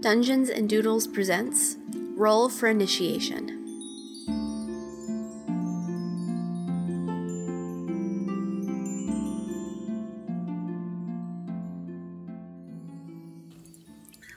Dungeons 0.00 0.48
and 0.48 0.66
Doodles 0.66 1.06
presents 1.06 1.76
Roll 2.16 2.48
for 2.48 2.68
Initiation. 2.68 3.58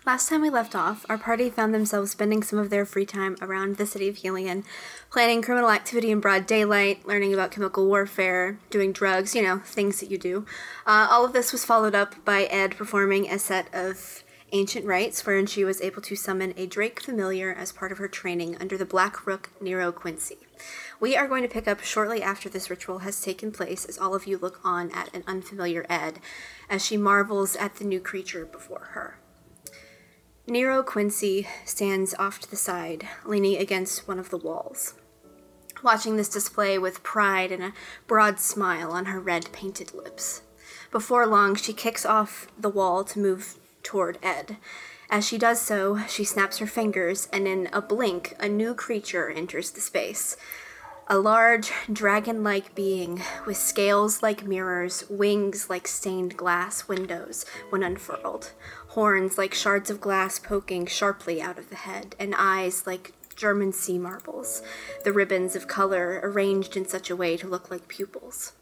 Last 0.06 0.28
time 0.28 0.42
we 0.42 0.50
left 0.50 0.76
off, 0.76 1.06
our 1.08 1.18
party 1.18 1.50
found 1.50 1.74
themselves 1.74 2.12
spending 2.12 2.44
some 2.44 2.60
of 2.60 2.70
their 2.70 2.86
free 2.86 3.06
time 3.06 3.38
around 3.42 3.78
the 3.78 3.86
city 3.86 4.10
of 4.10 4.18
Helion, 4.18 4.66
planning 5.10 5.42
criminal 5.42 5.72
activity 5.72 6.12
in 6.12 6.20
broad 6.20 6.46
daylight, 6.46 7.08
learning 7.08 7.34
about 7.34 7.52
chemical 7.52 7.88
warfare, 7.88 8.60
doing 8.70 8.92
drugs, 8.92 9.34
you 9.34 9.42
know, 9.42 9.60
things 9.60 10.02
that 10.02 10.12
you 10.12 10.18
do. 10.18 10.46
Uh, 10.86 11.08
all 11.10 11.24
of 11.24 11.32
this 11.32 11.54
was 11.54 11.64
followed 11.64 11.96
up 11.96 12.16
by 12.26 12.44
Ed 12.44 12.76
performing 12.76 13.30
a 13.30 13.40
set 13.40 13.74
of 13.74 14.23
ancient 14.54 14.86
rites 14.86 15.26
wherein 15.26 15.48
she 15.48 15.66
was 15.66 15.82
able 15.82 16.02
to 16.04 16.16
summon 16.16 16.54
a 16.56 16.68
Drake 16.68 17.02
familiar 17.02 17.54
as 17.54 17.72
part 17.72 17.92
of 17.92 17.98
her 17.98 18.08
training 18.08 18.56
under 18.62 18.78
the 18.78 18.86
Black 18.86 19.26
Rook 19.26 19.50
Nero 19.60 19.92
Quincy. 19.92 20.38
We 21.00 21.18
are 21.18 21.28
going 21.28 21.42
to 21.42 21.50
pick 21.50 21.68
up 21.68 21.82
shortly 21.82 22.22
after 22.22 22.48
this 22.48 22.70
ritual 22.70 23.00
has 23.00 23.20
taken 23.20 23.52
place 23.52 23.84
as 23.84 23.98
all 23.98 24.14
of 24.16 24.28
you 24.28 24.38
look 24.38 24.60
on 24.64 24.92
at 24.92 25.14
an 25.14 25.24
unfamiliar 25.28 25.86
Ed 25.90 26.20
as 26.70 26.86
she 26.86 26.96
marvels 26.96 27.56
at 27.56 27.76
the 27.76 27.84
new 27.84 28.00
creature 28.00 28.46
before 28.46 28.92
her. 28.92 29.20
Nero 30.46 30.84
Quincy 30.84 31.48
stands 31.66 32.14
off 32.20 32.40
to 32.42 32.50
the 32.50 32.56
side, 32.56 33.08
leaning 33.26 33.58
against 33.58 34.08
one 34.08 34.20
of 34.20 34.30
the 34.30 34.38
walls, 34.38 34.94
watching 35.82 36.16
this 36.16 36.30
display 36.30 36.78
with 36.78 37.02
pride 37.02 37.52
and 37.52 37.64
a 37.64 37.74
broad 38.08 38.40
smile 38.40 38.92
on 38.92 39.06
her 39.06 39.20
red 39.20 39.52
painted 39.52 39.94
lips. 39.94 40.42
Before 40.92 41.26
long, 41.26 41.56
she 41.56 41.74
kicks 41.74 42.06
off 42.06 42.48
the 42.60 42.70
wall 42.70 43.04
to 43.06 43.20
move 43.20 43.58
toward 43.84 44.18
Ed. 44.24 44.58
As 45.10 45.28
she 45.28 45.38
does 45.38 45.62
so, 45.62 46.00
she 46.08 46.24
snaps 46.24 46.58
her 46.58 46.66
fingers, 46.66 47.28
and 47.32 47.48
in 47.48 47.70
a 47.72 47.82
blink, 47.82 48.34
a 48.40 48.50
new 48.50 48.74
creature 48.74 49.30
enters 49.30 49.70
the 49.70 49.82
space. 49.82 50.36
A 51.08 51.20
large, 51.20 51.72
dragon 51.92 52.44
like 52.44 52.74
being 52.74 53.22
with 53.46 53.58
scales 53.58 54.24
like 54.24 54.46
mirrors, 54.46 55.04
wings 55.10 55.70
like 55.70 55.88
stained 55.88 56.38
glass 56.38 56.88
windows 56.88 57.46
when 57.70 57.84
unfurled, 57.84 58.54
horns 58.88 59.38
like 59.38 59.54
shards 59.54 59.90
of 59.90 60.00
glass 60.00 60.40
poking 60.40 60.86
sharply 60.86 61.42
out 61.42 61.60
of 61.60 61.70
the 61.70 61.76
head, 61.76 62.16
and 62.18 62.34
eyes 62.38 62.88
like 62.88 63.12
German 63.36 63.74
sea 63.74 63.98
marbles, 63.98 64.62
the 65.04 65.12
ribbons 65.12 65.56
of 65.56 65.68
color 65.68 66.22
arranged 66.24 66.78
in 66.78 66.88
such 66.88 67.10
a 67.10 67.16
way 67.16 67.36
to 67.36 67.48
look 67.48 67.70
like 67.70 67.88
pupils. 67.90 68.54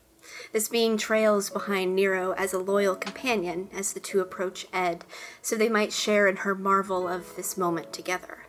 This 0.52 0.68
being 0.68 0.98
trails 0.98 1.50
behind 1.50 1.96
Nero 1.96 2.34
as 2.34 2.52
a 2.52 2.60
loyal 2.60 2.96
companion 2.96 3.70
as 3.74 3.94
the 3.94 4.02
two 4.02 4.20
approach 4.20 4.68
Ed, 4.74 5.06
so 5.42 5.56
they 5.56 5.70
might 5.70 5.94
share 5.94 6.28
in 6.28 6.38
her 6.38 6.54
marvel 6.54 7.08
of 7.08 7.36
this 7.36 7.58
moment 7.58 7.94
together. 7.94 8.46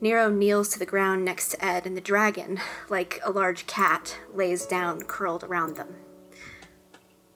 Nero 0.00 0.28
kneels 0.28 0.68
to 0.70 0.78
the 0.78 0.84
ground 0.84 1.24
next 1.24 1.50
to 1.50 1.64
Ed, 1.64 1.86
and 1.86 1.96
the 1.96 2.02
dragon, 2.02 2.60
like 2.90 3.20
a 3.24 3.30
large 3.30 3.66
cat, 3.66 4.18
lays 4.34 4.66
down 4.66 5.02
curled 5.02 5.44
around 5.44 5.76
them. 5.76 5.94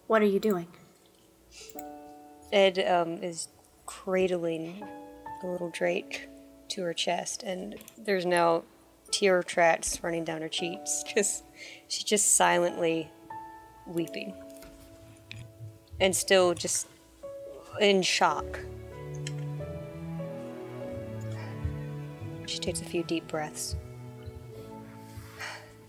What 0.08 0.20
are 0.20 0.26
you 0.26 0.40
doing? 0.40 0.66
Ed 2.52 2.78
um, 2.86 3.22
is 3.22 3.48
cradling 3.86 4.84
a 5.42 5.46
little 5.46 5.70
drake 5.70 6.28
to 6.68 6.82
her 6.82 6.92
chest, 6.92 7.42
and 7.44 7.76
there's 7.96 8.26
now 8.26 8.64
tear 9.10 9.42
tracks 9.42 10.02
running 10.02 10.24
down 10.24 10.42
her 10.42 10.48
cheeks 10.48 11.02
because 11.06 11.42
she 11.88 12.04
just 12.04 12.36
silently 12.36 13.10
weeping 13.86 14.34
and 16.00 16.14
still 16.14 16.54
just 16.54 16.86
in 17.80 18.02
shock. 18.02 18.60
She 22.46 22.58
takes 22.58 22.80
a 22.80 22.84
few 22.84 23.02
deep 23.02 23.26
breaths 23.28 23.76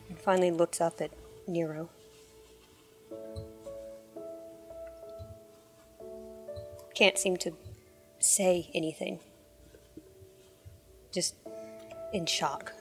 and 0.09 0.19
finally 0.19 0.51
looks 0.51 0.81
up 0.81 1.01
at 1.01 1.11
Nero. 1.47 1.89
Can't 6.95 7.17
seem 7.17 7.37
to 7.37 7.51
say 8.19 8.71
anything. 8.73 9.19
Just 11.11 11.35
in 12.11 12.25
shock. 12.25 12.73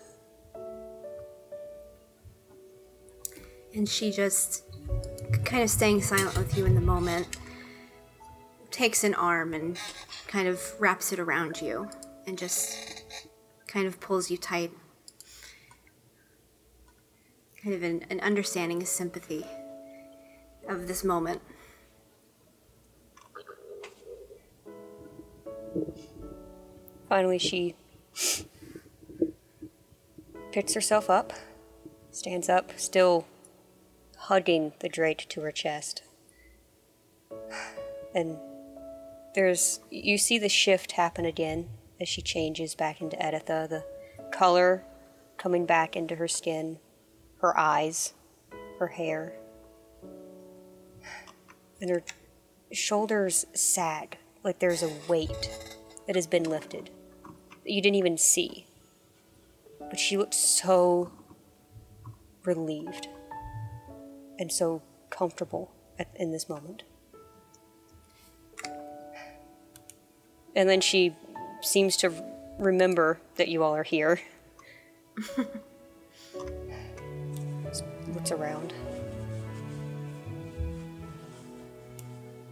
And 3.77 3.87
she 3.87 4.11
just, 4.11 4.65
kind 5.45 5.63
of 5.63 5.69
staying 5.69 6.01
silent 6.01 6.37
with 6.39 6.57
you 6.57 6.65
in 6.65 6.75
the 6.75 6.81
moment, 6.81 7.37
takes 8.71 9.05
an 9.05 9.13
arm 9.15 9.53
and 9.53 9.79
kind 10.27 10.49
of 10.49 10.63
wraps 10.81 11.13
it 11.13 11.19
around 11.19 11.61
you 11.61 11.91
and 12.27 12.39
just 12.39 13.05
kind 13.67 13.87
of 13.87 14.01
pulls 14.01 14.31
you 14.31 14.39
tight. 14.39 14.73
Kind 17.63 17.75
of 17.75 17.83
an, 17.83 18.07
an 18.09 18.19
understanding, 18.21 18.83
a 18.83 18.87
sympathy 18.87 19.45
of 20.67 20.89
this 20.89 21.05
moment. 21.05 21.43
Finally, 27.11 27.39
she 27.39 27.75
picks 30.51 30.73
herself 30.73 31.11
up, 31.11 31.35
stands 32.11 32.49
up, 32.49 32.73
still 32.79 33.27
hugging 34.27 34.73
the 34.81 34.89
drake 34.89 35.25
to 35.29 35.41
her 35.43 35.53
chest. 35.53 36.03
And 38.15 38.39
there's, 39.35 39.81
you 39.91 40.17
see 40.17 40.39
the 40.39 40.49
shift 40.49 40.93
happen 40.93 41.27
again 41.27 41.69
as 42.01 42.09
she 42.09 42.23
changes 42.23 42.75
back 42.75 43.03
into 43.03 43.23
Editha, 43.23 43.67
the 43.69 43.85
color 44.31 44.85
coming 45.37 45.67
back 45.67 45.97
into 45.97 46.15
her 46.17 46.27
skin, 46.27 46.79
her 47.43 47.59
eyes, 47.59 48.15
her 48.79 48.87
hair. 48.87 49.35
And 51.83 51.91
her 51.91 52.03
shoulders 52.73 53.45
sag 53.53 54.17
like 54.43 54.61
there's 54.61 54.83
a 54.83 54.93
weight 55.09 55.51
that 56.07 56.17
has 56.17 56.27
been 56.27 56.45
lifted 56.45 56.89
that 57.65 57.71
you 57.71 57.83
didn't 57.83 57.97
even 57.97 58.17
see. 58.17 58.67
But 59.79 59.99
she 59.99 60.17
looked 60.17 60.33
so 60.33 61.13
relieved 62.45 63.09
and 64.39 64.53
so 64.53 64.83
comfortable 65.11 65.73
at, 65.99 66.09
in 66.15 66.33
this 66.33 66.49
moment. 66.49 66.83
And 70.55 70.69
then 70.69 70.81
she 70.81 71.15
seems 71.61 71.97
to 71.99 72.13
remember 72.59 73.21
that 73.37 73.49
you 73.49 73.63
all 73.63 73.75
are 73.77 73.83
here. 73.83 74.21
looks 78.09 78.31
around. 78.31 78.73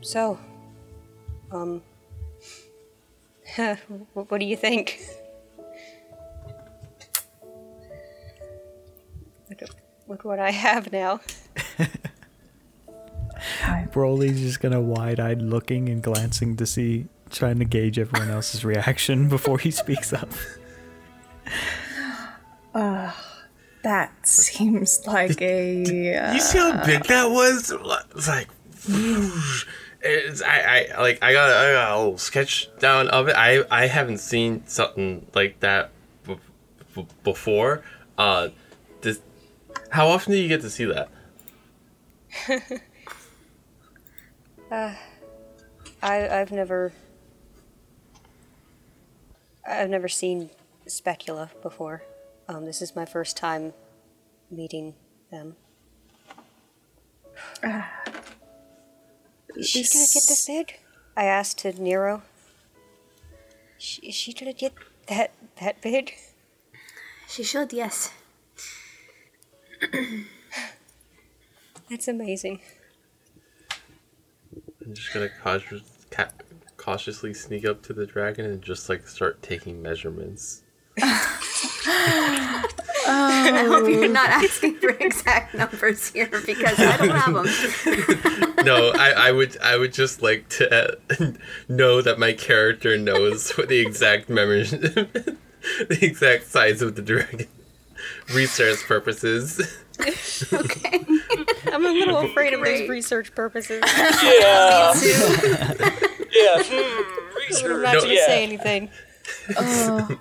So, 0.03 0.39
um, 1.51 1.83
what, 4.12 4.39
do 4.39 4.45
you 4.45 4.56
think? 4.56 5.01
look, 9.49 9.62
at, 9.62 9.71
look 10.06 10.25
what 10.25 10.39
I 10.39 10.51
have 10.51 10.93
now. 10.93 11.21
Broly's 13.94 14.41
just 14.41 14.60
gonna 14.60 14.81
wide-eyed 14.81 15.41
looking 15.41 15.88
and 15.88 16.03
glancing 16.03 16.56
to 16.56 16.66
see, 16.66 17.06
trying 17.31 17.60
to 17.60 17.65
gauge 17.65 17.97
everyone 17.99 18.28
else's 18.28 18.65
reaction 18.72 19.28
before 19.28 19.59
he 19.59 19.71
speaks 19.71 20.12
up. 20.12 20.28
Uh, 22.75 23.12
that 23.84 24.27
seems 24.27 25.00
like 25.06 25.41
a. 25.41 26.16
Uh, 26.16 26.33
You 26.33 26.41
see 26.41 26.59
how 26.59 26.84
big 26.84 27.04
that 27.04 27.31
was? 27.31 27.71
It's 27.71 28.27
like, 28.27 28.49
it's, 30.03 30.42
I, 30.42 30.89
I 30.97 31.01
like 31.01 31.22
I 31.22 31.33
got, 31.33 31.51
I 31.53 31.72
got 31.72 31.95
a 31.95 31.98
little 32.01 32.19
sketch 32.19 32.69
down 32.80 33.07
of 33.10 33.28
it. 33.28 33.36
I, 33.36 33.63
I 33.71 33.86
haven't 33.86 34.19
seen 34.19 34.66
something 34.66 35.24
like 35.36 35.60
that 35.60 35.92
b- 36.27 36.39
b- 36.97 37.07
before. 37.22 37.84
Uh, 38.19 38.48
this, 39.03 39.21
how 39.91 40.09
often 40.09 40.33
do 40.33 40.39
you 40.41 40.48
get 40.48 40.63
to 40.63 40.71
see 40.71 40.86
that? 40.86 41.09
I, 44.74 46.41
I've 46.41 46.53
never. 46.53 46.92
I've 49.66 49.88
never 49.88 50.09
seen 50.09 50.50
Specula 50.86 51.50
before. 51.62 52.03
Um, 52.48 52.66
this 52.66 52.82
is 52.82 52.94
my 52.94 53.06
first 53.06 53.36
time 53.36 53.72
meeting 54.50 54.94
them. 55.30 55.56
Is 59.56 59.68
she 59.68 59.82
gonna 59.84 60.06
get 60.12 60.24
this 60.28 60.47
big? 60.47 60.80
I 61.16 61.24
asked 61.24 61.59
to 61.59 61.72
Nero. 61.80 62.22
She, 63.78 64.03
is 64.03 64.15
she 64.15 64.32
gonna 64.34 64.53
get 64.53 64.74
that 65.06 65.32
that 65.60 65.80
big? 65.80 66.15
She 67.28 67.42
should, 67.42 67.72
yes. 67.72 68.12
That's 71.88 72.09
amazing. 72.09 72.60
I'm 74.86 74.95
just 74.95 75.13
gonna 75.13 75.31
casually, 75.42 75.83
ca- 76.10 76.31
cautiously 76.77 77.33
sneak 77.34 77.65
up 77.66 77.83
to 77.84 77.92
the 77.92 78.07
dragon 78.07 78.45
and 78.47 78.60
just 78.63 78.89
like 78.89 79.07
start 79.09 79.42
taking 79.42 79.81
measurements. 79.83 80.63
I 83.07 83.65
hope 83.69 83.89
you're 83.89 84.09
not 84.09 84.31
asking 84.31 84.77
for 84.77 84.91
exact 84.91 85.54
numbers 85.54 86.10
here 86.10 86.28
because 86.47 86.78
I 86.78 86.97
don't 86.97 87.10
have 87.10 87.34
them. 87.34 88.51
No, 88.65 88.92
I, 88.95 89.28
I 89.28 89.33
would 89.33 89.59
I 89.59 89.77
would 89.77 89.92
just 89.92 90.22
like 90.22 90.48
to 90.51 90.75
uh, 90.75 91.33
know 91.69 92.01
that 92.01 92.19
my 92.19 92.33
character 92.33 92.97
knows 92.97 93.51
what 93.59 93.69
the 93.69 93.78
exact 93.78 94.31
memory, 94.31 94.63
the 94.63 95.98
exact 96.01 96.47
size 96.47 96.81
of 96.81 96.95
the 96.97 97.03
dragon. 97.03 97.47
Research 98.34 98.78
purposes. 98.86 99.60
Okay. 100.51 101.04
I'm 101.74 101.84
a 101.84 101.91
little 101.91 102.18
afraid 102.18 102.53
of 102.54 102.60
those 102.65 102.88
research 102.88 103.34
purposes. 103.34 103.82
Yeah. 104.22 104.94
Yeah. 106.34 106.62
Hmm, 106.65 107.36
research. 107.36 107.65
I'm 107.71 107.82
not 107.82 107.94
No, 107.94 108.00
gonna 108.00 108.12
yeah. 108.12 108.26
say 108.26 108.42
anything. 108.42 108.91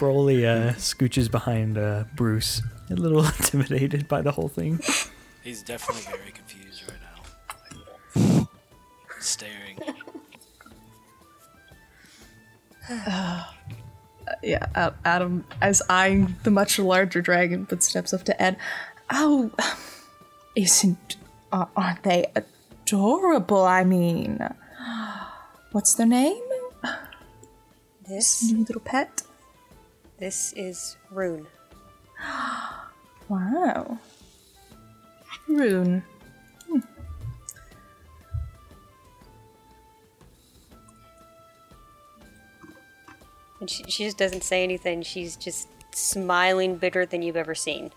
Broly 0.00 0.44
uh, 0.44 0.72
scooches 0.74 1.30
behind 1.30 1.78
uh, 1.78 2.04
Bruce, 2.16 2.60
a 2.90 2.94
little 2.94 3.24
intimidated 3.24 4.08
by 4.08 4.22
the 4.22 4.32
whole 4.32 4.48
thing. 4.48 4.80
He's 5.42 5.62
definitely 5.62 6.02
very 6.10 6.32
confused 6.32 6.82
right 6.88 6.98
now. 8.16 8.48
Staring. 9.20 9.78
Yeah, 14.42 14.90
Adam, 15.04 15.44
as 15.60 15.82
eyeing 15.90 16.34
the 16.44 16.50
much 16.50 16.78
larger 16.78 17.20
dragon, 17.20 17.64
but 17.68 17.82
steps 17.82 18.12
up 18.14 18.24
to 18.24 18.42
Ed. 18.42 18.56
Oh, 19.10 19.50
isn't 20.56 21.16
uh, 21.52 21.66
aren't 21.76 22.02
they 22.02 22.26
adorable? 22.34 23.64
I 23.64 23.84
mean, 23.84 24.40
what's 25.72 25.94
their 25.94 26.06
name? 26.06 26.42
This 28.06 28.50
New 28.50 28.64
little 28.64 28.82
pet. 28.82 29.22
this 30.18 30.52
is 30.54 30.96
Rune. 31.10 31.46
Wow. 33.26 33.98
Rune. 35.48 36.02
Hmm. 36.68 36.80
And 43.60 43.70
she, 43.70 43.84
she 43.84 44.04
just 44.04 44.18
doesn't 44.18 44.44
say 44.44 44.62
anything. 44.62 45.00
She's 45.00 45.36
just 45.36 45.68
smiling 45.94 46.76
bigger 46.76 47.06
than 47.06 47.22
you've 47.22 47.38
ever 47.38 47.54
seen. 47.54 47.92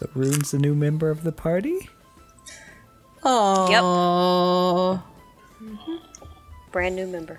So 0.00 0.08
Rune's 0.14 0.52
the 0.52 0.58
new 0.58 0.74
member 0.74 1.10
of 1.10 1.24
the 1.24 1.32
party? 1.32 1.90
Oh. 3.22 5.02
Yep. 5.60 5.92
Brand 6.72 6.96
new 6.96 7.06
member. 7.06 7.38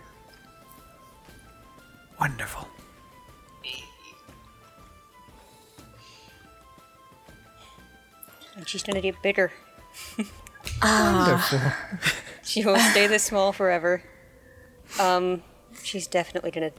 Wonderful. 2.19 2.67
And 8.55 8.69
she's 8.69 8.83
gonna 8.83 9.01
get 9.01 9.19
bigger. 9.23 9.51
Wonderful. 10.83 11.59
She 12.43 12.65
won't 12.65 12.81
stay 12.81 13.07
this 13.07 13.23
small 13.23 13.53
forever. 13.53 14.03
Um, 14.99 15.41
she's 15.83 16.05
definitely 16.05 16.51
gonna 16.51 16.71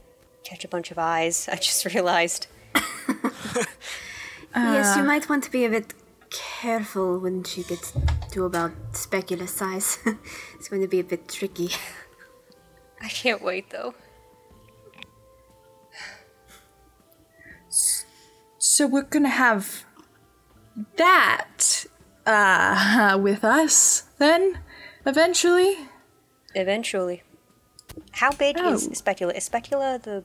catch 0.43 0.63
a 0.63 0.67
bunch 0.67 0.91
of 0.91 0.99
eyes. 0.99 1.49
I 1.51 1.55
just 1.55 1.83
realized. 1.85 2.47
yes, 4.55 4.97
you 4.97 5.03
might 5.03 5.27
want 5.29 5.43
to 5.45 5.51
be 5.51 5.65
a 5.65 5.69
bit 5.69 5.93
careful 6.29 7.19
when 7.19 7.43
she 7.43 7.63
gets 7.63 7.93
to 8.31 8.45
about 8.45 8.71
specula 8.91 9.47
size. 9.47 9.99
it's 10.55 10.67
going 10.69 10.81
to 10.81 10.87
be 10.87 10.99
a 10.99 11.03
bit 11.03 11.27
tricky. 11.27 11.69
I 13.01 13.09
can't 13.09 13.41
wait 13.43 13.69
though. 13.69 13.93
So 18.57 18.87
we're 18.87 19.03
gonna 19.03 19.29
have 19.29 19.85
that 20.95 21.85
uh, 22.25 23.17
with 23.21 23.43
us 23.43 24.03
then, 24.17 24.59
eventually. 25.05 25.77
Eventually. 26.55 27.23
How 28.11 28.31
big 28.31 28.57
is 28.57 28.87
Oh. 28.87 28.93
Specula? 28.93 29.33
Is 29.33 29.43
Specula 29.43 29.99
the 30.01 30.23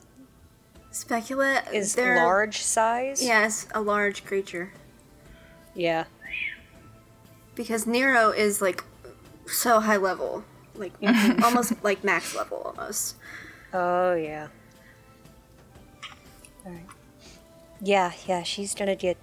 Specula 0.99 1.62
is 1.73 1.95
they're- 1.95 2.17
large 2.17 2.61
size? 2.62 3.23
Yes, 3.25 3.67
a 3.73 3.81
large 3.81 4.25
creature. 4.25 4.73
Yeah. 5.75 6.05
Because 7.55 7.87
Nero 7.87 8.31
is 8.31 8.61
like 8.61 8.83
so 9.47 9.79
high 9.81 9.97
level, 9.97 10.45
like 10.75 10.93
almost 11.45 11.73
like 11.85 12.03
max 12.03 12.35
level 12.35 12.62
almost. 12.65 13.15
Oh 13.73 14.15
yeah. 14.15 14.49
Alright. 16.67 16.87
Yeah, 17.81 18.12
yeah, 18.27 18.43
she's 18.43 18.75
gonna 18.75 18.97
get 18.97 19.17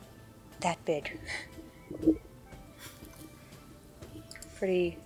that 0.61 0.83
big. 0.85 1.19
Pretty 4.57 4.97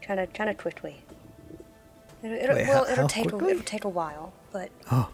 kinda 0.00 0.26
kinda 0.28 0.54
quickly. 0.54 1.02
It'll, 2.22 2.36
it'll, 2.36 2.56
well, 2.56 2.84
how- 2.84 2.90
it'll 2.92 3.02
how 3.02 3.06
take 3.08 3.26
a, 3.26 3.30
quickly? 3.30 3.50
it'll 3.50 3.64
take 3.64 3.84
a 3.84 3.88
while, 3.88 4.32
but 4.52 4.70
Oh, 4.92 5.08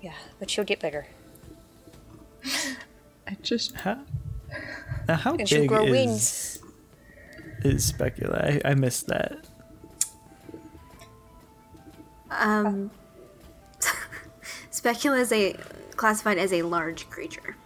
yeah, 0.00 0.14
but 0.38 0.50
she'll 0.50 0.64
get 0.64 0.80
bigger. 0.80 1.06
I 3.28 3.36
just 3.42 3.74
how, 3.76 3.98
now 5.08 5.16
how 5.16 5.34
And 5.36 5.48
she'll 5.48 5.60
big 5.62 5.68
grow 5.68 5.84
is, 5.84 5.90
wings. 5.90 6.58
is 7.62 7.84
Specula? 7.84 8.38
I, 8.38 8.70
I 8.70 8.74
missed 8.74 9.06
that. 9.08 9.38
Um, 12.30 12.90
Specula 14.70 15.18
is 15.18 15.32
a 15.32 15.54
classified 15.96 16.38
as 16.38 16.52
a 16.52 16.62
large 16.62 17.08
creature. 17.10 17.56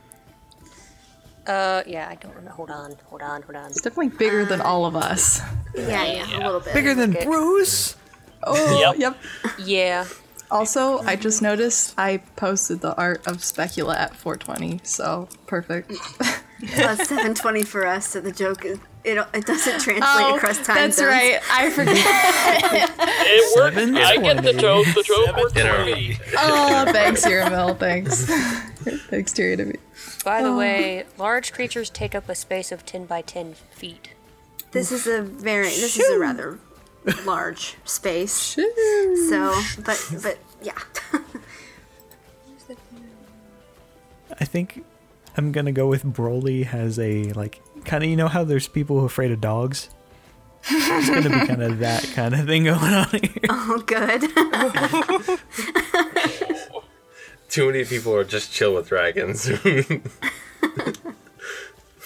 Uh 1.46 1.82
yeah, 1.86 2.06
I 2.08 2.14
don't 2.16 2.44
know. 2.44 2.50
Hold 2.52 2.70
on, 2.70 2.94
hold 3.06 3.22
on, 3.22 3.42
hold 3.42 3.56
on. 3.56 3.70
it's 3.70 3.80
definitely 3.80 4.10
bigger 4.10 4.44
than 4.44 4.60
all 4.60 4.84
of 4.84 4.94
us. 4.94 5.40
Yeah, 5.74 6.04
yeah, 6.04 6.36
a 6.36 6.44
little 6.44 6.60
bit. 6.60 6.74
Bigger 6.74 6.94
than 6.94 7.12
Okay. 7.16 7.24
Bruce? 7.24 7.96
Oh, 8.44 8.78
Yep. 8.78 8.96
yep. 8.98 9.16
Yeah. 9.58 10.06
Also, 10.50 10.98
I 11.00 11.14
just 11.16 11.42
noticed 11.42 11.94
I 11.96 12.18
posted 12.36 12.80
the 12.80 12.94
art 12.96 13.26
of 13.26 13.42
Specula 13.44 13.96
at 13.96 14.16
420, 14.16 14.80
so 14.82 15.28
perfect. 15.46 15.92
Plus 16.74 16.98
720 17.08 17.62
for 17.62 17.86
us, 17.86 18.06
so 18.08 18.20
the 18.20 18.32
joke 18.32 18.64
is 18.64 18.78
it, 19.02 19.16
it 19.32 19.46
doesn't 19.46 19.80
translate 19.80 20.02
oh, 20.04 20.36
across 20.36 20.58
time 20.58 20.76
Oh, 20.76 20.80
that's 20.82 20.96
zones. 20.98 21.08
right. 21.08 21.38
I 21.50 21.70
forget. 21.78 21.96
It 21.98 23.56
worked. 23.56 23.74
Seven 23.76 23.96
I 23.96 24.16
get 24.18 24.36
the 24.36 24.52
twenty. 24.52 24.58
joke. 24.60 24.86
The 24.94 25.02
joke 25.02 25.36
worked 25.38 25.56
In 25.56 25.66
for 25.66 25.84
me. 25.86 26.18
oh, 26.36 26.84
thanks, 26.92 27.24
Uramil. 27.24 27.78
Thanks. 27.78 28.24
thanks, 29.08 29.32
Tyrion. 29.32 29.56
to 29.56 29.64
me. 29.66 29.74
By 30.22 30.40
Oh. 30.40 30.50
the 30.50 30.56
way, 30.56 31.06
large 31.16 31.52
creatures 31.54 31.88
take 31.88 32.14
up 32.14 32.28
a 32.28 32.34
space 32.34 32.70
of 32.72 32.84
ten 32.84 33.06
by 33.06 33.22
ten 33.22 33.54
feet. 33.70 34.10
This 34.72 34.92
is 34.92 35.06
a 35.06 35.22
very 35.22 35.64
this 35.68 35.98
is 35.98 36.10
a 36.10 36.18
rather 36.18 36.58
large 37.24 37.76
space. 37.86 38.32
So, 39.30 39.58
but 39.82 40.12
but 40.22 40.38
yeah. 40.62 40.78
I 44.38 44.44
think 44.44 44.84
I'm 45.36 45.50
gonna 45.52 45.72
go 45.72 45.86
with 45.86 46.04
Broly 46.04 46.64
has 46.64 46.98
a 46.98 47.24
like 47.32 47.60
kind 47.84 48.02
of 48.04 48.10
you 48.10 48.16
know 48.16 48.28
how 48.28 48.44
there's 48.44 48.68
people 48.68 48.96
who 48.96 49.02
are 49.04 49.06
afraid 49.06 49.30
of 49.30 49.40
dogs. 49.40 49.88
It's 50.68 51.08
gonna 51.08 51.40
be 51.40 51.46
kind 51.46 51.62
of 51.62 51.78
that 51.80 52.04
kind 52.14 52.34
of 52.34 52.46
thing 52.46 52.64
going 52.64 52.78
on 52.78 53.08
here. 53.10 53.30
oh, 53.48 53.82
good. 53.86 54.22
Too 57.48 57.66
many 57.66 57.84
people 57.84 58.14
are 58.14 58.24
just 58.24 58.52
chill 58.52 58.74
with 58.74 58.88
dragons. 58.88 59.50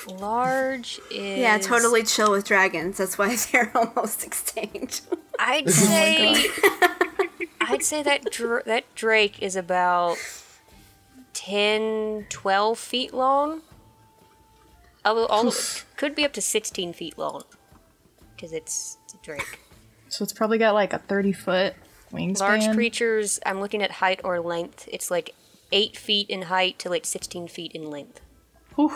Large 0.06 1.00
is 1.10 1.38
yeah, 1.38 1.58
totally 1.58 2.02
chill 2.02 2.30
with 2.32 2.44
dragons. 2.44 2.98
That's 2.98 3.18
why 3.18 3.36
they're 3.52 3.70
almost 3.74 4.24
extinct. 4.24 5.02
I'd 5.38 5.64
oh 5.68 5.70
say 5.70 6.46
I'd 7.60 7.82
say 7.82 8.02
that 8.02 8.24
dr- 8.30 8.64
that 8.66 8.94
drake 8.94 9.42
is 9.42 9.56
about 9.56 10.16
10, 11.32 12.26
12 12.28 12.78
feet 12.78 13.14
long. 13.14 13.62
All, 15.04 15.26
all 15.26 15.52
could 15.96 16.14
be 16.14 16.24
up 16.24 16.32
to 16.34 16.40
sixteen 16.40 16.92
feet 16.92 17.18
long 17.18 17.42
because 18.34 18.52
it's, 18.52 18.96
it's 19.04 19.14
a 19.14 19.18
drake. 19.18 19.60
So 20.08 20.22
it's 20.22 20.32
probably 20.32 20.58
got 20.58 20.72
like 20.74 20.92
a 20.92 20.98
30 20.98 21.32
foot 21.32 21.74
wingspan. 22.10 22.40
Large 22.40 22.72
creatures. 22.74 23.38
I'm 23.44 23.60
looking 23.60 23.82
at 23.82 23.90
height 23.90 24.20
or 24.24 24.40
length. 24.40 24.88
It's 24.90 25.10
like 25.10 25.34
eight 25.72 25.96
feet 25.96 26.30
in 26.30 26.42
height 26.42 26.78
to 26.80 26.88
like 26.88 27.04
sixteen 27.04 27.48
feet 27.48 27.72
in 27.72 27.90
length, 27.90 28.20
Whew. 28.76 28.94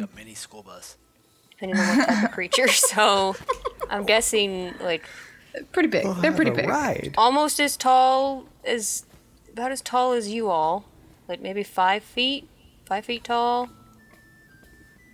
A 0.00 0.08
mini 0.16 0.34
school 0.34 0.62
bus. 0.62 0.96
depending 1.50 1.78
on 1.78 1.98
what 1.98 2.08
type 2.08 2.24
of 2.24 2.30
creature. 2.32 2.68
So 2.92 3.34
I'm 3.90 4.04
guessing 4.04 4.74
like 4.80 5.04
Pretty 5.72 5.88
big. 5.88 6.04
They're 6.20 6.32
pretty 6.32 6.50
big. 6.50 6.68
Ride. 6.68 7.14
almost 7.16 7.58
as 7.60 7.76
tall 7.78 8.44
as 8.64 9.06
about 9.52 9.72
as 9.72 9.80
tall 9.80 10.12
as 10.12 10.28
you 10.28 10.50
all 10.50 10.84
like 11.28 11.40
maybe 11.40 11.62
five 11.62 12.02
feet 12.02 12.46
five 12.84 13.06
feet 13.06 13.24
tall 13.24 13.70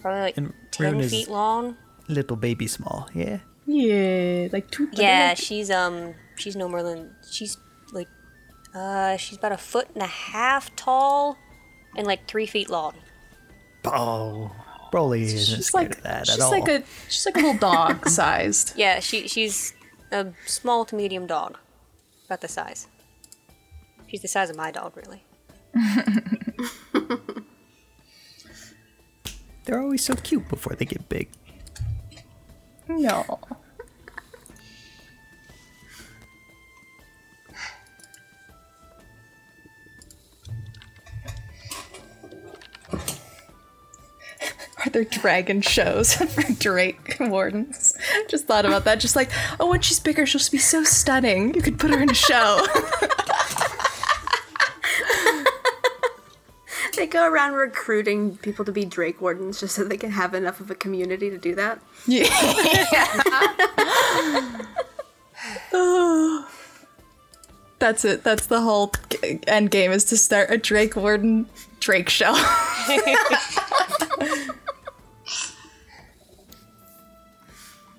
probably 0.00 0.20
like 0.20 0.36
And 0.36 0.52
ten 0.72 0.98
Rune 0.98 1.08
feet 1.08 1.28
long. 1.28 1.76
Little 2.08 2.36
baby 2.36 2.66
small, 2.66 3.08
yeah. 3.14 3.38
Yeah, 3.66 4.48
like 4.52 4.68
two. 4.72 4.88
Yeah, 4.92 5.34
she's 5.34 5.70
um 5.70 6.14
she's 6.34 6.56
no 6.56 6.68
more 6.68 6.82
than 6.82 7.14
she's 7.30 7.56
like 7.92 8.08
uh 8.74 9.16
she's 9.16 9.38
about 9.38 9.52
a 9.52 9.56
foot 9.58 9.88
and 9.94 10.02
a 10.02 10.06
half 10.06 10.74
tall 10.74 11.38
and 11.96 12.04
like 12.04 12.26
three 12.26 12.46
feet 12.46 12.68
long. 12.68 12.94
Oh, 13.84 14.50
Broly 14.92 15.22
isn't 15.22 15.56
She's 15.56 15.66
scared 15.68 15.88
like 15.88 15.96
of 15.98 16.02
that 16.04 16.26
she's 16.26 16.36
at 16.36 16.40
all. 16.42 16.50
like 16.50 16.68
a 16.68 16.82
she's 17.08 17.24
like 17.26 17.36
a 17.36 17.40
little 17.40 17.56
dog 17.58 18.06
sized. 18.18 18.74
Yeah, 18.76 19.00
she 19.00 19.26
she's 19.26 19.72
a 20.12 20.26
small 20.46 20.84
to 20.84 20.94
medium 20.94 21.26
dog, 21.26 21.58
about 22.26 22.42
the 22.42 22.48
size. 22.48 22.86
She's 24.06 24.20
the 24.22 24.28
size 24.28 24.50
of 24.50 24.56
my 24.56 24.70
dog, 24.70 24.94
really. 24.96 25.24
They're 29.64 29.80
always 29.80 30.04
so 30.04 30.14
cute 30.14 30.48
before 30.48 30.74
they 30.74 30.84
get 30.84 31.08
big. 31.08 31.30
No. 32.88 33.38
Are 44.84 44.90
there 44.90 45.04
dragon 45.04 45.60
shows 45.60 46.14
for 46.34 46.42
Drake 46.54 47.16
wardens? 47.20 47.94
Just 48.28 48.46
thought 48.46 48.66
about 48.66 48.84
that. 48.84 49.00
Just 49.00 49.16
like, 49.16 49.30
oh, 49.60 49.70
when 49.70 49.80
she's 49.80 50.00
bigger, 50.00 50.26
she'll 50.26 50.40
be 50.50 50.58
so 50.58 50.82
stunning. 50.84 51.54
You 51.54 51.62
could 51.62 51.78
put 51.78 51.90
her 51.90 52.00
in 52.00 52.10
a 52.10 52.14
show. 52.14 52.66
They 56.94 57.06
go 57.06 57.26
around 57.26 57.54
recruiting 57.54 58.36
people 58.36 58.64
to 58.66 58.70
be 58.72 58.84
Drake 58.84 59.20
wardens 59.20 59.58
just 59.60 59.74
so 59.74 59.82
they 59.82 59.96
can 59.96 60.10
have 60.10 60.34
enough 60.34 60.60
of 60.60 60.70
a 60.70 60.74
community 60.74 61.30
to 61.30 61.38
do 61.38 61.54
that. 61.54 61.80
yeah. 62.06 62.26
That's 67.78 68.04
it. 68.04 68.22
That's 68.22 68.46
the 68.46 68.60
whole 68.60 68.92
end 69.48 69.70
game 69.72 69.90
is 69.90 70.04
to 70.04 70.16
start 70.16 70.50
a 70.50 70.58
Drake 70.58 70.94
warden 70.94 71.46
Drake 71.80 72.08
show. 72.08 72.32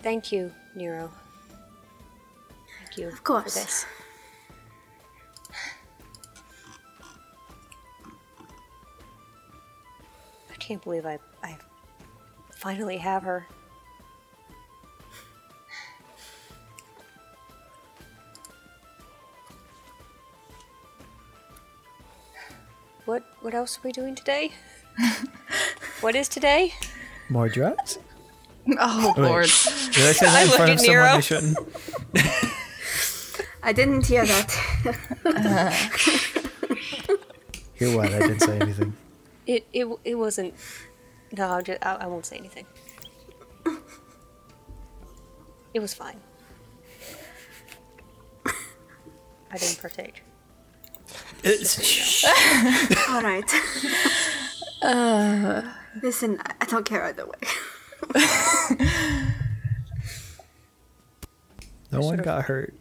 Thank 0.03 0.33
you, 0.33 0.51
Nero. 0.75 1.09
Thank 2.79 2.97
you 2.97 3.07
Of 3.07 3.23
course. 3.23 3.53
for 3.53 3.59
this. 3.61 3.85
I 10.51 10.55
can't 10.59 10.83
believe 10.83 11.05
I 11.05 11.19
I 11.41 11.57
finally 12.55 12.97
have 12.97 13.23
her. 13.23 13.47
What 23.05 23.23
what 23.41 23.53
else 23.53 23.77
are 23.77 23.81
we 23.83 23.91
doing 23.91 24.15
today? 24.15 24.51
what 26.01 26.15
is 26.15 26.29
today? 26.29 26.73
More 27.29 27.49
drugs? 27.49 27.99
oh 28.79 29.13
Wait, 29.17 29.23
lord. 29.23 29.45
Did 29.91 30.05
I 30.07 30.11
say 30.13 30.25
that 30.25 30.43
in 30.43 30.49
front 30.49 30.69
at 30.71 30.75
of 30.75 30.79
someone 30.79 30.95
Nero. 30.95 31.05
I 31.05 31.19
shouldn't? 31.19 31.57
I 33.63 33.71
didn't 33.73 34.05
hear 34.05 34.25
that. 34.25 34.55
Uh. 35.25 35.69
Hear 37.75 37.95
what? 37.97 38.13
I 38.13 38.19
didn't 38.19 38.39
say 38.41 38.59
anything. 38.59 38.93
It 39.47 39.65
it 39.73 39.87
it 40.03 40.15
wasn't. 40.15 40.53
No, 41.37 41.47
I'll 41.49 41.61
just, 41.61 41.83
I, 41.85 41.95
I 41.95 42.05
won't 42.07 42.25
say 42.25 42.37
anything. 42.37 42.65
It 45.73 45.79
was 45.79 45.93
fine. 45.93 46.19
I 48.45 49.57
didn't 49.57 49.79
partake. 49.81 50.23
It's- 51.43 52.25
All 53.09 53.21
right. 53.21 53.49
Uh. 54.81 55.61
Listen, 56.01 56.39
I 56.45 56.53
I 56.61 56.65
don't 56.65 56.85
care 56.85 57.03
either 57.05 57.25
way. 57.25 57.37
No 61.91 62.01
one 62.01 62.17
got 62.17 62.43
hurt. 62.45 62.73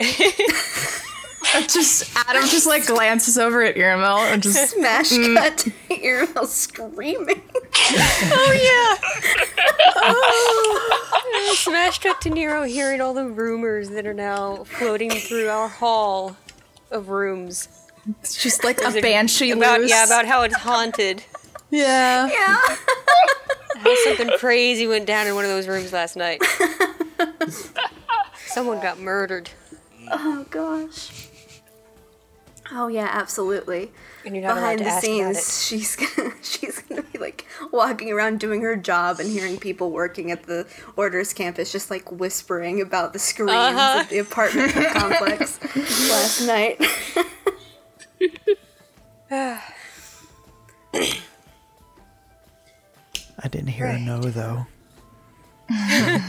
Just 1.68 2.16
Adam 2.28 2.44
just 2.48 2.66
like 2.66 2.86
glances 2.86 3.36
over 3.36 3.62
at 3.62 3.74
Irmel 3.74 4.18
and 4.32 4.40
just 4.40 4.70
Smash 4.76 5.10
mm. 5.10 5.34
cut 5.36 5.58
to 5.58 5.72
Earl 6.06 6.46
screaming. 6.46 7.42
Oh 7.52 8.98
yeah. 9.00 9.44
Oh. 10.02 11.02
oh. 11.34 11.54
Smash 11.58 11.98
cut 11.98 12.20
to 12.22 12.30
Nero 12.30 12.62
hearing 12.62 13.00
all 13.00 13.12
the 13.12 13.26
rumors 13.26 13.90
that 13.90 14.06
are 14.06 14.14
now 14.14 14.64
floating 14.64 15.10
through 15.10 15.48
our 15.48 15.68
hall 15.68 16.36
of 16.90 17.08
rooms. 17.10 17.68
it's 18.20 18.40
just 18.42 18.64
like 18.64 18.80
a 18.82 19.00
banshee 19.00 19.50
About 19.50 19.80
loose. 19.80 19.90
yeah, 19.90 20.04
about 20.04 20.24
how 20.24 20.42
it's 20.42 20.54
haunted. 20.56 21.22
yeah. 21.70 22.28
Yeah. 22.30 22.76
How 23.82 23.94
something 24.04 24.30
crazy 24.38 24.86
went 24.86 25.06
down 25.06 25.26
in 25.26 25.34
one 25.34 25.44
of 25.44 25.50
those 25.50 25.66
rooms 25.68 25.92
last 25.92 26.16
night. 26.16 26.42
Someone 28.46 28.80
got 28.80 28.98
murdered, 28.98 29.50
Oh 30.10 30.44
gosh. 30.50 31.28
Oh 32.72 32.86
yeah, 32.88 33.08
absolutely. 33.10 33.90
and 34.24 34.34
you're 34.34 34.42
not 34.44 34.52
allowed 34.58 34.60
Behind 34.60 34.78
to 34.78 34.84
the 34.84 34.90
ask 34.90 35.04
about 35.06 35.30
it. 35.30 35.36
scenes, 35.36 35.66
she's 35.66 35.96
gonna 36.16 36.32
she's 36.42 36.78
gonna 36.82 37.02
be 37.02 37.18
like 37.18 37.46
walking 37.72 38.10
around 38.12 38.38
doing 38.40 38.62
her 38.62 38.76
job 38.76 39.18
and 39.20 39.30
hearing 39.30 39.56
people 39.58 39.90
working 39.90 40.30
at 40.30 40.44
the 40.44 40.66
orders 40.96 41.32
campus 41.32 41.72
just 41.72 41.90
like 41.90 42.10
whispering 42.12 42.80
about 42.80 43.12
the 43.12 43.18
screams 43.18 43.50
Uh-huh. 43.52 44.00
of 44.02 44.08
the 44.08 44.18
apartment 44.18 44.72
complex 44.92 45.58
last 46.08 46.46
night. 46.46 46.80
I 53.42 53.48
didn't 53.48 53.68
hear 53.68 53.86
a 53.86 53.98
no 53.98 54.20
though. 54.20 54.66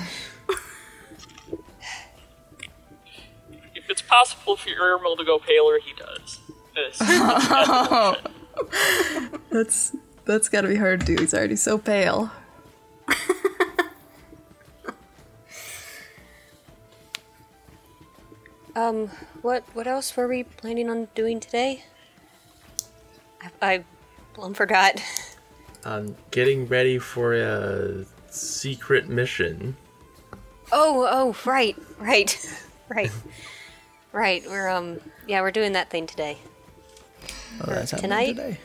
If 3.74 3.90
it's 3.90 4.02
possible 4.02 4.56
for 4.56 4.70
your 4.70 4.98
Irmel 5.00 5.18
to 5.18 5.26
go 5.26 5.40
paler, 5.40 5.80
he 5.80 5.94
does. 5.94 6.40
This. 6.76 7.00
That's 9.50 9.96
that's 10.24 10.50
gotta 10.50 10.68
be 10.68 10.76
hard 10.76 11.00
to 11.02 11.06
do. 11.06 11.16
He's 11.20 11.34
already 11.34 11.56
so 11.56 11.78
pale. 11.78 12.32
Um, 18.74 19.10
what 19.42 19.64
what 19.74 19.86
else 19.86 20.16
were 20.16 20.28
we 20.28 20.44
planning 20.44 20.90
on 20.90 21.10
doing 21.14 21.42
today? 21.42 21.84
I, 23.42 23.50
I 23.62 23.84
plumb 24.34 24.54
forgot. 24.54 25.02
I'm 25.86 26.16
getting 26.32 26.68
ready 26.68 27.00
for 27.00 27.34
a 27.34 28.06
secret 28.30 29.10
mission. 29.10 29.76
Oh, 30.72 31.08
oh, 31.10 31.36
right, 31.50 31.76
right, 32.00 32.38
right, 32.90 33.12
right. 34.12 34.44
We're 34.48 34.70
um, 34.70 35.00
yeah, 35.28 35.42
we're 35.42 35.52
doing 35.52 35.74
that 35.74 35.90
thing 35.90 36.08
today. 36.08 36.38
Oh, 37.62 37.72
that's 37.72 37.92
happening 37.92 38.10
Tonight? 38.10 38.36
today. 38.36 38.60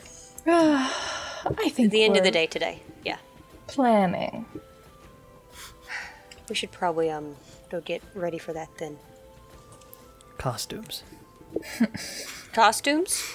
I 0.47 1.69
think 1.71 1.91
The 1.91 2.05
end 2.05 2.17
of 2.17 2.25
the 2.25 2.31
day 2.31 2.47
today. 2.47 2.83
Yeah, 3.05 3.19
Planning. 3.67 4.45
we 6.49 6.55
should 6.55 6.71
probably 6.73 7.11
um 7.11 7.37
go 7.71 7.81
get 7.81 8.03
ready 8.15 8.39
for 8.39 8.53
that 8.53 8.69
then. 8.79 8.99
Costumes. 10.39 11.03
Costumes? 12.53 13.35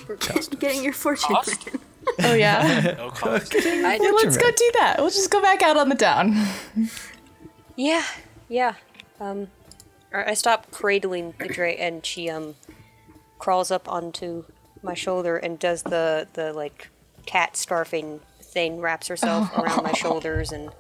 Getting 0.59 0.83
your 0.83 0.93
fortune. 0.93 1.35
Cost? 1.35 1.67
Written. 2.05 2.25
Oh 2.31 2.33
yeah. 2.33 2.95
No 2.97 3.09
cost. 3.11 3.53
I, 3.55 3.99
yeah, 4.01 4.11
let's 4.11 4.37
go 4.37 4.49
do 4.51 4.71
that. 4.79 4.95
We'll 4.99 5.09
just 5.09 5.29
go 5.31 5.41
back 5.41 5.61
out 5.61 5.77
on 5.77 5.89
the 5.89 5.95
town. 5.95 6.35
yeah, 7.75 8.03
yeah. 8.49 8.75
Um, 9.19 9.47
I 10.13 10.31
I 10.31 10.33
stop 10.33 10.71
cradling 10.71 11.33
the 11.39 11.47
Dre, 11.47 11.75
and 11.77 12.05
she 12.05 12.29
um 12.29 12.55
crawls 13.39 13.71
up 13.71 13.87
onto 13.89 14.45
my 14.83 14.93
shoulder 14.93 15.37
and 15.37 15.59
does 15.59 15.83
the 15.83 16.27
the 16.33 16.53
like 16.53 16.89
cat 17.25 17.53
scarfing 17.53 18.19
thing, 18.41 18.81
wraps 18.81 19.07
herself 19.07 19.55
around 19.57 19.83
my 19.83 19.93
shoulders 19.93 20.51
and 20.51 20.71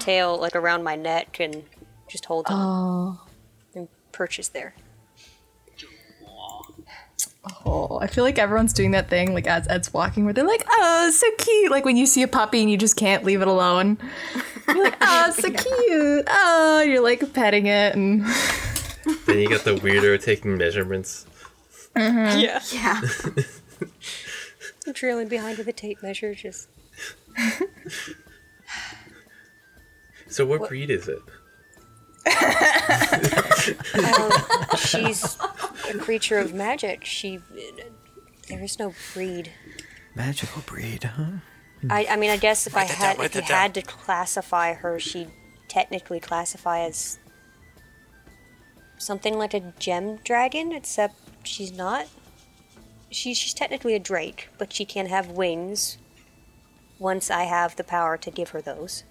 tail 0.00 0.38
like 0.38 0.54
around 0.56 0.82
my 0.82 0.96
neck, 0.96 1.40
and 1.40 1.64
just 2.08 2.26
holds 2.26 2.50
on 2.50 3.18
and 3.74 3.88
perches 4.12 4.50
there. 4.50 4.74
Oh, 7.64 7.98
I 8.00 8.06
feel 8.06 8.22
like 8.24 8.38
everyone's 8.38 8.72
doing 8.74 8.90
that 8.90 9.08
thing 9.08 9.32
like 9.32 9.46
as 9.46 9.66
Ed's 9.68 9.92
walking 9.94 10.24
where 10.24 10.34
they're 10.34 10.46
like, 10.46 10.64
oh, 10.68 11.10
so 11.10 11.26
cute. 11.38 11.70
Like 11.70 11.84
when 11.84 11.96
you 11.96 12.04
see 12.06 12.22
a 12.22 12.28
puppy 12.28 12.60
and 12.60 12.70
you 12.70 12.76
just 12.76 12.96
can't 12.96 13.24
leave 13.24 13.40
it 13.40 13.48
alone. 13.48 13.98
You're 14.68 14.84
like, 14.84 14.96
oh, 15.00 15.30
so 15.30 15.50
cute. 15.50 16.26
Oh, 16.28 16.82
you're 16.86 17.02
like 17.02 17.32
petting 17.32 17.66
it 17.66 17.94
and 17.94 18.24
Then 19.26 19.38
you 19.38 19.48
got 19.48 19.64
the 19.64 19.76
weirdo 19.76 20.22
taking 20.22 20.56
measurements. 20.58 21.26
Mm-hmm. 21.96 22.40
Yeah. 22.40 22.60
Yeah. 22.72 23.00
I'm 24.86 24.94
trailing 24.94 25.28
behind 25.28 25.58
with 25.58 25.68
a 25.68 25.72
tape 25.72 26.02
measure, 26.02 26.34
just 26.34 26.68
So 30.28 30.46
what, 30.46 30.68
breed 30.68 30.90
is 30.90 31.08
it? 31.08 31.18
Um, 33.94 34.30
she's 34.76 35.36
a 35.88 35.98
creature 35.98 36.38
of 36.38 36.54
magic. 36.54 37.04
She, 37.04 37.40
there 38.48 38.62
is 38.62 38.78
no 38.78 38.94
breed. 39.12 39.52
Magical 40.14 40.62
breed, 40.66 41.04
huh? 41.04 41.40
I, 41.88 42.06
I 42.10 42.16
mean, 42.16 42.30
I 42.30 42.36
guess 42.36 42.66
if 42.66 42.76
I 42.76 42.80
Write 42.80 42.88
that 42.88 42.96
had, 42.96 43.16
down, 43.16 43.24
if 43.26 43.34
write 43.34 43.42
you 43.42 43.48
that 43.48 43.62
had 43.62 43.74
to 43.74 43.82
classify 43.82 44.74
her, 44.74 44.98
she'd 44.98 45.30
technically 45.68 46.20
classify 46.20 46.80
as 46.80 47.18
something 48.98 49.38
like 49.38 49.54
a 49.54 49.72
gem 49.78 50.16
dragon, 50.24 50.72
except 50.72 51.14
she's 51.46 51.72
not. 51.72 52.06
She's 53.10 53.38
she's 53.38 53.54
technically 53.54 53.94
a 53.94 53.98
drake, 53.98 54.48
but 54.58 54.72
she 54.72 54.84
can 54.84 55.06
have 55.06 55.30
wings. 55.30 55.98
Once 56.98 57.30
I 57.30 57.44
have 57.44 57.76
the 57.76 57.84
power 57.84 58.18
to 58.18 58.30
give 58.30 58.50
her 58.50 58.60
those, 58.60 59.04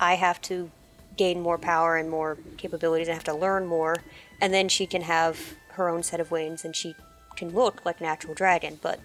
I 0.00 0.14
have 0.14 0.40
to 0.42 0.70
gain 1.16 1.40
more 1.40 1.58
power 1.58 1.96
and 1.96 2.10
more 2.10 2.38
capabilities. 2.56 3.08
and 3.08 3.14
have 3.14 3.24
to 3.24 3.34
learn 3.34 3.66
more, 3.66 4.02
and 4.40 4.52
then 4.52 4.68
she 4.68 4.86
can 4.86 5.02
have 5.02 5.54
her 5.72 5.88
own 5.88 6.02
set 6.02 6.20
of 6.20 6.30
wings, 6.30 6.64
and 6.64 6.74
she 6.76 6.94
can 7.36 7.50
look 7.50 7.84
like 7.84 8.00
an 8.00 8.06
actual 8.06 8.34
dragon, 8.34 8.78
but 8.82 9.00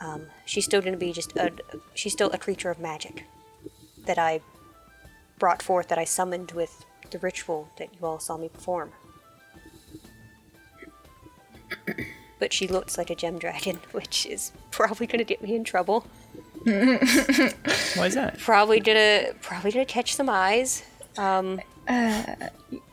um, 0.00 0.26
she's 0.44 0.64
still 0.64 0.80
going 0.80 0.92
to 0.92 0.98
be 0.98 1.12
just 1.12 1.36
a 1.36 1.52
she's 1.94 2.12
still 2.12 2.30
a 2.30 2.38
creature 2.38 2.70
of 2.70 2.78
magic 2.78 3.24
that 4.06 4.18
I 4.18 4.40
brought 5.38 5.62
forth 5.62 5.88
that 5.88 5.98
I 5.98 6.04
summoned 6.04 6.52
with 6.52 6.84
the 7.10 7.18
ritual 7.18 7.68
that 7.78 7.88
you 7.94 8.06
all 8.06 8.18
saw 8.18 8.36
me 8.36 8.48
perform. 8.48 8.92
But 12.38 12.52
she 12.52 12.68
looks 12.68 12.96
like 12.96 13.10
a 13.10 13.14
gem 13.14 13.38
dragon, 13.38 13.80
which 13.92 14.26
is 14.26 14.52
probably 14.70 15.06
going 15.06 15.18
to 15.18 15.24
get 15.24 15.42
me 15.42 15.54
in 15.56 15.64
trouble. 15.64 16.06
Why 16.64 16.72
is 18.06 18.14
that? 18.14 18.36
Probably 18.38 18.80
gonna 18.80 19.32
probably 19.42 19.70
gonna 19.72 19.86
catch 19.86 20.14
some 20.14 20.28
eyes. 20.28 20.82
Um, 21.16 21.60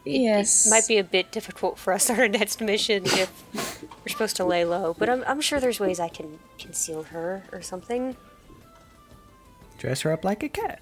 Yes. 0.05 0.69
might 0.69 0.87
be 0.87 0.97
a 0.99 1.03
bit 1.03 1.31
difficult 1.31 1.77
for 1.77 1.91
us 1.91 2.09
on 2.11 2.19
our 2.19 2.27
next 2.27 2.61
mission 2.61 3.03
if 3.05 3.43
we're 3.53 4.09
supposed 4.09 4.35
to 4.37 4.45
lay 4.45 4.63
low. 4.63 4.95
But 4.97 5.09
I'm, 5.09 5.23
I'm 5.27 5.41
sure 5.41 5.59
there's 5.59 5.79
ways 5.79 5.99
I 5.99 6.07
can 6.09 6.39
conceal 6.57 7.03
her 7.03 7.43
or 7.51 7.61
something. 7.61 8.15
Dress 9.79 10.01
her 10.01 10.11
up 10.13 10.23
like 10.23 10.43
a 10.43 10.49
cat. 10.49 10.79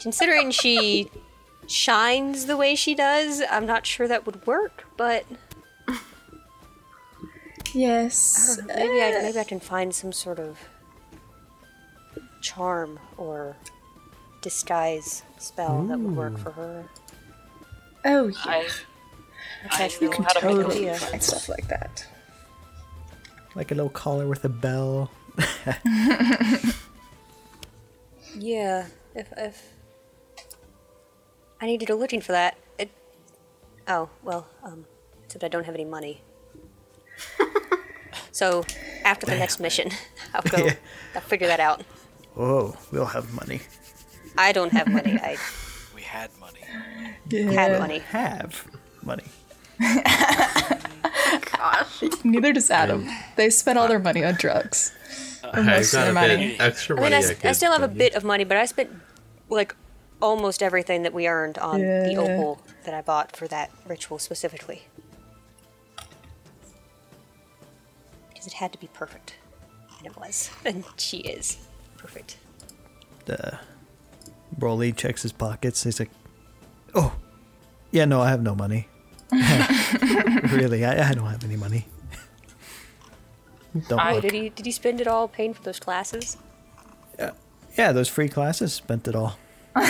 Considering 0.00 0.50
she 0.50 1.10
shines 1.68 2.46
the 2.46 2.56
way 2.56 2.74
she 2.74 2.94
does, 2.94 3.42
I'm 3.50 3.66
not 3.66 3.86
sure 3.86 4.08
that 4.08 4.26
would 4.26 4.46
work. 4.46 4.84
But 4.96 5.24
Yes. 7.76 8.58
maybe 8.66 9.02
I 9.02 9.22
maybe 9.22 9.38
I 9.38 9.44
can 9.44 9.60
find 9.60 9.94
some 9.94 10.12
sort 10.12 10.38
of 10.38 10.58
charm 12.40 12.98
or 13.18 13.56
disguise 14.40 15.22
spell 15.38 15.84
that 15.84 15.98
would 15.98 16.16
work 16.16 16.38
for 16.38 16.52
her. 16.52 16.84
Oh, 18.04 18.28
yeah. 18.28 18.36
I, 18.44 18.68
That's 19.64 19.80
I 19.80 19.84
actually 19.84 20.08
know 20.08 20.18
a 20.18 20.22
how 20.22 20.28
to 20.28 20.46
make 20.46 20.56
good 20.56 20.66
a 20.66 20.70
idea. 20.70 20.98
And 21.12 21.22
stuff 21.22 21.48
like 21.48 21.68
that. 21.68 22.06
Like 23.54 23.70
a 23.72 23.74
little 23.74 23.90
collar 23.90 24.26
with 24.26 24.44
a 24.44 24.48
bell. 24.48 25.10
Yeah, 28.38 28.86
if 29.14 29.32
if 29.36 29.72
I 31.60 31.66
need 31.66 31.80
to 31.80 31.86
go 31.86 31.94
looking 31.94 32.20
for 32.20 32.32
that. 32.32 32.58
It, 32.78 32.90
oh 33.88 34.10
well, 34.22 34.46
um, 34.62 34.84
except 35.24 35.42
I 35.42 35.48
don't 35.48 35.64
have 35.64 35.74
any 35.74 35.86
money. 35.86 36.20
so 38.36 38.64
after 39.04 39.24
the 39.26 39.36
next 39.36 39.58
mission, 39.60 39.88
I'll 40.34 40.42
go. 40.42 40.58
Yeah. 40.66 40.74
I'll 41.14 41.20
figure 41.22 41.46
that 41.48 41.60
out. 41.60 41.78
Oh, 42.36 42.76
we'll 42.92 43.06
have 43.16 43.32
money. 43.32 43.60
I 44.36 44.52
don't 44.52 44.72
have 44.72 44.88
money. 44.88 45.18
I 45.22 45.36
We 45.94 46.02
had 46.02 46.30
money. 46.38 46.60
have 47.54 47.78
money. 47.80 47.98
Have 48.00 48.66
money. 49.02 49.24
Gosh. 51.52 52.02
Neither 52.24 52.52
does 52.52 52.70
Adam. 52.70 53.08
Um, 53.08 53.16
they 53.36 53.48
spent 53.50 53.78
all 53.78 53.88
their 53.88 53.98
money 53.98 54.24
on 54.24 54.34
drugs. 54.34 54.92
Uh, 55.42 55.50
I've 55.54 55.64
most 55.64 55.94
of 55.94 56.00
their 56.04 56.12
money. 56.12 56.56
extra 56.60 56.96
I 56.96 57.00
mean, 57.00 57.02
money. 57.12 57.16
I, 57.16 57.18
s- 57.20 57.30
I 57.30 57.34
could 57.34 57.56
still 57.56 57.72
have 57.72 57.82
a 57.82 57.88
bit 57.88 58.14
of 58.14 58.24
money, 58.24 58.44
but 58.44 58.56
I 58.56 58.66
spent 58.66 58.90
like 59.48 59.74
almost 60.20 60.62
everything 60.62 61.02
that 61.04 61.12
we 61.14 61.26
earned 61.28 61.58
on 61.58 61.80
the 61.80 62.16
opal 62.16 62.60
that 62.84 62.94
I 62.94 63.00
bought 63.02 63.34
for 63.36 63.46
that 63.48 63.70
ritual 63.86 64.18
specifically. 64.18 64.82
Because 68.46 68.54
it 68.54 68.58
had 68.58 68.72
to 68.74 68.78
be 68.78 68.86
perfect, 68.94 69.34
and 69.98 70.06
it 70.06 70.16
was, 70.16 70.50
and 70.64 70.84
she 70.96 71.16
is 71.16 71.56
perfect. 71.98 72.36
Uh, 73.28 73.56
Broly 74.56 74.94
checks 74.96 75.22
his 75.22 75.32
pockets. 75.32 75.82
He's 75.82 75.98
like, 75.98 76.10
"Oh, 76.94 77.16
yeah, 77.90 78.04
no, 78.04 78.20
I 78.20 78.30
have 78.30 78.40
no 78.40 78.54
money. 78.54 78.86
really, 79.32 80.84
I, 80.84 81.08
I 81.10 81.12
don't 81.12 81.26
have 81.26 81.42
any 81.42 81.56
money. 81.56 81.86
don't 83.88 83.98
I- 83.98 84.12
look. 84.12 84.22
Did 84.22 84.32
he 84.32 84.48
did 84.50 84.64
he 84.64 84.70
spend 84.70 85.00
it 85.00 85.08
all 85.08 85.26
paying 85.26 85.52
for 85.54 85.62
those 85.64 85.80
classes? 85.80 86.36
Yeah, 87.76 87.90
those 87.92 88.08
free 88.08 88.28
classes 88.28 88.72
spent 88.72 89.08
it 89.08 89.16
all. 89.16 89.36
I 89.74 89.82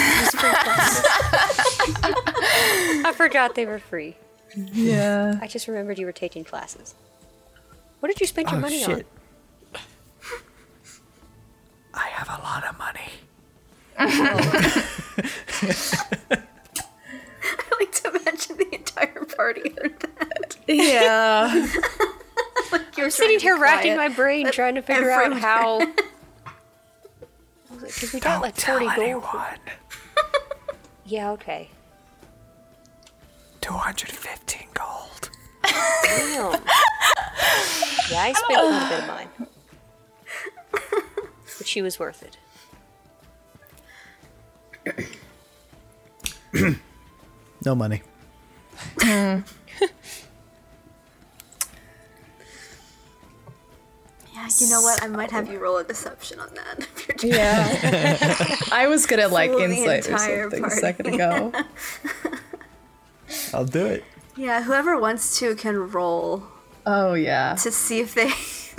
forgot 3.14 3.54
they 3.54 3.66
were 3.66 3.78
free. 3.78 4.16
Yeah. 4.56 5.38
I 5.42 5.46
just 5.46 5.68
remembered 5.68 5.98
you 5.98 6.06
were 6.06 6.12
taking 6.12 6.42
classes. 6.42 6.94
What 8.00 8.08
did 8.08 8.20
you 8.20 8.26
spend 8.26 8.48
your 8.50 8.58
oh 8.58 8.60
money 8.60 8.82
shit! 8.82 9.06
I 11.94 12.08
have 12.08 12.28
a 12.28 12.42
lot 12.42 12.64
of 12.64 12.78
money. 12.78 13.10
I 13.98 14.06
like 17.80 17.92
to 17.92 18.10
imagine 18.10 18.56
the 18.58 18.68
entire 18.74 19.24
party 19.24 19.70
heard 19.80 19.98
that. 20.00 20.56
Yeah. 20.68 21.54
you're 22.96 23.06
I'm 23.06 23.10
sitting 23.10 23.40
here 23.40 23.56
be 23.56 23.62
racking 23.62 23.96
my 23.96 24.08
brain 24.08 24.50
trying 24.50 24.74
to 24.74 24.82
figure 24.82 25.10
out 25.10 25.32
how. 25.38 25.80
Because 27.80 28.12
we 28.12 28.20
got 28.20 28.34
Don't 28.34 28.42
like 28.42 28.54
tell 28.56 28.78
40 28.78 29.10
gold. 29.12 29.24
Yeah, 31.08 31.30
okay. 31.32 31.70
Two 33.60 33.74
hundred 33.74 34.10
fifteen 34.10 34.66
gold. 34.74 35.30
Damn. 35.62 36.60
Yeah, 38.10 38.22
I 38.22 38.32
spent 38.32 38.60
quite 38.60 38.86
a 38.86 38.88
bit 38.88 39.00
of 39.00 39.08
mine. 39.08 39.28
But 41.58 41.66
she 41.66 41.82
was 41.82 41.98
worth 41.98 42.22
it. 42.22 42.36
No 47.64 47.74
money. 47.74 48.02
Yeah, 49.02 49.42
you 54.58 54.68
know 54.68 54.82
what? 54.82 55.02
I 55.02 55.06
might 55.08 55.30
have 55.30 55.50
you 55.50 55.58
roll 55.58 55.78
a 55.78 55.84
deception 55.84 56.38
on 56.40 56.50
that. 56.54 56.86
Yeah. 57.22 58.56
I 58.72 58.86
was 58.86 59.06
good 59.06 59.18
at 59.18 59.32
like 59.32 59.50
Fool 59.50 59.60
insight 59.60 60.06
or 60.06 60.12
entire 60.12 60.42
something 60.42 60.58
a 60.64 60.68
party. 60.68 60.80
second 60.80 61.06
ago. 61.14 61.52
I'll 63.54 63.64
do 63.64 63.86
it. 63.86 64.04
Yeah, 64.36 64.62
whoever 64.62 64.98
wants 65.00 65.38
to 65.38 65.54
can 65.56 65.90
roll 65.90 66.42
Oh 66.86 67.14
yeah. 67.14 67.54
to 67.56 67.70
see 67.72 68.00
if 68.00 68.14
they 68.14 68.30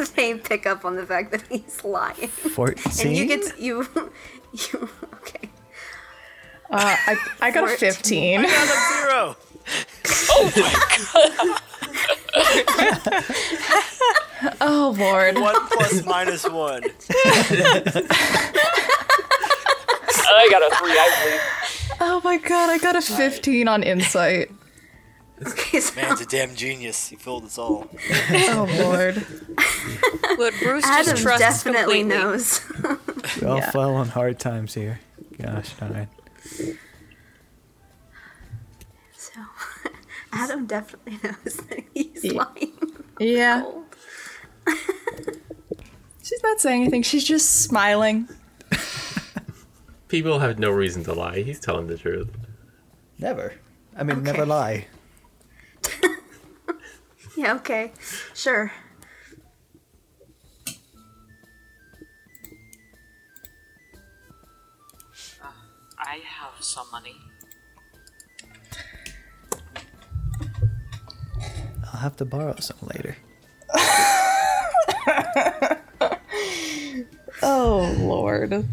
they 0.16 0.36
pick 0.36 0.66
up 0.66 0.86
on 0.86 0.96
the 0.96 1.06
fact 1.06 1.32
that 1.32 1.44
he's 1.50 1.84
lying. 1.84 2.28
Fourteen. 2.28 3.08
And 3.08 3.18
you 3.18 3.26
get 3.26 3.44
to, 3.56 3.62
you 3.62 3.86
you 4.54 4.90
okay. 5.16 5.50
Uh, 6.70 6.96
I 7.08 7.18
I 7.42 7.52
got 7.52 7.64
a 7.66 7.68
Fourteen. 7.68 8.46
fifteen. 8.46 8.48
Zero. 8.48 9.36
Oh 14.62 14.96
lord. 14.98 15.36
One 15.40 15.68
plus 15.70 16.06
minus 16.06 16.44
one. 16.50 16.84
I 20.30 20.48
got 20.52 20.62
a 20.62 20.76
three, 20.76 20.92
I 20.92 21.10
believe. 21.24 21.42
Oh 22.00 22.22
my 22.24 22.38
god, 22.38 22.70
I 22.70 22.78
got 22.78 22.96
a 22.96 23.02
fifteen 23.02 23.68
on 23.68 23.82
insight. 23.84 24.52
Okay, 25.46 25.80
so 25.80 25.96
Man's 26.02 26.20
a 26.22 26.26
damn 26.26 26.56
genius. 26.56 27.10
He 27.10 27.16
fooled 27.16 27.46
us 27.46 27.58
all. 27.58 27.88
Oh 28.32 28.68
lord. 28.84 29.16
Look, 30.40 30.54
Bruce 30.62 30.84
Adam 30.86 31.06
just 31.12 31.22
trusts 31.22 31.40
definitely 31.64 32.00
completely. 32.02 32.04
knows. 32.04 32.62
We 33.42 33.48
all 33.48 33.58
Yeah. 33.58 33.72
fell 33.72 33.96
on 33.96 34.10
hard 34.10 34.40
times 34.40 34.74
here. 34.74 35.00
Gosh 35.40 35.74
darn. 35.76 36.08
so 39.16 39.42
Adam 40.32 40.66
definitely 40.66 41.20
knows 41.24 41.56
that 41.70 41.84
he's 41.94 42.24
Yeah. 42.24 42.32
lying. 42.34 42.74
Yeah. 43.20 43.64
She's 46.24 46.44
not 46.44 46.60
saying 46.60 46.82
anything. 46.82 47.04
She's 47.04 47.24
just 47.24 47.62
smiling. 47.62 48.28
People 50.10 50.40
have 50.40 50.58
no 50.60 50.70
reason 50.72 51.04
to 51.06 51.14
lie. 51.14 51.42
He's 51.42 51.60
telling 51.60 51.88
the 51.88 51.98
truth. 51.98 52.30
Never. 53.20 53.54
I 53.96 54.04
mean, 54.04 54.18
Okay. 54.18 54.32
never 54.32 54.46
lie. 54.46 54.88
Yeah, 57.38 57.54
okay. 57.56 57.92
Sure. 58.34 58.72
Uh, 65.44 65.48
I 66.00 66.20
have 66.26 66.64
some 66.64 66.88
money. 66.92 67.16
I'll 71.84 72.00
have 72.00 72.16
to 72.18 72.26
borrow 72.26 72.56
some 72.60 72.78
later. 72.82 73.18
Oh 77.44 77.96
lord. 78.00 78.66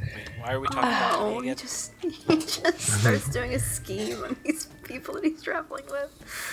Wait, 0.44 0.50
why 0.50 0.54
are 0.54 0.60
we 0.60 0.66
talking 0.68 0.80
about 0.90 1.18
Oh, 1.18 1.34
money 1.36 1.48
he 1.48 1.54
just 1.54 1.92
he 2.00 2.10
just 2.36 2.78
starts 3.00 3.28
doing 3.30 3.54
a 3.54 3.58
scheme 3.58 4.22
on 4.24 4.36
these 4.44 4.66
people 4.82 5.14
that 5.14 5.24
he's 5.24 5.42
traveling 5.42 5.84
with. 5.90 6.10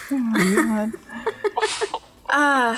Uh 2.30 2.78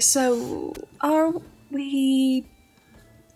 so, 0.00 0.72
are 1.00 1.32
we 1.70 2.46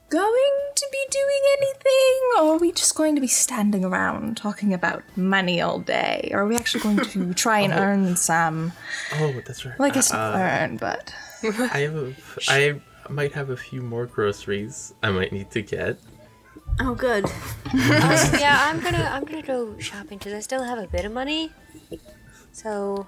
going 0.09 0.51
to 0.77 0.89
be 0.93 1.05
doing 1.11 1.43
anything, 1.59 2.21
or 2.39 2.55
are 2.55 2.59
we 2.59 2.71
just 2.73 2.95
going 2.95 3.15
to 3.17 3.21
be 3.21 3.27
standing 3.27 3.85
around 3.85 4.37
talking 4.37 4.73
about 4.73 5.03
money 5.17 5.61
all 5.61 5.81
day? 5.81 6.31
Or 6.33 6.41
are 6.43 6.47
we 6.47 6.57
actually 6.57 6.83
going 6.83 6.99
to 6.99 7.35
try 7.47 7.61
and 7.61 7.73
earn 7.73 8.17
some? 8.17 8.73
Oh, 9.15 9.33
that's 9.45 9.65
right. 9.67 9.79
Well, 9.79 9.91
I 9.91 9.95
guess 9.95 10.13
Uh, 10.13 10.17
not 10.17 10.39
earn, 10.41 10.77
but 10.77 11.15
I 11.43 11.79
have 11.81 11.97
a, 11.97 12.15
I 12.49 12.81
might 13.11 13.33
have 13.33 13.51
a 13.51 13.57
few 13.57 13.83
more 13.83 14.07
groceries 14.07 14.95
I 15.03 15.11
might 15.11 15.33
need 15.33 15.51
to 15.51 15.63
get. 15.63 15.99
Oh, 16.81 16.95
good. 16.95 17.27
yeah, 17.75 18.59
I'm 18.69 18.81
gonna 18.81 19.09
I'm 19.13 19.25
gonna 19.25 19.43
go 19.43 19.79
shopping 19.79 20.19
because 20.19 20.33
I 20.33 20.41
still 20.41 20.63
have 20.63 20.79
a 20.79 20.87
bit 20.87 21.05
of 21.05 21.13
money. 21.13 21.51
So, 22.53 23.07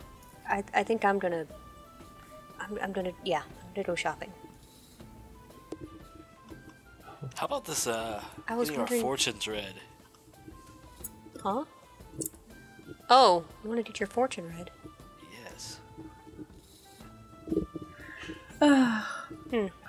I 0.49 0.63
I 0.75 0.83
think 0.83 1.05
I'm 1.05 1.19
gonna 1.19 1.47
I'm, 2.61 2.79
I'm 2.83 2.93
gonna 2.93 3.13
yeah 3.25 3.43
I'm 3.43 3.75
gonna 3.75 3.87
go 3.87 3.95
shopping. 3.95 4.31
How 7.37 7.47
about 7.47 7.65
this, 7.65 7.87
uh, 7.87 8.23
I 8.47 8.55
was 8.55 8.69
getting 8.69 8.81
our 8.81 8.85
wondering- 8.85 9.03
fortunes 9.03 9.49
read? 9.49 9.75
Huh? 11.43 11.65
Oh, 13.11 13.45
you 13.63 13.69
want 13.71 13.85
to 13.85 13.91
get 13.91 13.99
your 14.01 14.07
fortune 14.07 14.49
read? 14.57 14.71
Yes. 15.43 15.81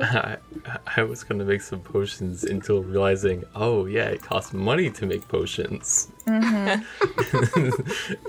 I, 0.00 0.36
I 0.96 1.02
was 1.02 1.24
gonna 1.24 1.44
make 1.44 1.62
some 1.62 1.80
potions 1.80 2.44
until 2.44 2.82
realizing, 2.82 3.44
oh 3.54 3.86
yeah, 3.86 4.06
it 4.06 4.22
costs 4.22 4.52
money 4.52 4.90
to 4.90 5.06
make 5.06 5.26
potions. 5.28 6.08
Mm-hmm. 6.26 6.82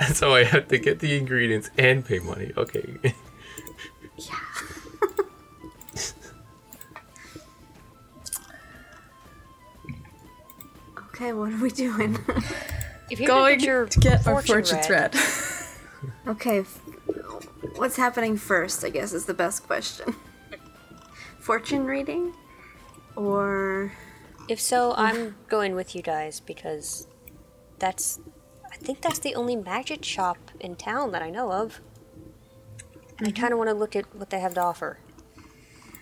and 0.02 0.16
so 0.16 0.34
I 0.34 0.44
have 0.44 0.68
to 0.70 0.78
get 0.78 1.00
the 1.00 1.18
ingredients 1.18 1.70
and 1.78 2.06
pay 2.06 2.20
money. 2.20 2.52
Okay. 2.58 2.98
Yeah. 4.18 4.36
okay, 11.20 11.34
what 11.34 11.52
are 11.52 11.62
we 11.62 11.70
doing? 11.70 12.18
If 13.10 13.20
you're 13.20 13.28
going 13.28 13.60
get 13.60 13.68
your 13.68 13.88
to 13.88 14.00
get 14.00 14.28
our 14.28 14.42
fortune 14.42 14.54
fortune 14.54 14.78
read, 14.78 15.12
thread. 15.12 15.16
okay, 16.28 16.60
f- 16.60 16.82
what's 17.76 17.98
happening 17.98 18.38
first? 18.38 18.86
I 18.86 18.90
guess 18.90 19.14
is 19.14 19.26
the 19.26 19.34
best 19.34 19.66
question. 19.68 20.16
Fortune 21.40 21.86
reading, 21.86 22.34
or 23.16 23.92
If 24.48 24.60
so, 24.60 24.94
I'm 24.96 25.36
going 25.48 25.76
with 25.76 25.96
you 25.96 26.02
guys 26.02 26.40
because 26.40 27.08
that's 27.78 28.20
I 28.72 28.76
think 28.76 29.02
that's 29.02 29.20
the 29.20 29.36
only 29.36 29.56
magic 29.56 30.04
shop 30.06 30.38
in 30.60 30.76
town 30.76 31.12
that 31.12 31.22
I 31.22 31.30
know 31.30 31.52
of. 31.52 31.82
And 33.18 33.28
I 33.28 33.32
mm-hmm. 33.32 33.42
kind 33.42 33.54
of 33.54 33.60
want 33.60 33.70
to 33.70 33.76
look 33.76 33.96
at 33.96 34.16
what 34.16 34.30
they 34.30 34.40
have 34.40 34.54
to 34.56 34.62
offer. 34.62 35.00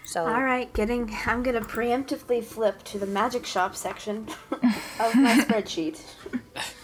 So 0.05 0.25
all 0.25 0.41
right, 0.41 0.71
getting. 0.73 1.13
I'm 1.25 1.43
gonna 1.43 1.59
preemptively 1.59 2.41
flip 2.41 2.81
to 2.85 2.97
the 2.97 3.05
magic 3.05 3.45
shop 3.45 3.75
section 3.75 4.27
of 4.51 5.15
my 5.15 5.37
spreadsheet. 5.41 6.01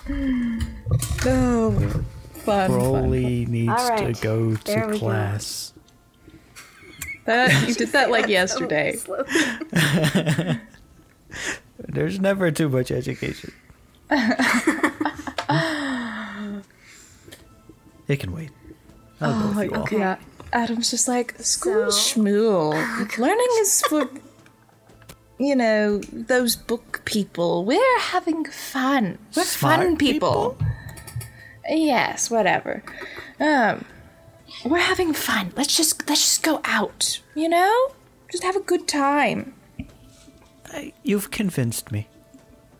Oh, 1.26 1.72
fun. 1.72 2.06
fun, 2.34 2.70
fun. 2.70 2.72
Broly 2.72 3.48
needs 3.48 3.72
Alright, 3.72 4.16
to 4.16 4.22
go 4.22 4.52
there 4.52 4.82
to 4.82 4.88
we 4.88 4.94
go. 4.94 5.00
class. 5.00 5.73
That 7.26 7.68
you 7.68 7.74
did 7.76 7.90
that 7.90 8.10
like 8.12 8.28
yesterday. 8.28 8.98
There's 11.80 12.20
never 12.20 12.52
too 12.52 12.70
much 12.70 12.92
education. 12.92 13.52
it 18.08 18.20
can 18.20 18.32
wait. 18.34 18.52
I'll 19.22 19.40
go 19.42 19.48
with 19.48 19.58
Like, 19.58 19.72
okay. 19.72 19.98
Yeah. 20.00 20.18
Adam's 20.52 20.92
just 20.92 21.08
like 21.08 21.36
school 21.40 21.92
So- 21.92 22.20
schmool. 22.22 23.18
Learning 23.18 23.48
is 23.60 23.82
for 23.84 24.10
you 25.40 25.56
know 25.56 25.98
those 26.12 26.56
book 26.56 27.02
people. 27.06 27.66
We're 27.66 28.00
having 28.00 28.46
fun. 28.46 29.18
We're 29.36 29.44
fun 29.44 29.80
Smart 29.82 30.00
people. 30.00 30.58
Yes, 31.68 32.30
whatever. 32.30 32.84
Um, 33.40 33.86
we're 34.65 34.80
having 34.80 35.13
fun. 35.13 35.52
Let's 35.56 35.76
just 35.76 36.08
let's 36.10 36.21
just 36.21 36.43
go 36.43 36.62
out. 36.65 37.21
You 37.36 37.49
know, 37.49 37.91
just 38.32 38.43
have 38.43 38.56
a 38.56 38.62
good 38.62 38.88
time. 38.88 39.54
I- 40.71 40.93
You've 41.04 41.30
convinced 41.32 41.91
me. 41.91 42.08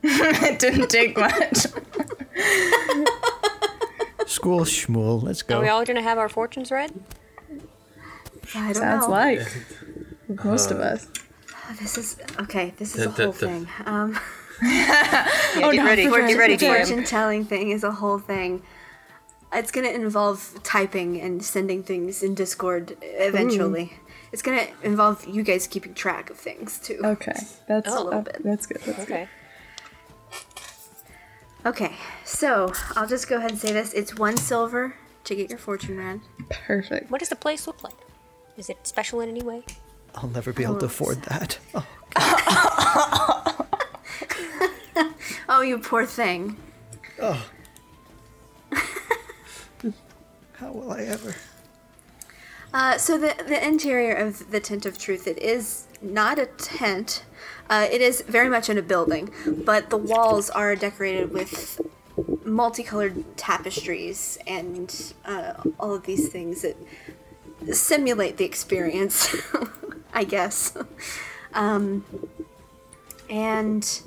it 0.04 0.60
didn't 0.66 0.90
take 0.90 1.18
much. 1.18 1.68
School 4.28 4.62
schmool. 4.62 5.22
Let's 5.22 5.42
go. 5.42 5.58
are 5.60 5.62
we 5.62 5.68
all 5.70 5.86
gonna 5.86 6.02
have 6.02 6.18
our 6.18 6.30
fortunes 6.30 6.72
read? 6.72 6.92
I 8.56 8.74
don't 8.74 8.76
Sounds 8.76 9.06
know. 9.08 9.12
like 9.12 9.40
most 10.44 10.72
of 10.72 10.80
us. 10.80 11.08
This 11.80 11.98
is 11.98 12.18
okay. 12.42 12.74
This 12.78 12.94
is 12.96 13.04
The- 13.04 13.10
a 13.10 13.26
whole 13.26 13.32
the- 13.32 13.48
thing. 13.48 13.68
Um, 13.86 14.20
Yeah, 14.62 15.28
get 15.56 15.76
no, 15.76 15.86
ready. 15.86 16.08
for. 16.08 16.26
Get 16.28 16.38
ready, 16.38 16.56
the 16.56 16.68
fortune 16.68 17.04
telling 17.04 17.46
thing 17.46 17.72
is 17.72 17.84
a 17.84 17.92
whole 17.92 18.20
thing. 18.20 18.62
It's 19.54 19.72
gonna 19.72 19.90
involve 19.90 20.60
typing 20.64 21.20
and 21.22 21.44
sending 21.44 21.84
things 21.84 22.24
in 22.24 22.34
Discord 22.36 22.98
eventually. 23.02 23.94
It's 24.32 24.42
gonna 24.42 24.68
involve 24.82 25.26
you 25.28 25.44
guys 25.44 25.68
keeping 25.68 25.94
track 25.94 26.30
of 26.30 26.38
things 26.38 26.80
too. 26.80 27.00
Okay, 27.04 27.34
that's 27.68 27.88
A 27.88 27.92
little 27.92 28.14
uh, 28.14 28.22
bit. 28.22 28.42
that's 28.44 28.66
good. 28.66 28.82
That's 28.82 29.00
Okay. 29.00 29.28
Okay, 31.66 31.94
so 32.26 32.74
I'll 32.96 33.08
just 33.08 33.30
go 33.30 33.38
ahead 33.38 33.52
and 33.52 33.60
say 33.60 33.72
this. 33.72 33.94
It's 33.94 34.18
one 34.18 34.36
silver 34.36 34.96
to 35.24 35.36
get 35.36 35.50
your 35.50 35.60
fortune 35.60 35.98
read. 35.98 36.20
Perfect. 36.50 37.10
What 37.10 37.20
does 37.20 37.30
the 37.30 37.38
place 37.38 37.68
look 37.68 37.84
like? 37.84 37.94
Is 38.58 38.70
it 38.70 38.86
special 38.86 39.22
in 39.22 39.30
any 39.30 39.42
way? 39.42 39.64
I'll 40.16 40.30
never 40.30 40.52
be 40.52 40.64
able 40.64 40.80
to 40.80 40.86
afford 40.88 41.22
that. 41.24 41.60
Oh, 42.16 43.56
Oh, 45.50 45.62
you 45.62 45.78
poor 45.80 46.06
thing. 46.06 46.58
How 50.64 50.72
will 50.72 50.92
I 50.92 51.02
ever? 51.02 51.36
Uh, 52.74 52.98
so 52.98 53.18
the 53.18 53.36
the 53.48 53.66
interior 53.66 54.14
of 54.16 54.50
the 54.52 54.60
tent 54.60 54.86
of 54.86 54.98
truth 54.98 55.28
it 55.28 55.38
is 55.38 55.88
not 56.02 56.40
a 56.40 56.46
tent. 56.46 57.26
Uh, 57.70 57.88
it 57.92 58.02
is 58.02 58.22
very 58.22 58.50
much 58.50 58.70
in 58.70 58.78
a 58.78 58.82
building, 58.82 59.30
but 59.66 59.90
the 59.90 59.98
walls 59.98 60.50
are 60.50 60.76
decorated 60.76 61.32
with 61.32 61.82
multicolored 62.46 63.38
tapestries 63.38 64.38
and 64.48 65.14
uh, 65.26 65.54
all 65.80 65.94
of 65.94 66.04
these 66.04 66.30
things 66.30 66.62
that 66.62 66.78
simulate 67.72 68.38
the 68.38 68.46
experience, 68.46 69.36
I 70.14 70.24
guess. 70.24 70.76
Um, 71.56 72.04
and 73.30 74.02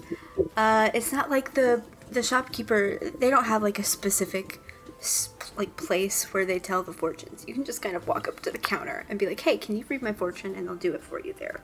uh, 0.56 0.90
it's 0.92 1.12
not 1.12 1.30
like 1.30 1.54
the 1.54 1.84
the 2.10 2.24
shopkeeper. 2.24 2.98
They 3.20 3.30
don't 3.30 3.44
have 3.44 3.62
like 3.62 3.78
a 3.78 3.84
specific 3.84 4.58
s- 4.98 5.28
like 5.56 5.76
place 5.76 6.32
where 6.34 6.44
they 6.44 6.58
tell 6.58 6.82
the 6.82 6.92
fortunes. 6.92 7.44
You 7.46 7.54
can 7.54 7.64
just 7.64 7.82
kind 7.82 7.96
of 7.96 8.06
walk 8.06 8.28
up 8.28 8.40
to 8.40 8.50
the 8.50 8.58
counter 8.58 9.04
and 9.08 9.18
be 9.18 9.26
like, 9.26 9.40
"Hey, 9.40 9.56
can 9.58 9.76
you 9.76 9.84
read 9.88 10.02
my 10.02 10.12
fortune?" 10.12 10.54
And 10.54 10.66
they'll 10.68 10.76
do 10.76 10.92
it 10.92 11.02
for 11.02 11.20
you 11.20 11.34
there. 11.38 11.60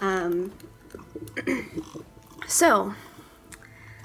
Um, 0.00 0.52
so, 2.46 2.94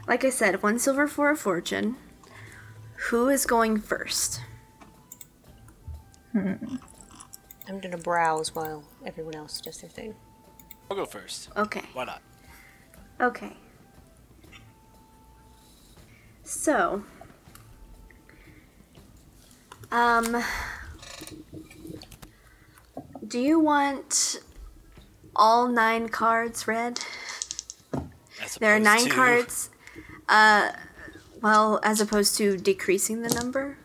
like 0.08 0.24
I 0.24 0.30
said, 0.30 0.62
one 0.64 0.80
silver 0.80 1.08
for 1.08 1.30
a 1.30 1.36
fortune. 1.36 1.96
Who 3.10 3.30
is 3.30 3.46
going 3.46 3.82
first? 3.82 4.42
I'm 6.34 7.80
gonna 7.80 7.98
browse 7.98 8.54
while 8.56 8.84
everyone 9.06 9.36
else 9.36 9.60
does 9.60 9.82
their 9.82 9.90
thing. 9.90 10.16
I'll 10.90 10.98
go 10.98 11.06
first. 11.06 11.50
Okay. 11.56 11.84
Why 11.94 12.06
not? 12.06 12.22
Okay. 13.20 13.54
So, 16.44 17.04
um, 19.92 20.44
do 23.28 23.40
you 23.40 23.60
want 23.60 24.40
all 25.36 25.68
nine 25.68 26.10
cards 26.10 26.68
read? 26.68 27.00
There 28.60 28.76
are 28.76 28.80
nine 28.80 29.06
to- 29.06 29.10
cards. 29.10 29.70
Uh, 30.28 30.72
well, 31.42 31.80
as 31.84 32.00
opposed 32.00 32.38
to 32.38 32.58
decreasing 32.58 33.22
the 33.22 33.30
number 33.30 33.78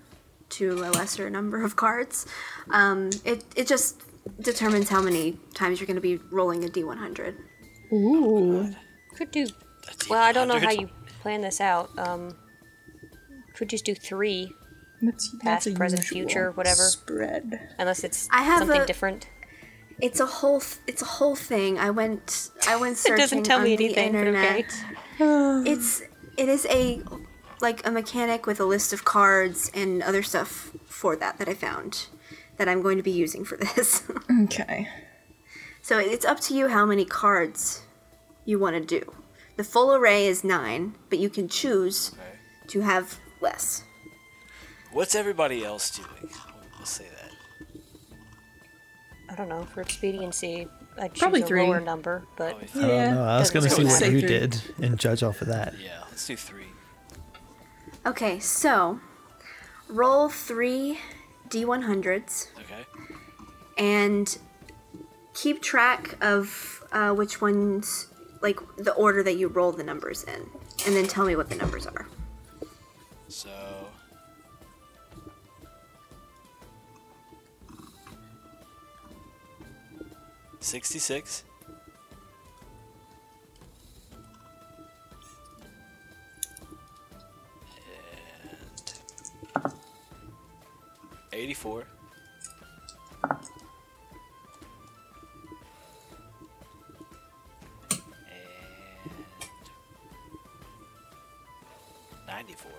to 0.50 0.72
a 0.84 0.90
lesser 0.90 1.28
number 1.30 1.62
of 1.62 1.76
cards, 1.76 2.26
um, 2.70 3.10
it 3.24 3.44
it 3.56 3.66
just 3.66 4.02
determines 4.40 4.88
how 4.88 5.00
many 5.00 5.38
times 5.54 5.80
you're 5.80 5.86
going 5.86 5.96
to 5.96 6.00
be 6.00 6.16
rolling 6.30 6.64
a 6.64 6.68
d100. 6.68 7.34
Ooh. 7.92 8.74
Could 9.16 9.30
do. 9.30 9.46
Well, 10.10 10.22
I 10.22 10.32
don't 10.32 10.48
know 10.48 10.58
how 10.58 10.70
you 10.70 10.88
plan 11.20 11.40
this 11.40 11.60
out, 11.60 11.90
um, 11.98 12.36
could 13.54 13.68
just 13.68 13.84
do 13.84 13.94
three, 13.94 14.52
That's, 15.02 15.30
that's 15.42 15.66
a 15.66 15.72
present, 15.72 16.02
future, 16.02 16.50
whatever. 16.52 16.82
Spread. 16.82 17.68
unless 17.78 18.02
it's 18.04 18.28
I 18.32 18.42
have 18.42 18.60
something 18.60 18.80
a- 18.82 18.86
different. 18.86 19.28
It's 20.00 20.20
a 20.20 20.26
whole. 20.26 20.60
Th- 20.60 20.78
it's 20.86 21.02
a 21.02 21.06
whole 21.06 21.34
thing. 21.36 21.78
I 21.78 21.90
went. 21.90 22.50
I 22.68 22.76
went 22.80 22.96
searching 22.98 23.14
It 23.16 23.20
doesn't 23.20 23.42
tell 23.44 23.58
on 23.58 23.64
me 23.64 23.74
anything, 23.74 24.12
but 24.12 24.18
internet. 24.26 24.64
okay. 25.20 25.70
It's. 25.72 26.02
It 26.36 26.48
is 26.50 26.66
a, 26.66 27.02
like 27.62 27.86
a 27.86 27.90
mechanic 27.90 28.46
with 28.46 28.60
a 28.60 28.64
list 28.66 28.92
of 28.92 29.04
cards 29.06 29.70
and 29.74 30.02
other 30.02 30.22
stuff 30.22 30.72
for 30.86 31.16
that 31.16 31.38
that 31.38 31.48
I 31.48 31.54
found, 31.54 32.08
that 32.58 32.68
I'm 32.68 32.82
going 32.82 32.98
to 32.98 33.02
be 33.02 33.10
using 33.10 33.42
for 33.44 33.56
this. 33.74 34.02
Okay. 34.44 34.86
so 35.80 35.98
it's 35.98 36.26
up 36.26 36.40
to 36.40 36.54
you 36.54 36.68
how 36.68 36.84
many 36.84 37.06
cards 37.06 37.80
you 38.44 38.58
want 38.58 38.76
to 38.76 38.84
do. 39.00 39.14
The 39.56 39.64
full 39.64 39.94
array 39.94 40.26
is 40.26 40.44
nine, 40.44 40.94
but 41.08 41.18
you 41.18 41.30
can 41.30 41.48
choose 41.48 42.10
Okay. 42.12 42.36
to 42.68 42.80
have 42.82 43.18
less. 43.40 43.82
What's 44.92 45.14
everybody 45.14 45.64
else 45.64 45.90
doing? 45.90 46.30
We'll 46.78 46.86
say 46.86 47.04
that. 47.04 47.30
I 49.28 49.34
don't 49.34 49.48
know, 49.48 49.64
for 49.64 49.80
expediency, 49.80 50.68
I'd 50.98 51.12
choose 51.14 51.42
a 51.42 51.46
three. 51.46 51.62
lower 51.66 51.80
number, 51.80 52.24
but 52.36 52.52
Probably 52.72 52.84
I 52.84 53.04
don't 53.06 53.14
know. 53.16 53.24
I 53.24 53.38
was 53.38 53.50
Doesn't 53.50 53.60
gonna 53.60 53.70
see 53.70 53.82
really 53.82 53.90
what 53.92 54.00
matter. 54.00 54.12
you 54.12 54.20
Say 54.20 54.26
did 54.26 54.62
and 54.82 54.98
judge 54.98 55.22
off 55.22 55.42
of 55.42 55.48
that. 55.48 55.74
Yeah, 55.82 56.00
let's 56.08 56.26
do 56.26 56.36
three. 56.36 56.66
Okay, 58.06 58.38
so 58.38 59.00
roll 59.88 60.28
three 60.28 61.00
d100s. 61.48 62.48
Okay. 62.60 62.84
and 63.78 64.38
keep 65.34 65.60
track 65.60 66.16
of 66.24 66.84
uh, 66.92 67.10
which 67.12 67.40
ones, 67.40 68.06
like 68.42 68.58
the 68.76 68.92
order 68.92 69.22
that 69.24 69.36
you 69.36 69.48
roll 69.48 69.72
the 69.72 69.84
numbers 69.84 70.22
in, 70.24 70.48
and 70.86 70.94
then 70.96 71.06
tell 71.08 71.24
me 71.26 71.34
what 71.36 71.48
the 71.50 71.56
numbers 71.56 71.86
are. 71.86 72.06
So. 73.28 73.50
Sixty-six. 80.66 81.44
And 89.62 89.72
eighty-four. 91.32 91.84
And 93.22 93.30
ninety-four. 102.26 102.72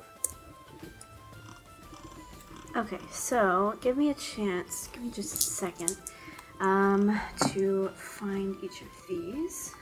Okay, 2.75 2.99
so 3.11 3.75
give 3.79 3.95
me 3.95 4.09
a 4.09 4.13
chance. 4.13 4.89
Give 4.91 5.03
me 5.03 5.11
just 5.11 5.35
a 5.35 5.37
second 5.37 5.95
um, 6.59 7.19
to 7.49 7.89
find 7.95 8.55
each 8.63 8.81
of 8.81 8.87
these. 9.07 9.73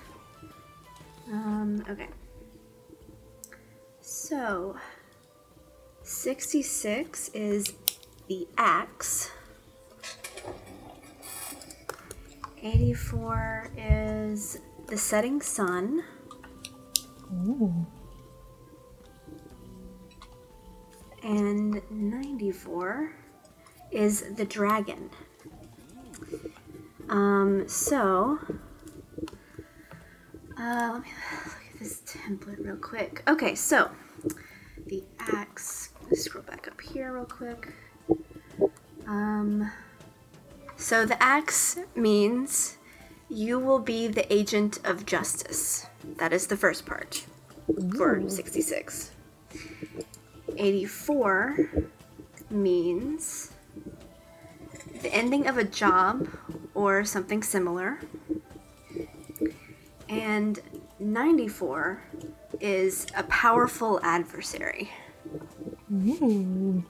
Um, 1.31 1.83
okay. 1.89 2.07
So, 4.01 4.77
66 6.03 7.29
is 7.33 7.73
the 8.27 8.47
axe. 8.57 9.31
84 12.61 13.71
is 13.77 14.59
the 14.87 14.97
setting 14.97 15.41
sun. 15.41 16.03
Ooh. 17.31 17.85
And 21.23 21.81
94 21.89 23.11
is 23.91 24.35
the 24.35 24.45
dragon. 24.45 25.09
Um, 27.15 27.65
so, 27.69 28.39
uh, 30.59 30.89
let 30.91 31.01
me 31.01 31.09
look 31.45 31.61
at 31.73 31.79
this 31.79 32.01
template 32.01 32.65
real 32.65 32.75
quick. 32.75 33.23
Okay, 33.25 33.55
so 33.55 33.89
the 34.85 35.01
axe. 35.17 35.93
Let's 36.09 36.23
scroll 36.25 36.43
back 36.43 36.67
up 36.67 36.81
here 36.81 37.13
real 37.13 37.23
quick. 37.23 37.71
Um, 39.07 39.71
so 40.75 41.05
the 41.05 41.21
axe 41.23 41.79
means 41.95 42.75
you 43.29 43.59
will 43.59 43.79
be 43.79 44.09
the 44.09 44.31
agent 44.31 44.79
of 44.83 45.05
justice. 45.05 45.87
That 46.17 46.33
is 46.33 46.47
the 46.47 46.57
first 46.57 46.85
part 46.85 47.25
for 47.95 48.29
66. 48.29 49.11
84 50.57 51.69
means 52.49 53.51
the 55.01 55.13
ending 55.15 55.47
of 55.47 55.57
a 55.57 55.63
job 55.63 56.27
or 56.75 57.03
something 57.03 57.41
similar. 57.41 57.99
And 60.07 60.59
94 60.99 62.01
is 62.59 63.07
a 63.15 63.23
powerful 63.23 63.99
adversary. 64.03 64.91
Sweet. 65.89 66.83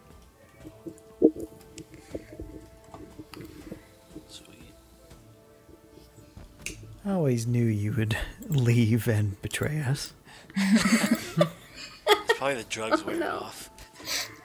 I 7.06 7.12
always 7.12 7.48
knew 7.48 7.64
you 7.66 7.94
would 7.94 8.18
leave 8.50 9.08
and 9.08 9.42
betray 9.42 9.80
us. 9.82 10.14
It's 10.58 12.34
probably 12.38 12.56
the 12.56 12.66
drugs 12.70 13.02
oh, 13.02 13.06
wearing 13.06 13.22
no. 13.22 13.38
off. 13.38 13.70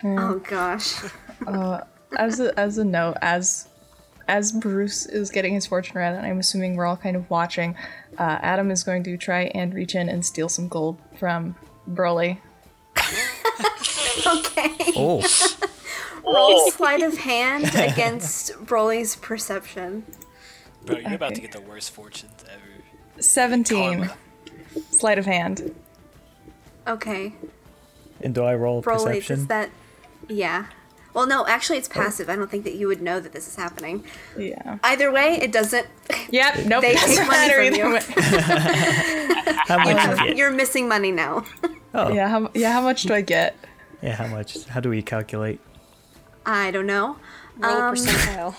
Oh 0.05 0.39
gosh. 0.39 1.03
Uh, 1.47 1.81
as 2.17 2.41
a, 2.41 2.59
as 2.59 2.79
a 2.79 2.85
note, 2.85 3.17
as 3.23 3.69
as 4.31 4.53
Bruce 4.53 5.07
is 5.07 5.29
getting 5.29 5.55
his 5.55 5.67
fortune 5.67 5.99
read, 5.99 6.15
and 6.15 6.25
I'm 6.25 6.39
assuming 6.39 6.77
we're 6.77 6.87
all 6.87 6.97
kind 6.97 7.17
of 7.17 7.29
watching, 7.29 7.75
uh, 8.17 8.39
Adam 8.41 8.71
is 8.71 8.85
going 8.85 9.03
to 9.03 9.17
try 9.17 9.51
and 9.55 9.75
reach 9.75 9.97
in 9.97 10.09
and 10.09 10.25
steal 10.25 10.49
some 10.49 10.69
gold 10.69 10.99
from 11.19 11.57
Broly. 11.91 12.39
Okay. 14.27 14.75
Oh, 14.97 15.25
Roll 16.25 16.71
sleight 16.73 17.03
of 17.03 17.17
hand 17.17 17.65
against 17.75 18.53
Broly's 18.67 19.17
perception. 19.17 20.05
Bro, 20.85 20.99
you're 20.99 21.15
about 21.15 21.35
to 21.37 21.41
get 21.41 21.53
the 21.53 21.61
worst 21.63 21.91
fortunes 21.93 22.45
ever. 22.53 23.23
17. 23.23 23.99
Karma. 23.99 24.17
Sleight 24.91 25.19
of 25.19 25.27
hand. 25.27 25.75
Okay. 26.87 27.35
and 28.21 28.35
do 28.35 28.43
I 28.43 28.55
roll 28.55 28.83
Broly, 28.83 29.07
perception? 29.07 29.37
does 29.37 29.47
that. 29.47 29.71
Yeah. 30.29 30.67
Well, 31.13 31.27
no, 31.27 31.47
actually, 31.47 31.79
it's 31.79 31.89
passive. 31.89 32.31
I 32.31 32.37
don't 32.37 32.51
think 32.51 32.65
that 32.65 32.75
you 32.75 32.87
would 32.87 33.03
know 33.03 33.19
that 33.21 33.33
this 33.33 33.49
is 33.49 33.57
happening. 33.57 34.05
Yeah. 34.39 34.79
Either 34.85 35.11
way, 35.11 35.39
it 35.41 35.53
doesn't. 35.53 35.87
Yep. 36.31 36.67
Nope. 36.67 36.83
They 36.83 36.95
doesn't 36.95 37.17
take 37.17 37.27
money 37.27 37.53
from 37.53 37.75
you. 37.75 37.95
way. 37.95 38.01
How 39.67 39.79
much 39.79 39.89
you 40.21 40.27
get? 40.27 40.37
You're 40.37 40.51
missing 40.53 40.89
money 40.89 41.11
now. 41.13 41.45
Oh, 41.93 42.13
Yeah. 42.13 42.29
How, 42.29 42.51
yeah. 42.55 42.71
How 42.73 42.81
much 42.83 43.03
do 43.03 43.15
I 43.15 43.21
get? 43.21 43.57
yeah. 44.01 44.15
How 44.15 44.29
much? 44.29 44.65
How 44.67 44.79
do 44.79 44.89
we 44.91 45.03
calculate? 45.03 45.59
I 46.47 46.71
don't 46.71 46.87
know. 46.87 47.17
roll 47.59 47.73
a 47.77 47.81
Um, 47.89 47.95
percentile. 47.97 48.55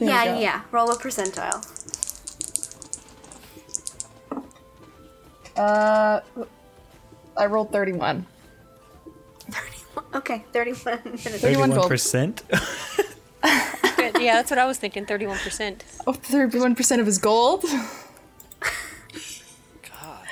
Yeah, 0.00 0.36
yeah. 0.36 0.62
Roll 0.72 0.90
a 0.90 0.96
percentile. 0.98 1.62
Uh, 5.56 6.20
I 7.36 7.46
rolled 7.46 7.70
31. 7.72 8.26
31. 9.98 10.04
Okay, 10.14 10.44
31 10.52 11.00
minutes. 11.04 11.24
31%? 11.42 12.42
Good, 13.96 14.22
yeah, 14.22 14.34
that's 14.36 14.50
what 14.50 14.58
I 14.58 14.66
was 14.66 14.78
thinking. 14.78 15.06
Thirty-one 15.06 15.38
percent. 15.38 15.84
Oh, 16.06 16.12
31% 16.12 17.00
of 17.00 17.06
his 17.06 17.18
gold? 17.18 17.64
God. 19.82 20.26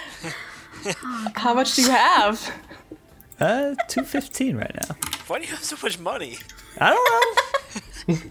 How 1.37 1.55
much 1.55 1.75
do 1.77 1.83
you 1.83 1.91
have? 1.91 2.53
Uh, 3.41 3.75
two 3.89 4.03
fifteen 4.03 4.57
right 4.57 4.75
now. 4.75 4.97
Why 5.27 5.39
do 5.39 5.45
you 5.45 5.51
have 5.51 5.63
so 5.63 5.77
much 5.83 5.99
money? 5.99 6.39
I 6.81 6.91
don't 6.91 8.09
know. 8.09 8.17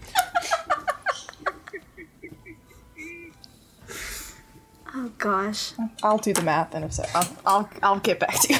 Oh 4.98 5.12
gosh. 5.18 5.72
I'll 6.02 6.16
do 6.16 6.32
the 6.32 6.40
math 6.42 6.74
and 6.74 6.82
if 6.84 6.94
so, 6.94 7.04
I'll, 7.14 7.36
I'll, 7.44 7.70
I'll 7.82 7.98
get 8.00 8.18
back 8.18 8.40
to 8.40 8.54
you. 8.54 8.58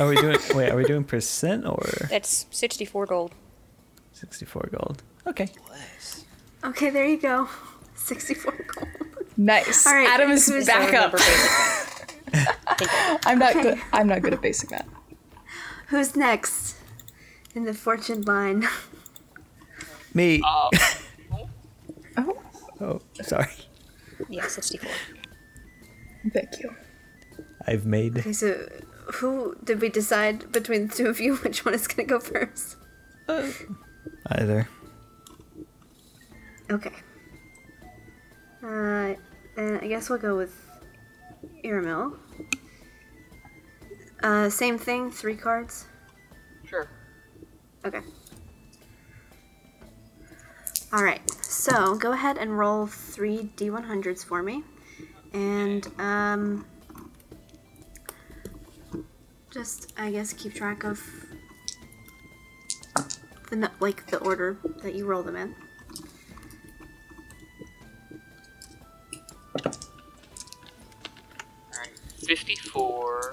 Are 0.00 0.08
we 0.08 0.16
doing? 0.16 0.38
Wait, 0.54 0.70
are 0.70 0.76
we 0.76 0.84
doing 0.84 1.04
percent 1.04 1.66
or 1.66 1.82
That's 2.10 2.46
sixty-four 2.50 3.06
gold. 3.06 3.32
sixty-four 4.12 4.68
gold? 4.72 5.02
Okay. 5.26 5.48
Bless. 5.66 6.24
Okay, 6.64 6.90
there 6.90 7.06
you 7.06 7.18
go. 7.18 7.48
64 7.94 8.52
gold. 8.74 8.88
nice. 9.36 9.86
All 9.86 9.94
right, 9.94 10.08
Adam 10.08 10.30
is 10.30 10.48
back 10.66 10.92
up. 10.94 11.14
I'm 13.26 13.38
not 13.38 13.50
Okay. 13.56 13.62
good. 13.62 13.78
I'm 13.92 14.06
not 14.08 14.22
good 14.22 14.34
at 14.34 14.42
basic 14.42 14.70
math. 14.70 14.86
Who's 15.88 16.14
next 16.16 16.76
in 17.54 17.64
the 17.64 17.74
fortune 17.74 18.22
line? 18.22 18.66
Me. 20.14 20.40
Uh, 20.44 20.70
oh. 21.32 21.48
oh, 22.18 22.36
Oh, 22.80 23.00
sorry. 23.22 23.48
Yeah, 24.28 24.46
sixty-four. 24.46 24.90
thank 26.32 26.60
you. 26.60 26.74
I've 27.66 27.84
made 27.86 28.18
Okay, 28.18 28.32
so 28.32 28.68
who 29.14 29.56
did 29.62 29.80
we 29.80 29.88
decide 29.88 30.50
between 30.52 30.88
the 30.88 30.94
two 30.94 31.06
of 31.08 31.20
you 31.20 31.36
which 31.44 31.64
one 31.64 31.74
is 31.74 31.86
gonna 31.86 32.08
go 32.08 32.20
first? 32.20 32.76
Either. 34.26 34.68
Okay. 36.70 36.92
Uh, 38.62 39.14
then 39.54 39.78
I 39.80 39.86
guess 39.86 40.10
we'll 40.10 40.18
go 40.18 40.36
with 40.36 40.54
Iramil. 41.64 42.18
Uh, 44.22 44.50
same 44.50 44.78
thing, 44.78 45.10
three 45.10 45.36
cards. 45.36 45.86
Sure. 46.64 46.88
Okay. 47.84 48.00
All 50.92 51.04
right. 51.04 51.20
So 51.44 51.94
go 51.96 52.12
ahead 52.12 52.38
and 52.38 52.58
roll 52.58 52.86
three 52.86 53.50
d100s 53.56 54.24
for 54.24 54.42
me, 54.42 54.62
and 55.32 55.86
um, 55.98 56.64
just 59.56 59.94
I 59.96 60.10
guess 60.10 60.34
keep 60.34 60.52
track 60.52 60.84
of 60.84 61.02
the 63.48 63.70
like 63.80 64.06
the 64.08 64.18
order 64.18 64.58
that 64.82 64.94
you 64.94 65.06
roll 65.06 65.22
them 65.22 65.36
in. 65.36 65.54
Alright. 71.72 71.98
54. 72.26 73.32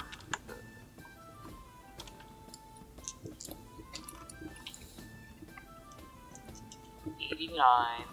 Eighty-nine. 7.19 8.12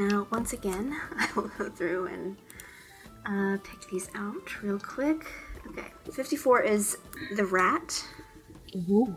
Now 0.00 0.26
once 0.32 0.54
again, 0.54 0.98
I 1.18 1.28
will 1.36 1.50
go 1.58 1.68
through 1.68 2.06
and 2.06 2.36
uh, 3.26 3.58
pick 3.62 3.86
these 3.90 4.08
out 4.14 4.62
real 4.62 4.78
quick. 4.78 5.26
Okay. 5.66 5.88
Fifty-four 6.10 6.62
is 6.62 6.96
the 7.36 7.44
rat. 7.44 8.02
Ooh. 8.88 9.14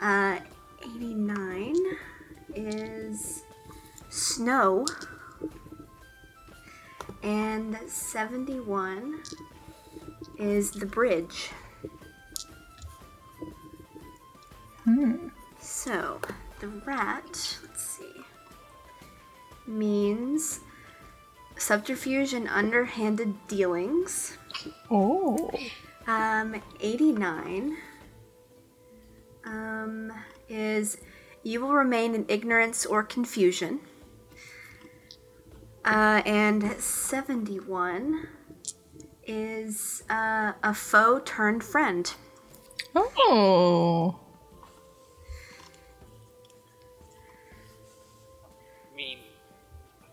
Uh, 0.00 0.38
89 0.82 1.74
is 2.54 3.42
snow. 4.08 4.86
And 7.22 7.76
71 7.86 9.20
is 10.38 10.70
the 10.70 10.86
bridge. 10.86 11.50
Hmm. 14.84 15.28
So, 15.60 16.20
the 16.60 16.68
rat, 16.86 17.58
means 19.66 20.60
subterfuge 21.56 22.32
and 22.32 22.48
underhanded 22.48 23.34
dealings. 23.48 24.36
Oh. 24.90 25.50
Um, 26.06 26.60
89 26.80 27.76
um, 29.44 30.12
is 30.48 30.98
you 31.42 31.60
will 31.60 31.72
remain 31.72 32.14
in 32.14 32.26
ignorance 32.28 32.84
or 32.84 33.02
confusion. 33.02 33.80
Uh, 35.84 36.20
and 36.26 36.72
71 36.72 38.26
is 39.24 40.02
uh, 40.10 40.52
a 40.62 40.74
foe 40.74 41.20
turned 41.20 41.62
friend. 41.62 42.12
Oh. 42.94 44.25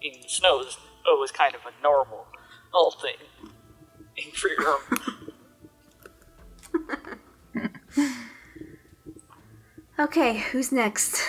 In 0.03 0.13
snows, 0.27 0.77
oh, 1.07 1.17
was 1.19 1.31
kind 1.31 1.55
of 1.55 1.61
a 1.61 1.81
normal 1.81 2.27
all 2.73 2.91
thing. 2.91 3.15
In 4.17 4.31
free 4.31 4.55
room. 4.57 4.79
Okay, 9.99 10.39
who's 10.39 10.71
next? 10.71 11.21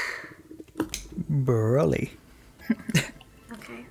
Broly. 1.30 2.10
Okay. 3.52 3.84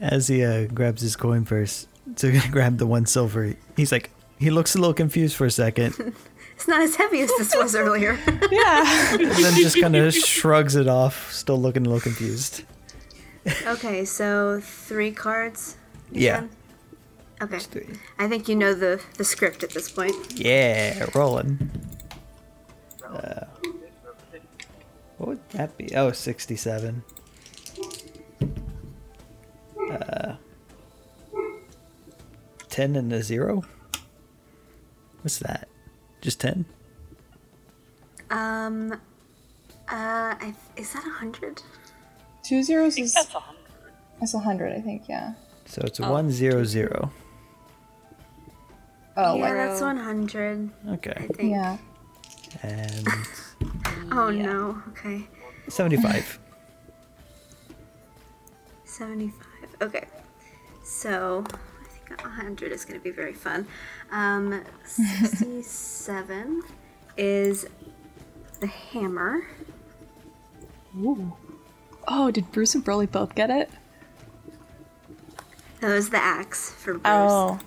As 0.00 0.28
he 0.28 0.44
uh, 0.44 0.66
grabs 0.66 1.02
his 1.02 1.16
coin 1.16 1.44
purse 1.44 1.88
to 2.16 2.40
grab 2.52 2.78
the 2.78 2.86
one 2.86 3.04
silver, 3.04 3.54
he's 3.76 3.90
like, 3.90 4.10
he 4.38 4.50
looks 4.50 4.76
a 4.76 4.78
little 4.78 4.94
confused 4.94 5.34
for 5.34 5.46
a 5.46 5.50
second, 5.50 6.14
It's 6.54 6.68
not 6.68 6.82
as 6.82 6.94
heavy 6.94 7.20
as 7.20 7.30
this 7.36 7.52
was 7.56 7.74
earlier. 7.74 8.16
Yeah. 8.50 9.14
and 9.14 9.30
then 9.32 9.54
just 9.60 9.80
kind 9.80 9.96
of 9.96 10.14
shrugs 10.14 10.76
it 10.76 10.86
off, 10.86 11.32
still 11.32 11.60
looking 11.60 11.84
a 11.84 11.88
little 11.88 12.00
confused. 12.00 12.62
Okay, 13.66 14.04
so 14.04 14.60
three 14.60 15.12
cards. 15.12 15.76
Yeah. 16.10 16.40
said? 16.40 16.48
Okay. 17.42 17.86
I 18.18 18.28
think 18.28 18.48
you 18.48 18.54
know 18.54 18.74
the, 18.74 19.02
the 19.18 19.24
script 19.24 19.62
at 19.62 19.70
this 19.70 19.90
point. 19.90 20.14
Yeah, 20.38 21.06
rolling. 21.14 21.70
Uh, 23.04 23.44
what 25.18 25.28
would 25.28 25.50
that 25.50 25.76
be? 25.76 25.94
Oh, 25.94 26.12
67. 26.12 27.02
Uh, 29.90 30.36
10 32.68 32.96
and 32.96 33.12
a 33.12 33.22
0? 33.22 33.62
What's 35.22 35.38
that? 35.38 35.68
Just 36.20 36.40
10? 36.40 36.64
Um, 38.30 38.92
uh, 38.92 38.96
I, 39.88 40.54
is 40.76 40.92
that 40.92 41.06
a 41.06 41.10
hundred? 41.10 41.62
Two 42.44 42.62
zeros 42.62 42.92
I 42.92 42.94
think 42.96 43.06
is 43.06 43.14
that's 43.14 43.34
a 43.34 43.40
hundred. 43.40 43.60
that's 44.20 44.34
a 44.34 44.38
hundred, 44.38 44.72
I 44.74 44.80
think. 44.80 45.08
Yeah. 45.08 45.34
So 45.66 45.82
it's 45.84 45.98
a 45.98 46.08
1 46.10 46.30
0 46.30 46.64
0. 46.64 47.10
Oh, 49.16 49.36
yeah, 49.36 49.42
like, 49.44 49.54
that's 49.54 49.80
100, 49.80 50.70
I 50.86 50.90
Okay. 50.92 51.28
think. 51.36 51.50
yeah. 51.52 51.78
And 52.62 53.08
Oh 54.12 54.30
no, 54.30 54.80
okay. 54.90 55.26
75. 55.68 56.38
75. 58.84 59.42
Okay. 59.82 60.04
So, 60.84 61.44
I 61.48 61.88
think 61.88 62.22
100 62.22 62.72
is 62.72 62.84
going 62.84 63.00
to 63.00 63.04
be 63.04 63.10
very 63.10 63.32
fun. 63.32 63.66
Um, 64.12 64.62
67 64.84 66.62
is 67.16 67.66
the 68.60 68.66
hammer. 68.66 69.46
Ooh. 70.98 71.32
Oh, 72.08 72.30
did 72.30 72.50
Bruce 72.52 72.74
and 72.74 72.84
Broly 72.84 73.10
both 73.10 73.34
get 73.34 73.50
it? 73.50 73.70
That 75.80 75.94
was 75.94 76.10
the 76.10 76.18
axe 76.18 76.70
for 76.70 76.94
Bruce. 76.94 77.02
Oh. 77.04 77.58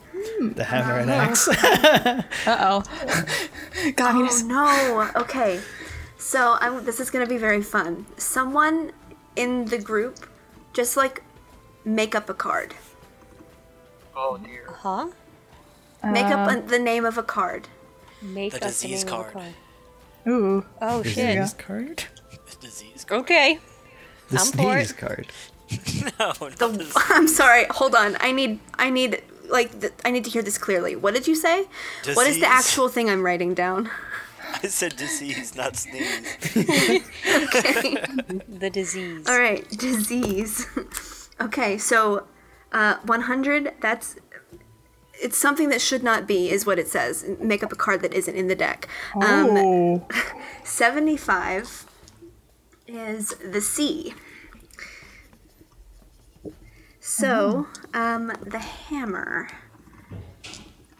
The 0.41 0.63
hammer 0.63 0.99
and 0.99 1.11
axe. 1.11 1.47
Uh 2.47 2.57
oh. 2.59 3.91
Got 3.95 4.15
me. 4.15 4.27
Oh 4.31 4.41
no. 4.45 5.21
Okay. 5.21 5.59
So 6.17 6.57
I'm, 6.59 6.83
this 6.83 6.99
is 6.99 7.09
gonna 7.11 7.27
be 7.27 7.37
very 7.37 7.61
fun. 7.61 8.05
Someone 8.17 8.91
in 9.35 9.65
the 9.65 9.77
group, 9.77 10.27
just 10.73 10.97
like 10.97 11.21
make 11.85 12.15
up 12.15 12.29
a 12.29 12.33
card. 12.33 12.73
Oh 14.15 14.37
dear. 14.37 14.65
Huh? 14.69 15.07
Make 16.03 16.25
up 16.25 16.49
a, 16.51 16.61
the 16.61 16.79
name 16.79 17.05
of 17.05 17.17
a 17.17 17.23
card. 17.23 17.67
Make 18.21 18.53
The 18.53 18.57
up 18.57 18.63
disease 18.63 19.05
name 19.05 19.13
of 19.13 19.27
a 19.27 19.31
card. 19.31 19.53
Ooh. 20.27 20.65
Oh 20.81 21.03
shit. 21.03 21.37
Disease 21.37 21.53
card? 21.53 22.03
The 22.49 22.55
disease 22.67 23.05
card. 23.05 23.21
Okay. 23.21 23.59
The 24.29 24.39
I'm 24.39 24.45
sneeze 24.45 24.91
it. 24.91 24.97
card. 24.97 25.27
No, 26.19 26.31
the 26.33 26.67
The, 26.69 27.03
I'm 27.09 27.27
sorry. 27.27 27.65
Hold 27.71 27.93
on. 27.95 28.15
I 28.21 28.31
need. 28.31 28.59
I 28.75 28.89
need. 28.89 29.21
Like. 29.49 29.79
The, 29.81 29.91
I 30.05 30.11
need 30.11 30.23
to 30.23 30.29
hear 30.29 30.41
this 30.41 30.57
clearly. 30.57 30.95
What 30.95 31.13
did 31.13 31.27
you 31.27 31.35
say? 31.35 31.65
What 32.13 32.25
is 32.27 32.39
the 32.39 32.47
actual 32.47 32.87
thing 32.89 33.09
I'm 33.09 33.21
writing 33.21 33.53
down? 33.53 33.89
I 34.63 34.67
said 34.67 34.95
disease, 34.95 35.55
not 35.57 35.75
sneeze. 35.75 36.37
Okay. 36.55 37.97
The 38.47 38.69
disease. 38.71 39.27
All 39.27 39.37
right. 39.37 39.67
Disease. 39.71 40.65
okay. 41.41 41.77
So, 41.77 42.27
uh, 42.71 42.97
100. 43.05 43.73
That's. 43.81 44.15
It's 45.19 45.37
something 45.37 45.69
that 45.69 45.81
should 45.81 46.03
not 46.03 46.27
be, 46.27 46.49
is 46.49 46.65
what 46.65 46.77
it 46.79 46.87
says. 46.87 47.25
Make 47.41 47.61
up 47.63 47.73
a 47.73 47.75
card 47.75 48.01
that 48.03 48.13
isn't 48.13 48.35
in 48.35 48.47
the 48.47 48.55
deck. 48.55 48.87
Um, 49.15 49.49
Oh. 49.51 50.07
75 50.63 51.86
is 52.87 53.29
the 53.43 53.61
sea. 53.61 54.13
So, 56.99 57.67
um, 57.93 58.33
the 58.45 58.59
hammer 58.59 59.47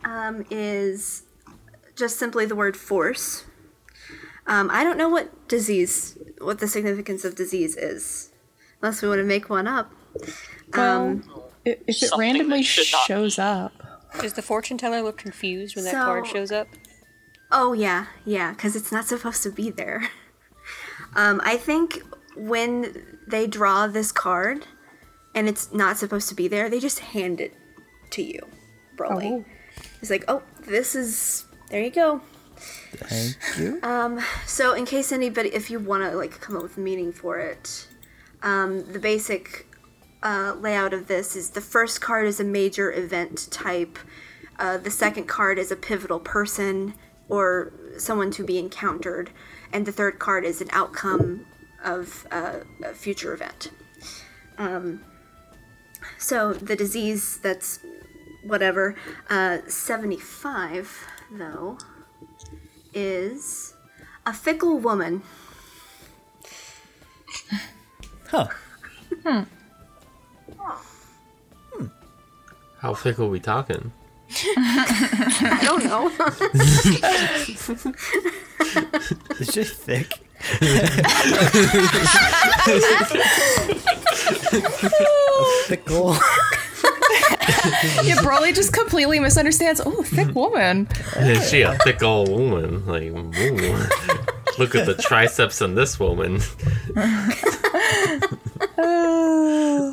um, 0.06 0.46
is 0.50 1.24
just 1.96 2.18
simply 2.18 2.46
the 2.46 2.56
word 2.56 2.78
force. 2.78 3.44
Um, 4.46 4.70
I 4.72 4.84
don't 4.84 4.98
know 4.98 5.10
what 5.10 5.48
disease, 5.50 6.18
what 6.40 6.60
the 6.60 6.68
significance 6.68 7.26
of 7.26 7.36
disease 7.36 7.76
is, 7.76 8.32
unless 8.82 9.02
we 9.02 9.10
want 9.10 9.20
to 9.20 9.26
make 9.26 9.50
one 9.50 9.68
up. 9.68 9.92
Um, 10.74 11.24
Well, 11.28 11.52
i- 11.66 11.78
if 11.88 12.02
it 12.04 12.12
randomly 12.18 12.62
that 12.62 12.90
not 12.94 13.06
shows 13.06 13.38
up. 13.38 13.74
Does 14.22 14.34
the 14.34 14.42
fortune 14.42 14.78
teller 14.78 15.02
look 15.02 15.18
confused 15.18 15.76
when 15.76 15.84
that 15.86 15.94
card 15.94 16.26
shows 16.28 16.52
up? 16.52 16.68
Oh 17.52 17.74
yeah, 17.74 18.06
yeah, 18.26 18.52
because 18.52 18.76
it's 18.78 18.92
not 18.92 19.06
supposed 19.08 19.44
to 19.44 19.52
be 19.52 19.70
there. 19.70 20.10
Um, 21.16 21.42
I 21.44 21.58
think 21.58 22.02
when 22.36 23.18
they 23.28 23.48
draw 23.48 23.88
this 23.88 24.12
card 24.12 24.66
and 25.34 25.48
it's 25.48 25.74
not 25.74 25.98
supposed 25.98 26.30
to 26.30 26.36
be 26.36 26.48
there, 26.48 26.70
they 26.70 26.80
just 26.80 27.00
hand 27.00 27.42
it 27.42 27.54
to 28.12 28.24
you, 28.24 28.42
Broly. 28.96 29.32
Oh. 29.32 29.46
It's 30.02 30.10
like, 30.10 30.26
oh, 30.28 30.44
this 30.62 30.96
is 30.96 31.46
there 31.70 31.82
you 31.82 31.90
go. 31.90 32.22
Thank 32.58 33.38
you. 33.58 33.80
So, 34.46 34.74
in 34.74 34.86
case 34.86 35.12
anybody, 35.12 35.50
if 35.54 35.70
you 35.70 35.80
want 35.80 36.04
to 36.04 36.18
like 36.18 36.40
come 36.40 36.56
up 36.56 36.64
with 36.64 36.78
a 36.78 36.80
meaning 36.80 37.12
for 37.12 37.38
it, 37.38 37.88
um, 38.42 38.92
the 38.92 39.00
basic 39.00 39.68
uh, 40.24 40.56
layout 40.60 40.94
of 40.94 41.08
this 41.08 41.36
is 41.36 41.52
the 41.52 41.62
first 41.62 42.02
card 42.02 42.26
is 42.26 42.40
a 42.40 42.44
major 42.44 42.92
event 42.92 43.48
type. 43.52 44.00
Uh, 44.58 44.78
the 44.78 44.90
second 44.90 45.28
card 45.28 45.60
is 45.60 45.72
a 45.72 45.76
pivotal 45.76 46.20
person 46.20 46.96
or 47.30 47.74
someone 47.98 48.32
to 48.32 48.44
be 48.44 48.58
encountered, 48.58 49.30
and 49.74 49.86
the 49.86 49.92
third 49.92 50.20
card 50.20 50.46
is 50.46 50.62
an 50.62 50.70
outcome 50.72 51.46
of 51.84 52.28
uh, 52.32 52.60
a 52.84 52.94
future 52.94 53.34
event. 53.34 53.72
Um, 54.58 55.04
so 56.18 56.54
the 56.54 56.76
disease 56.76 57.40
that's 57.42 57.80
whatever 58.44 58.96
uh, 59.30 59.60
75 59.68 61.06
though 61.32 61.78
is 62.94 63.74
a 64.26 64.34
fickle 64.34 64.78
woman. 64.80 65.22
Huh. 68.30 68.48
Hmm. 69.24 69.44
How 72.80 72.94
fickle 72.94 73.28
are 73.28 73.30
we 73.30 73.40
talking? 73.40 73.92
I 74.30 75.60
don't 75.64 75.84
know. 75.86 76.12
It's 79.40 79.54
just 79.54 79.76
thick. 79.76 80.20
a 80.52 80.66
fickle. 85.66 86.18
Yeah, 88.04 88.18
Broly 88.18 88.54
just 88.54 88.74
completely 88.74 89.20
misunderstands. 89.20 89.82
Oh, 89.86 90.04
thick 90.04 90.28
mm-hmm. 90.28 90.34
woman. 90.34 90.88
Is 91.18 91.50
she 91.50 91.62
a 91.62 91.78
thick 91.80 92.02
old 92.04 92.30
woman? 92.30 92.86
Like, 92.86 93.04
ooh. 93.04 93.88
look 94.58 94.76
at 94.76 94.86
the 94.86 94.96
triceps 95.00 95.62
on 95.62 95.76
this 95.76 96.00
woman. 96.00 96.42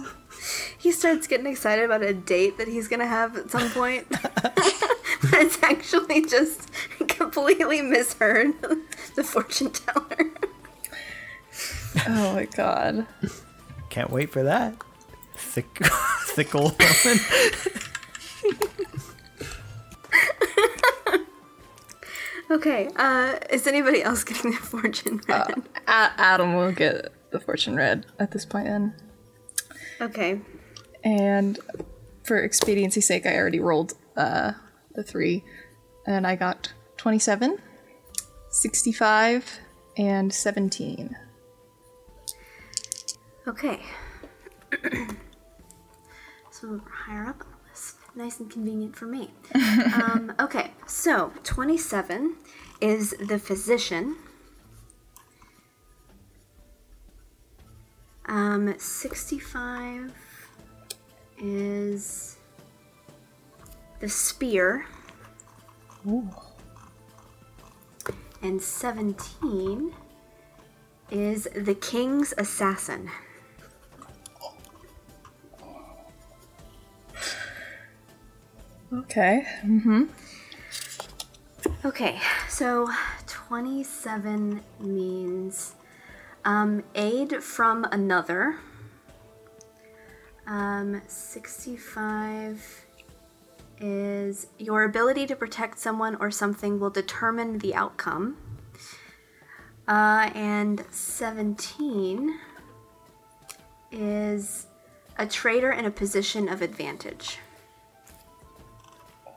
he 0.84 0.92
starts 0.92 1.26
getting 1.26 1.46
excited 1.46 1.82
about 1.82 2.02
a 2.02 2.12
date 2.12 2.58
that 2.58 2.68
he's 2.68 2.88
gonna 2.88 3.06
have 3.06 3.38
at 3.38 3.50
some 3.50 3.70
point. 3.70 4.06
but 4.10 4.52
it's 5.32 5.62
actually 5.62 6.26
just 6.26 6.70
completely 7.08 7.80
misheard 7.80 8.52
the 9.16 9.24
fortune 9.24 9.70
teller. 9.70 10.30
Oh 12.06 12.34
my 12.34 12.44
god. 12.44 13.06
Can't 13.88 14.10
wait 14.10 14.30
for 14.30 14.42
that. 14.42 14.74
Thick, 15.36 15.74
thick 16.26 16.54
old 16.54 16.76
woman. 16.78 17.18
Okay, 22.50 22.90
uh, 22.96 23.38
is 23.50 23.66
anybody 23.66 24.02
else 24.02 24.22
getting 24.22 24.50
their 24.50 24.60
fortune 24.60 25.18
read? 25.26 25.62
A- 25.88 26.12
Adam 26.18 26.54
will 26.54 26.72
get 26.72 27.10
the 27.30 27.40
fortune 27.40 27.74
read 27.74 28.04
at 28.18 28.32
this 28.32 28.44
point 28.44 28.66
then. 28.66 28.94
okay. 30.02 30.40
And 31.04 31.58
for 32.24 32.42
expediency's 32.42 33.06
sake, 33.06 33.26
I 33.26 33.36
already 33.36 33.60
rolled 33.60 33.92
uh, 34.16 34.52
the 34.94 35.04
three. 35.04 35.44
And 36.06 36.26
I 36.26 36.34
got 36.34 36.72
27, 36.96 37.58
65, 38.48 39.60
and 39.96 40.32
17. 40.32 41.16
Okay. 43.46 43.80
so 46.50 46.68
we're 46.68 46.80
higher 46.90 47.26
up 47.26 47.42
on 47.42 47.52
the 47.52 47.70
list. 47.70 47.96
Nice 48.14 48.40
and 48.40 48.50
convenient 48.50 48.96
for 48.96 49.06
me. 49.06 49.30
um, 49.54 50.32
okay, 50.40 50.70
so 50.86 51.32
27 51.42 52.36
is 52.80 53.14
the 53.20 53.38
physician. 53.38 54.16
Um, 58.26 58.74
65 58.78 60.23
is 61.38 62.36
the 64.00 64.08
spear. 64.08 64.86
And 68.42 68.60
17 68.60 69.94
is 71.10 71.48
the 71.54 71.74
king's 71.74 72.34
assassin. 72.36 73.10
Okay. 78.92 79.46
Mm-hmm. 79.64 80.04
Okay, 81.84 82.18
so 82.48 82.88
27 83.26 84.62
means 84.80 85.74
um, 86.44 86.82
aid 86.94 87.42
from 87.42 87.84
another. 87.90 88.56
Um, 90.46 91.00
65 91.06 92.84
is 93.80 94.46
your 94.58 94.84
ability 94.84 95.26
to 95.26 95.36
protect 95.36 95.78
someone 95.78 96.16
or 96.16 96.30
something 96.30 96.78
will 96.78 96.90
determine 96.90 97.58
the 97.58 97.74
outcome. 97.74 98.36
Uh, 99.88 100.30
and 100.34 100.84
17 100.90 102.38
is 103.90 104.66
a 105.18 105.26
traitor 105.26 105.70
in 105.72 105.84
a 105.84 105.90
position 105.90 106.48
of 106.48 106.62
advantage. 106.62 107.38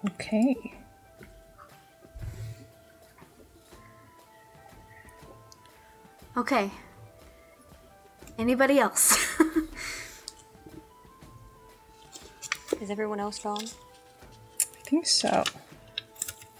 Okay. 0.09 0.73
Okay. 6.35 6.71
Anybody 8.37 8.79
else? 8.79 9.17
Is 12.81 12.89
everyone 12.89 13.19
else 13.19 13.39
gone? 13.39 13.63
I 13.63 14.89
think 14.89 15.07
so. 15.07 15.43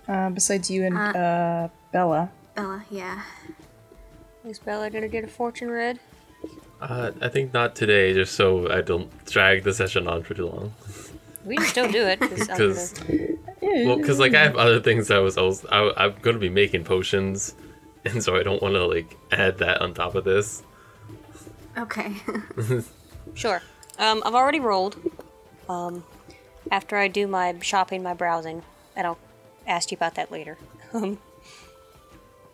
Uh, 0.08 0.30
besides 0.30 0.70
you 0.72 0.86
and 0.86 0.98
uh, 0.98 1.68
Bella. 1.92 2.30
Bella, 2.56 2.84
yeah. 2.90 3.22
Is 4.46 4.60
Bella 4.60 4.90
gonna 4.90 5.08
get 5.08 5.24
a 5.24 5.28
fortune 5.28 5.70
read? 5.70 6.00
Uh, 6.82 7.12
I 7.22 7.28
think 7.30 7.54
not 7.54 7.76
today, 7.76 8.14
just 8.14 8.36
so 8.36 8.72
I 8.72 8.82
don't 8.82 9.10
drag 9.26 9.64
the 9.64 9.74
session 9.74 10.08
on 10.08 10.24
for 10.24 10.34
too 10.34 10.48
long. 10.48 10.74
We 11.44 11.56
can 11.58 11.66
still 11.66 11.92
do 11.92 12.06
it. 12.06 12.20
'cause 12.20 12.50
I'm 12.50 12.58
Because, 12.58 12.94
well, 13.62 13.98
because 13.98 14.20
like 14.20 14.34
I 14.34 14.44
have 14.44 14.56
other 14.56 14.80
things 14.80 15.12
I 15.12 15.20
was, 15.20 15.38
I 15.38 15.42
was, 15.42 15.66
I, 15.66 15.92
I'm 15.98 16.16
gonna 16.22 16.40
be 16.40 16.50
making 16.50 16.84
potions, 16.84 17.56
and 18.06 18.24
so 18.24 18.36
I 18.38 18.44
don't 18.44 18.62
want 18.62 18.76
to 18.76 18.86
like 18.86 19.16
add 19.32 19.58
that 19.60 19.82
on 19.82 19.94
top 19.94 20.16
of 20.16 20.24
this. 20.24 20.64
Okay. 21.78 22.14
Sure. 23.34 23.62
Um, 24.00 24.24
I've 24.26 24.34
already 24.34 24.60
rolled. 24.62 24.96
Um, 25.70 26.04
after 26.72 26.98
I 26.98 27.08
do 27.08 27.28
my 27.28 27.56
shopping, 27.62 28.02
my 28.04 28.14
browsing, 28.14 28.64
and 28.96 29.06
I'll 29.08 29.18
ask 29.66 29.92
you 29.92 29.96
about 29.98 30.16
that 30.16 30.32
later. 30.32 30.58
Um, 30.94 31.20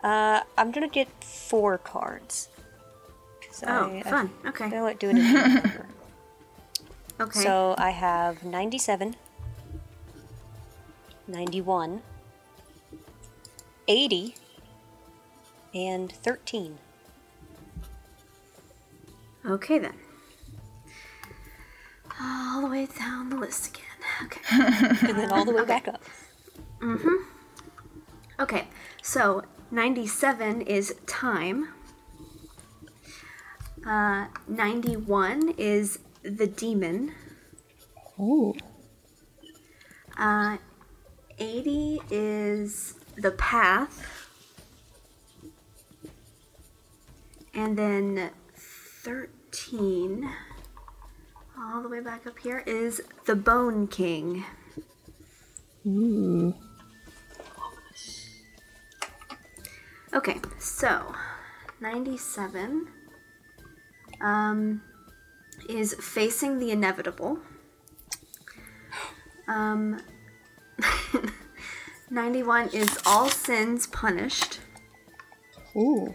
uh, 0.04 0.42
I'm 0.58 0.72
gonna 0.72 0.90
get 0.90 1.08
four 1.24 1.78
cards. 1.78 2.50
oh, 3.66 3.68
I- 3.92 4.02
I 4.06 4.10
fun. 4.10 4.32
Okay. 4.46 4.70
feel 4.70 4.84
like 4.84 5.00
doing 5.00 5.18
it. 5.20 5.64
Okay. 7.22 7.40
So 7.42 7.76
I 7.78 7.92
have 7.92 8.44
97, 8.44 9.16
91, 11.28 12.02
80, 13.88 14.36
and 15.76 16.12
13. 16.12 16.80
okay 19.46 19.78
then. 19.78 19.94
All 22.22 22.62
the 22.62 22.68
way 22.68 22.88
down 22.98 23.30
the 23.30 23.36
list 23.38 23.70
again. 23.70 23.84
Okay. 24.24 24.42
And 25.10 25.20
then 25.20 25.32
all 25.32 25.46
the 25.46 25.54
way 25.54 25.66
back 25.66 25.88
up. 25.88 26.02
Mm 26.80 27.00
hmm. 27.02 28.42
Okay. 28.42 28.68
So 29.02 29.44
97 29.72 30.62
is 30.62 30.96
time. 31.08 31.70
Uh, 33.86 34.28
91 34.48 35.56
is 35.58 36.00
the 36.22 36.48
demon. 36.48 37.14
Ooh. 38.20 38.54
Uh, 40.18 40.58
80 41.40 42.00
is 42.10 42.96
the 43.18 43.32
path. 43.32 44.30
And 47.54 47.78
then 47.78 48.32
13, 48.56 50.30
all 51.60 51.82
the 51.82 51.90
way 51.90 52.00
back 52.00 52.26
up 52.28 52.40
here, 52.40 52.64
is 52.66 53.02
the 53.26 53.36
Bone 53.36 53.88
King. 53.88 54.44
Okay, 60.14 60.40
so, 60.60 61.14
97 61.82 62.88
um, 64.22 64.82
is 65.68 65.96
facing 65.96 66.60
the 66.60 66.72
inevitable. 66.72 67.40
Um, 69.48 70.00
91 72.10 72.70
is 72.70 72.98
all 73.06 73.28
sins 73.28 73.88
punished. 73.88 74.60
Ooh. 75.76 76.14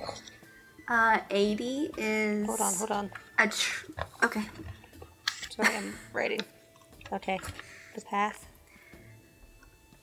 Uh, 0.89 1.19
80 1.31 1.91
is. 1.99 2.47
Hold 2.47 2.61
on, 2.61 2.75
hold 2.75 2.91
on. 2.91 3.11
A 3.39 3.49
tr- 3.49 3.87
okay. 4.23 4.45
Sorry, 5.59 5.77
I'm 5.77 5.95
writing. 6.13 6.41
Okay. 7.13 7.39
The 7.95 8.01
path. 8.03 8.47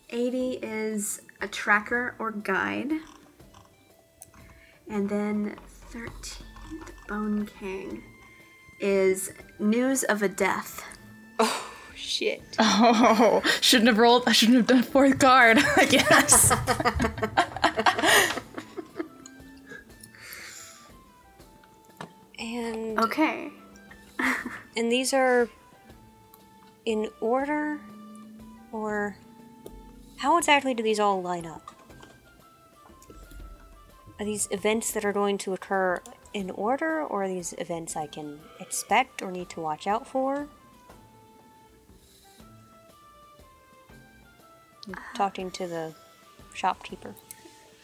80 0.10 0.60
is 0.62 1.22
a 1.42 1.48
tracker 1.48 2.16
or 2.20 2.32
guide. 2.32 2.92
And 4.90 5.10
then 5.10 5.56
13, 5.90 6.12
the 6.86 6.92
Bone 7.08 7.50
King, 7.60 8.04
is 8.82 9.32
news 9.58 10.04
of 10.04 10.22
a 10.22 10.28
death. 10.28 10.84
Oh, 11.40 11.72
shit. 11.96 12.42
Oh, 12.60 13.42
shouldn't 13.62 13.88
have 13.88 13.98
rolled. 13.98 14.24
I 14.28 14.34
shouldn't 14.34 14.58
have 14.58 14.68
done 14.68 14.84
fourth 14.84 15.20
card. 15.20 15.58
I 15.78 15.86
guess. 15.86 16.52
And 22.38 23.00
Okay. 23.00 23.50
and 24.78 24.92
these 24.92 25.14
are 25.14 25.50
in 26.86 27.10
order 27.20 27.80
or 28.72 29.18
how 30.18 30.38
exactly 30.38 30.74
do 30.74 30.84
these 30.84 31.00
all 31.00 31.22
line 31.22 31.46
up? 31.46 31.72
Are 34.20 34.26
these 34.26 34.48
events 34.52 34.92
that 34.92 35.04
are 35.04 35.12
going 35.12 35.38
to 35.40 35.54
occur 35.54 36.02
in 36.34 36.50
order 36.52 37.04
or 37.04 37.24
are 37.24 37.28
these 37.28 37.54
events 37.58 37.96
I 37.96 38.08
can 38.08 38.40
expect 38.60 39.22
or 39.22 39.32
need 39.32 39.50
to 39.50 39.62
watch 39.62 39.88
out 39.88 40.08
for? 40.08 40.48
I'm 44.88 44.94
uh-huh. 44.94 45.18
talking 45.18 45.52
to 45.52 45.68
the 45.68 45.94
shopkeeper. 46.54 47.16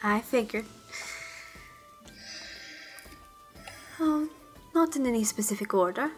I 0.04 0.22
figured. 0.22 0.66
Oh, 4.00 4.04
um, 4.04 4.30
not 4.74 4.96
in 4.96 5.06
any 5.06 5.24
specific 5.24 5.74
order. 5.74 6.12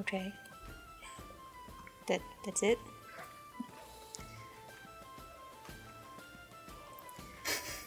Okay. 0.00 0.32
That 2.08 2.20
that's 2.44 2.62
it? 2.62 2.78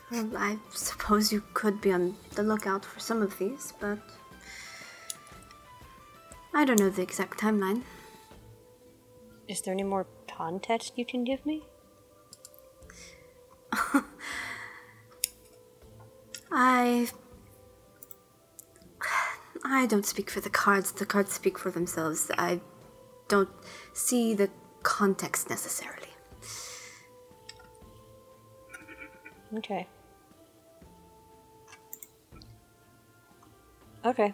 Well, 0.10 0.38
I 0.38 0.58
suppose 0.74 1.34
you 1.34 1.44
could 1.54 1.82
be 1.82 1.92
on 1.92 2.16
the 2.36 2.42
lookout 2.42 2.86
for 2.86 2.98
some 3.02 3.22
of 3.22 3.38
these, 3.38 3.74
but 3.78 4.00
I 6.54 6.64
don't 6.64 6.80
know 6.80 6.90
the 6.90 7.02
exact 7.02 7.40
timeline. 7.40 7.82
Is 9.50 9.62
there 9.62 9.74
any 9.74 9.84
more 9.84 10.08
context 10.28 10.94
you 10.98 11.06
can 11.06 11.26
give 11.26 11.46
me? 11.46 11.64
I 16.52 17.10
I 19.70 19.86
don't 19.86 20.06
speak 20.06 20.30
for 20.30 20.40
the 20.40 20.50
cards. 20.50 20.92
The 20.94 21.06
cards 21.06 21.34
speak 21.34 21.58
for 21.60 21.72
themselves. 21.72 22.32
I 22.38 22.62
don't 23.28 23.50
see 23.94 24.34
the 24.34 24.50
context 24.82 25.50
necessarily. 25.50 26.08
Okay. 29.58 29.88
Okay. 34.06 34.34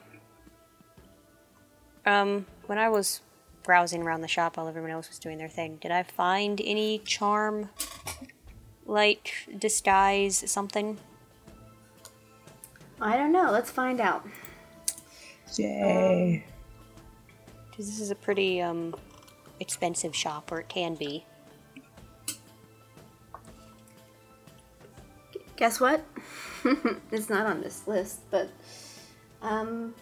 Um, 2.06 2.46
when 2.68 2.78
I 2.78 2.90
was 2.90 3.22
browsing 3.64 4.04
around 4.04 4.22
the 4.22 4.28
shop 4.28 4.58
while 4.58 4.68
everyone 4.68 4.92
else 4.92 5.10
was 5.10 5.18
doing 5.18 5.40
their 5.40 5.50
thing, 5.50 5.78
did 5.82 5.90
I 5.90 6.04
find 6.04 6.62
any 6.64 7.00
charm, 7.00 7.70
like 8.86 9.34
disguise, 9.58 10.44
something? 10.46 11.00
I 13.02 13.18
don't 13.18 13.32
know. 13.32 13.52
Let's 13.52 13.72
find 13.72 14.00
out. 14.00 14.28
Yay. 15.58 16.44
Because 17.70 17.88
this 17.88 18.00
is 18.00 18.12
a 18.12 18.16
pretty 18.16 18.62
um 18.62 18.96
expensive 19.60 20.16
shop, 20.16 20.52
or 20.52 20.60
it 20.60 20.70
can 20.70 20.96
be. 20.96 21.26
Guess 25.56 25.80
what? 25.80 26.04
it's 27.12 27.30
not 27.30 27.46
on 27.46 27.62
this 27.62 27.88
list, 27.88 28.20
but 28.32 28.50
um, 29.42 29.94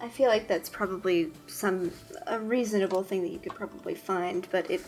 I 0.00 0.08
feel 0.08 0.28
like 0.28 0.48
that's 0.48 0.68
probably 0.68 1.30
some 1.46 1.92
a 2.26 2.38
reasonable 2.38 3.02
thing 3.02 3.22
that 3.22 3.30
you 3.30 3.38
could 3.38 3.54
probably 3.54 3.94
find, 3.94 4.46
but 4.50 4.70
it 4.70 4.82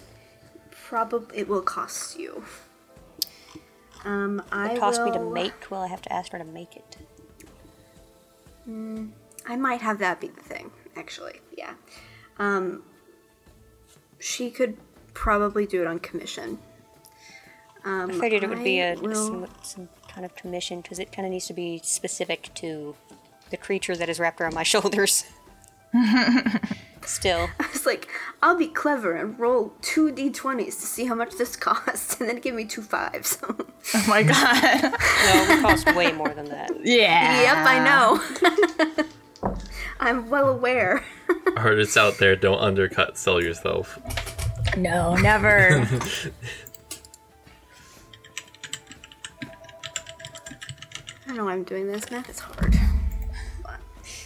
probably 0.71 1.39
it 1.39 1.49
will 1.49 1.63
cost 1.63 2.19
you. 2.19 2.45
Um, 4.05 4.43
I 4.51 4.73
It 4.73 4.81
cost 4.81 5.03
me 5.03 5.13
to 5.13 5.21
make. 5.21 5.71
Well, 5.71 5.83
I 5.83 5.87
have 5.87 6.03
to 6.03 6.13
ask 6.13 6.33
her 6.33 6.39
to 6.39 6.45
make 6.45 6.77
it. 6.77 6.97
I 9.47 9.57
might 9.57 9.81
have 9.81 9.99
that 9.99 10.21
be 10.21 10.29
the 10.29 10.41
thing, 10.43 10.71
actually. 10.97 11.41
Yeah. 11.57 11.75
Um, 12.39 12.83
she 14.19 14.51
could 14.51 14.77
probably 15.15 15.67
do 15.67 15.81
it 15.81 15.87
on 15.87 15.99
commission. 15.99 16.59
Um, 17.85 18.11
I 18.11 18.15
figured 18.21 18.45
it 18.45 18.49
would 18.49 18.63
be 18.63 18.81
I 18.81 18.87
a 18.93 18.97
will- 18.97 19.15
some, 19.15 19.47
some 19.63 19.89
kind 20.09 20.25
of 20.25 20.35
commission 20.37 20.81
because 20.81 20.99
it 20.99 21.11
kind 21.13 21.27
of 21.27 21.33
needs 21.33 21.47
to 21.47 21.53
be 21.55 21.81
specific 21.83 22.51
to 22.55 22.95
the 23.51 23.57
creature 23.57 23.97
that 23.97 24.09
is 24.09 24.21
wrapped 24.21 24.41
around 24.41 24.55
my 24.55 24.63
shoulders. 24.73 25.25
Still, 27.05 27.51
I 27.61 27.67
was 27.73 27.85
like, 27.85 28.09
I'll 28.41 28.57
be 28.57 28.69
clever 28.69 29.15
and 29.17 29.37
roll 29.39 29.73
two 29.83 30.13
d20s 30.13 30.67
to 30.67 30.87
see 30.87 31.05
how 31.07 31.15
much 31.17 31.37
this 31.37 31.57
costs, 31.69 32.21
and 32.21 32.29
then 32.31 32.39
give 32.39 32.55
me 32.55 32.65
two 32.65 32.81
fives. 32.83 33.39
Oh 33.95 34.05
my 34.09 34.23
god. 34.23 34.83
no, 34.83 35.43
it 35.43 35.49
would 35.49 35.61
cost 35.63 35.95
way 35.97 36.13
more 36.13 36.29
than 36.29 36.45
that. 36.47 36.71
yeah. 36.87 37.43
yep, 37.43 37.67
I 37.67 37.79
know. 37.85 39.05
I'm 40.03 40.29
well 40.29 40.49
aware. 40.49 41.05
Artists 41.57 41.97
out 41.97 42.19
there, 42.19 42.35
don't 42.35 42.59
undercut, 42.59 43.17
sell 43.17 43.41
yourself. 43.41 44.01
No, 44.77 45.15
never. 45.15 45.87
I 51.25 51.29
don't 51.29 51.37
know 51.37 51.45
why 51.45 51.53
I'm 51.53 51.63
doing 51.63 51.87
this. 51.87 52.11
Math 52.11 52.29
is 52.29 52.41
hard. 52.41 52.75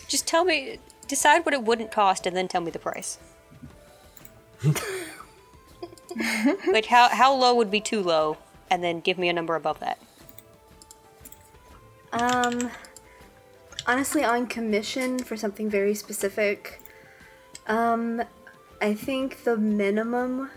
Just 0.09 0.27
tell 0.27 0.47
me, 0.47 0.79
decide 1.09 1.45
what 1.45 1.53
it 1.53 1.62
wouldn't 1.62 1.93
cost, 1.93 2.24
and 2.27 2.35
then 2.35 2.49
tell 2.49 2.62
me 2.62 2.70
the 2.70 2.79
price. 2.79 3.18
like 6.72 6.87
how 6.87 7.11
how 7.11 7.35
low 7.35 7.55
would 7.55 7.70
be 7.70 7.83
too 7.83 8.03
low, 8.03 8.39
and 8.70 8.83
then 8.83 9.01
give 9.01 9.18
me 9.18 9.29
a 9.29 9.33
number 9.35 9.55
above 9.55 9.79
that. 9.81 9.99
Um, 12.12 12.70
honestly, 13.87 14.24
on 14.24 14.47
commission 14.47 15.18
for 15.18 15.37
something 15.37 15.68
very 15.70 15.95
specific, 15.95 16.80
um, 17.66 18.22
I 18.80 18.95
think 18.95 19.45
the 19.45 19.57
minimum 19.57 20.51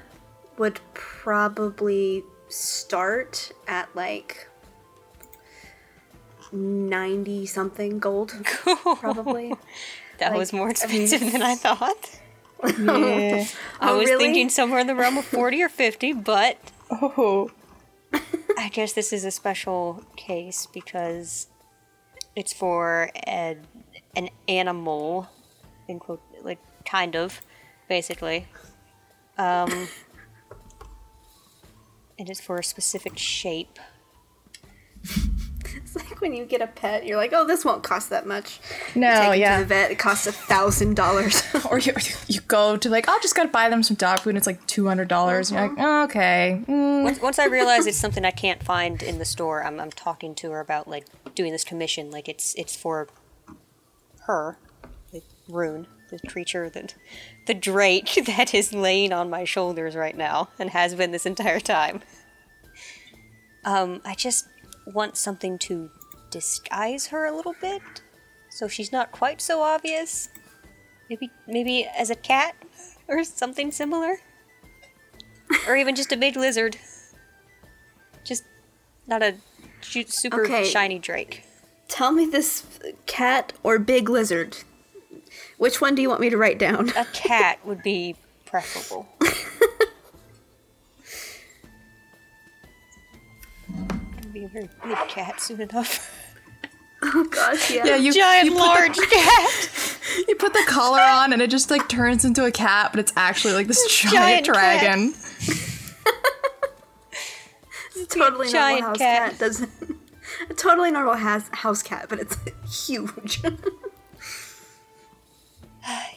would 0.58 0.80
probably 0.94 2.24
start 2.50 3.52
at 3.68 3.94
like 3.96 4.48
90 6.52 7.46
something 7.46 8.00
gold, 8.00 8.34
probably. 9.00 9.54
That 10.18 10.32
Like, 10.32 10.40
was 10.40 10.52
more 10.54 10.64
I 10.64 10.88
mean- 10.88 11.04
expensive 11.04 11.32
than 11.32 11.42
I 11.42 11.56
thought. 11.56 12.20
yeah. 12.64 13.46
I 13.80 13.92
Oh, 13.92 13.98
was 14.00 14.10
really? 14.10 14.26
thinking 14.26 14.50
somewhere 14.50 14.80
in 14.80 14.88
the 14.88 14.96
realm 14.96 15.18
of 15.18 15.26
forty 15.38 15.62
or 15.64 15.70
fifty, 15.70 16.12
but 16.12 16.58
Oh. 16.92 17.52
I 18.58 18.70
guess 18.70 18.94
this 18.94 19.14
is 19.14 19.24
a 19.24 19.32
special 19.32 20.04
case 20.18 20.66
because 20.66 21.48
it's 22.40 22.54
for 22.54 23.12
a, 23.28 23.58
an 24.16 24.30
animal, 24.48 25.28
in 25.90 26.00
quote, 26.00 26.22
like 26.42 26.60
kind 26.86 27.14
of, 27.14 27.42
basically. 27.90 28.48
Um, 29.38 29.90
it 32.18 32.30
is 32.30 32.40
for 32.40 32.58
a 32.58 32.64
specific 32.64 33.18
shape. 33.18 33.78
It's 35.90 35.96
like 35.96 36.22
when 36.22 36.34
you 36.34 36.46
get 36.46 36.62
a 36.62 36.68
pet, 36.68 37.06
you're 37.06 37.18
like, 37.18 37.32
oh, 37.34 37.46
this 37.48 37.66
won't 37.66 37.82
cost 37.82 38.12
that 38.12 38.28
much. 38.28 38.60
No, 38.96 39.12
Take 39.12 39.34
it 39.34 39.40
yeah. 39.40 39.58
to 39.58 39.64
the 39.64 39.68
vet, 39.68 39.92
it 39.92 39.98
costs 39.98 40.28
a 40.28 40.32
thousand 40.32 40.96
dollars. 40.96 41.42
Or 41.70 41.78
you, 41.78 41.94
you 42.28 42.42
go 42.42 42.78
to 42.78 42.90
like, 42.90 43.08
I'll 43.08 43.20
just 43.20 43.36
gotta 43.36 43.50
buy 43.50 43.70
them 43.70 43.84
some 43.84 43.96
dog 43.96 44.20
food 44.20 44.30
and 44.30 44.38
it's 44.38 44.48
like 44.48 44.66
$200. 44.68 45.00
And 45.00 45.50
you're 45.50 45.68
like, 45.68 45.72
oh, 45.78 46.04
okay. 46.04 46.64
Mm. 46.68 47.04
Once, 47.04 47.22
once 47.22 47.40
I 47.40 47.46
realize 47.46 47.86
it's 47.86 47.98
something 47.98 48.26
I 48.26 48.32
can't 48.32 48.64
find 48.64 49.02
in 49.04 49.20
the 49.20 49.26
store, 49.26 49.64
I'm, 49.64 49.80
I'm 49.80 49.92
talking 49.92 50.34
to 50.36 50.52
her 50.52 50.60
about 50.60 50.88
like 50.88 51.06
doing 51.36 51.52
this 51.52 51.64
commission. 51.64 52.12
Like 52.12 52.28
it's 52.28 52.56
it's 52.56 52.76
for 52.76 53.08
her, 54.22 54.58
like 55.14 55.24
rune, 55.48 55.88
the 56.10 56.20
creature 56.28 56.70
that 56.70 56.96
the 57.46 57.54
drake 57.54 58.14
that 58.26 58.54
is 58.54 58.74
laying 58.74 59.14
on 59.14 59.30
my 59.30 59.44
shoulders 59.44 59.96
right 59.96 60.16
now 60.16 60.50
and 60.60 60.70
has 60.72 60.96
been 60.96 61.12
this 61.12 61.26
entire 61.26 61.60
time. 61.60 62.02
Um, 63.66 64.02
I 64.06 64.16
just 64.16 64.48
want 64.86 65.18
something 65.18 65.58
to 65.60 65.90
disguise 66.30 67.08
her 67.08 67.26
a 67.26 67.36
little 67.36 67.56
bit, 67.62 67.82
so 68.50 68.68
she's 68.68 68.92
not 68.92 69.12
quite 69.12 69.42
so 69.42 69.62
obvious. 69.62 70.30
Maybe, 71.10 71.32
maybe 71.48 71.88
as 71.98 72.10
a 72.10 72.16
cat 72.16 72.56
or 73.08 73.24
something 73.24 73.72
similar, 73.72 74.18
or 75.68 75.76
even 75.76 75.96
just 75.96 76.12
a 76.12 76.18
big 76.18 76.36
lizard. 76.36 76.78
Just 78.24 78.44
not 79.08 79.24
a 79.24 79.36
super 79.82 80.44
Okay. 80.46 80.64
shiny 80.66 81.00
drake. 81.00 81.44
Tell 81.88 82.12
me 82.12 82.26
this 82.28 82.64
cat 83.08 83.54
or 83.64 83.80
big 83.80 84.10
lizard. 84.10 84.58
Which 85.58 85.82
one 85.82 85.96
do 85.96 86.02
you 86.02 86.10
want 86.10 86.22
me 86.22 86.30
to 86.30 86.38
write 86.38 86.60
down? 86.60 86.90
A 86.90 87.06
cat 87.14 87.66
would 87.66 87.82
be 87.82 88.16
preferable. 88.46 89.08
be 94.40 94.46
a 94.46 94.50
very 94.50 94.70
big 94.84 94.98
cat 95.08 95.40
soon 95.42 95.62
enough. 95.62 96.16
Oh 97.02 97.24
gosh, 97.24 97.72
yeah. 97.72 97.86
Yeah, 97.86 97.96
you 97.96 98.12
Giant, 98.12 98.48
you 98.48 98.52
put, 98.52 98.60
large 98.60 98.98
cat. 99.10 100.00
you 100.28 100.36
put 100.36 100.52
the 100.52 100.66
collar 100.68 101.00
on 101.00 101.32
and 101.32 101.42
it 101.42 101.50
just 101.50 101.72
like 101.72 101.88
turns 101.88 102.26
into 102.26 102.44
a 102.44 102.52
cat, 102.52 102.92
but 102.92 103.00
it's 103.00 103.14
actually 103.16 103.54
like 103.54 103.68
this 103.68 103.88
giant, 104.02 104.14
giant 104.14 104.46
cat. 104.46 104.54
dragon. 104.82 105.14
totally 108.10 108.20
normal 108.20 108.52
giant 108.52 108.82
house 108.82 108.98
cat. 108.98 109.32
cat. 109.32 109.40
doesn't. 109.40 109.72
A 110.50 110.54
totally 110.56 110.92
normal 110.92 111.14
house 111.14 111.48
house 111.54 111.82
cat, 111.82 112.08
but 112.10 112.20
it's 112.20 112.36
huge. 112.86 113.42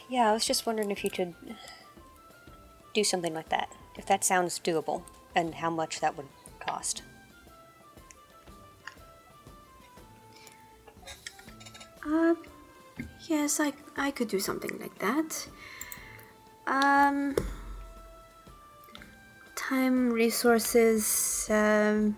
Yeah, 0.09 0.29
I 0.29 0.33
was 0.33 0.45
just 0.45 0.65
wondering 0.65 0.91
if 0.91 1.05
you 1.05 1.09
could 1.09 1.33
do 2.93 3.05
something 3.05 3.33
like 3.33 3.47
that. 3.49 3.69
If 3.97 4.05
that 4.07 4.25
sounds 4.25 4.59
doable, 4.59 5.03
and 5.33 5.55
how 5.55 5.69
much 5.69 6.01
that 6.01 6.17
would 6.17 6.27
cost. 6.59 7.03
Uh, 12.05 12.35
yes, 13.27 13.59
I 13.59 13.73
I 13.97 14.11
could 14.11 14.27
do 14.27 14.39
something 14.39 14.77
like 14.79 14.97
that. 14.99 15.47
Um, 16.67 17.35
time, 19.55 20.11
resources. 20.11 21.47
Um, 21.49 22.15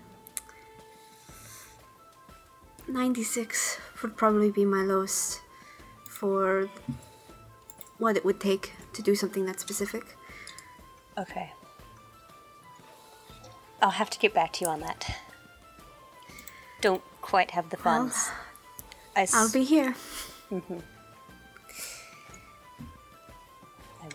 ninety-six 2.87 3.79
would 4.01 4.15
probably 4.15 4.51
be 4.51 4.65
my 4.65 4.83
lowest 4.83 5.41
for 6.07 6.69
what 7.97 8.15
it 8.17 8.23
would 8.25 8.39
take 8.39 8.73
to 8.93 9.01
do 9.01 9.15
something 9.15 9.45
that 9.45 9.59
specific. 9.59 10.17
Okay. 11.17 11.51
I'll 13.81 13.91
have 13.91 14.09
to 14.09 14.19
get 14.19 14.33
back 14.33 14.53
to 14.53 14.65
you 14.65 14.71
on 14.71 14.79
that. 14.81 15.15
Don't 16.81 17.03
quite 17.21 17.51
have 17.51 17.69
the 17.69 17.77
Well, 17.77 17.99
funds. 17.99 18.31
I, 19.15 19.21
s- 19.23 19.33
I'll 19.33 19.51
be 19.51 19.63
here. 19.63 19.95
I 20.51 20.61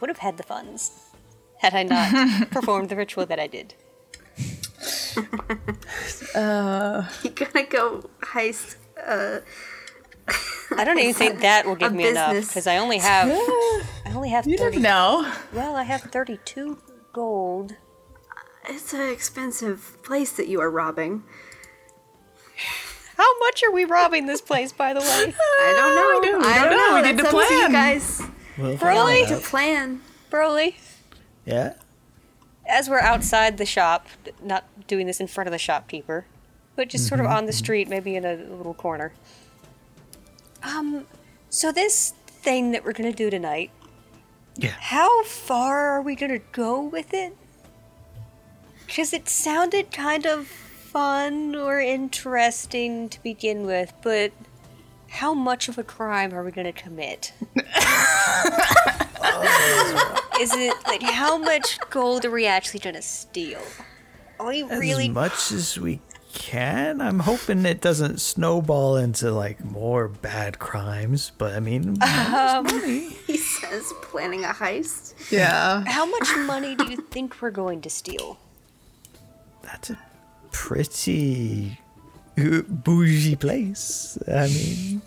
would 0.00 0.08
have 0.08 0.18
had 0.18 0.36
the 0.36 0.42
funds 0.42 0.92
had 1.58 1.74
I 1.74 1.82
not 1.82 2.50
performed 2.50 2.88
the 2.88 2.96
ritual 2.96 3.26
that 3.26 3.38
I 3.40 3.46
did. 3.46 3.74
You 5.16 5.22
gotta 7.34 7.64
go 7.68 8.08
heist. 8.20 8.76
Uh, 9.04 9.40
I 10.76 10.84
don't 10.84 10.98
even 10.98 11.14
think 11.14 11.40
that 11.40 11.66
will 11.66 11.74
give 11.74 11.92
A 11.92 11.94
me 11.94 12.08
enough 12.08 12.32
business. 12.32 12.48
because 12.48 12.66
I 12.66 12.76
only 12.78 12.98
have 12.98 13.28
I 13.30 14.12
only 14.14 14.30
have 14.30 14.46
You 14.46 14.56
thirty. 14.56 14.76
didn't 14.76 14.82
know. 14.84 15.30
Well, 15.52 15.76
I 15.76 15.82
have 15.82 16.02
thirty-two 16.02 16.78
gold. 17.12 17.74
it's 18.68 18.92
an 18.94 19.08
expensive 19.10 19.98
place 20.02 20.32
that 20.32 20.48
you 20.48 20.60
are 20.60 20.70
robbing. 20.70 21.24
How 23.20 23.38
much 23.40 23.62
are 23.62 23.70
we 23.70 23.84
robbing 23.84 24.24
this 24.24 24.40
place, 24.40 24.72
by 24.72 24.94
the 24.94 25.00
way? 25.00 25.06
I 25.06 25.74
don't 25.76 25.94
know. 25.94 26.20
don't- 26.32 26.42
I 26.46 26.54
don't 26.58 26.70
don't 26.70 26.70
know. 26.70 26.88
know. 26.88 27.02
We 27.02 27.08
need 27.12 27.18
to 27.18 27.24
up 27.26 27.30
to 27.32 27.36
you 27.36 27.46
plan. 27.68 27.72
guys 27.72 28.22
Well, 28.56 28.76
Really? 28.78 29.26
to 29.26 29.36
plan. 29.36 30.00
Broly, 30.30 30.76
Yeah. 31.44 31.74
as 32.66 32.88
we're 32.88 33.00
outside 33.00 33.58
the 33.58 33.66
shop, 33.66 34.06
not 34.42 34.64
doing 34.86 35.06
this 35.06 35.20
in 35.20 35.26
front 35.26 35.48
of 35.48 35.52
the 35.52 35.58
shopkeeper, 35.58 36.24
but 36.76 36.88
just 36.88 37.06
sort 37.08 37.20
of 37.20 37.26
on 37.26 37.44
the 37.44 37.52
street, 37.52 37.88
maybe 37.88 38.16
in 38.16 38.24
a 38.24 38.36
little 38.36 38.72
corner. 38.74 39.12
Um, 40.62 41.06
so 41.50 41.72
this 41.72 42.14
thing 42.26 42.70
that 42.70 42.84
we're 42.86 42.92
gonna 42.94 43.12
do 43.12 43.28
tonight, 43.28 43.70
Yeah. 44.56 44.70
how 44.78 45.24
far 45.24 45.88
are 45.90 46.00
we 46.00 46.14
gonna 46.14 46.38
go 46.38 46.80
with 46.80 47.12
it? 47.12 47.36
Because 48.86 49.12
it 49.12 49.28
sounded 49.28 49.90
kind 49.92 50.26
of 50.26 50.48
fun 50.90 51.54
or 51.54 51.80
interesting 51.80 53.08
to 53.08 53.22
begin 53.22 53.64
with, 53.64 53.92
but 54.02 54.32
how 55.08 55.34
much 55.34 55.68
of 55.68 55.78
a 55.78 55.84
crime 55.84 56.34
are 56.34 56.42
we 56.44 56.50
gonna 56.50 56.72
commit? 56.72 57.32
Is 60.40 60.52
it 60.54 60.74
like 60.86 61.02
how 61.02 61.36
much 61.38 61.78
gold 61.90 62.24
are 62.24 62.30
we 62.30 62.46
actually 62.46 62.80
gonna 62.80 63.02
steal? 63.02 63.60
Are 64.38 64.46
we 64.48 64.62
really 64.62 65.04
As 65.08 65.10
much 65.10 65.52
as 65.52 65.78
we 65.78 66.00
can. 66.32 67.00
I'm 67.00 67.18
hoping 67.20 67.64
it 67.66 67.80
doesn't 67.80 68.20
snowball 68.20 68.96
into 68.96 69.30
like 69.32 69.64
more 69.64 70.08
bad 70.08 70.58
crimes, 70.58 71.32
but 71.38 71.54
I 71.54 71.60
mean, 71.60 71.98
um, 72.02 72.66
He 73.26 73.36
says 73.36 73.92
planning 74.02 74.44
a 74.44 74.48
heist. 74.48 75.30
Yeah. 75.30 75.84
how 75.86 76.06
much 76.06 76.28
money 76.46 76.74
do 76.74 76.88
you 76.90 76.96
think 76.96 77.40
we're 77.42 77.50
going 77.50 77.80
to 77.82 77.90
steal? 77.90 78.38
that's 79.62 79.90
a 79.90 79.98
pretty 80.50 81.78
bougie 82.36 83.36
place. 83.36 84.18
I 84.26 84.46
mean, 84.48 85.02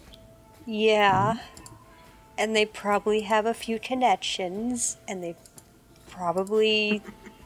Yeah. 0.66 1.36
And 2.38 2.56
they 2.56 2.66
probably 2.66 3.22
have 3.22 3.46
a 3.46 3.54
few 3.54 3.78
connections, 3.80 4.98
and 5.08 5.24
they 5.24 5.36
probably 6.10 7.02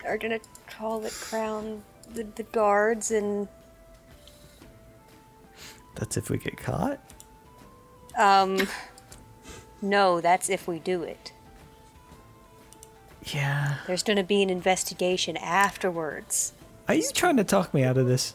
are 0.05 0.17
gonna 0.17 0.39
call 0.67 1.05
it 1.05 1.11
crown 1.13 1.83
the, 2.13 2.23
the 2.23 2.43
guards 2.43 3.11
and 3.11 3.47
that's 5.95 6.15
if 6.17 6.29
we 6.29 6.37
get 6.37 6.57
caught. 6.57 6.99
um 8.17 8.67
no, 9.81 10.21
that's 10.21 10.49
if 10.49 10.67
we 10.67 10.79
do 10.79 11.03
it. 11.03 11.31
Yeah. 13.25 13.75
There's 13.85 14.03
gonna 14.03 14.23
be 14.23 14.41
an 14.41 14.49
investigation 14.49 15.37
afterwards. 15.37 16.53
Are 16.87 16.95
you 16.95 17.09
trying 17.13 17.37
to 17.37 17.43
talk 17.43 17.73
me 17.73 17.83
out 17.83 17.97
of 17.97 18.07
this? 18.07 18.33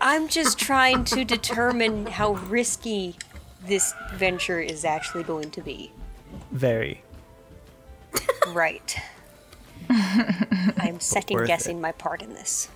I'm 0.00 0.28
just 0.28 0.58
trying 0.58 1.04
to 1.04 1.24
determine 1.24 2.06
how 2.06 2.32
risky 2.32 3.16
this 3.64 3.94
venture 4.14 4.60
is 4.60 4.84
actually 4.84 5.22
going 5.22 5.50
to 5.52 5.62
be. 5.62 5.92
Very. 6.50 7.02
Right. 8.48 8.96
I'm 9.88 10.98
second 11.00 11.36
worth 11.36 11.46
guessing 11.46 11.80
my 11.80 11.92
part 11.92 12.20
in 12.22 12.34
this. 12.34 12.68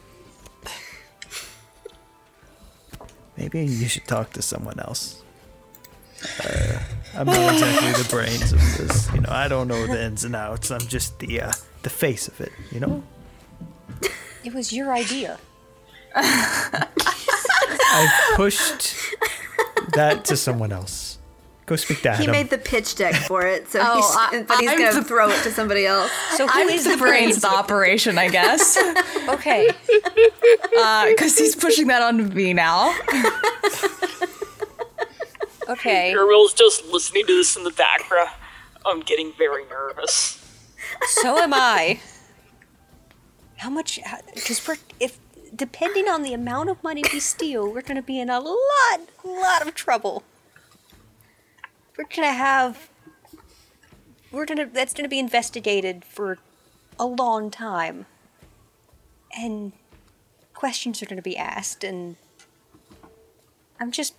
Maybe 3.36 3.64
you 3.64 3.88
should 3.88 4.06
talk 4.06 4.32
to 4.32 4.42
someone 4.42 4.78
else. 4.80 5.22
Uh, 6.44 6.78
I'm 7.14 7.26
not 7.26 7.54
exactly 7.54 8.02
the 8.02 8.08
brains 8.08 8.52
of 8.52 8.60
this. 8.76 9.12
You 9.14 9.20
know, 9.20 9.30
I 9.30 9.46
don't 9.46 9.68
know 9.68 9.86
the 9.86 10.02
ins 10.02 10.24
and 10.24 10.34
outs. 10.34 10.70
I'm 10.70 10.80
just 10.80 11.18
the 11.20 11.42
uh, 11.42 11.52
the 11.82 11.90
face 11.90 12.26
of 12.26 12.40
it. 12.40 12.50
You 12.72 12.80
know. 12.80 13.02
It 14.44 14.54
was 14.54 14.72
your 14.72 14.92
idea. 14.92 15.38
I 16.14 16.86
pushed 18.34 18.94
that 19.94 20.24
to 20.26 20.36
someone 20.36 20.72
else. 20.72 21.18
Go 21.66 21.76
speak 21.76 22.00
to 22.02 22.10
Adam. 22.10 22.22
He 22.22 22.30
made 22.30 22.48
the 22.48 22.56
pitch 22.56 22.94
deck 22.96 23.14
for 23.14 23.46
it, 23.46 23.68
so 23.68 23.80
Oh, 23.82 23.96
he's, 23.96 24.04
I- 24.16 24.42
but 24.48 24.58
he's 24.60 24.70
I'm 24.70 24.78
gonna 24.78 24.92
the- 24.94 25.04
throw 25.04 25.28
it 25.28 25.42
to 25.42 25.50
somebody 25.50 25.84
else. 25.84 26.10
So 26.36 26.46
who 26.46 26.60
I'm 26.62 26.68
is 26.70 26.84
the 26.84 26.96
brains 26.96 27.36
of 27.36 27.42
the 27.50 27.50
operation, 27.50 28.16
I 28.16 28.28
guess, 28.30 28.78
Okay. 29.28 29.68
Uh, 30.78 31.06
because 31.08 31.36
he's 31.36 31.54
pushing 31.54 31.88
that 31.88 32.00
onto 32.02 32.24
me 32.24 32.52
now. 32.54 32.96
Okay. 35.68 36.14
Irwill's 36.14 36.54
just 36.54 36.86
listening 36.86 37.26
to 37.26 37.36
this 37.36 37.54
in 37.54 37.62
the 37.62 37.70
background. 37.70 38.30
I'm 38.86 39.00
getting 39.00 39.34
very 39.36 39.66
nervous. 39.66 40.42
So 41.08 41.36
am 41.36 41.52
I. 41.52 42.00
How 43.58 43.70
much? 43.70 43.98
Uh, 43.98 44.16
because 44.34 44.66
we're 44.66 44.76
if 45.00 45.18
depending 45.54 46.08
on 46.08 46.22
the 46.22 46.32
amount 46.32 46.70
of 46.70 46.82
money 46.82 47.02
we 47.12 47.20
steal, 47.20 47.72
we're 47.72 47.82
gonna 47.82 48.02
be 48.02 48.20
in 48.20 48.30
a 48.30 48.40
lot, 48.40 49.00
lot 49.24 49.66
of 49.66 49.74
trouble. 49.74 50.22
We're 51.96 52.04
gonna 52.14 52.32
have. 52.32 52.88
We're 54.30 54.46
gonna. 54.46 54.66
That's 54.66 54.94
gonna 54.94 55.08
be 55.08 55.18
investigated 55.18 56.04
for 56.04 56.38
a 56.98 57.06
long 57.06 57.50
time. 57.50 58.06
And 59.36 59.72
questions 60.54 61.02
are 61.02 61.06
gonna 61.06 61.20
be 61.20 61.36
asked, 61.36 61.82
and 61.82 62.16
I'm 63.80 63.90
just 63.90 64.14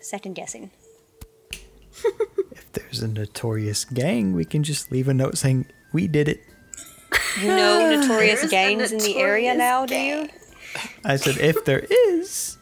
second 0.00 0.34
guessing. 0.34 0.70
If 2.50 2.70
there's 2.72 3.02
a 3.02 3.08
notorious 3.08 3.84
gang, 3.84 4.32
we 4.32 4.44
can 4.44 4.62
just 4.62 4.90
leave 4.90 5.08
a 5.08 5.14
note 5.14 5.36
saying 5.38 5.66
we 5.92 6.06
did 6.06 6.28
it. 6.28 6.40
You 7.40 7.48
know 7.48 7.96
notorious 8.00 8.40
There's 8.40 8.52
a 8.52 8.54
gangs 8.54 8.92
in 8.92 8.98
the 8.98 9.16
area 9.16 9.54
notorious 9.54 9.58
now, 9.58 9.86
do 9.86 9.96
you? 9.96 10.28
I 11.04 11.16
said 11.16 11.38
if 11.38 11.64
there 11.64 11.86
is, 11.90 12.58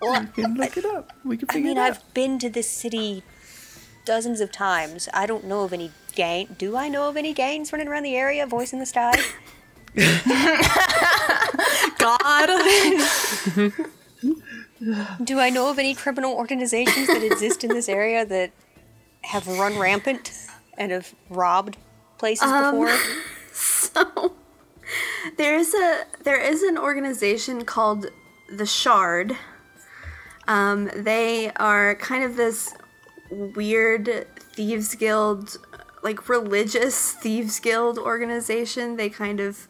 Well, 0.00 0.20
we 0.20 0.42
can 0.42 0.54
look 0.54 0.76
it 0.76 0.84
up. 0.84 1.12
We 1.24 1.36
can 1.36 1.48
I 1.50 1.54
mean, 1.56 1.66
it 1.66 1.78
out. 1.78 1.90
I've 1.90 2.14
been 2.14 2.38
to 2.40 2.48
this 2.48 2.68
city 2.68 3.22
dozens 4.04 4.40
of 4.40 4.52
times. 4.52 5.08
I 5.12 5.26
don't 5.26 5.44
know 5.44 5.62
of 5.62 5.72
any 5.72 5.90
gang. 6.14 6.54
Do 6.58 6.76
I 6.76 6.88
know 6.88 7.08
of 7.08 7.16
any 7.16 7.32
gangs 7.32 7.72
running 7.72 7.88
around 7.88 8.04
the 8.04 8.16
area, 8.16 8.46
voicing 8.46 8.78
the 8.78 8.86
sky? 8.86 9.12
God. 11.98 12.48
Do 15.22 15.38
I 15.38 15.50
know 15.50 15.70
of 15.70 15.78
any 15.78 15.94
criminal 15.94 16.34
organizations 16.34 17.06
that 17.06 17.22
exist 17.22 17.62
in 17.62 17.70
this 17.70 17.88
area 17.88 18.26
that 18.26 18.50
have 19.22 19.46
run 19.46 19.78
rampant 19.78 20.32
and 20.76 20.90
have 20.90 21.14
robbed 21.28 21.76
places 22.18 22.50
um, 22.50 22.80
before? 22.80 22.98
So 23.94 24.32
there 25.36 25.56
is 25.56 25.74
a 25.74 26.04
there 26.22 26.40
is 26.40 26.62
an 26.62 26.78
organization 26.78 27.64
called 27.64 28.06
the 28.48 28.66
Shard. 28.66 29.36
Um, 30.48 30.90
they 30.94 31.52
are 31.52 31.94
kind 31.96 32.24
of 32.24 32.36
this 32.36 32.74
weird 33.30 34.26
thieves 34.38 34.94
guild, 34.94 35.58
like 36.02 36.28
religious 36.28 37.12
thieves 37.22 37.60
guild 37.60 37.98
organization. 37.98 38.96
They 38.96 39.08
kind 39.08 39.40
of 39.40 39.68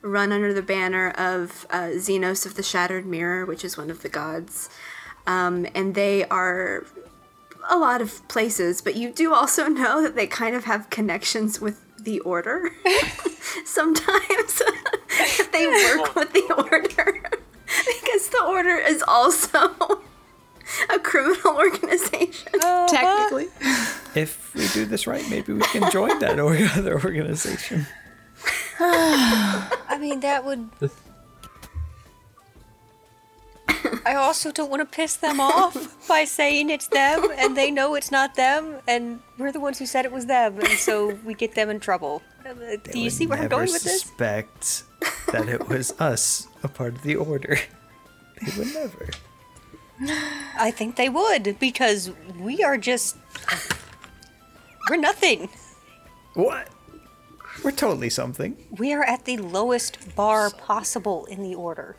run 0.00 0.32
under 0.32 0.52
the 0.52 0.62
banner 0.62 1.10
of 1.10 1.66
uh, 1.70 1.90
Xenos 1.94 2.44
of 2.44 2.54
the 2.54 2.62
Shattered 2.62 3.06
Mirror, 3.06 3.46
which 3.46 3.64
is 3.64 3.76
one 3.76 3.90
of 3.90 4.02
the 4.02 4.08
gods. 4.08 4.68
Um, 5.26 5.66
and 5.74 5.94
they 5.94 6.24
are 6.24 6.84
a 7.70 7.76
lot 7.76 8.00
of 8.00 8.26
places, 8.28 8.82
but 8.82 8.96
you 8.96 9.12
do 9.12 9.32
also 9.32 9.66
know 9.68 10.02
that 10.02 10.16
they 10.16 10.26
kind 10.26 10.54
of 10.56 10.64
have 10.64 10.90
connections 10.90 11.60
with 11.60 11.80
the 12.04 12.20
Order. 12.20 12.70
Sometimes 13.64 14.62
they 15.52 15.66
work 15.66 16.14
with 16.14 16.32
the 16.32 16.54
Order 16.56 17.20
because 17.66 18.28
the 18.28 18.44
Order 18.46 18.76
is 18.76 19.02
also 19.06 20.02
a 20.90 20.98
criminal 20.98 21.56
organization. 21.56 22.52
Technically. 22.88 23.46
Uh-huh. 23.46 23.98
If 24.14 24.54
we 24.54 24.68
do 24.68 24.84
this 24.84 25.06
right, 25.06 25.28
maybe 25.30 25.52
we 25.52 25.62
can 25.62 25.90
join 25.90 26.18
that 26.20 26.38
or 26.38 26.56
other 26.76 26.94
organization. 26.94 27.86
I 28.80 29.98
mean, 30.00 30.20
that 30.20 30.44
would. 30.44 30.70
I 34.06 34.14
also 34.14 34.52
don't 34.52 34.70
want 34.70 34.80
to 34.80 34.86
piss 34.86 35.16
them 35.16 35.40
off 35.40 35.96
by 36.08 36.24
saying 36.24 36.70
it's 36.70 36.88
them 36.88 37.28
and 37.36 37.56
they 37.56 37.70
know 37.70 37.94
it's 37.94 38.10
not 38.10 38.34
them 38.34 38.78
and 38.86 39.20
we're 39.38 39.52
the 39.52 39.60
ones 39.60 39.78
who 39.78 39.86
said 39.86 40.04
it 40.04 40.12
was 40.12 40.26
them 40.26 40.58
and 40.58 40.68
so 40.68 41.14
we 41.24 41.34
get 41.34 41.54
them 41.54 41.70
in 41.70 41.80
trouble. 41.80 42.22
Uh, 42.44 42.54
They 42.54 42.76
Do 42.92 42.98
you 42.98 43.10
see 43.10 43.26
where 43.26 43.38
I'm 43.38 43.48
going 43.48 43.72
with 43.72 43.84
this? 43.84 44.02
Suspect 44.02 44.84
that 45.30 45.48
it 45.48 45.68
was 45.68 45.92
us, 46.00 46.48
a 46.62 46.68
part 46.68 46.94
of 46.94 47.02
the 47.02 47.16
order. 47.16 47.58
They 48.44 48.58
would 48.58 48.74
never. 48.74 49.08
I 50.58 50.72
think 50.72 50.96
they 50.96 51.08
would 51.08 51.60
because 51.60 52.10
we 52.36 52.64
are 52.64 52.76
just. 52.76 53.16
We're 54.90 54.96
nothing. 54.96 55.48
What? 56.34 56.66
We're 57.62 57.70
totally 57.70 58.10
something. 58.10 58.56
We 58.76 58.92
are 58.94 59.04
at 59.04 59.26
the 59.26 59.36
lowest 59.36 60.16
bar 60.16 60.50
possible 60.50 61.24
in 61.26 61.44
the 61.44 61.54
order 61.54 61.94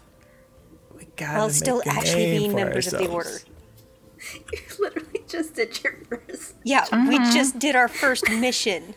We 1.16 1.26
gotta 1.26 1.38
while 1.38 1.50
still 1.50 1.82
actually 1.86 2.26
name 2.26 2.40
being 2.40 2.52
for 2.52 2.58
members 2.58 2.92
of 2.92 3.00
the 3.00 3.08
order. 3.08 3.40
You 4.34 4.60
literally 4.80 5.24
just 5.28 5.54
did 5.54 5.84
your 5.84 5.94
first. 6.10 6.56
Yeah, 6.64 6.86
we 7.08 7.18
uh-huh. 7.18 7.34
just 7.34 7.60
did 7.60 7.76
our 7.76 7.88
first 7.88 8.30
mission. 8.30 8.96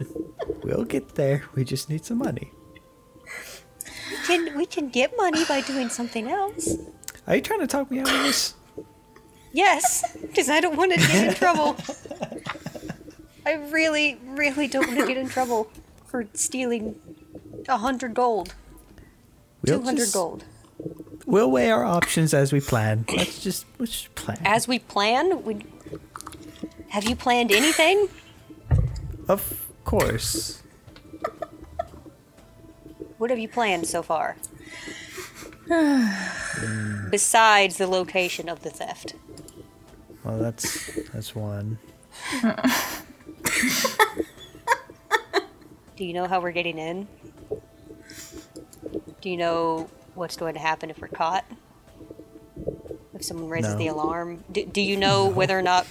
We'll 0.62 0.84
get 0.84 1.14
there. 1.14 1.44
We 1.54 1.64
just 1.64 1.88
need 1.88 2.04
some 2.04 2.18
money. 2.18 2.50
We 4.10 4.16
can, 4.26 4.56
we 4.56 4.66
can 4.66 4.88
get 4.88 5.14
money 5.16 5.44
by 5.44 5.60
doing 5.60 5.88
something 5.88 6.28
else. 6.28 6.76
Are 7.26 7.36
you 7.36 7.42
trying 7.42 7.60
to 7.60 7.66
talk 7.66 7.90
me 7.90 8.00
out 8.00 8.08
of 8.10 8.22
this? 8.24 8.54
Yes, 9.52 10.16
because 10.20 10.48
I 10.48 10.60
don't 10.60 10.76
want 10.76 10.92
to 10.92 10.98
get 10.98 11.28
in 11.28 11.34
trouble. 11.42 11.76
I 13.46 13.54
really, 13.70 14.18
really 14.24 14.66
don't 14.68 14.86
want 14.86 15.00
to 15.00 15.06
get 15.06 15.16
in 15.16 15.28
trouble 15.28 15.70
for 16.06 16.26
stealing 16.34 16.98
a 17.68 17.76
hundred 17.78 18.14
gold, 18.14 18.54
We'll 19.62 19.78
two 19.78 19.84
hundred 19.84 20.04
just- 20.04 20.14
gold. 20.14 20.44
We'll 21.26 21.50
weigh 21.50 21.70
our 21.70 21.84
options 21.84 22.34
as 22.34 22.52
we 22.52 22.60
plan. 22.60 23.06
Let's 23.14 23.42
just 23.42 23.64
let's 23.78 23.92
just 23.92 24.14
plan. 24.14 24.38
As 24.44 24.68
we 24.68 24.78
plan, 24.78 25.42
we 25.42 25.64
have 26.88 27.04
you 27.04 27.16
planned 27.16 27.50
anything? 27.50 28.08
of 29.28 29.66
course. 29.84 30.62
What 33.18 33.30
have 33.30 33.38
you 33.38 33.48
planned 33.48 33.86
so 33.86 34.02
far? 34.02 34.36
Besides 37.10 37.78
the 37.78 37.86
location 37.86 38.48
of 38.50 38.62
the 38.62 38.70
theft. 38.70 39.14
Well, 40.24 40.38
that's 40.38 40.94
that's 41.12 41.34
one. 41.34 41.78
Do 45.96 46.04
you 46.04 46.12
know 46.12 46.26
how 46.26 46.40
we're 46.40 46.50
getting 46.50 46.78
in? 46.78 47.06
Do 49.20 49.30
you 49.30 49.36
know 49.36 49.88
what's 50.14 50.36
going 50.36 50.54
to 50.54 50.60
happen 50.60 50.90
if 50.90 51.00
we're 51.00 51.08
caught? 51.08 51.44
If 53.14 53.24
someone 53.24 53.48
raises 53.48 53.72
No. 53.74 53.78
the 53.78 53.86
alarm? 53.88 54.44
Do, 54.50 54.64
do 54.66 54.80
you 54.80 54.96
know 54.96 55.26
whether 55.28 55.58
or 55.58 55.62
not 55.62 55.86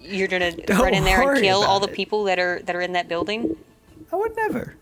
you're 0.00 0.28
gonna 0.28 0.52
Don't 0.56 0.80
run 0.80 0.94
in 0.94 1.04
there 1.04 1.32
and 1.32 1.42
kill 1.42 1.62
all 1.62 1.80
the 1.80 1.88
it. 1.88 1.94
people 1.94 2.24
that 2.24 2.38
are 2.38 2.60
that 2.64 2.76
are 2.76 2.80
in 2.80 2.92
that 2.92 3.08
building? 3.08 3.56
I 4.12 4.16
would 4.16 4.36
never. 4.36 4.76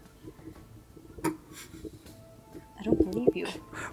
I 1.25 2.85
don't 2.85 3.11
believe 3.11 3.37
you. 3.37 3.47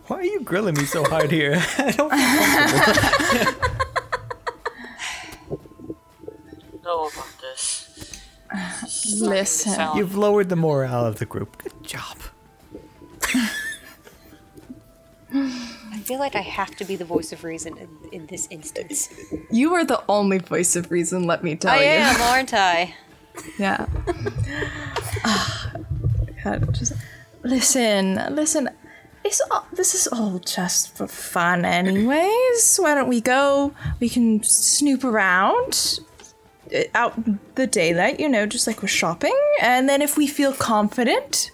Why 0.08 0.18
are 0.18 0.24
you 0.24 0.42
grilling 0.42 0.76
me 0.76 0.86
so 0.86 1.04
hard 1.04 1.32
here? 1.32 1.62
I 1.78 1.92
don't. 1.92 2.10
know 6.84 7.08
about 7.08 7.28
this. 7.40 8.22
Listen. 9.22 9.96
You've 9.96 10.18
lowered 10.18 10.50
the 10.50 10.56
morale 10.56 11.06
of 11.06 11.20
the 11.20 11.26
group. 11.26 11.62
Feel 16.10 16.18
like 16.18 16.36
I 16.36 16.42
have 16.42 16.76
to 16.78 16.86
be 16.86 16.96
the 16.96 17.06
voice 17.06 17.32
of 17.32 17.44
reason 17.44 17.78
in, 17.78 17.90
in 18.12 18.26
this 18.26 18.48
instance. 18.50 19.10
You 19.52 19.76
are 19.76 19.86
the 19.86 20.04
only 20.10 20.40
voice 20.40 20.76
of 20.76 20.90
reason, 20.90 21.26
let 21.26 21.44
me 21.44 21.56
tell 21.56 21.72
I 21.72 21.84
you. 21.84 21.88
I 21.88 21.94
am, 22.10 22.22
aren't 22.22 22.54
I? 22.54 22.96
Yeah. 23.58 23.86
Ah, 25.24 25.72
God, 26.44 26.74
just 26.74 26.94
listen, 27.44 28.16
listen. 28.32 28.70
It's 29.24 29.40
all, 29.52 29.66
this 29.72 29.94
is 29.94 30.08
all 30.08 30.40
just 30.40 30.98
for 30.98 31.08
fun, 31.08 31.64
anyways. 31.64 32.78
Why 32.78 32.96
don't 32.96 33.08
we 33.08 33.22
go? 33.22 33.72
We 34.02 34.10
can 34.10 34.44
snoop 34.44 35.04
around 35.06 36.00
uh, 36.76 36.84
out 36.96 37.14
the 37.56 37.68
daylight, 37.68 38.20
you 38.20 38.28
know, 38.28 38.46
just 38.46 38.68
like 38.68 38.82
we're 38.82 38.90
shopping. 38.90 39.40
And 39.62 39.88
then 39.88 40.02
if 40.02 40.18
we 40.18 40.28
feel 40.28 40.54
confident, 40.54 41.52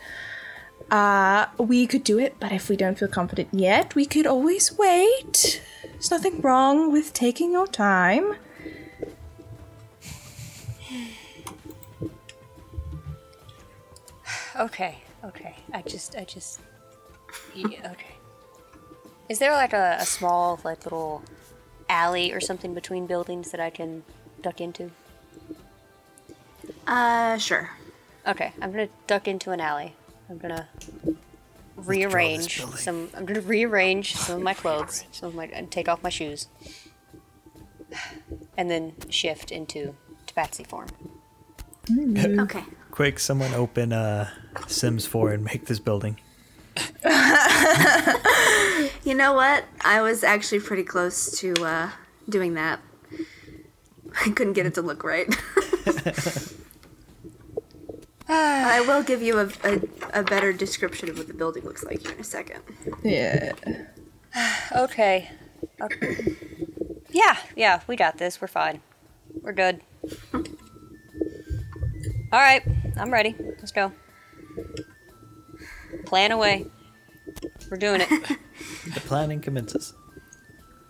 uh, 0.91 1.47
we 1.57 1.87
could 1.87 2.03
do 2.03 2.19
it. 2.19 2.35
But 2.39 2.51
if 2.51 2.69
we 2.69 2.75
don't 2.75 2.97
feel 2.97 3.07
confident 3.07 3.49
yet, 3.51 3.95
we 3.95 4.05
could 4.05 4.27
always 4.27 4.77
wait. 4.77 5.61
There's 5.83 6.11
nothing 6.11 6.41
wrong 6.41 6.91
with 6.91 7.13
taking 7.13 7.51
your 7.51 7.67
time. 7.67 8.35
Okay, 14.57 14.99
okay. 15.21 15.53
I 15.73 15.81
just, 15.81 16.15
I 16.15 16.23
just. 16.23 16.61
Yeah, 17.53 17.91
okay. 17.91 18.15
Is 19.27 19.37
there 19.39 19.51
like 19.51 19.73
a, 19.73 19.97
a 19.99 20.05
small, 20.05 20.61
like 20.63 20.85
little 20.85 21.23
alley 21.89 22.31
or 22.31 22.39
something 22.39 22.73
between 22.73 23.05
buildings 23.05 23.51
that 23.51 23.59
I 23.59 23.69
can 23.69 24.03
duck 24.41 24.61
into? 24.61 24.91
Uh, 26.87 27.37
sure. 27.37 27.71
Okay, 28.25 28.53
I'm 28.61 28.71
gonna 28.71 28.87
duck 29.07 29.27
into 29.27 29.51
an 29.51 29.59
alley. 29.59 29.93
I'm 30.29 30.37
gonna 30.37 30.67
rearrange 31.75 32.61
some. 32.75 33.09
I'm 33.15 33.25
gonna 33.25 33.41
rearrange 33.41 34.15
some 34.15 34.37
of 34.37 34.41
my 34.43 34.53
clothes, 34.53 35.05
some 35.11 35.29
of 35.29 35.35
my, 35.35 35.45
and 35.45 35.71
take 35.71 35.87
off 35.87 36.01
my 36.03 36.09
shoes, 36.09 36.47
and 38.57 38.69
then 38.69 38.93
shift 39.09 39.51
into 39.51 39.95
Tabaxi 40.27 40.65
form. 40.65 40.87
Okay. 41.89 42.63
Quick, 42.91 43.19
someone 43.19 43.53
open 43.53 43.93
uh, 43.93 44.29
Sims 44.67 45.05
4 45.05 45.33
and 45.33 45.43
make 45.43 45.65
this 45.65 45.79
building. 45.79 46.17
You 49.05 49.13
know 49.13 49.33
what? 49.33 49.65
I 49.81 50.01
was 50.01 50.23
actually 50.23 50.61
pretty 50.61 50.83
close 50.83 51.37
to 51.39 51.53
uh, 51.63 51.89
doing 52.27 52.55
that. 52.55 52.79
I 54.25 54.31
couldn't 54.31 54.53
get 54.53 54.65
it 54.65 54.73
to 54.73 54.81
look 54.81 55.03
right. 55.03 55.27
I 58.29 58.81
will 58.81 59.03
give 59.03 59.21
you 59.21 59.39
a, 59.39 59.49
a, 59.63 59.81
a 60.13 60.23
better 60.23 60.51
description 60.51 61.09
of 61.09 61.17
what 61.17 61.27
the 61.27 61.33
building 61.33 61.63
looks 61.63 61.83
like 61.83 62.01
here 62.01 62.11
in 62.11 62.19
a 62.19 62.23
second. 62.23 62.61
Yeah. 63.03 63.53
Okay. 64.75 65.29
okay. 65.79 66.35
Yeah, 67.11 67.37
yeah, 67.55 67.79
we 67.87 67.95
got 67.95 68.17
this. 68.17 68.41
We're 68.41 68.49
fine. 68.49 68.81
We're 69.41 69.53
good. 69.53 69.79
All 70.33 70.41
right, 72.41 72.61
I'm 72.97 73.09
ready. 73.13 73.35
Let's 73.39 73.71
go. 73.71 73.93
Plan 76.05 76.33
away. 76.33 76.65
We're 77.71 77.77
doing 77.77 78.01
it. 78.01 78.09
The 78.93 78.99
planning 78.99 79.39
commences. 79.41 79.93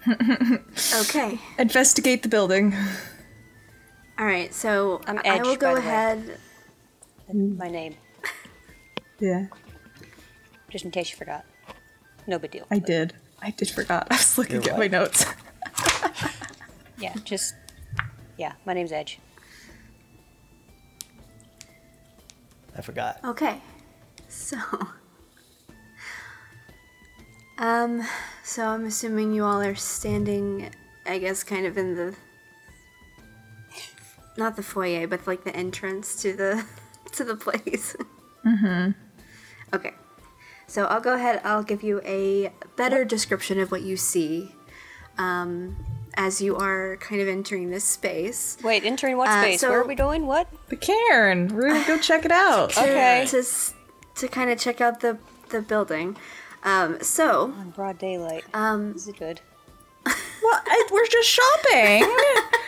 Okay. 0.08 1.40
Investigate 1.58 2.24
the 2.24 2.30
building. 2.30 2.76
All 4.20 4.26
right. 4.26 4.54
So 4.54 5.02
I'm 5.08 5.20
I 5.26 5.42
will 5.42 5.56
go 5.56 5.76
by 5.76 5.82
the 5.82 5.88
way. 6.28 6.36
Ahead. 7.28 7.58
My 7.58 7.68
name, 7.68 7.96
Yeah, 9.20 9.48
just 10.70 10.86
in 10.86 10.92
case 10.92 11.12
you 11.12 11.18
forgot. 11.18 11.46
No 12.28 12.40
big 12.40 12.52
deal. 12.52 12.66
I 12.72 12.80
did. 12.80 13.14
I 13.42 13.52
did 13.52 13.70
forgot. 13.70 14.08
I 14.12 14.16
was 14.16 14.38
looking 14.38 14.62
You're 14.62 14.74
at 14.74 14.80
my 14.80 14.88
notes. 14.88 15.26
Yeah, 16.98 17.14
just 17.26 17.56
yeah. 18.38 18.54
My 18.66 18.74
name's 18.74 18.94
Edge. 18.94 19.20
I 22.78 22.82
forgot. 22.82 23.20
Okay. 23.24 23.60
So. 24.28 24.58
Um. 27.58 28.04
So 28.44 28.68
I'm 28.68 28.84
assuming 28.86 29.32
you 29.34 29.46
all 29.46 29.62
are 29.62 29.76
standing. 29.76 30.72
I 31.06 31.20
guess 31.20 31.42
kind 31.44 31.66
of 31.66 31.78
in 31.78 31.96
the. 31.96 32.14
Not 34.38 34.58
the 34.58 34.64
foyer, 34.64 35.08
but 35.08 35.26
like 35.26 35.46
the 35.46 35.56
entrance 35.56 36.22
to 36.22 36.34
the 36.34 36.66
to 37.16 37.24
the 37.24 37.36
place. 37.36 37.96
Mm-hmm. 38.46 38.92
Okay. 39.74 39.94
So 40.68 40.86
I'll 40.86 41.02
go 41.02 41.16
ahead. 41.16 41.42
I'll 41.44 41.64
give 41.64 41.82
you 41.82 42.00
a 42.06 42.52
better 42.76 43.04
description 43.04 43.60
of 43.60 43.72
what 43.72 43.82
you 43.82 43.98
see, 43.98 44.54
um, 45.18 45.76
as 46.16 46.44
you 46.44 46.56
are 46.56 46.98
kind 46.98 47.22
of 47.24 47.28
entering 47.28 47.72
this 47.72 47.84
space. 47.86 48.58
Wait, 48.64 48.86
entering 48.86 49.18
what 49.18 49.30
Uh, 49.30 49.42
space? 49.42 49.62
so- 49.62 49.72
Where 49.72 49.82
are 49.82 49.88
we 49.88 49.96
going? 49.96 50.28
What? 50.28 50.48
The 50.70 50.76
cairn. 50.76 51.48
We're 51.56 51.70
gonna 51.70 51.88
go 51.88 51.98
check 52.10 52.24
it 52.24 52.32
out. 52.32 52.70
to, 52.72 52.82
Okay. 52.82 53.26
to, 53.30 53.44
to 54.14 54.28
kind 54.28 54.52
of 54.52 54.60
check 54.60 54.80
out 54.80 55.00
the 55.00 55.18
the 55.50 55.62
building. 55.64 56.16
Um, 56.64 57.02
so 57.02 57.46
On 57.60 57.72
broad 57.72 57.98
daylight. 57.98 58.44
um, 58.54 58.94
This 58.94 59.08
is 59.08 59.14
good. 59.18 59.42
Well, 60.06 60.62
I, 60.68 60.88
we're 60.92 61.08
just 61.08 61.30
shopping. 61.30 62.04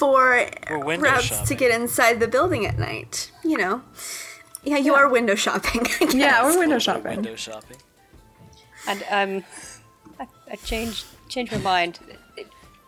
for 0.00 0.46
We're 0.70 0.78
window 0.84 1.10
routes 1.10 1.42
to 1.48 1.54
get 1.54 1.70
inside 1.78 2.20
the 2.20 2.26
building 2.26 2.64
at 2.66 2.78
night, 2.78 3.30
you 3.44 3.58
know, 3.58 3.82
yeah, 4.64 4.78
you 4.78 4.94
are 4.94 5.08
window 5.08 5.34
shopping. 5.34 5.82
I 6.00 6.04
guess. 6.06 6.14
yeah, 6.14 6.42
we're 6.42 6.58
window 6.58 6.78
shopping. 6.78 7.16
Window 7.16 7.36
shopping. 7.36 7.76
And 8.88 9.04
um, 9.10 9.44
I, 10.18 10.26
I 10.52 10.56
changed 10.56 11.04
changed 11.28 11.52
my 11.52 11.58
mind. 11.58 11.98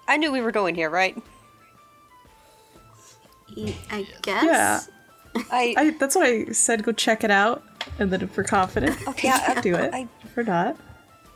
I 0.08 0.16
knew 0.16 0.32
we 0.32 0.40
were 0.40 0.52
going 0.52 0.74
here, 0.74 0.90
right? 0.90 1.16
I 3.90 4.06
guess. 4.22 4.44
Yeah. 4.44 4.80
I, 5.50 5.74
I, 5.76 5.90
that's 5.98 6.14
what 6.16 6.26
I 6.26 6.46
said. 6.52 6.82
Go 6.82 6.92
check 6.92 7.24
it 7.24 7.30
out, 7.30 7.62
and 7.98 8.10
then 8.10 8.22
if 8.22 8.36
we're 8.36 8.44
confident, 8.44 8.96
Okay, 9.08 9.28
I- 9.30 9.60
do 9.60 9.74
it. 9.74 9.92
I- 9.92 10.08
if 10.24 10.36
we're 10.36 10.42
not, 10.44 10.76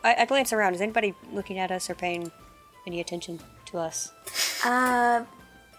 I 0.04 0.14
I 0.22 0.24
glance 0.24 0.52
around. 0.52 0.74
Is 0.74 0.80
anybody 0.80 1.14
looking 1.32 1.58
at 1.58 1.70
us 1.70 1.88
or 1.90 1.94
paying 1.94 2.30
any 2.86 3.00
attention 3.00 3.40
to 3.66 3.78
us? 3.78 4.12
Uh, 4.64 5.24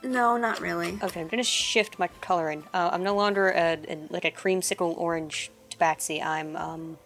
no, 0.03 0.37
not 0.37 0.59
really. 0.61 0.97
Okay, 1.01 1.21
I'm 1.21 1.27
gonna 1.27 1.43
shift 1.43 1.99
my 1.99 2.07
coloring. 2.21 2.63
Uh, 2.73 2.89
I'm 2.91 3.03
no 3.03 3.15
longer 3.15 3.49
a, 3.49 3.77
a, 3.87 3.97
like 4.09 4.25
a 4.25 4.31
creamsicle 4.31 4.97
orange 4.97 5.51
tabaxi. 5.71 6.23
I'm 6.23 6.55
um, 6.55 6.97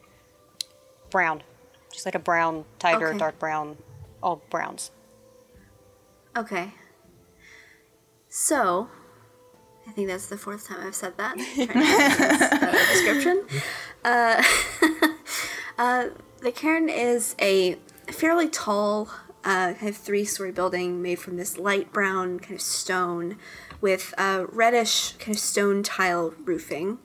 brown, 1.09 1.43
just 1.91 2.05
like 2.05 2.15
a 2.15 2.19
brown 2.19 2.65
tiger, 2.79 3.09
Okay. 3.09 3.17
dark 3.17 3.39
brown, 3.39 3.77
all 4.21 4.41
browns. 4.49 4.91
Okay. 6.37 6.71
So, 8.29 8.87
I 9.87 9.91
think 9.91 10.07
that's 10.07 10.27
the 10.27 10.37
fourth 10.37 10.67
time 10.67 10.87
I've 10.87 10.95
said 10.95 11.17
that. 11.17 11.35
Trying 11.55 11.67
to 11.67 11.73
this, 11.73 12.41
uh, 12.51 12.93
description. 12.93 13.45
Uh, 14.03 14.41
uh, 15.77 16.05
the 16.41 16.51
cairn 16.51 16.89
is 16.89 17.35
a 17.39 17.75
fairly 18.07 18.49
tall, 18.49 19.07
uh, 19.43 19.73
kind 19.73 19.89
of 19.89 19.97
three-story 19.97 20.51
building 20.51 21.01
made 21.01 21.19
from 21.19 21.37
this 21.37 21.57
light 21.57 21.91
brown 21.91 22.39
kind 22.39 22.55
of 22.55 22.61
stone 22.61 23.37
with 23.79 24.13
uh, 24.17 24.45
reddish 24.51 25.13
kind 25.13 25.35
of 25.35 25.41
stone 25.41 25.83
tile 25.83 26.33
roofing. 26.45 26.99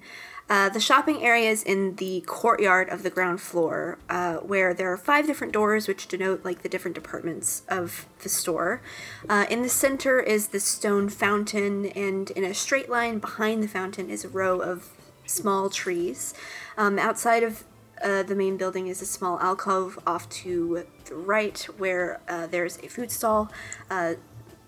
Uh, 0.49 0.69
the 0.69 0.79
shopping 0.79 1.25
area 1.25 1.51
is 1.51 1.65
in 1.65 1.97
the 1.97 2.21
courtyard 2.21 2.89
of 2.89 3.03
the 3.03 3.11
ground 3.11 3.41
floor, 3.41 3.99
uh, 4.09 4.37
where 4.37 4.73
there 4.73 4.93
are 4.93 4.97
five 4.97 5.27
different 5.27 5.53
doors 5.53 5.89
which 5.89 6.07
denote 6.07 6.45
like 6.45 6.63
the 6.63 6.69
different 6.69 6.95
departments 6.95 7.63
of 7.69 8.07
the 8.21 8.29
store. 8.29 8.81
Uh, 9.29 9.45
in 9.51 9.63
the 9.63 9.69
center 9.69 10.21
is 10.21 10.49
the 10.49 10.61
stone 10.61 11.09
fountain, 11.09 11.87
and 11.87 12.31
in 12.31 12.45
a 12.45 12.55
straight 12.55 12.89
line 12.89 13.19
behind 13.19 13.61
the 13.61 13.69
fountain 13.69 14.09
is 14.09 14.25
a 14.25 14.29
row 14.29 14.61
of 14.61 14.91
small 15.27 15.69
trees. 15.69 16.33
Um, 16.79 16.97
outside 16.97 17.43
of 17.43 17.65
uh, 18.03 18.23
the 18.23 18.35
main 18.35 18.57
building 18.57 18.87
is 18.87 19.03
a 19.03 19.07
small 19.07 19.39
alcove 19.41 19.99
off 20.07 20.29
to 20.29 20.85
the 21.05 21.15
right, 21.15 21.61
where 21.79 22.21
uh, 22.29 22.47
there's 22.47 22.79
a 22.79 22.89
food 22.89 23.11
stall. 23.11 23.51
Uh, 23.91 24.15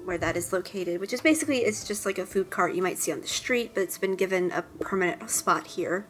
where 0.05 0.17
that 0.17 0.39
is 0.39 0.55
located, 0.55 1.01
which 1.01 1.13
is 1.13 1.21
basically 1.21 1.59
it's 1.59 1.87
just 1.87 2.07
like 2.07 2.17
a 2.17 2.25
food 2.25 2.49
cart 2.49 2.75
you 2.75 2.81
might 2.81 2.97
see 2.97 3.13
on 3.13 3.21
the 3.21 3.27
street, 3.27 3.73
but 3.75 3.83
it's 3.83 3.99
been 3.99 4.17
given 4.17 4.51
a 4.53 4.63
permanent 4.81 5.29
spot 5.29 5.67
here. 5.67 6.07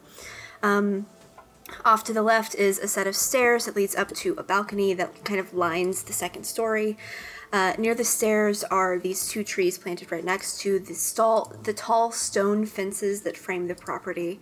Um, 0.63 1.07
off 1.85 2.05
to 2.05 2.13
the 2.13 2.23
left 2.23 2.55
is 2.55 2.79
a 2.79 2.89
set 2.89 3.07
of 3.07 3.17
stairs 3.17 3.65
that 3.65 3.77
leads 3.77 3.97
up 3.97 4.15
to 4.15 4.35
a 4.39 4.43
balcony 4.43 4.95
that 4.95 5.25
kind 5.25 5.41
of 5.41 5.53
lines 5.53 6.05
the 6.05 6.13
second 6.13 6.45
story. 6.45 6.97
Uh, 7.53 7.73
near 7.79 7.95
the 7.95 8.05
stairs 8.05 8.63
are 8.65 8.99
these 8.99 9.29
two 9.29 9.43
trees 9.43 9.79
planted 9.79 10.13
right 10.13 10.25
next 10.25 10.61
to 10.61 10.79
the 10.79 10.95
stall, 10.95 11.53
the 11.63 11.73
tall 11.73 12.13
stone 12.13 12.67
fences 12.67 13.23
that 13.23 13.37
frame 13.37 13.69
the 13.69 13.75
property. 13.75 14.41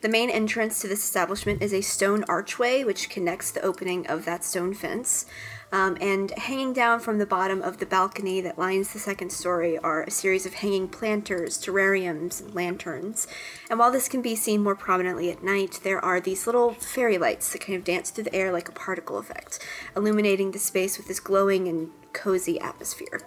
The 0.00 0.08
main 0.08 0.30
entrance 0.30 0.80
to 0.80 0.86
this 0.88 1.02
establishment 1.02 1.60
is 1.60 1.74
a 1.74 1.80
stone 1.80 2.24
archway 2.28 2.84
which 2.84 3.10
connects 3.10 3.50
the 3.50 3.62
opening 3.62 4.06
of 4.06 4.24
that 4.26 4.44
stone 4.44 4.72
fence. 4.72 5.26
Um, 5.72 5.98
and 6.00 6.30
hanging 6.30 6.72
down 6.72 7.00
from 7.00 7.18
the 7.18 7.26
bottom 7.26 7.60
of 7.60 7.78
the 7.78 7.84
balcony 7.84 8.40
that 8.40 8.58
lines 8.58 8.92
the 8.92 9.00
second 9.00 9.30
story 9.30 9.76
are 9.76 10.04
a 10.04 10.10
series 10.10 10.46
of 10.46 10.54
hanging 10.54 10.88
planters, 10.88 11.58
terrariums, 11.58 12.40
and 12.40 12.54
lanterns. 12.54 13.26
And 13.68 13.78
while 13.78 13.90
this 13.90 14.08
can 14.08 14.22
be 14.22 14.36
seen 14.36 14.62
more 14.62 14.76
prominently 14.76 15.30
at 15.30 15.42
night, 15.42 15.80
there 15.82 16.02
are 16.02 16.20
these 16.20 16.46
little 16.46 16.74
fairy 16.74 17.18
lights 17.18 17.52
that 17.52 17.60
kind 17.60 17.76
of 17.76 17.84
dance 17.84 18.10
through 18.10 18.24
the 18.24 18.34
air 18.34 18.52
like 18.52 18.68
a 18.68 18.72
particle 18.72 19.18
effect, 19.18 19.58
illuminating 19.96 20.52
the 20.52 20.58
space 20.60 20.96
with 20.96 21.08
this 21.08 21.20
glowing 21.20 21.66
and 21.66 21.90
cozy 22.12 22.58
atmosphere. 22.60 23.20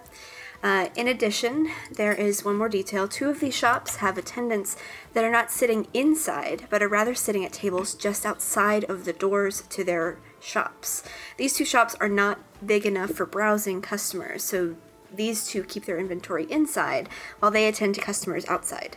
Uh, 0.62 0.88
in 0.94 1.08
addition, 1.08 1.68
there 1.90 2.12
is 2.12 2.44
one 2.44 2.56
more 2.56 2.68
detail. 2.68 3.08
Two 3.08 3.28
of 3.28 3.40
these 3.40 3.54
shops 3.54 3.96
have 3.96 4.16
attendants 4.16 4.76
that 5.12 5.24
are 5.24 5.30
not 5.30 5.50
sitting 5.50 5.88
inside, 5.92 6.66
but 6.70 6.82
are 6.82 6.88
rather 6.88 7.14
sitting 7.14 7.44
at 7.44 7.52
tables 7.52 7.94
just 7.94 8.24
outside 8.24 8.84
of 8.84 9.04
the 9.04 9.12
doors 9.12 9.62
to 9.70 9.82
their 9.82 10.18
shops. 10.40 11.02
These 11.36 11.54
two 11.54 11.64
shops 11.64 11.96
are 12.00 12.08
not 12.08 12.38
big 12.64 12.86
enough 12.86 13.10
for 13.10 13.26
browsing 13.26 13.82
customers, 13.82 14.44
so 14.44 14.76
these 15.12 15.46
two 15.46 15.64
keep 15.64 15.84
their 15.84 15.98
inventory 15.98 16.44
inside 16.44 17.08
while 17.40 17.50
they 17.50 17.66
attend 17.66 17.96
to 17.96 18.00
customers 18.00 18.46
outside. 18.46 18.96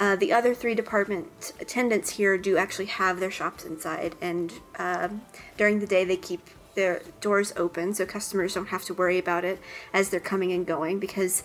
Uh, 0.00 0.16
the 0.16 0.32
other 0.32 0.54
three 0.54 0.74
department 0.74 1.52
attendants 1.60 2.10
here 2.10 2.38
do 2.38 2.56
actually 2.56 2.86
have 2.86 3.20
their 3.20 3.30
shops 3.30 3.64
inside, 3.64 4.16
and 4.20 4.54
um 4.78 5.20
during 5.58 5.78
the 5.78 5.86
day 5.86 6.04
they 6.04 6.16
keep 6.16 6.48
their 6.74 7.02
doors 7.20 7.52
open 7.56 7.94
so 7.94 8.06
customers 8.06 8.54
don't 8.54 8.68
have 8.68 8.84
to 8.84 8.94
worry 8.94 9.18
about 9.18 9.44
it 9.44 9.60
as 9.92 10.08
they're 10.08 10.20
coming 10.20 10.52
and 10.52 10.66
going 10.66 10.98
because 10.98 11.42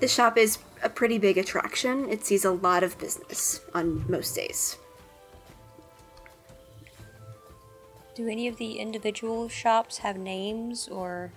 the 0.00 0.08
shop 0.08 0.36
is 0.36 0.58
a 0.82 0.88
pretty 0.88 1.18
big 1.18 1.38
attraction. 1.38 2.08
It 2.08 2.24
sees 2.24 2.44
a 2.44 2.50
lot 2.50 2.82
of 2.82 2.98
business 2.98 3.60
on 3.74 4.04
most 4.10 4.34
days. 4.34 4.76
Do 8.14 8.28
any 8.28 8.48
of 8.48 8.56
the 8.56 8.78
individual 8.78 9.48
shops 9.48 9.98
have 9.98 10.16
names 10.16 10.88
or 10.88 11.32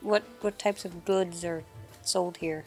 what 0.00 0.22
what 0.40 0.58
types 0.58 0.84
of 0.84 1.04
goods 1.04 1.44
are 1.44 1.64
sold 2.02 2.38
here? 2.38 2.64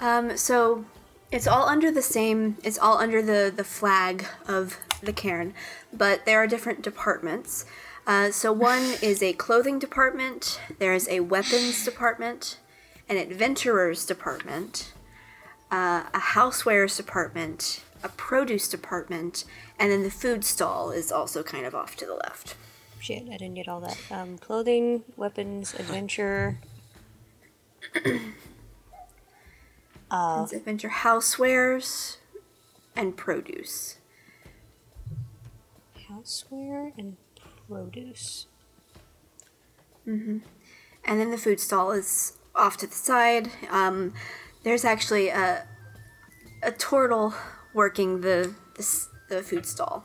Um, 0.00 0.36
so 0.36 0.84
it's 1.30 1.46
all 1.46 1.68
under 1.68 1.90
the 1.90 2.02
same. 2.02 2.58
It's 2.62 2.78
all 2.78 2.98
under 2.98 3.22
the 3.22 3.52
the 3.54 3.64
flag 3.64 4.26
of 4.46 4.78
the 5.02 5.12
cairn, 5.12 5.54
but 5.92 6.26
there 6.26 6.38
are 6.42 6.46
different 6.46 6.82
departments. 6.82 7.64
Uh, 8.06 8.30
so 8.30 8.52
one 8.52 8.82
is 9.00 9.22
a 9.22 9.32
clothing 9.34 9.78
department. 9.78 10.60
There 10.78 10.92
is 10.92 11.08
a 11.08 11.20
weapons 11.20 11.84
department, 11.84 12.58
an 13.08 13.16
adventurers 13.16 14.04
department, 14.04 14.92
uh, 15.70 16.04
a 16.12 16.18
housewares 16.18 16.96
department, 16.96 17.82
a 18.02 18.08
produce 18.08 18.68
department, 18.68 19.44
and 19.78 19.90
then 19.90 20.02
the 20.02 20.10
food 20.10 20.44
stall 20.44 20.90
is 20.90 21.12
also 21.12 21.42
kind 21.42 21.64
of 21.64 21.74
off 21.74 21.94
to 21.96 22.06
the 22.06 22.14
left. 22.14 22.56
Shit, 22.98 23.22
I 23.28 23.36
didn't 23.36 23.54
get 23.54 23.68
all 23.68 23.80
that. 23.80 23.98
Um, 24.10 24.38
clothing, 24.38 25.04
weapons, 25.16 25.74
adventure. 25.74 26.58
It's 30.14 30.52
adventure 30.52 30.90
housewares 30.90 32.18
and 32.94 33.16
produce. 33.16 33.96
Houseware 36.10 36.92
and 36.98 37.16
produce. 37.74 38.46
And 41.04 41.20
then 41.20 41.30
the 41.30 41.38
food 41.38 41.60
stall 41.60 41.92
is 41.92 42.36
off 42.54 42.76
to 42.78 42.86
the 42.86 42.94
side, 42.94 43.50
um, 43.70 44.12
there's 44.62 44.84
actually 44.84 45.28
a 45.28 45.66
a 46.62 46.70
turtle 46.70 47.34
working 47.74 48.20
the 48.20 48.54
the, 48.74 49.06
the 49.28 49.42
food 49.42 49.66
stall. 49.66 50.04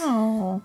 Oh. 0.00 0.62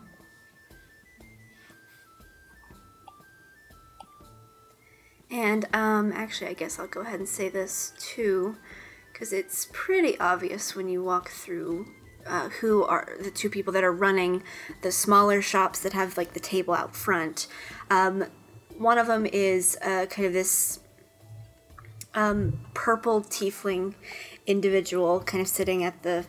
And 5.30 5.68
um, 5.74 6.14
actually, 6.14 6.50
I 6.50 6.54
guess 6.54 6.80
I'll 6.80 6.88
go 6.88 7.02
ahead 7.02 7.20
and 7.20 7.28
say 7.28 7.50
this 7.50 7.94
too, 8.00 8.56
because 9.12 9.34
it's 9.34 9.68
pretty 9.74 10.18
obvious 10.20 10.76
when 10.76 10.88
you 10.88 11.04
walk 11.04 11.30
through 11.30 11.88
uh, 12.28 12.50
who 12.50 12.84
are 12.84 13.18
the 13.20 13.32
two 13.32 13.50
people 13.50 13.74
that 13.74 13.84
are 13.84 13.92
running 13.92 14.44
the 14.82 14.92
smaller 14.92 15.42
shops 15.42 15.80
that 15.80 15.94
have 15.94 16.18
like 16.18 16.34
the 16.34 16.40
table 16.40 16.74
out 16.74 16.96
front. 16.96 17.48
Um, 17.90 18.26
one 18.78 18.98
of 18.98 19.08
them 19.08 19.26
is 19.26 19.78
uh, 19.82 20.06
kind 20.08 20.26
of 20.26 20.34
this 20.34 20.80
um, 22.14 22.60
purple 22.74 23.22
tiefling 23.22 23.94
individual, 24.46 25.22
kind 25.22 25.42
of 25.42 25.48
sitting 25.48 25.84
at 25.84 26.04
the, 26.04 26.26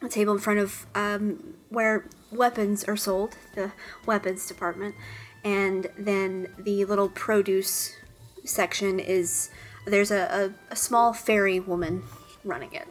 the 0.00 0.08
table 0.08 0.32
in 0.34 0.38
front 0.38 0.58
of 0.58 0.86
um, 0.94 1.54
where 1.68 2.06
weapons 2.30 2.84
are 2.84 2.96
sold, 2.96 3.36
the 3.54 3.72
weapons 4.06 4.46
department. 4.46 4.94
And 5.42 5.88
then 5.98 6.48
the 6.58 6.84
little 6.84 7.08
produce 7.08 7.96
section 8.44 9.00
is 9.00 9.50
there's 9.86 10.10
a, 10.10 10.52
a, 10.70 10.72
a 10.72 10.76
small 10.76 11.12
fairy 11.12 11.60
woman 11.60 12.02
running 12.44 12.72
it. 12.72 12.88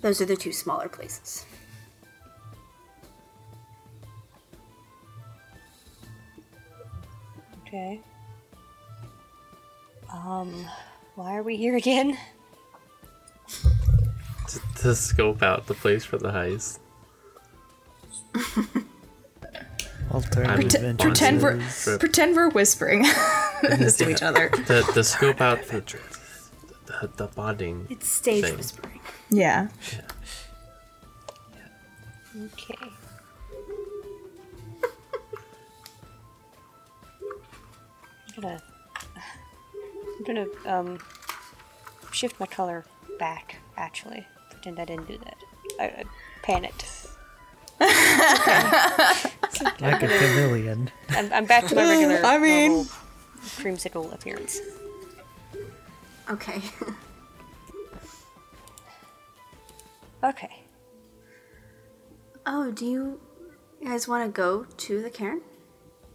Those 0.00 0.20
are 0.20 0.24
the 0.26 0.36
two 0.36 0.52
smaller 0.52 0.88
places. 0.88 1.44
Okay. 7.66 8.00
Um, 10.12 10.66
why 11.14 11.36
are 11.36 11.42
we 11.42 11.56
here 11.56 11.76
again? 11.76 12.16
To, 14.48 14.60
to 14.82 14.94
scope 14.94 15.42
out 15.42 15.66
the 15.66 15.74
place 15.74 16.04
for 16.04 16.18
the 16.18 16.30
heist. 16.30 16.78
Alternative 20.10 20.54
Pretend- 20.56 20.98
Pretend 20.98 21.40
we're 21.42 21.60
Trip. 21.84 22.00
pretend 22.00 22.34
we're 22.34 22.48
whispering 22.50 23.02
this 23.62 23.96
to 23.98 24.10
each 24.10 24.22
other. 24.22 24.48
The 24.66 24.88
the 24.92 25.04
scope 25.04 25.40
out 25.40 25.62
the 25.68 25.80
the, 26.86 27.08
the 27.16 27.26
bonding. 27.28 27.86
It's 27.88 28.08
stage 28.08 28.44
Thing. 28.44 28.56
whispering. 28.56 28.98
Yeah. 29.30 29.68
Okay. 32.36 32.74
I'm 38.36 38.42
gonna. 38.42 38.62
I'm 40.18 40.24
gonna 40.24 40.46
um 40.66 40.98
shift 42.12 42.38
my 42.40 42.46
color 42.46 42.84
back. 43.18 43.56
Actually, 43.76 44.26
pretend 44.50 44.78
I 44.78 44.84
didn't 44.84 45.08
do 45.08 45.18
that. 45.18 45.36
I, 45.78 45.84
I 45.84 46.04
panicked. 46.42 46.86
Like 49.80 50.02
a 50.02 50.08
chameleon. 50.08 50.90
I'm, 51.10 51.30
I'm 51.32 51.44
back 51.44 51.66
to 51.66 51.74
my 51.74 51.88
regular. 51.88 52.20
I 52.24 52.38
mean- 52.38 52.70
normal 52.72 52.86
creamsicle 53.58 54.12
appearance. 54.14 54.60
Okay. 56.30 56.60
Okay. 60.22 60.64
oh, 62.46 62.70
do 62.72 62.84
you 62.86 63.20
guys 63.82 64.06
want 64.08 64.24
to 64.26 64.30
go 64.30 64.64
to 64.64 65.02
the 65.02 65.10
cairn? 65.10 65.40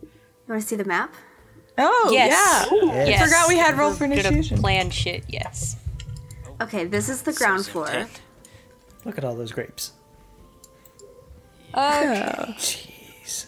You 0.02 0.10
want 0.50 0.62
to 0.62 0.68
see 0.68 0.76
the 0.76 0.86
map? 0.86 1.14
Oh 1.78 2.10
Yes. 2.14 2.68
yeah. 2.72 3.06
Yes. 3.06 3.24
Forgot 3.24 3.50
we 3.50 3.58
had 3.58 3.78
roll 3.78 3.92
for 3.94 4.08
We're 4.08 4.16
gonna 4.18 4.28
initiation. 4.30 4.60
plan 4.60 4.90
shit. 4.92 5.24
Yes. 5.28 5.76
Okay, 6.62 6.86
this 6.86 7.10
is 7.10 7.24
the 7.24 7.34
ground 7.34 7.66
floor. 7.66 7.88
Intent. 7.88 8.22
Look 9.06 9.18
at 9.18 9.24
all 9.26 9.36
those 9.36 9.52
grapes. 9.52 9.92
Okay. 11.74 11.76
Oh, 11.78 12.46
Jeez. 12.58 13.48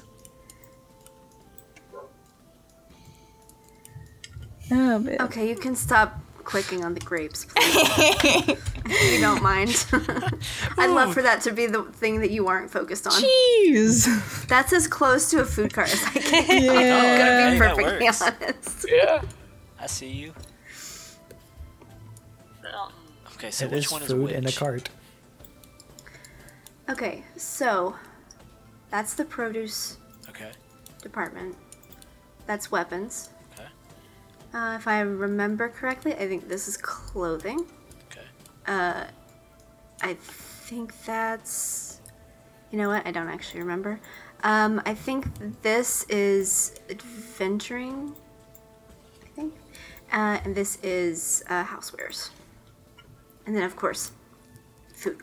Oh, 4.72 5.00
man. 5.00 5.18
Okay, 5.22 5.48
you 5.48 5.56
can 5.56 5.76
stop 5.76 6.20
clicking 6.48 6.82
on 6.86 6.94
the 6.94 7.00
grapes, 7.02 7.44
please. 7.44 7.76
if 8.86 9.14
you 9.14 9.20
don't 9.20 9.44
mind. 9.44 9.86
I'd 10.78 10.90
love 10.92 11.14
for 11.14 11.22
that 11.22 11.42
to 11.42 11.52
be 11.52 11.68
the 11.68 11.84
thing 11.84 12.22
that 12.22 12.32
you 12.32 12.48
aren't 12.48 12.72
focused 12.72 13.06
on. 13.06 13.12
Jeez. 13.14 14.48
That's 14.48 14.72
as 14.72 14.88
close 14.88 15.30
to 15.32 15.42
a 15.42 15.46
food 15.46 15.74
cart 15.74 15.94
as 15.94 16.02
I 16.06 16.12
can. 16.12 16.70
Oh, 16.70 16.78
I'm 16.78 16.86
Yeah. 16.86 17.18
gonna 17.18 17.52
be 17.52 17.58
perfectly 17.60 18.08
honest. 18.08 18.86
Yeah. 18.88 19.22
I 19.78 19.88
see 19.88 20.08
you. 20.10 20.34
Okay, 23.36 23.52
so 23.52 23.66
It 23.66 23.72
which 23.72 23.86
is 23.86 23.92
one 23.92 24.02
is 24.02 24.08
food 24.08 24.22
which? 24.24 24.34
in 24.34 24.48
a 24.48 24.52
cart. 24.52 24.90
Okay, 26.90 27.24
so 27.36 27.96
that's 28.90 29.14
the 29.16 29.26
produce 29.26 29.98
Okay. 30.30 30.52
department. 31.04 31.56
That's 32.46 32.72
weapons. 32.72 33.30
Uh, 34.54 34.76
if 34.80 34.88
I 34.88 35.02
remember 35.02 35.70
correctly, 35.70 36.14
I 36.14 36.28
think 36.28 36.48
this 36.48 36.68
is 36.68 36.78
clothing. 36.78 37.66
Okay. 38.12 38.26
Uh, 38.66 39.06
I 40.02 40.14
think 40.14 40.94
that's. 41.06 42.02
You 42.72 42.78
know 42.78 42.90
what? 42.90 43.06
I 43.06 43.12
don't 43.12 43.30
actually 43.30 43.62
remember. 43.62 44.00
Um, 44.44 44.82
I 44.86 44.94
think 44.94 45.26
this 45.62 46.04
is 46.10 46.76
adventuring. 46.90 48.16
I 49.24 49.28
think. 49.36 49.54
Uh, 50.12 50.40
and 50.44 50.56
this 50.56 50.78
is 50.84 51.44
uh, 51.50 51.64
housewares. 51.66 52.30
And 53.46 53.56
then, 53.56 53.64
of 53.64 53.76
course, 53.76 54.12
food 54.94 55.20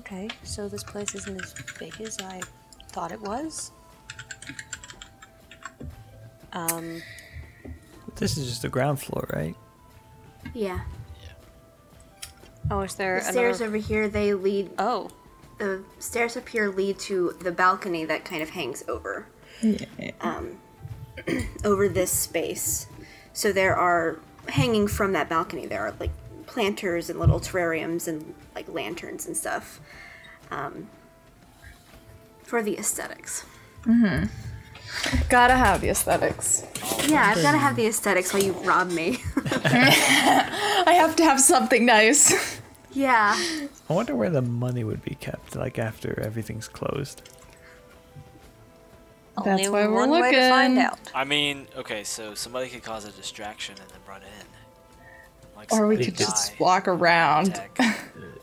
Okay. 0.00 0.28
So 0.44 0.66
this 0.68 0.82
place 0.82 1.14
isn't 1.14 1.42
as 1.42 1.54
big 1.78 2.00
as 2.00 2.18
I 2.20 2.40
thought 2.88 3.12
it 3.12 3.20
was. 3.20 3.70
Um. 6.52 7.02
This 8.16 8.36
is 8.36 8.48
just 8.48 8.62
the 8.62 8.68
ground 8.68 9.00
floor, 9.00 9.26
right? 9.32 9.54
Yeah. 10.54 10.80
Oh, 12.70 12.80
is 12.80 12.94
there 12.94 13.20
The 13.20 13.32
stairs 13.32 13.60
another? 13.60 13.76
over 13.76 13.86
here, 13.86 14.08
they 14.08 14.34
lead. 14.34 14.70
Oh. 14.78 15.10
The 15.58 15.84
stairs 15.98 16.36
up 16.38 16.48
here 16.48 16.70
lead 16.70 16.98
to 17.00 17.36
the 17.40 17.52
balcony 17.52 18.04
that 18.06 18.24
kind 18.24 18.42
of 18.42 18.50
hangs 18.50 18.82
over. 18.88 19.26
Um, 20.22 20.58
over 21.64 21.86
this 21.88 22.10
space. 22.10 22.86
So 23.34 23.52
there 23.52 23.76
are 23.76 24.18
hanging 24.48 24.88
from 24.88 25.12
that 25.12 25.28
balcony. 25.28 25.66
There 25.66 25.82
are 25.82 25.94
like 26.00 26.10
planters 26.50 27.08
and 27.10 27.18
little 27.18 27.40
terrariums 27.40 28.06
and 28.08 28.34
like 28.54 28.68
lanterns 28.68 29.26
and 29.26 29.36
stuff. 29.36 29.80
Um, 30.50 30.88
for 32.42 32.62
the 32.62 32.76
aesthetics. 32.78 33.44
Mhm. 33.82 34.28
Gotta 35.28 35.54
have 35.54 35.80
the 35.80 35.88
aesthetics. 35.88 36.64
Yeah, 37.06 37.24
I've 37.34 37.40
got 37.42 37.52
to 37.52 37.58
have 37.58 37.76
the 37.76 37.86
aesthetics 37.86 38.32
while 38.34 38.42
you 38.42 38.52
rob 38.64 38.90
me. 38.90 39.22
I 39.54 40.92
have 41.00 41.14
to 41.16 41.22
have 41.24 41.40
something 41.40 41.86
nice. 41.86 42.60
yeah. 42.92 43.34
I 43.88 43.92
wonder 43.92 44.16
where 44.16 44.30
the 44.30 44.42
money 44.42 44.82
would 44.82 45.02
be 45.04 45.14
kept, 45.14 45.54
like 45.54 45.78
after 45.78 46.18
everything's 46.20 46.66
closed. 46.66 47.22
That's 49.44 49.46
Only 49.46 49.68
why 49.68 49.86
we're 49.86 49.94
one 49.94 50.10
way 50.10 50.32
to 50.32 50.48
find 50.50 50.74
looking. 50.74 50.86
out. 50.90 50.98
I 51.14 51.24
mean, 51.24 51.68
okay, 51.76 52.02
so 52.04 52.34
somebody 52.34 52.68
could 52.68 52.82
cause 52.82 53.04
a 53.04 53.12
distraction 53.12 53.76
and 53.80 53.88
then 53.90 54.00
run 54.08 54.22
it 54.22 54.28
in. 54.40 54.46
Like 55.60 55.74
Or 55.74 55.86
we 55.86 56.02
could 56.02 56.16
just 56.16 56.58
walk 56.58 56.88
around. 56.88 57.60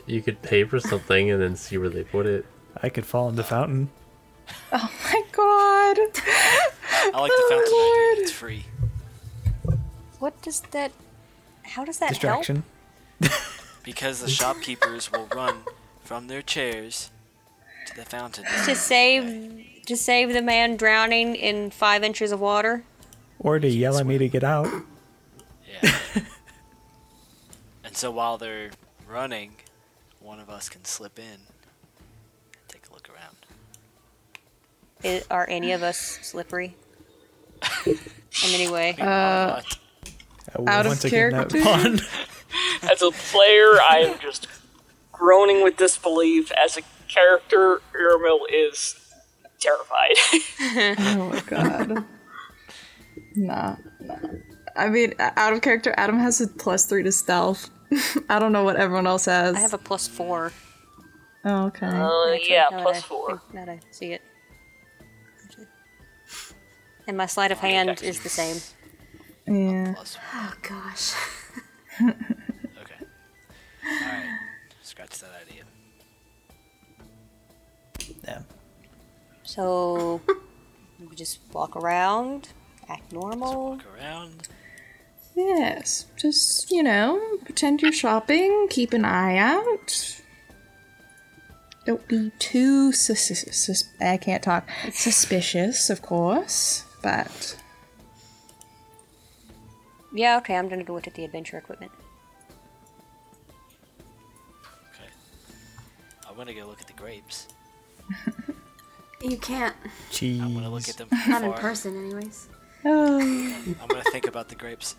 You 0.09 0.21
could 0.21 0.41
pay 0.41 0.63
for 0.63 0.79
something 0.79 1.31
and 1.31 1.41
then 1.41 1.57
see 1.57 1.77
where 1.77 1.89
they 1.89 2.05
put 2.05 2.25
it. 2.27 2.45
I 2.81 2.87
could 2.87 3.05
fall 3.05 3.27
in 3.27 3.35
the 3.35 3.43
fountain. 3.43 3.89
Oh 4.71 4.89
my 5.03 5.21
god. 5.33 5.97
I 7.13 7.19
like 7.19 7.29
the 7.29 7.43
oh 7.43 7.49
fountain 7.49 7.73
Oh, 7.73 8.13
idea. 8.13 8.23
It's 8.23 8.31
free. 8.31 8.63
What 10.19 10.41
does 10.41 10.61
that? 10.71 10.93
How 11.63 11.83
does 11.83 11.99
that 11.99 12.07
Distraction. 12.11 12.63
Because 13.83 14.21
the 14.21 14.29
shopkeepers 14.29 15.11
will 15.11 15.27
run 15.35 15.57
from 16.05 16.27
their 16.27 16.41
chairs 16.41 17.11
to 17.87 17.95
the 17.97 18.05
fountain. 18.05 18.45
To 18.63 18.75
save, 18.75 19.83
to 19.87 19.97
save 19.97 20.31
the 20.31 20.41
man 20.41 20.77
drowning 20.77 21.35
in 21.35 21.69
five 21.69 22.01
inches 22.01 22.31
of 22.31 22.39
water. 22.39 22.85
Or 23.39 23.59
to 23.59 23.67
yell 23.67 23.97
at 23.97 24.05
me 24.05 24.17
to 24.17 24.29
get 24.29 24.45
out. 24.45 24.69
Yeah. 25.83 25.99
and 27.87 27.95
so 27.95 28.11
while 28.11 28.37
they're 28.37 28.71
running, 29.09 29.53
one 30.19 30.41
of 30.41 30.49
us 30.49 30.67
can 30.67 30.83
slip 30.83 31.17
in 31.17 31.25
and 31.25 31.39
take 32.67 32.87
a 32.89 32.93
look 32.93 33.09
around. 33.09 33.37
I 35.03 35.23
are 35.33 35.47
any 35.49 35.71
of 35.71 35.83
us 35.83 35.97
slippery? 36.21 36.75
in 37.87 37.97
any 38.53 38.69
way? 38.69 38.95
Uh, 40.55 40.63
Out 40.65 40.85
of 40.85 40.91
once 40.91 41.03
again, 41.03 41.31
that 41.33 41.49
character? 41.49 42.03
as 42.91 43.01
a 43.01 43.11
player, 43.11 43.81
I 43.81 44.05
am 44.07 44.17
just 44.19 44.47
groaning 45.11 45.61
with 45.61 45.75
disbelief. 45.75 46.51
As 46.53 46.77
a 46.77 46.81
character, 47.09 47.81
Irmil 47.93 48.39
is 48.49 48.95
terrified. 49.59 50.15
Oh 51.17 51.29
my 51.29 51.39
god. 51.41 52.05
nah, 53.35 53.75
nah. 53.99 54.15
I 54.77 54.89
mean, 54.89 55.15
out 55.19 55.53
of 55.53 55.61
character, 55.61 55.93
Adam 55.97 56.19
has 56.19 56.39
a 56.39 56.47
plus 56.47 56.85
three 56.85 57.03
to 57.03 57.11
stealth. 57.11 57.69
I 58.29 58.39
don't 58.39 58.51
know 58.51 58.63
what 58.63 58.75
everyone 58.75 59.07
else 59.07 59.25
has. 59.25 59.55
I 59.55 59.59
have 59.59 59.73
a 59.73 59.77
plus 59.77 60.07
four. 60.07 60.51
Oh, 61.45 61.65
okay. 61.67 61.87
Uh, 61.87 62.31
yeah, 62.49 62.65
now 62.71 62.81
plus 62.81 62.97
I 62.97 63.01
four. 63.01 63.41
Now 63.53 63.65
that 63.65 63.71
I 63.71 63.79
see 63.91 64.11
it. 64.13 64.21
And 67.07 67.15
my 67.15 67.25
sleight 67.25 67.51
of 67.53 67.59
hand 67.59 67.87
Dex 67.87 68.01
is 68.01 68.21
the 68.21 68.29
same. 68.29 68.57
yeah. 69.47 69.93
Oh 69.97 70.53
gosh. 70.61 71.13
Okay. 71.99 73.05
Alright. 74.03 74.25
Scratch 74.83 75.17
that 75.19 75.31
idea. 75.41 75.63
Yeah. 78.23 78.41
So 79.43 80.21
we 81.09 81.15
just 81.15 81.39
walk 81.53 81.75
around, 81.75 82.49
act 82.89 83.11
normal. 83.11 83.71
Walk 83.71 83.85
around. 83.97 84.49
Yes. 85.37 86.05
Just, 86.15 86.71
you 86.71 86.81
know, 86.81 87.21
pretend 87.45 87.81
you're 87.83 87.91
shopping, 87.93 88.65
keep 88.71 88.91
an 88.91 89.05
eye 89.05 89.37
out. 89.37 90.19
Don't 91.85 92.05
be 92.07 92.31
too 92.39 92.91
sus- 92.91 93.27
sus- 93.27 93.55
sus- 93.55 93.83
I 94.01 94.17
can't 94.17 94.41
talk. 94.41 94.67
Suspicious, 94.91 95.89
of 95.91 96.01
course, 96.01 96.83
but 97.03 97.55
Yeah, 100.11 100.37
okay, 100.37 100.55
I'm 100.55 100.67
gonna 100.69 100.83
go 100.83 100.93
look 100.93 101.05
at 101.07 101.13
the 101.13 101.23
adventure 101.23 101.57
equipment. 101.57 101.91
Okay. 104.95 105.09
I'm 106.27 106.35
gonna 106.35 106.53
go 106.55 106.65
look 106.65 106.81
at 106.81 106.87
the 106.87 106.93
grapes. 106.93 107.47
You 109.19 109.35
can't. 109.37 109.75
Cheese. 110.11 110.39
I'm 110.39 110.53
gonna 110.53 110.69
look 110.69 110.87
at 110.87 110.95
them 110.97 111.09
from 111.09 111.31
Not 111.31 111.41
in 111.41 111.49
afar. 111.49 111.59
person, 111.59 111.97
anyways. 111.97 112.47
oh, 112.85 113.17
I'm 113.19 113.87
gonna 113.87 114.03
think 114.11 114.27
about 114.27 114.47
the 114.47 114.53
grapes. 114.53 114.95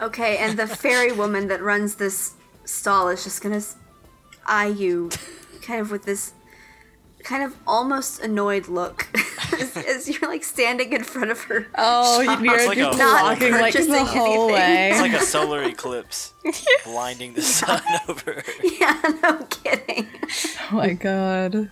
Okay, 0.00 0.38
and 0.38 0.58
the 0.58 0.66
fairy 0.66 1.12
woman 1.12 1.48
that 1.48 1.60
runs 1.62 1.96
this 1.96 2.34
stall 2.64 3.08
is 3.08 3.22
just 3.24 3.42
gonna 3.42 3.60
eye 4.46 4.66
you, 4.66 5.10
kind 5.62 5.80
of 5.80 5.90
with 5.90 6.04
this, 6.04 6.32
kind 7.22 7.42
of 7.44 7.54
almost 7.66 8.20
annoyed 8.20 8.66
look, 8.68 9.06
as, 9.60 9.76
as 9.76 10.08
you're 10.08 10.28
like 10.30 10.42
standing 10.42 10.92
in 10.92 11.04
front 11.04 11.30
of 11.30 11.40
her. 11.44 11.66
oh, 11.76 12.20
you're 12.20 12.54
It's 12.54 12.66
like 12.66 12.78
just 12.78 12.94
a 12.94 12.98
Not 12.98 13.22
walking 13.24 13.52
like 13.52 13.72
purchasing 13.74 13.92
the 13.92 13.98
anything. 13.98 14.18
hallway. 14.18 14.90
It's 14.92 15.00
like 15.00 15.12
a 15.12 15.20
solar 15.24 15.62
eclipse 15.62 16.32
blinding 16.84 17.34
the 17.34 17.42
sun 17.42 17.82
over. 18.08 18.42
Yeah, 18.80 19.00
no 19.22 19.38
kidding. 19.50 20.08
Oh 20.72 20.76
my 20.76 20.94
god. 20.94 21.70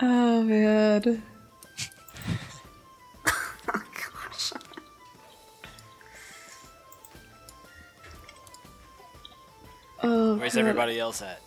Oh 0.00 0.42
man. 0.42 1.22
Oh, 10.02 10.36
Where's 10.36 10.54
God. 10.54 10.60
everybody 10.60 10.98
else 10.98 11.22
at? 11.22 11.40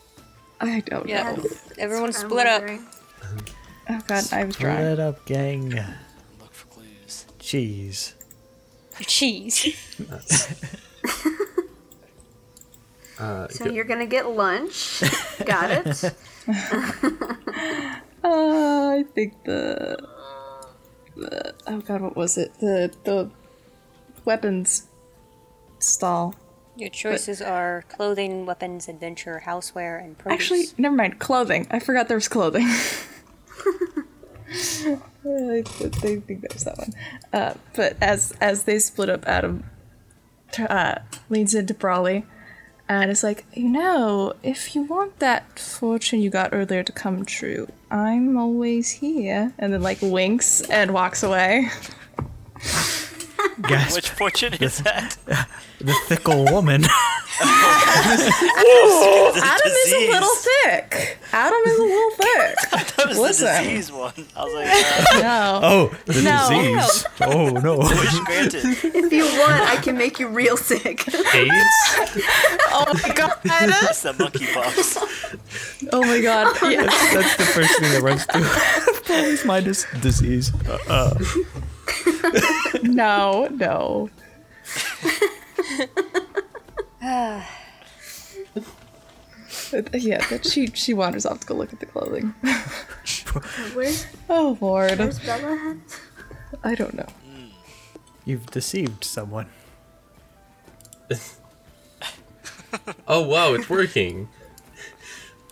I 0.62 0.80
don't 0.82 1.08
Yeah. 1.10 1.34
know. 1.34 1.43
Everyone 1.78 2.12
That's 2.12 2.20
split 2.24 2.47
up. 2.47 2.62
wondering. 2.62 2.86
Oh 3.89 4.01
god, 4.08 4.34
I 4.34 4.43
was 4.45 4.56
trying. 4.56 4.78
Split 4.86 4.99
up, 4.99 5.26
gang. 5.26 5.70
Look 6.39 6.53
for 6.53 6.68
clues. 6.68 7.26
Cheese. 7.39 8.16
Cheese. 9.01 9.76
Uh, 13.18 13.47
So 13.47 13.66
go- 13.66 13.72
you're 13.72 13.86
gonna 13.86 14.06
get 14.06 14.28
lunch. 14.30 15.01
Got 15.45 15.72
it. 15.88 16.03
Uh, 18.24 18.89
I 18.99 19.06
think 19.14 19.41
the, 19.45 19.97
the 21.16 21.53
oh 21.68 21.80
god, 21.80 22.01
what 22.01 22.16
was 22.18 22.38
it? 22.38 22.53
The 22.60 22.91
the 23.06 23.30
weapons 24.26 24.88
stall. 25.80 26.36
Your 26.78 26.89
choices 26.89 27.41
are 27.41 27.86
clothing, 27.88 28.45
weapons, 28.45 28.89
adventure, 28.89 29.43
houseware, 29.45 30.03
and 30.03 30.17
produce. 30.17 30.41
Actually, 30.41 30.65
never 30.78 30.95
mind. 30.95 31.19
Clothing. 31.19 31.67
I 31.71 31.80
forgot 31.80 32.09
there 32.09 32.17
was 32.17 32.28
clothing. 32.28 32.67
I 32.67 32.71
think 35.63 36.41
there's 36.41 36.65
that 36.65 36.78
one. 36.78 36.91
Uh, 37.34 37.53
but 37.76 37.95
as 38.01 38.34
as 38.41 38.63
they 38.63 38.80
split 38.80 39.09
up, 39.09 39.26
Adam 39.26 39.63
uh, 40.59 40.95
leans 41.30 41.55
into 41.55 41.73
Broly 41.73 42.26
and 42.88 43.09
is 43.09 43.23
like, 43.23 43.45
you 43.53 43.69
know, 43.69 44.34
if 44.43 44.76
you 44.76 44.84
want 44.84 45.19
that 45.19 45.57
fortune 45.57 46.19
you 46.19 46.30
got 46.30 46.53
earlier 46.53 46.84
to 46.84 46.91
come 46.91 47.26
true, 47.26 47.67
I'm 47.89 48.38
always 48.38 48.91
here. 48.91 49.53
And 49.57 49.73
then 49.73 49.82
like 49.82 49.99
winks 50.01 50.61
and 50.69 50.93
walks 50.93 51.23
away. 51.23 51.69
Gasp. 53.62 53.96
Which 53.96 54.10
fortune 54.10 54.54
is 54.56 54.80
that? 54.80 55.16
the 55.80 55.93
fickle 56.08 56.43
woman. 56.46 56.84
Adam 57.41 58.22
is 59.76 59.93
a 59.93 60.12
little 60.12 60.36
thick. 60.36 61.18
Adam 61.32 61.62
is 61.66 61.80
a 61.80 61.84
little 61.84 62.12
thick. 62.12 62.56
That 62.96 63.08
was 63.10 63.18
Listen. 63.20 63.48
the 63.48 63.54
disease 63.70 63.91
one. 63.91 64.14
I 64.36 64.43
was 64.46 64.54
like, 64.54 64.70
uh, 65.16 65.20
No. 65.22 65.60
Oh, 65.62 65.96
the 66.06 66.22
No. 66.22 66.50
disease. 66.50 67.06
Oh 67.22 67.50
no. 67.50 67.78
wish 67.80 68.20
granted. 68.22 68.64
if 68.96 69.12
you 69.14 69.26
want, 69.26 69.62
I 69.70 69.76
can 69.82 69.98
make 69.98 70.18
you 70.20 70.28
real 70.30 70.56
sick. 70.58 71.06
AIDS? 71.08 71.16
Oh 72.72 72.93
my 73.04 73.10
god. 73.14 73.34
That's 73.43 74.02
the 74.02 74.14
monkeypox. 74.14 75.89
Oh 75.91 76.02
my 76.02 76.20
god. 76.22 76.56
Yeah. 76.64 76.84
That's, 76.84 77.14
that's 77.14 77.36
the 77.38 77.46
first 77.46 77.80
thing 77.80 77.91
that 77.91 78.02
runs 78.02 78.26
through. 78.26 78.48
Police 79.04 79.46
minus 79.46 79.86
disease. 80.02 80.52
Uh, 80.68 80.78
uh, 80.88 81.14
No, 82.83 83.47
no. 83.51 84.09
Yeah, 89.93 90.25
but 90.29 90.45
she 90.45 90.67
she 90.67 90.93
wanders 90.93 91.25
off 91.25 91.39
to 91.41 91.47
go 91.47 91.53
look 91.55 91.73
at 91.73 91.79
the 91.79 91.86
clothing. 91.88 92.33
Where's, 93.73 94.05
Oh 94.29 94.57
lord, 94.62 94.97
where's 94.99 95.20
Bella 95.20 95.51
at? 95.71 95.99
I 96.63 96.75
don't 96.75 96.93
know. 96.93 97.07
you've 98.24 98.45
deceived 98.47 99.03
someone. 99.03 99.47
Oh 103.07 103.21
wow, 103.21 103.53
it's 103.53 103.70
working. 103.70 104.28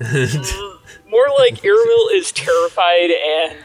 More 0.01 1.27
like 1.39 1.55
Irmil 1.61 2.11
is 2.14 2.31
terrified 2.34 3.11
and 3.11 3.57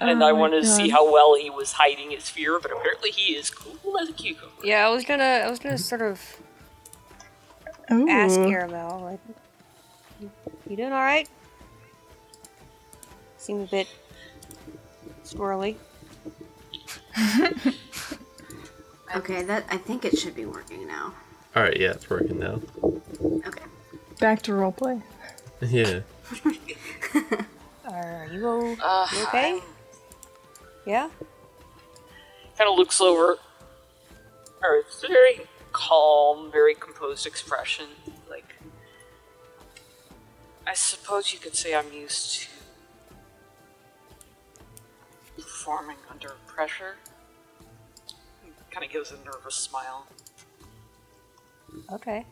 and 0.00 0.22
I 0.22 0.30
Oh 0.30 0.32
my 0.34 0.40
wanted 0.40 0.62
to 0.62 0.66
see 0.68 0.88
how 0.88 1.10
well 1.12 1.34
he 1.36 1.50
was 1.50 1.72
hiding 1.72 2.10
his 2.10 2.28
fear, 2.28 2.58
but 2.60 2.70
apparently 2.70 3.10
he 3.10 3.34
is 3.34 3.50
cool 3.50 3.98
as 4.00 4.08
a 4.08 4.12
cucumber. 4.12 4.52
yeah, 4.62 4.86
I 4.86 4.90
was 4.90 5.04
gonna, 5.04 5.24
I 5.24 5.50
was 5.50 5.58
gonna 5.58 5.78
sort 5.78 6.02
of 6.02 6.20
Ooh. 7.90 8.08
ask 8.08 8.38
Caramel, 8.40 9.00
like, 9.02 9.20
you, 10.20 10.30
you 10.68 10.76
doing 10.76 10.92
all 10.92 11.00
right? 11.02 11.28
Seem 13.36 13.60
a 13.60 13.66
bit 13.66 13.88
squirrely. 15.24 15.76
Okay, 19.16 19.42
that 19.44 19.64
I 19.70 19.78
think 19.78 20.04
it 20.04 20.18
should 20.18 20.34
be 20.34 20.44
working 20.44 20.86
now. 20.86 21.14
All 21.56 21.62
right, 21.62 21.74
yeah, 21.80 21.92
it's 21.92 22.10
working 22.10 22.38
now. 22.38 22.60
Okay. 23.24 23.64
Back 24.20 24.42
to 24.42 24.52
roleplay. 24.52 25.02
Yeah. 25.62 26.00
Are 27.90 28.28
you, 28.30 28.46
o- 28.46 28.76
Uh, 28.80 29.06
you 29.16 29.22
okay? 29.28 29.60
Yeah. 30.88 31.10
Kind 32.56 32.70
of 32.70 32.78
looks 32.78 32.98
over. 32.98 33.36
Or 34.62 34.76
it's 34.76 35.04
a 35.04 35.08
very 35.08 35.42
calm, 35.70 36.50
very 36.50 36.74
composed 36.74 37.26
expression. 37.26 37.84
Like, 38.30 38.54
I 40.66 40.72
suppose 40.72 41.30
you 41.30 41.38
could 41.38 41.54
say 41.54 41.74
I'm 41.74 41.92
used 41.92 42.40
to 42.40 42.48
performing 45.36 45.98
under 46.10 46.32
pressure. 46.46 46.96
Kind 48.70 48.86
of 48.86 48.90
gives 48.90 49.12
a 49.12 49.18
nervous 49.26 49.56
smile. 49.56 50.06
Okay. 51.92 52.24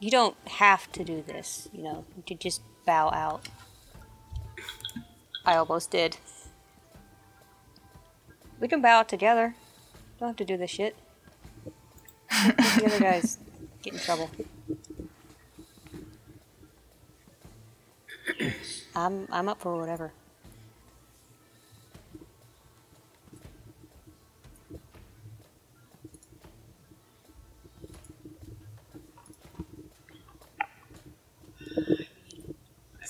You 0.00 0.10
don't 0.10 0.36
have 0.48 0.90
to 0.92 1.04
do 1.04 1.22
this, 1.22 1.68
you 1.70 1.82
know. 1.82 2.06
You 2.16 2.22
could 2.26 2.40
just 2.40 2.62
bow 2.86 3.10
out. 3.10 3.50
I 5.44 5.56
almost 5.56 5.90
did. 5.90 6.16
We 8.62 8.68
can 8.68 8.80
bow 8.80 9.00
out 9.00 9.08
together. 9.08 9.56
Don't 10.20 10.28
have 10.28 10.36
to 10.36 10.44
do 10.44 10.56
this 10.56 10.70
shit. 10.70 10.94
the 12.30 12.84
other 12.86 13.00
guys 13.00 13.36
get 13.82 13.94
in 13.94 13.98
trouble. 13.98 14.30
I'm 18.94 19.26
I'm 19.32 19.48
up 19.48 19.60
for 19.60 19.76
whatever. 19.76 20.12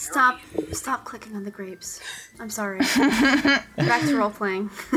Stop 0.02 0.40
Stop 0.72 1.04
clicking 1.04 1.36
on 1.36 1.44
the 1.44 1.50
grapes. 1.50 2.00
I'm 2.40 2.50
sorry. 2.50 2.78
Back 3.76 4.02
to 4.02 4.16
role 4.16 4.30
playing. 4.30 4.68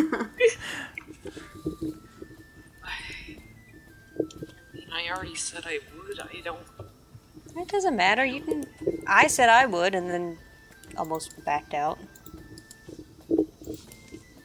I 4.91 5.09
already 5.09 5.35
said 5.35 5.65
I 5.67 5.79
would. 5.95 6.19
I 6.19 6.41
don't. 6.43 6.65
It 7.55 7.67
doesn't 7.67 7.95
matter. 7.95 8.25
You 8.25 8.41
can. 8.41 8.65
I 9.05 9.27
said 9.27 9.49
I 9.49 9.67
would, 9.67 9.93
and 9.93 10.09
then 10.09 10.39
almost 10.97 11.45
backed 11.45 11.75
out 11.75 11.99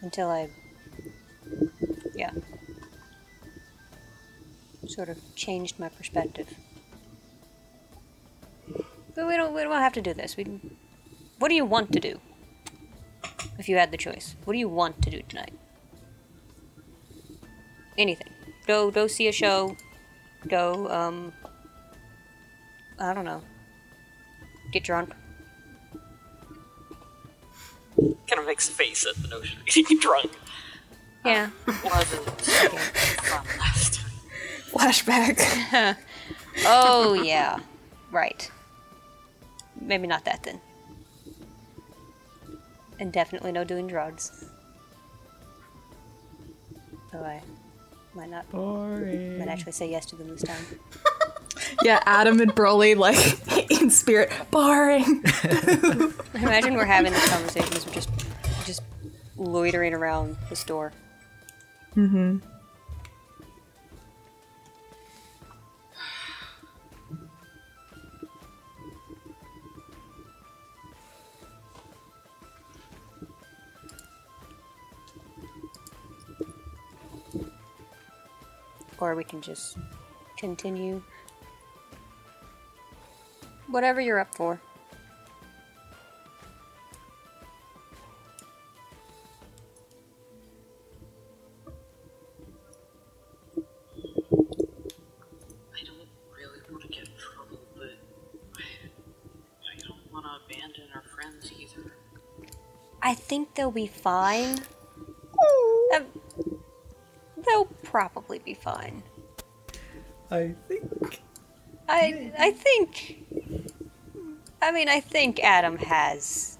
until 0.02 0.28
I. 0.28 0.50
Yeah. 2.14 2.32
Sort 4.86 5.08
of 5.08 5.18
changed 5.36 5.78
my 5.78 5.88
perspective. 5.88 6.54
But 9.14 9.26
we 9.26 9.36
don't. 9.36 9.54
We 9.54 9.62
don't 9.62 9.72
have 9.72 9.92
to 9.94 10.02
do 10.02 10.14
this. 10.14 10.36
We. 10.36 10.44
What 11.38 11.48
do 11.48 11.54
you 11.54 11.64
want 11.64 11.92
to 11.92 12.00
do? 12.00 12.20
If 13.58 13.68
you 13.68 13.76
had 13.76 13.90
the 13.90 13.96
choice, 13.96 14.36
what 14.44 14.52
do 14.54 14.58
you 14.58 14.68
want 14.68 15.02
to 15.02 15.10
do 15.10 15.22
tonight? 15.28 15.52
Anything. 17.98 18.32
Go. 18.66 18.90
Go 18.90 19.06
see 19.06 19.28
a 19.28 19.32
show. 19.32 19.76
Go. 20.48 20.88
Um. 20.88 21.32
I 22.98 23.14
don't 23.14 23.24
know. 23.24 23.42
Get 24.72 24.84
drunk. 24.84 25.14
Kind 27.96 28.38
of 28.38 28.46
makes 28.46 28.68
a 28.68 28.72
face 28.72 29.06
at 29.06 29.20
the 29.20 29.28
notion 29.28 29.58
of 29.58 29.66
getting 29.66 29.98
drunk. 30.00 30.30
Yeah. 31.24 31.50
Wasn't 31.66 32.40
fun 32.40 33.44
last 33.58 33.94
time. 33.94 34.10
Flashback. 34.70 35.96
oh 36.66 37.14
yeah. 37.14 37.58
Right. 38.10 38.50
Maybe 39.80 40.06
not 40.06 40.24
that 40.24 40.42
then. 40.42 40.60
And 42.98 43.12
definitely 43.12 43.52
no 43.52 43.64
doing 43.64 43.86
drugs. 43.86 44.44
Oh, 47.12 47.22
I 47.22 47.40
might 48.14 48.30
not. 48.30 48.48
Boring. 48.50 49.38
Might 49.38 49.48
actually 49.48 49.72
say 49.72 49.90
yes 49.90 50.06
to 50.06 50.16
them 50.16 50.28
this 50.28 50.42
time. 50.42 50.64
yeah, 51.82 52.00
Adam 52.04 52.40
and 52.40 52.54
Broly, 52.54 52.96
like, 52.96 53.70
in 53.80 53.90
spirit, 53.90 54.30
Boring. 54.50 55.02
Imagine 56.34 56.74
we're 56.74 56.84
having 56.84 57.12
this 57.12 57.28
conversation 57.28 57.74
as 57.74 57.86
we're 57.86 57.94
just, 57.94 58.10
just 58.66 58.82
loitering 59.36 59.94
around 59.94 60.36
the 60.48 60.56
store. 60.56 60.92
Mm-hmm. 61.96 62.38
Or 79.00 79.14
we 79.14 79.24
can 79.24 79.40
just 79.40 79.78
continue. 80.36 81.02
Whatever 83.68 84.00
you're 84.00 84.18
up 84.18 84.34
for. 84.34 84.60
I 95.72 95.82
don't 95.84 96.08
really 96.36 96.60
want 96.70 96.82
to 96.82 96.88
get 96.88 97.08
in 97.08 97.14
trouble, 97.16 97.60
but 97.74 97.96
I, 98.56 98.60
I 98.60 99.78
don't 99.86 100.12
want 100.12 100.26
to 100.26 100.32
abandon 100.44 100.88
our 100.94 101.04
friends 101.14 101.50
either. 101.58 101.94
I 103.02 103.14
think 103.14 103.54
they'll 103.54 103.70
be 103.70 103.86
fine. 103.86 104.58
They'll 105.90 106.04
probably 107.90 108.38
be 108.38 108.54
fine. 108.54 109.02
I 110.30 110.54
think. 110.68 111.20
I 111.88 112.32
I 112.38 112.50
think. 112.52 113.18
I 114.62 114.70
mean, 114.70 114.88
I 114.88 115.00
think 115.00 115.40
Adam 115.42 115.76
has. 115.78 116.58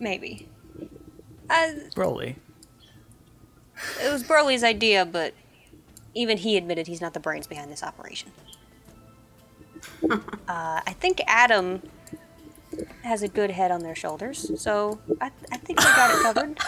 Maybe. 0.00 0.48
Uh, 1.48 1.68
Broly. 1.94 2.34
it 4.02 4.12
was 4.12 4.24
Broly's 4.24 4.64
idea, 4.64 5.06
but 5.06 5.32
even 6.14 6.38
he 6.38 6.56
admitted 6.56 6.88
he's 6.88 7.00
not 7.00 7.14
the 7.14 7.20
brains 7.20 7.46
behind 7.46 7.70
this 7.70 7.84
operation. 7.84 8.32
uh, 10.10 10.18
I 10.48 10.96
think 10.98 11.20
Adam 11.28 11.82
has 13.02 13.22
a 13.22 13.28
good 13.28 13.52
head 13.52 13.70
on 13.70 13.80
their 13.82 13.94
shoulders, 13.94 14.60
so 14.60 14.98
I, 15.20 15.30
I 15.52 15.56
think 15.58 15.78
they 15.78 15.84
got 15.84 16.10
it 16.10 16.22
covered. 16.22 16.58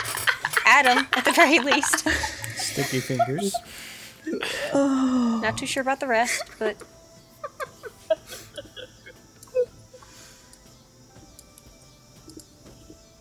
Adam, 0.66 1.06
at 1.12 1.24
the 1.26 1.32
very 1.32 1.58
least. 1.58 2.08
Sticky 2.74 2.98
fingers. 2.98 3.54
Oh. 4.72 5.38
Not 5.40 5.56
too 5.56 5.64
sure 5.64 5.80
about 5.80 6.00
the 6.00 6.08
rest, 6.08 6.42
but. 6.58 6.76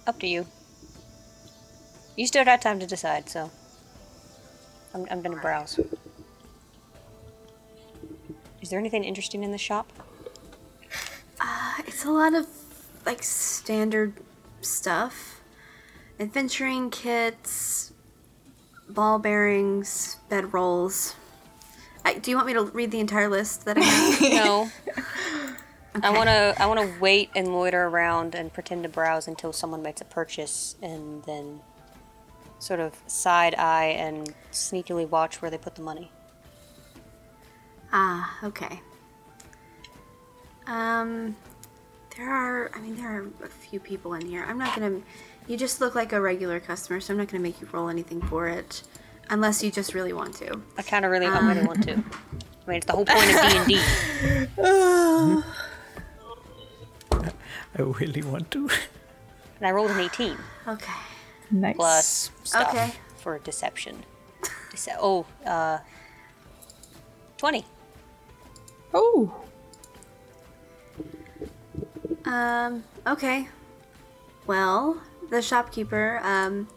Up 0.07 0.19
to 0.21 0.27
you. 0.27 0.47
You 2.17 2.25
still 2.25 2.43
got 2.43 2.63
time 2.63 2.79
to 2.79 2.87
decide, 2.87 3.29
so. 3.29 3.51
I'm, 4.95 5.05
I'm 5.11 5.21
gonna 5.21 5.39
browse. 5.39 5.79
Is 8.59 8.71
there 8.71 8.79
anything 8.79 9.03
interesting 9.03 9.43
in 9.43 9.51
the 9.51 9.59
shop? 9.59 9.93
Uh, 11.39 11.75
it's 11.85 12.05
a 12.05 12.11
lot 12.11 12.33
of 12.33 12.47
like 13.05 13.21
standard 13.21 14.13
stuff. 14.61 15.41
Adventuring 16.19 16.89
kits, 16.89 17.92
ball 18.93 19.19
bearings, 19.19 20.17
bed 20.29 20.53
rolls. 20.53 21.15
I, 22.05 22.15
do 22.15 22.31
you 22.31 22.37
want 22.37 22.47
me 22.47 22.53
to 22.53 22.63
read 22.65 22.91
the 22.91 22.99
entire 22.99 23.29
list 23.29 23.65
that 23.65 23.77
I 23.77 23.81
have? 23.83 24.21
No. 24.21 24.69
I 26.01 26.09
wanna 26.09 26.55
I 26.57 26.65
wanna 26.65 26.91
wait 26.99 27.29
and 27.35 27.49
loiter 27.53 27.83
around 27.85 28.33
and 28.33 28.51
pretend 28.51 28.81
to 28.83 28.89
browse 28.89 29.27
until 29.27 29.53
someone 29.53 29.83
makes 29.83 30.01
a 30.01 30.05
purchase 30.05 30.75
and 30.81 31.23
then 31.25 31.61
sort 32.57 32.79
of 32.79 32.95
side 33.05 33.53
eye 33.55 33.95
and 33.97 34.33
sneakily 34.51 35.07
watch 35.07 35.41
where 35.41 35.51
they 35.51 35.57
put 35.57 35.75
the 35.75 35.83
money. 35.83 36.11
ah, 37.91 38.39
okay. 38.43 38.81
Um, 40.65 41.35
there 42.17 42.29
are. 42.31 42.71
I 42.73 42.79
mean, 42.79 42.95
there 42.95 43.09
are 43.09 43.27
a 43.43 43.49
few 43.49 43.79
people 43.79 44.13
in 44.15 44.25
here. 44.25 44.45
I'm 44.47 44.57
not 44.57 44.73
gonna. 44.75 45.01
You 45.47 45.57
just 45.57 45.81
look 45.81 45.93
like 45.95 46.13
a 46.13 46.21
regular 46.21 46.59
customer, 46.59 46.99
so 47.01 47.13
I'm 47.13 47.17
not 47.17 47.27
gonna 47.27 47.43
make 47.43 47.59
you 47.61 47.67
roll 47.71 47.89
anything 47.89 48.21
for 48.21 48.47
it, 48.47 48.83
unless 49.29 49.61
you 49.63 49.71
just 49.71 49.93
really 49.93 50.13
want 50.13 50.35
to. 50.35 50.61
I 50.77 50.81
kind 50.83 51.03
of 51.05 51.11
really, 51.11 51.25
I 51.25 51.39
really 51.47 51.65
want 51.67 51.83
to. 51.83 51.91
I 51.93 51.95
mean, 52.67 52.77
it's 52.77 52.85
the 52.85 52.93
whole 52.93 53.05
point 53.05 53.29
of 53.29 53.41
D 53.51 53.57
and 53.57 53.67
D. 53.67 53.79
I 57.75 57.81
really 57.81 58.21
want 58.21 58.51
to. 58.51 58.69
And 59.59 59.67
I 59.67 59.71
rolled 59.71 59.91
an 59.91 59.99
eighteen 59.99 60.37
Okay. 60.67 60.93
Nice. 61.51 61.75
plus 61.75 62.31
stuff 62.43 62.69
Okay. 62.69 62.91
for 63.17 63.39
deception. 63.39 64.03
Dece- 64.71 64.95
oh, 64.99 65.25
uh, 65.45 65.79
twenty. 67.37 67.65
Oh. 68.93 69.33
Um, 72.25 72.83
okay. 73.07 73.47
Well, 74.47 75.01
the 75.29 75.41
shopkeeper, 75.41 76.19
um, 76.23 76.67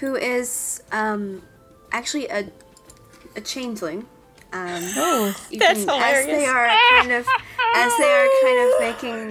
who 0.00 0.14
is, 0.16 0.82
um, 0.92 1.42
actually 1.92 2.28
a, 2.28 2.48
a 3.36 3.40
changeling. 3.40 4.06
Um, 4.52 4.82
Oh. 4.96 5.34
That's 5.58 5.84
can- 5.84 5.90
As 6.02 6.26
they 6.26 6.46
are 6.46 6.68
kind 6.90 7.12
of, 7.12 7.26
as 7.74 7.92
they 7.98 8.10
are 8.10 8.28
kind 8.42 8.58
of 8.60 8.80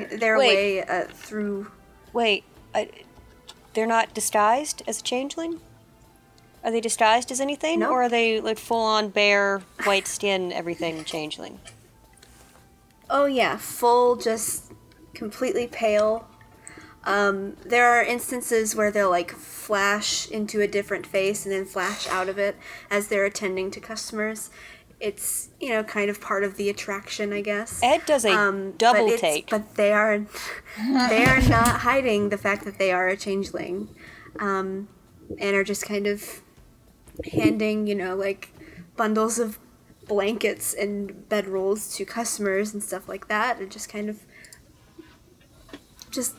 making 0.09 0.19
their 0.19 0.37
Wait. 0.37 0.47
way 0.55 0.83
uh, 0.83 1.05
through. 1.05 1.71
Wait, 2.13 2.43
I, 2.73 2.89
they're 3.73 3.85
not 3.87 4.13
disguised 4.13 4.83
as 4.87 4.99
a 4.99 5.03
changeling. 5.03 5.59
Are 6.63 6.71
they 6.71 6.81
disguised 6.81 7.31
as 7.31 7.39
anything, 7.39 7.79
Nope. 7.79 7.91
or 7.91 8.03
are 8.03 8.09
they 8.09 8.39
like 8.41 8.57
full 8.57 8.81
on 8.83 9.09
bare, 9.09 9.61
white 9.83 10.07
skin, 10.07 10.51
everything 10.51 11.03
changeling? 11.03 11.59
Oh 13.09 13.25
yeah, 13.25 13.57
full, 13.57 14.15
just 14.15 14.71
completely 15.13 15.67
pale. 15.67 16.27
Um, 17.05 17.55
there 17.63 17.87
are 17.87 18.03
instances 18.03 18.75
where 18.75 18.89
they'll 18.91 19.09
like 19.11 19.31
flash 19.31 20.27
into 20.29 20.61
a 20.61 20.67
different 20.67 21.05
face 21.05 21.45
and 21.45 21.53
then 21.53 21.65
flash 21.65 22.07
out 22.07 22.29
of 22.29 22.37
it 22.39 22.55
as 22.89 23.07
they're 23.07 23.25
attending 23.25 23.69
to 23.71 23.79
customers. 23.79 24.49
It's 24.99 25.49
you 25.59 25.69
know 25.69 25.83
kind 25.83 26.09
of 26.09 26.19
part 26.21 26.43
of 26.43 26.55
the 26.57 26.69
attraction, 26.69 27.31
I 27.33 27.41
guess. 27.41 27.79
Ed 27.83 28.01
does 28.05 28.25
a 28.25 28.31
Um, 28.31 28.71
double 28.71 29.07
it's- 29.07 29.19
take. 29.21 29.49
But 29.49 29.75
they 29.75 29.91
are 29.93 30.19
they 31.09 31.25
are 31.25 31.41
not 31.47 31.81
hiding 31.81 32.29
the 32.29 32.37
fact 32.37 32.65
that 32.65 32.79
they 32.79 32.91
are 32.91 33.07
a 33.07 33.17
changeling, 33.17 33.89
um, 34.39 34.87
and 35.37 35.55
are 35.55 35.63
just 35.65 35.85
kind 35.85 36.07
of 36.07 36.41
handing 37.31 37.87
you 37.87 37.95
know 37.95 38.15
like 38.15 38.49
bundles 38.97 39.37
of 39.37 39.59
blankets 40.07 40.73
and 40.73 41.25
bedrolls 41.29 41.93
to 41.95 42.05
customers 42.05 42.73
and 42.73 42.81
stuff 42.81 43.07
like 43.09 43.27
that, 43.27 43.59
and 43.59 43.69
just 43.71 43.89
kind 43.89 44.09
of 44.09 44.21
just 46.11 46.35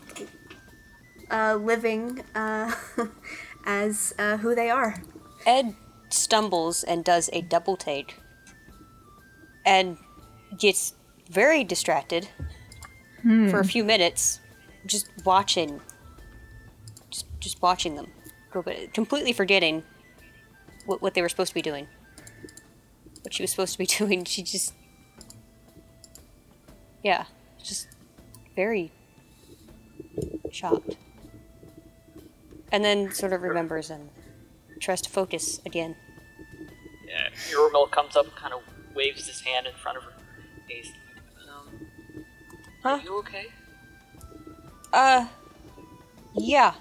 uh, 1.31 1.59
living 1.61 2.23
uh, 2.35 2.73
as 3.66 4.15
uh, 4.19 4.36
who 4.39 4.55
they 4.55 4.70
are. 4.70 5.03
Ed 5.44 5.74
stumbles 6.09 6.82
and 6.85 7.05
does 7.05 7.28
a 7.32 7.43
double 7.43 7.77
take 7.77 8.16
and 9.65 9.98
gets 10.57 10.94
very 11.28 11.65
distracted 11.65 12.28
for 13.51 13.59
a 13.59 13.65
few 13.65 13.82
minutes 13.82 14.39
just 14.86 15.09
watching 15.24 15.81
just, 17.11 17.27
just 17.40 17.61
watching 17.61 17.97
them 17.97 18.07
completely 18.93 19.32
forgetting 19.32 19.82
what, 20.85 21.03
what 21.03 21.15
they 21.15 21.23
were 21.23 21.28
supposed 21.28 21.48
to 21.48 21.55
be 21.55 21.62
doing 21.62 21.89
what 23.27 23.35
she 23.35 23.43
was 23.43 23.51
supposed 23.51 23.73
to 23.73 23.78
be 23.78 23.86
doing. 23.98 24.24
She 24.24 24.43
just 24.43 24.73
yeah 27.03 27.24
just 27.62 27.89
very 28.55 28.93
shocked 30.53 30.97
and 32.77 32.85
then 32.85 33.11
sort 33.11 33.32
of 33.32 33.40
remembers 33.40 33.89
and 33.89 34.11
tries 34.81 35.01
to 35.01 35.09
focus 35.09 35.62
again 35.65 35.97
Yeah, 37.09 37.28
Euromil 37.51 37.90
comes 37.90 38.15
up, 38.16 38.27
kind 38.36 38.53
of 38.53 38.61
waves 38.94 39.27
his 39.27 39.40
hand 39.40 39.66
in 39.66 39.73
front 39.73 39.97
of 39.97 40.05
her 40.05 40.12
face. 40.69 40.90
Um, 41.48 42.24
Huh? 42.82 42.89
Are 42.90 43.01
you 43.01 43.19
okay? 43.20 43.47
Uh, 44.93 45.27
yeah. 46.35 46.74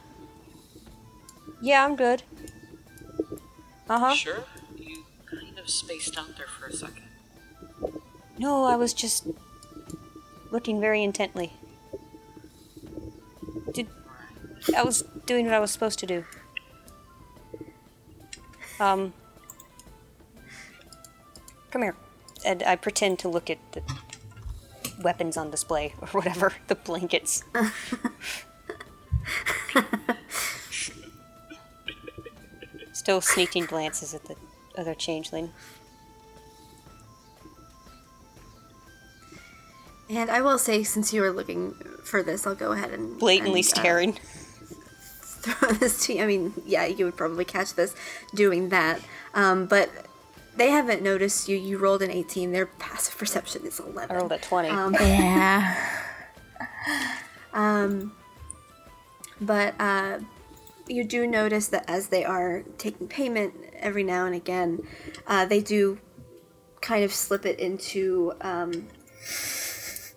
Yeah, 1.62 1.86
I'm 1.86 1.96
good. 1.96 2.24
Uh 3.90 4.00
huh. 4.00 4.14
Sure. 4.16 4.44
You 4.78 5.06
kind 5.26 5.58
of 5.58 5.70
spaced 5.70 6.18
out 6.18 6.36
there 6.36 6.48
for 6.48 6.66
a 6.68 6.74
second. 6.74 7.06
No, 8.38 8.66
I 8.66 8.76
was 8.76 8.94
just 8.94 9.28
looking 10.52 10.82
very 10.82 11.02
intently. 11.04 11.54
Did 13.74 13.88
I 14.74 14.84
was 14.84 15.04
doing 15.26 15.46
what 15.46 15.54
I 15.54 15.60
was 15.60 15.72
supposed 15.72 16.00
to 16.00 16.06
do. 16.06 16.24
Um, 18.80 19.14
come 21.72 21.82
here, 21.82 21.96
and 22.46 22.64
I 22.64 22.76
pretend 22.76 23.20
to 23.20 23.30
look 23.30 23.50
at 23.50 23.58
the 23.74 23.82
weapons 25.02 25.38
on 25.38 25.52
display 25.52 25.94
or 26.02 26.08
whatever, 26.10 26.54
the 26.68 26.76
blankets. 26.76 27.44
Still 32.94 33.22
sneaking 33.22 33.66
glances 33.66 34.14
at 34.14 34.26
the 34.26 34.36
other 34.78 34.94
changeling. 34.96 35.52
And 40.10 40.30
I 40.30 40.42
will 40.42 40.58
say, 40.58 40.84
since 40.84 41.14
you 41.14 41.22
were 41.22 41.32
looking 41.32 41.74
for 42.04 42.22
this, 42.22 42.46
I'll 42.46 42.56
go 42.56 42.74
ahead 42.74 42.92
and 42.92 43.18
Blatantly 43.18 43.62
and, 43.62 43.68
uh, 43.68 43.82
staring. 43.82 44.18
Throw 45.46 45.70
this 45.74 46.06
to 46.06 46.14
you. 46.16 46.24
I 46.24 46.26
mean, 46.26 46.54
yeah, 46.66 46.86
you 46.86 47.06
would 47.06 47.18
probably 47.18 47.46
catch 47.46 47.74
this 47.76 47.96
doing 48.34 48.70
that. 48.70 49.02
Um, 49.34 49.66
but 49.66 49.90
they 50.56 50.70
haven't 50.72 51.02
noticed 51.02 51.48
you. 51.50 51.58
You 51.58 51.78
rolled 51.78 52.02
an 52.02 52.12
18. 52.12 52.52
Their 52.52 52.66
passive 52.66 53.18
perception 53.18 53.66
is 53.66 53.80
11. 53.80 54.16
I 54.16 54.20
rolled 54.20 54.32
a 54.32 54.38
20. 54.38 54.70
Um, 54.70 54.94
Yeah. 55.00 55.76
but 59.42 59.76
uh, 59.80 60.20
you 60.88 61.04
do 61.04 61.28
notice 61.28 61.68
that 61.70 61.86
as 61.90 62.08
they 62.08 62.24
are 62.24 62.64
taking 62.78 63.08
payment 63.08 63.54
every 63.80 64.04
now 64.04 64.26
and 64.26 64.36
again, 64.36 64.86
uh, 65.28 65.46
they 65.46 65.62
do 65.62 66.00
kind 66.82 67.04
of 67.04 67.14
slip 67.14 67.46
it 67.46 67.60
into 67.60 68.34
um, 68.42 68.88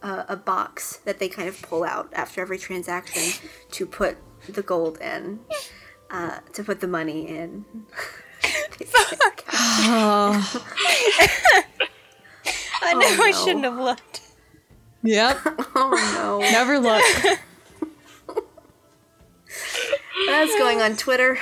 a, 0.03 0.27
a 0.31 0.37
box 0.37 0.99
that 1.05 1.19
they 1.19 1.29
kind 1.29 1.49
of 1.49 1.61
pull 1.63 1.85
out 1.85 2.13
after 2.13 2.41
every 2.41 2.59
transaction 2.59 3.49
to 3.71 3.87
put 3.87 4.17
the 4.55 4.63
gold 4.63 4.99
in, 5.01 5.41
uh, 6.11 6.39
to 6.53 6.63
put 6.65 6.81
the 6.81 6.89
money 6.89 7.29
in. 7.29 7.65
Fuck! 8.87 9.45
I 12.81 12.95
know 12.95 13.25
I 13.25 13.31
no. 13.31 13.45
shouldn't 13.45 13.65
have 13.65 13.77
looked. 13.79 14.21
Yep. 15.03 15.39
oh 15.75 16.15
no. 16.15 16.39
Never 16.51 16.79
look. 16.79 17.03
That's 20.27 20.55
going 20.59 20.81
on 20.83 20.97
Twitter. 20.97 21.39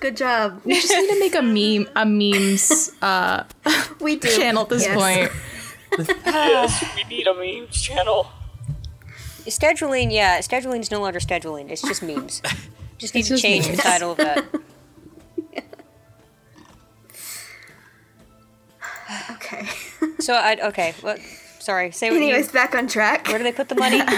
Good 0.00 0.16
job. 0.16 0.60
We 0.64 0.74
just 0.74 0.90
need 0.92 1.08
to 1.08 1.18
make 1.18 1.34
a 1.34 1.42
meme, 1.42 1.88
a 1.96 2.04
memes 2.06 2.92
uh, 3.02 3.44
We 4.00 4.16
do. 4.16 4.28
channel 4.28 4.62
at 4.62 4.68
this 4.68 4.84
Yes. 4.84 4.94
point. 4.96 5.32
Yes, 6.26 6.84
we 6.96 7.04
need 7.04 7.26
a 7.26 7.34
memes 7.34 7.80
channel. 7.80 8.28
Scheduling, 9.48 10.12
yeah, 10.12 10.38
scheduling 10.40 10.80
is 10.80 10.90
no 10.90 11.00
longer 11.00 11.18
scheduling. 11.20 11.70
It's 11.70 11.82
just 11.82 12.02
memes. 12.02 12.42
Just 12.98 13.14
need 13.14 13.20
It's 13.20 13.28
to 13.28 13.34
just 13.34 13.42
change 13.44 13.66
memes. 13.66 13.76
the 13.76 13.82
title 13.84 14.10
of 14.12 14.16
that. 14.18 14.44
Okay. 19.30 19.66
So 20.20 20.34
I 20.34 20.56
okay. 20.68 20.94
What? 21.00 21.18
Sorry. 21.60 21.90
Say 21.92 22.10
what 22.10 22.16
Anyways, 22.16 22.48
you. 22.48 22.52
back 22.52 22.74
on 22.74 22.86
track. 22.86 23.26
Where 23.28 23.38
do 23.38 23.44
they 23.44 23.52
put 23.52 23.68
the 23.68 23.74
money? 23.74 24.02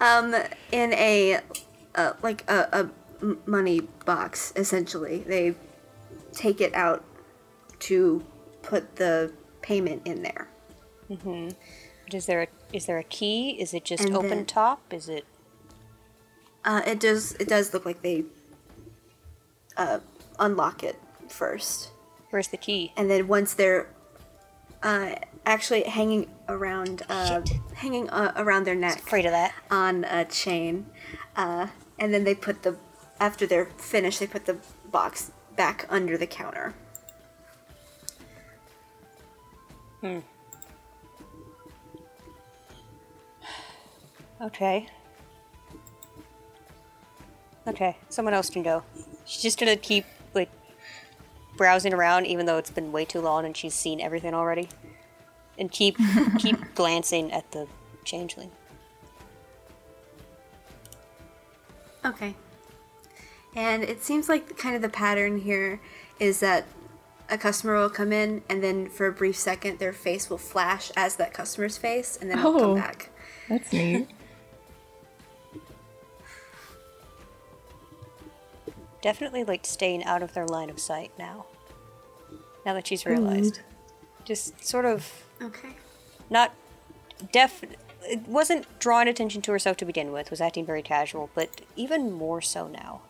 Um, 0.00 0.32
in 0.70 0.92
a 0.92 1.40
uh, 1.96 2.12
like 2.22 2.48
a, 2.48 2.88
a 3.24 3.26
money 3.50 3.80
box, 4.06 4.52
essentially. 4.54 5.24
They 5.26 5.56
take 6.32 6.60
it 6.60 6.72
out 6.72 7.04
to 7.80 8.24
put 8.62 8.94
the 8.94 9.32
payment 9.60 10.02
in 10.06 10.22
there. 10.22 10.48
is 12.12 12.26
there 12.26 12.42
a 12.42 12.46
is 12.72 12.86
there 12.86 12.98
a 12.98 13.04
key? 13.04 13.50
Is 13.60 13.72
it 13.74 13.84
just 13.84 14.04
And 14.04 14.16
open 14.16 14.28
then- 14.30 14.46
top? 14.46 14.92
Is 14.92 15.08
it? 15.08 15.24
Uh, 16.64 16.82
it 16.86 17.00
does. 17.00 17.32
It 17.34 17.48
does 17.48 17.72
look 17.72 17.84
like 17.86 18.02
they 18.02 18.24
uh, 19.76 20.00
unlock 20.38 20.82
it 20.82 20.96
first, 21.28 21.90
Where's 22.30 22.48
the 22.48 22.56
key? 22.56 22.92
and 22.96 23.08
then 23.10 23.28
once 23.28 23.54
they're 23.54 23.88
uh, 24.82 25.14
actually 25.46 25.84
hanging 25.84 26.28
around, 26.48 27.02
uh, 27.08 27.42
hanging 27.74 28.10
uh, 28.10 28.32
around 28.36 28.64
their 28.64 28.74
neck 28.74 28.98
Afraid 28.98 29.24
of 29.24 29.32
that. 29.32 29.54
on 29.70 30.04
a 30.04 30.24
chain, 30.24 30.86
uh, 31.36 31.68
and 31.98 32.12
then 32.12 32.24
they 32.24 32.34
put 32.34 32.62
the 32.64 32.76
after 33.20 33.46
they're 33.46 33.66
finished, 33.78 34.20
they 34.20 34.26
put 34.26 34.44
the 34.46 34.56
box 34.90 35.30
back 35.56 35.86
under 35.88 36.16
the 36.18 36.26
counter. 36.26 36.74
Okay. 44.40 44.86
Okay. 47.66 47.96
Someone 48.08 48.34
else 48.34 48.50
can 48.50 48.62
go. 48.62 48.82
She's 49.24 49.42
just 49.42 49.58
gonna 49.58 49.76
keep 49.76 50.04
like 50.34 50.50
browsing 51.56 51.92
around, 51.92 52.26
even 52.26 52.46
though 52.46 52.58
it's 52.58 52.70
been 52.70 52.92
way 52.92 53.04
too 53.04 53.20
long 53.20 53.44
and 53.44 53.56
she's 53.56 53.74
seen 53.74 54.00
everything 54.00 54.32
already, 54.34 54.68
and 55.58 55.70
keep 55.70 55.96
keep 56.38 56.56
glancing 56.74 57.32
at 57.32 57.50
the 57.52 57.66
changeling. 58.04 58.50
Okay. 62.04 62.34
And 63.56 63.82
it 63.82 64.02
seems 64.02 64.28
like 64.28 64.56
kind 64.56 64.76
of 64.76 64.82
the 64.82 64.88
pattern 64.88 65.40
here 65.40 65.80
is 66.20 66.40
that 66.40 66.64
a 67.28 67.36
customer 67.36 67.74
will 67.76 67.90
come 67.90 68.12
in 68.12 68.42
and 68.48 68.62
then 68.62 68.88
for 68.88 69.06
a 69.06 69.12
brief 69.12 69.36
second 69.36 69.78
their 69.78 69.92
face 69.92 70.30
will 70.30 70.38
flash 70.38 70.90
as 70.96 71.16
that 71.16 71.34
customer's 71.34 71.76
face 71.76 72.16
and 72.20 72.30
then 72.30 72.38
it'll 72.38 72.56
Oh. 72.56 72.60
come 72.60 72.74
back. 72.76 73.10
That's 73.48 73.72
neat. 73.72 74.08
Definitely 79.00 79.44
like 79.44 79.64
staying 79.64 80.04
out 80.04 80.22
of 80.22 80.34
their 80.34 80.46
line 80.46 80.70
of 80.70 80.78
sight 80.78 81.12
now. 81.18 81.46
Now 82.66 82.74
that 82.74 82.86
she's 82.86 83.02
mm-hmm. 83.02 83.24
realized. 83.24 83.60
Just 84.24 84.64
sort 84.66 84.84
of 84.84 85.24
Okay. 85.40 85.70
not 86.28 86.52
def 87.32 87.62
it 88.02 88.26
wasn't 88.26 88.66
drawing 88.78 89.08
attention 89.08 89.42
to 89.42 89.52
herself 89.52 89.76
to 89.78 89.84
begin 89.84 90.12
with, 90.12 90.30
was 90.30 90.40
acting 90.40 90.64
very 90.64 90.82
casual, 90.82 91.30
but 91.34 91.60
even 91.76 92.12
more 92.12 92.40
so 92.40 92.66
now. 92.68 93.00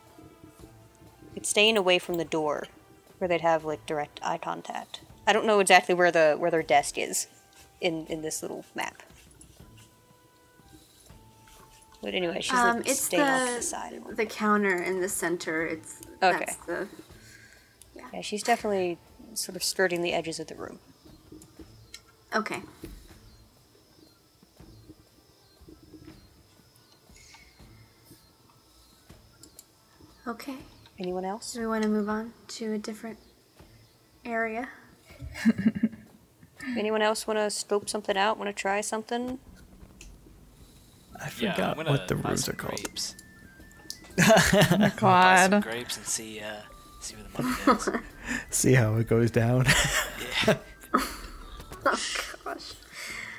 It's 1.36 1.48
staying 1.48 1.76
away 1.76 1.98
from 1.98 2.16
the 2.16 2.24
door 2.24 2.66
where 3.18 3.28
they'd 3.28 3.40
have 3.42 3.64
like 3.64 3.84
direct 3.86 4.20
eye 4.22 4.38
contact. 4.38 5.00
I 5.26 5.32
don't 5.32 5.46
know 5.46 5.60
exactly 5.60 5.94
where 5.94 6.10
the 6.10 6.36
where 6.38 6.50
their 6.50 6.62
desk 6.62 6.98
is 6.98 7.26
in 7.80 8.06
in 8.06 8.22
this 8.22 8.42
little 8.42 8.64
map. 8.74 9.02
But 12.02 12.14
anyway, 12.14 12.40
she's 12.40 12.52
Um, 12.52 12.78
like 12.78 12.88
it's 12.88 13.00
staying 13.00 13.22
off 13.24 13.40
to 13.46 13.50
the 13.52 13.56
the 13.56 13.62
side. 13.62 14.02
the 14.16 14.26
counter 14.26 14.82
in 14.82 15.00
the 15.00 15.08
center. 15.08 15.66
It's 15.66 16.00
Okay. 16.22 16.44
that's 16.46 16.56
the 16.66 16.88
Yeah, 18.12 18.20
she's 18.20 18.42
definitely 18.42 18.98
sort 19.34 19.56
of 19.56 19.62
skirting 19.64 20.02
the 20.02 20.12
edges 20.12 20.38
of 20.40 20.46
the 20.46 20.54
room. 20.54 20.78
okay. 22.34 22.62
Okay. 30.26 30.56
Anyone 30.98 31.24
else? 31.24 31.52
Do 31.54 31.60
we 31.60 31.66
want 31.66 31.82
to 31.84 31.88
move 31.88 32.08
on 32.08 32.32
to 32.48 32.72
a 32.74 32.78
different 32.78 33.18
area? 34.24 34.68
Anyone 36.76 37.02
else 37.02 37.26
want 37.26 37.38
to 37.38 37.50
scope 37.50 37.88
something 37.88 38.16
out? 38.16 38.36
Want 38.36 38.48
to 38.48 38.52
try 38.52 38.80
something? 38.80 39.38
I 41.22 41.28
forgot 41.28 41.76
gonna 41.76 41.90
what 41.90 42.08
the 42.08 42.14
buy 42.14 42.30
rules 42.30 42.48
are 42.48 42.52
called. 42.52 42.76
Grapes. 42.82 43.14
Buy 44.18 45.36
some 45.42 45.50
God. 45.50 45.62
grapes 45.62 45.96
and 45.96 46.06
see 46.06 46.40
uh, 46.40 46.60
see 47.00 47.14
where 47.16 47.24
the 47.36 47.42
money 47.42 47.56
goes. 47.64 47.88
See 48.50 48.74
how 48.74 48.96
it 48.96 49.08
goes 49.08 49.30
down. 49.30 49.66
Oh, 51.86 51.98
gosh. 52.44 52.74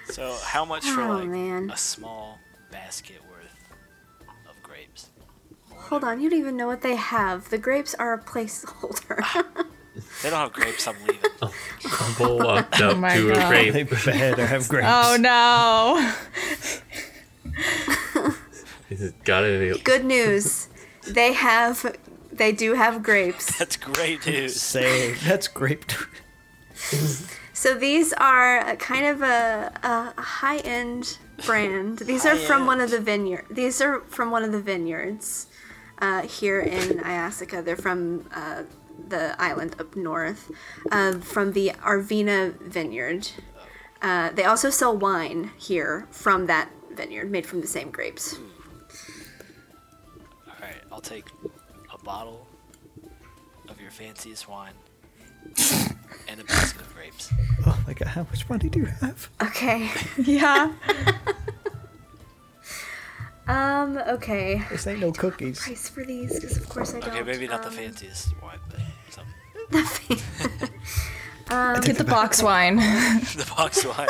So 0.09 0.35
how 0.43 0.65
much 0.65 0.87
for 0.89 1.01
Oh, 1.01 1.17
like 1.19 1.27
man. 1.29 1.69
a 1.69 1.77
small 1.77 2.39
basket 2.71 3.21
worth 3.29 4.49
of 4.49 4.61
grapes? 4.63 5.09
Hold 5.71 6.03
on, 6.03 6.19
you 6.19 6.29
don't 6.29 6.39
even 6.39 6.57
know 6.57 6.65
what 6.67 6.81
they 6.81 6.95
have. 6.95 7.49
The 7.49 7.57
grapes 7.59 7.93
are 7.95 8.13
a 8.13 8.19
placeholder. 8.19 9.21
They 10.23 10.29
don't 10.29 10.39
have 10.39 10.53
grapes. 10.53 10.87
I'm 10.87 10.95
leaving. 11.05 11.29
Bumble 12.17 12.39
walked 12.39 12.81
up 12.81 12.97
my 12.97 13.15
to 13.17 13.31
a 13.31 13.47
grape. 13.49 13.73
they 13.73 13.83
better 13.83 14.45
have 14.47 14.67
grapes. 14.69 14.87
Oh 14.89 15.17
no. 15.19 16.13
He's 18.89 19.11
got 19.23 19.43
it. 19.43 19.83
Good 19.83 20.05
news. 20.05 20.69
They 21.07 21.33
have 21.33 21.95
they 22.31 22.51
do 22.51 22.73
have 22.73 23.03
grapes. 23.03 23.57
That's 23.57 23.75
great 23.75 24.25
news. 24.25 24.59
Say 24.61 25.13
that's 25.13 25.47
grape. 25.47 25.85
Dude. 25.87 26.07
So 27.53 27.75
these 27.75 28.13
are 28.13 28.59
a 28.59 28.77
kind 28.77 29.05
of 29.05 29.21
a, 29.21 29.71
a 29.83 30.21
high-end 30.21 31.17
brand. 31.45 31.99
These 31.99 32.25
are 32.25 32.37
from 32.37 32.65
one 32.65 32.79
of 32.79 32.89
the 32.89 33.01
vineyard. 33.01 33.47
These 33.51 33.81
are 33.81 33.99
from 34.07 34.31
one 34.31 34.43
of 34.43 34.53
the 34.53 34.61
vineyards 34.61 35.47
uh, 35.97 36.21
here 36.21 36.61
in 36.61 36.99
Iasica. 36.99 37.63
They're 37.63 37.75
from 37.75 38.29
uh, 38.33 38.63
the 39.09 39.35
island 39.41 39.75
up 39.77 39.95
north, 39.97 40.49
uh, 40.89 41.19
from 41.19 41.51
the 41.51 41.71
Arvina 41.83 42.57
vineyard. 42.61 43.31
Uh, 44.01 44.31
they 44.31 44.45
also 44.45 44.69
sell 44.69 44.95
wine 44.95 45.51
here 45.57 46.07
from 46.11 46.45
that 46.45 46.69
vineyard, 46.99 47.31
made 47.31 47.45
from 47.45 47.61
the 47.61 47.67
same 47.67 47.89
grapes. 47.91 48.35
All 50.47 50.53
right, 50.61 50.75
I'll 50.91 50.99
take 50.99 51.25
a 51.93 51.97
bottle 52.03 52.45
of 53.69 53.79
your 53.79 53.89
fanciest 53.91 54.49
wine 54.49 54.73
and 56.27 56.41
a 56.41 56.43
basket 56.43 56.81
of 56.81 56.93
grapes. 56.93 57.31
Oh 57.65 57.79
my 57.87 57.93
god, 57.93 58.09
how 58.09 58.23
much 58.23 58.49
money 58.49 58.67
do 58.67 58.79
you 58.79 58.85
have? 58.85 59.29
Okay. 59.41 59.89
Yeah. 60.17 60.73
Um. 63.47 63.97
Okay. 63.97 64.61
This 64.69 64.85
ain't 64.85 64.99
no 64.99 65.11
cookies. 65.11 65.59
Price 65.59 65.89
for 65.89 66.03
these, 66.05 66.35
because 66.35 66.57
of 66.57 66.67
course 66.69 66.93
I 66.93 66.99
don't. 66.99 67.09
Okay, 67.09 67.23
maybe 67.23 67.47
not 67.47 67.63
the 67.63 67.69
um, 67.69 67.73
fanciest 67.73 68.33
wine, 68.43 68.59
but 68.69 68.79
something. 69.09 69.33
The 69.71 69.83
fa- 69.83 71.55
um, 71.55 71.81
Get 71.81 71.97
the 71.97 72.03
box 72.03 72.43
wine. 72.43 72.75
the 72.75 73.51
box 73.57 73.85
wine. 73.85 74.07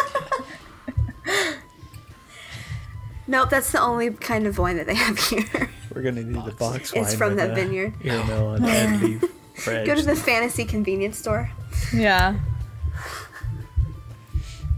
Nope, 3.30 3.52
that's 3.52 3.72
the 3.72 3.80
only 3.80 4.10
kind 4.10 4.48
of 4.48 4.58
wine 4.58 4.78
that 4.78 4.88
they 4.88 4.96
have 4.96 5.20
here. 5.20 5.70
We're 5.94 6.02
gonna 6.02 6.24
need 6.24 6.44
the 6.46 6.52
box 6.52 6.96
wine. 6.96 7.04
It's 7.04 7.14
from 7.14 7.36
with, 7.36 7.38
that 7.38 7.52
uh, 7.52 7.56
vineyard. 7.56 7.94
Ear 8.04 8.24
melon 8.26 8.66
and 8.66 9.00
beef. 9.00 9.24
Fred. 9.54 9.86
Go 9.86 9.94
to 9.94 10.02
the 10.02 10.16
fantasy 10.16 10.66
convenience 10.66 11.20
store. 11.20 11.52
Yeah. 11.94 12.40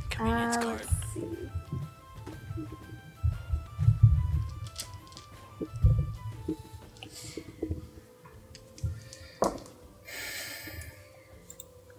Convenience 0.10 0.58
Uh, 0.58 0.62
card. 0.62 0.82
let's. 0.82 0.92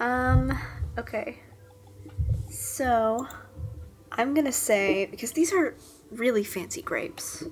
Um, 0.01 0.59
okay. 0.99 1.39
So, 2.51 3.27
I'm 4.11 4.35
gonna 4.35 4.53
say, 4.53 5.07
because 5.07 5.33
these 5.33 5.53
are 5.53 5.75
really 6.13 6.45
fancy 6.45 6.83
grapes. 6.83 7.45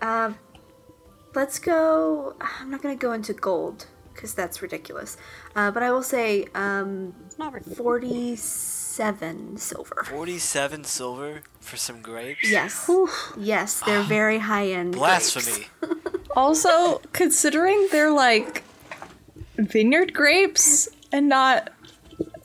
Um, 0.00 0.38
let's 1.34 1.58
go. 1.58 2.34
I'm 2.40 2.70
not 2.70 2.82
gonna 2.82 2.96
go 2.96 3.12
into 3.12 3.32
gold, 3.32 3.86
because 4.12 4.34
that's 4.34 4.62
ridiculous. 4.62 5.16
Uh, 5.56 5.70
but 5.70 5.82
I 5.82 5.90
will 5.90 6.02
say, 6.02 6.46
um, 6.54 7.14
It's 7.26 7.38
not 7.38 7.52
ridiculous. 7.52 7.78
47 7.78 9.56
silver. 9.58 10.04
Forty-seven 10.04 10.84
silver 10.84 11.42
for 11.60 11.76
some 11.76 12.00
grapes. 12.00 12.50
Yes. 12.50 12.88
Yes, 13.36 13.80
they're 13.84 14.02
very 14.02 14.38
high 14.38 14.68
end. 14.68 14.92
Blasphemy. 14.94 15.66
Also, 16.36 16.98
considering 17.12 17.86
they're 17.92 18.10
like 18.10 18.64
vineyard 19.56 20.12
grapes 20.12 20.88
and 21.12 21.28
not 21.28 21.70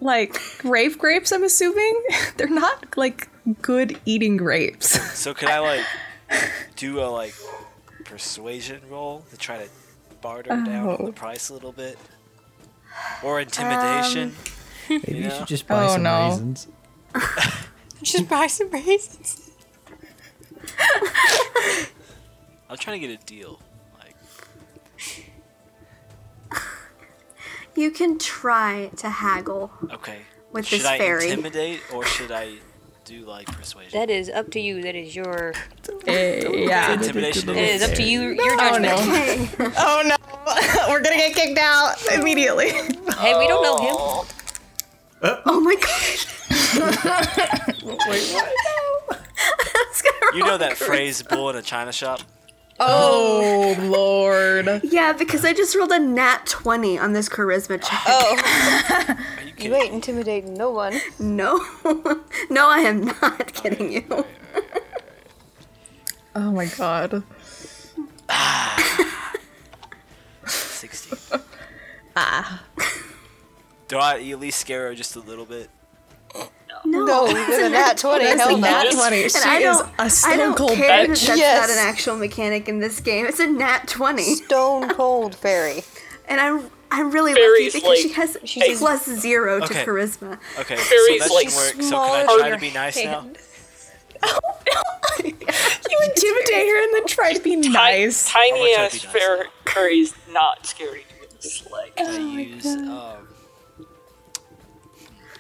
like 0.01 0.39
grape 0.59 0.97
grapes, 0.97 1.31
I'm 1.31 1.43
assuming 1.43 2.01
they're 2.37 2.47
not 2.47 2.97
like 2.97 3.27
good 3.61 3.99
eating 4.05 4.37
grapes. 4.37 4.97
So 5.19 5.33
could 5.33 5.49
I 5.49 5.59
like 5.59 5.85
do 6.77 6.99
a 7.01 7.07
like 7.09 7.35
persuasion 8.05 8.81
roll 8.89 9.25
to 9.31 9.37
try 9.37 9.57
to 9.57 9.69
barter 10.21 10.49
down 10.49 10.87
on 10.89 10.97
Oh. 10.99 11.05
the 11.07 11.11
price 11.13 11.49
a 11.49 11.53
little 11.53 11.71
bit, 11.73 11.97
or 13.23 13.39
intimidation? 13.41 14.29
Um, 14.29 14.35
Maybe 14.89 15.17
you 15.17 15.23
Yeah. 15.25 15.37
should 15.39 15.47
just 15.47 15.67
buy 15.67 15.85
Oh, 15.85 15.93
some 15.93 16.03
no. 16.03 16.29
raisins. 16.29 16.67
Just 18.01 18.29
buy 18.29 18.47
some 18.47 18.69
raisins. 18.71 19.51
I'm 22.69 22.77
trying 22.77 23.01
to 23.01 23.07
get 23.07 23.19
a 23.21 23.25
deal. 23.25 23.59
You 27.79 27.91
can 27.91 28.17
try 28.19 28.91
to 28.97 29.09
haggle. 29.09 29.71
okay, 29.93 30.17
With 30.51 30.65
should 30.67 30.81
this 30.81 30.85
I 30.87 30.97
fairy. 30.97 31.29
intimidate 31.29 31.79
or 31.93 32.03
should 32.03 32.29
I 32.29 32.55
do 33.05 33.21
like 33.25 33.47
persuasion? 33.47 33.97
That 33.97 34.09
is 34.09 34.27
up 34.29 34.51
to 34.51 34.59
you. 34.59 34.81
That 34.81 34.95
is 34.95 35.15
your. 35.15 35.53
Eh, 36.05 36.43
yeah. 36.67 36.91
intimidation. 36.91 37.47
It 37.49 37.55
is 37.57 37.81
up 37.81 37.95
to 37.95 38.03
you. 38.03 38.21
Your 38.31 38.53
Oh 38.55 38.57
judgment. 38.57 38.83
no. 38.83 38.97
Hey, 39.15 39.47
Oh 39.77 40.01
no. 40.05 40.17
We're 40.89 41.01
gonna 41.01 41.15
get 41.15 41.33
kicked 41.33 41.57
out 41.57 41.95
immediately. 42.13 42.71
Hey, 42.71 43.37
we 43.39 43.47
don't 43.47 43.63
know 43.63 43.77
him. 43.77 43.95
oh 45.45 45.61
my 45.61 45.75
god. 45.75 46.19
Wait, 48.09 48.33
what? 48.33 48.53
That's 49.73 50.01
gonna 50.01 50.37
You 50.37 50.43
know 50.43 50.57
that 50.57 50.75
phrase 50.77 51.23
"bull 51.23 51.49
in 51.49 51.55
a 51.55 51.61
china 51.61 51.93
shop"? 51.93 52.19
Oh 52.79 53.75
lord. 53.81 54.81
Yeah, 54.83 55.13
because 55.13 55.43
I 55.43 55.53
just 55.53 55.75
rolled 55.75 55.91
a 55.91 55.99
nat 55.99 56.45
20 56.45 56.97
on 56.97 57.13
this 57.13 57.27
charisma 57.27 57.81
check. 57.83 58.01
Oh, 58.07 58.37
Are 59.37 59.43
you 59.43 59.53
you 59.57 59.75
ain't 59.75 59.93
intimidating 59.93 60.53
no 60.53 60.71
one. 60.71 60.97
No. 61.19 61.57
no, 62.49 62.69
I 62.69 62.79
am 62.79 63.05
not 63.05 63.53
kidding 63.53 63.91
you. 63.91 64.25
Oh 66.35 66.51
my 66.51 66.65
god. 66.67 67.23
Sixty. 70.47 71.17
ah. 72.15 72.63
Do 73.87 73.97
I 73.97 74.19
at 74.19 74.39
least 74.39 74.59
scare 74.59 74.87
her 74.87 74.95
just 74.95 75.15
a 75.15 75.19
little 75.19 75.45
bit? 75.45 75.69
No. 76.85 77.05
No, 77.05 77.23
with 77.25 77.35
a 77.65 77.69
nat 77.69 77.97
20. 77.97 78.23
That's 78.25 78.39
Hell 78.41 78.49
a 78.55 78.59
no. 78.59 78.67
nat 78.67 78.91
20. 78.91 79.15
She 79.17 79.21
And 79.23 79.25
is 79.27 79.35
I 79.45 79.59
don't, 79.59 79.87
a 79.87 80.01
I 80.03 80.07
stone 80.07 80.37
don't 80.37 80.57
cold 80.57 80.71
care 80.71 80.87
that 80.87 81.07
that's 81.09 81.27
Yes. 81.37 81.67
not 81.67 81.69
an 81.69 81.77
actual 81.87 82.15
mechanic 82.17 82.67
in 82.69 82.79
this 82.79 82.99
game. 82.99 83.25
It's 83.25 83.39
a 83.39 83.47
nat 83.47 83.87
20. 83.87 84.23
Stone 84.35 84.89
cold 84.95 85.35
fairy. 85.35 85.83
And 86.27 86.39
I'm 86.41 86.69
I'm 86.91 87.11
really 87.11 87.33
Fairy's 87.33 87.75
lucky 87.75 88.07
because 88.07 88.37
she 88.45 88.59
has 88.61 88.65
She's- 88.67 88.79
plus 88.79 89.05
zero 89.05 89.59
to 89.59 89.65
Okay. 89.65 89.85
charisma. 89.85 90.39
Okay, 90.59 90.75
so 90.75 90.81
Fairy's 90.83 91.21
that 91.21 91.31
like 91.31 91.49
should 91.49 91.55
work. 91.57 91.73
So 91.75 91.81
smaller 91.89 92.19
can 92.25 92.29
I 92.29 92.37
try 92.39 92.49
to 92.51 92.57
be 92.57 92.71
nice 92.71 93.03
now? 93.03 93.21
hand. 93.21 93.37
You 95.23 95.97
intimidate 96.03 96.67
her 96.67 96.83
and 96.83 96.93
then 96.93 97.05
try 97.07 97.33
to 97.33 97.39
be 97.41 97.55
nice. 97.55 98.29
Tiny 98.31 98.73
ass 98.75 98.91
try 98.91 98.99
to 98.99 99.07
be 99.07 99.13
nice. 99.13 99.23
fair 99.25 99.45
fairy's 99.65 100.13
not 100.31 100.65
scary 100.65 101.05
in 101.21 101.27
this 101.35 101.67
like 101.71 101.95
Can 101.95 102.07
I 102.07 102.41
use 102.41 102.65
um, 102.65 103.27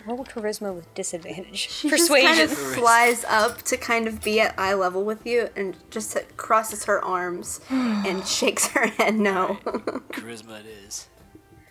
Roll 0.09 0.25
charisma 0.25 0.73
with 0.73 0.91
disadvantage. 0.95 1.69
She 1.69 1.87
Persuasion. 1.87 2.27
just 2.35 2.55
kind 2.55 2.71
of 2.71 2.75
flies 2.75 3.23
up 3.25 3.61
to 3.63 3.77
kind 3.77 4.07
of 4.07 4.23
be 4.23 4.39
at 4.41 4.57
eye 4.57 4.73
level 4.73 5.03
with 5.03 5.23
you 5.27 5.49
and 5.55 5.75
just 5.91 6.17
crosses 6.35 6.85
her 6.85 6.99
arms 7.05 7.61
and 7.69 8.25
shakes 8.27 8.67
her 8.69 8.87
head 8.87 9.13
no. 9.15 9.59
charisma? 10.11 10.61
It 10.61 10.65
is. 10.87 11.07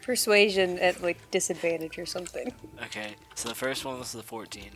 Persuasion 0.03 0.79
at 0.79 1.03
like 1.03 1.19
disadvantage 1.33 1.99
or 1.99 2.07
something. 2.07 2.53
Okay, 2.85 3.17
so 3.35 3.49
the 3.49 3.57
first 3.57 3.85
one 3.85 3.99
was 3.99 4.13
the 4.13 4.23
14. 4.23 4.71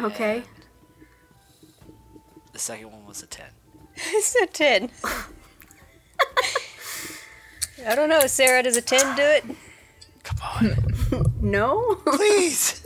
okay. 0.00 0.42
The 2.52 2.58
second 2.58 2.90
one 2.90 3.06
was 3.06 3.22
a 3.22 3.26
10. 3.28 3.46
It's 3.96 4.34
a 4.34 4.46
10. 4.46 4.90
I 7.86 7.94
don't 7.94 8.08
know, 8.08 8.26
Sarah. 8.26 8.62
Does 8.64 8.76
a 8.76 8.82
10 8.82 9.16
do 9.16 9.22
it? 9.22 9.44
Come 10.38 10.68
on, 11.12 11.32
No? 11.40 11.96
please. 12.06 12.82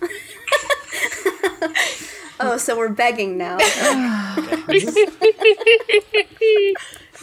Oh, 2.38 2.58
so 2.58 2.76
we're 2.76 2.90
begging 2.90 3.38
now. 3.38 3.56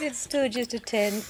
It's 0.00 0.18
still 0.18 0.48
just 0.48 0.74
a 0.74 0.80
10. 0.80 1.22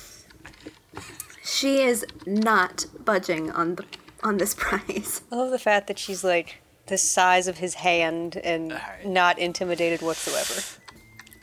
she 1.45 1.83
is 1.83 2.07
not 2.27 2.87
budging 3.05 3.51
on 3.51 3.75
the 3.75 3.85
on 4.23 4.39
this 4.39 4.55
price. 4.55 5.21
I 5.31 5.37
love 5.37 5.51
the 5.51 5.59
fact 5.59 5.87
that 5.89 5.99
she's 5.99 6.25
like, 6.25 6.63
the 6.87 6.97
size 6.97 7.47
of 7.47 7.59
his 7.59 7.75
hand 7.75 8.37
and 8.39 8.73
Alright. 8.73 9.07
not 9.07 9.39
intimidated 9.39 10.01
whatsoever. 10.01 10.63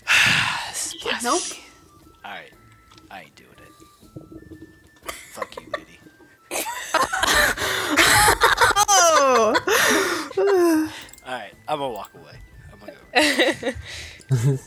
Nope. 1.23 1.41
Alright, 11.27 11.53
I'm 11.67 11.79
gonna 11.79 11.89
walk 11.89 12.11
away. 12.15 12.37
I'm 12.71 12.79
gonna 12.79 12.93
go. 13.61 14.57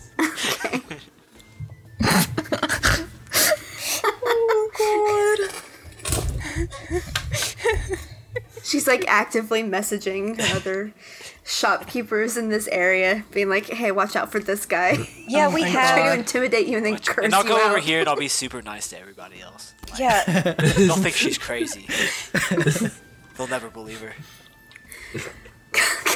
She's 8.62 8.86
like 8.86 9.04
actively 9.08 9.62
messaging 9.62 10.40
other 10.54 10.92
shopkeepers 11.44 12.36
in 12.38 12.48
this 12.48 12.66
area, 12.68 13.24
being 13.30 13.50
like, 13.50 13.66
"Hey, 13.68 13.90
watch 13.90 14.16
out 14.16 14.32
for 14.32 14.38
this 14.40 14.64
guy." 14.64 15.06
Yeah, 15.28 15.48
we 15.54 15.62
have 15.62 15.94
to 15.96 16.00
Try 16.00 16.14
to 16.14 16.18
intimidate 16.18 16.66
you 16.66 16.78
and 16.78 16.86
then 16.86 16.98
curse 16.98 17.26
And 17.26 17.34
I'll 17.34 17.42
you 17.42 17.48
go 17.50 17.56
out. 17.56 17.70
over 17.70 17.78
here 17.78 18.00
and 18.00 18.08
I'll 18.08 18.16
be 18.16 18.28
super 18.28 18.62
nice 18.62 18.88
to 18.88 18.98
everybody 18.98 19.40
else. 19.40 19.74
Yeah, 19.98 20.24
They'll 20.24 20.96
think 20.96 21.14
she's 21.14 21.38
crazy. 21.38 21.86
They'll 23.36 23.46
never 23.48 23.68
believe 23.68 24.00
her. 24.00 24.14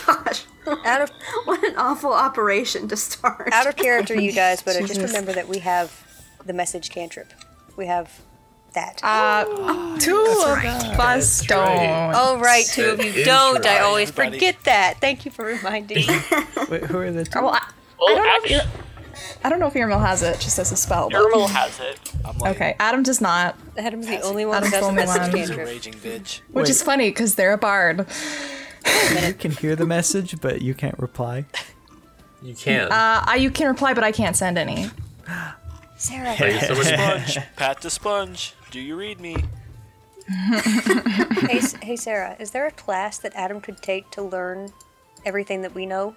Gosh, 0.06 0.44
out 0.84 1.02
of 1.02 1.10
what 1.44 1.62
an 1.64 1.74
awful 1.76 2.12
operation 2.12 2.88
to 2.88 2.96
start. 2.96 3.48
out 3.52 3.66
of 3.66 3.76
character, 3.76 4.14
you 4.14 4.32
guys, 4.32 4.62
but 4.62 4.76
just 4.86 5.00
remember 5.02 5.32
that 5.32 5.48
we 5.48 5.58
have 5.58 6.04
the 6.46 6.52
message 6.52 6.90
cantrip. 6.90 7.32
We 7.76 7.86
have 7.86 8.20
that. 8.74 9.00
Uh, 9.02 9.44
two 9.98 10.16
of 10.46 10.64
us 11.00 11.42
don't. 11.46 11.58
right. 11.66 12.12
oh, 12.14 12.38
right, 12.38 12.64
two 12.66 12.90
of 12.90 13.02
you 13.04 13.24
don't. 13.24 13.64
I 13.66 13.80
always 13.80 14.10
Everybody. 14.10 14.36
forget 14.38 14.56
that. 14.64 14.98
Thank 15.00 15.24
you 15.24 15.30
for 15.30 15.44
reminding 15.44 15.98
me. 16.06 16.18
Wait, 16.68 16.84
who 16.84 16.98
are 16.98 17.10
the 17.10 17.24
two? 17.24 17.40
Well, 17.40 17.50
I, 17.54 17.70
Well, 18.00 18.10
I 18.10 18.14
don't 18.14 18.24
know 18.24 18.36
actually, 18.36 18.54
Ir- 18.56 18.62
I 19.44 19.48
don't 19.48 19.60
know 19.60 19.66
if 19.68 19.74
Irmel 19.74 20.00
has 20.00 20.22
it 20.22 20.40
just 20.40 20.58
as 20.58 20.72
a 20.72 20.76
spell. 20.76 21.10
But, 21.10 21.20
Irmel 21.20 21.48
has 21.48 21.78
it. 21.80 22.00
I'm 22.24 22.36
like, 22.38 22.56
okay, 22.56 22.76
Adam 22.80 23.02
does 23.02 23.20
not, 23.20 23.56
Adam's 23.76 24.06
the 24.06 24.20
only 24.22 24.44
one 24.44 24.56
Adam's 24.58 24.72
that 24.72 24.80
the 24.80 24.86
does 24.86 24.94
the 24.94 25.00
only 25.00 25.06
message 25.06 25.20
one. 25.22 25.30
she's 25.32 25.50
a 25.50 25.54
cantrip. 25.54 25.66
raging 25.68 25.94
bitch. 25.94 26.40
which 26.50 26.64
Wait. 26.64 26.68
is 26.70 26.82
funny 26.82 27.10
because 27.10 27.34
they're 27.36 27.52
a 27.52 27.58
bard. 27.58 28.06
You 29.26 29.34
can 29.34 29.50
hear 29.52 29.76
the 29.76 29.86
message, 29.86 30.40
but 30.40 30.62
you 30.62 30.74
can't 30.74 30.98
reply. 30.98 31.44
You 32.42 32.54
can. 32.54 32.90
Uh, 32.90 33.22
I, 33.26 33.36
you 33.36 33.50
can 33.50 33.68
reply, 33.68 33.94
but 33.94 34.02
I 34.04 34.12
can't 34.12 34.36
send 34.36 34.58
any. 34.58 34.90
Sarah, 35.96 36.34
Thank 36.36 36.68
you. 36.68 36.74
Sponge, 36.84 37.38
pat 37.56 37.80
the 37.80 37.90
sponge. 37.90 38.54
Do 38.70 38.80
you 38.80 38.96
read 38.96 39.20
me? 39.20 39.36
hey, 40.28 41.58
S- 41.58 41.72
hey, 41.82 41.96
Sarah, 41.96 42.36
is 42.38 42.50
there 42.52 42.66
a 42.66 42.70
class 42.70 43.18
that 43.18 43.34
Adam 43.34 43.60
could 43.60 43.80
take 43.82 44.10
to 44.12 44.22
learn 44.22 44.72
everything 45.24 45.62
that 45.62 45.74
we 45.74 45.86
know? 45.86 46.14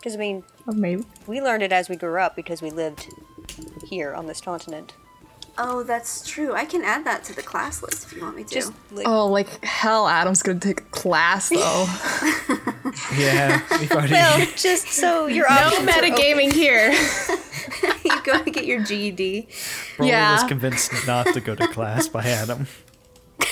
Because 0.00 0.14
I 0.14 0.18
mean, 0.18 0.44
Oh, 0.66 0.72
maybe. 0.72 1.04
we 1.26 1.40
learned 1.40 1.62
it 1.62 1.72
as 1.72 1.88
we 1.88 1.96
grew 1.96 2.18
up 2.20 2.34
because 2.34 2.62
we 2.62 2.70
lived 2.70 3.06
here 3.88 4.14
on 4.14 4.26
this 4.26 4.40
continent. 4.40 4.94
Oh, 5.58 5.82
that's 5.82 6.26
true. 6.26 6.54
I 6.54 6.64
can 6.64 6.82
add 6.82 7.04
that 7.04 7.22
to 7.24 7.34
the 7.36 7.42
class 7.42 7.82
list 7.82 8.06
if 8.06 8.14
you 8.16 8.22
want 8.22 8.36
me 8.36 8.44
to. 8.44 8.54
Just 8.54 8.72
like, 8.92 9.06
Oh, 9.06 9.26
like 9.26 9.62
hell, 9.62 10.08
Adam's 10.08 10.42
gonna 10.42 10.58
take 10.60 10.80
a 10.80 10.84
class 10.84 11.48
though. 11.50 11.86
Yeah, 13.16 13.62
we've 13.78 13.90
already. 13.92 14.12
well, 14.14 14.38
just 14.56 14.88
so 14.88 15.26
your 15.26 15.48
no 15.48 15.54
options 15.54 15.88
are 15.88 15.90
open. 15.98 16.12
metagaming 16.12 16.52
here. 16.52 16.90
you 18.04 18.22
go 18.24 18.32
and 18.32 18.52
get 18.52 18.64
your 18.64 18.82
GED. 18.82 19.46
Broly 19.96 20.08
yeah. 20.08 20.32
was 20.34 20.44
convinced 20.44 20.92
not 21.06 21.26
to 21.34 21.40
go 21.40 21.54
to 21.54 21.68
class 21.68 22.08
by 22.08 22.24
Adam. 22.24 22.66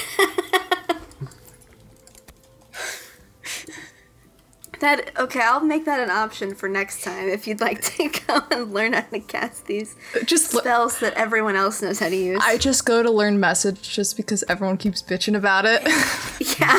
That 4.81 5.11
okay? 5.19 5.41
I'll 5.41 5.61
make 5.61 5.85
that 5.87 5.99
an 6.01 6.11
option 6.11 6.55
for 6.55 6.69
next 6.69 7.03
time 7.03 7.29
if 7.29 7.47
you'd 7.47 7.61
like 7.61 7.83
to 7.97 8.09
go 8.27 8.41
and 8.51 8.73
learn 8.73 8.93
how 8.93 9.01
to 9.01 9.19
cast 9.21 9.67
these 9.67 9.97
Just 10.25 10.55
l- 10.55 10.61
spells 10.61 11.01
that 11.01 11.15
everyone 11.15 11.57
else 11.57 11.83
knows 11.83 11.99
how 11.99 12.09
to 12.09 12.17
use. 12.17 12.41
I 12.43 12.59
just 12.59 12.85
go 12.87 13.03
to 13.03 13.11
learn 13.11 13.41
message 13.41 13.93
just 13.95 14.17
because 14.17 14.45
everyone 14.49 14.77
keeps 14.77 15.03
bitching 15.03 15.37
about 15.37 15.65
it. 15.67 15.83
yeah. 16.61 16.79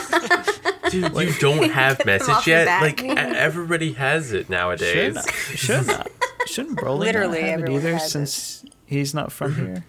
Dude, 0.90 1.14
you 1.14 1.34
don't 1.40 1.70
have 1.72 2.06
message 2.06 2.48
yet? 2.48 2.82
Like, 2.82 3.04
everybody 3.04 3.94
has 3.94 4.32
it 4.32 4.50
nowadays. 4.50 5.18
Shouldn't, 5.18 5.30
should 5.58 5.88
not. 5.88 6.10
Shouldn't 6.48 6.80
Broly 6.80 7.00
Literally 7.00 7.42
not 7.42 7.50
have 7.50 7.64
it 7.64 7.70
either 7.70 7.94
has 7.94 8.04
it. 8.06 8.10
since 8.10 8.66
he's 8.86 9.14
not 9.14 9.32
from 9.32 9.56
here? 9.56 9.86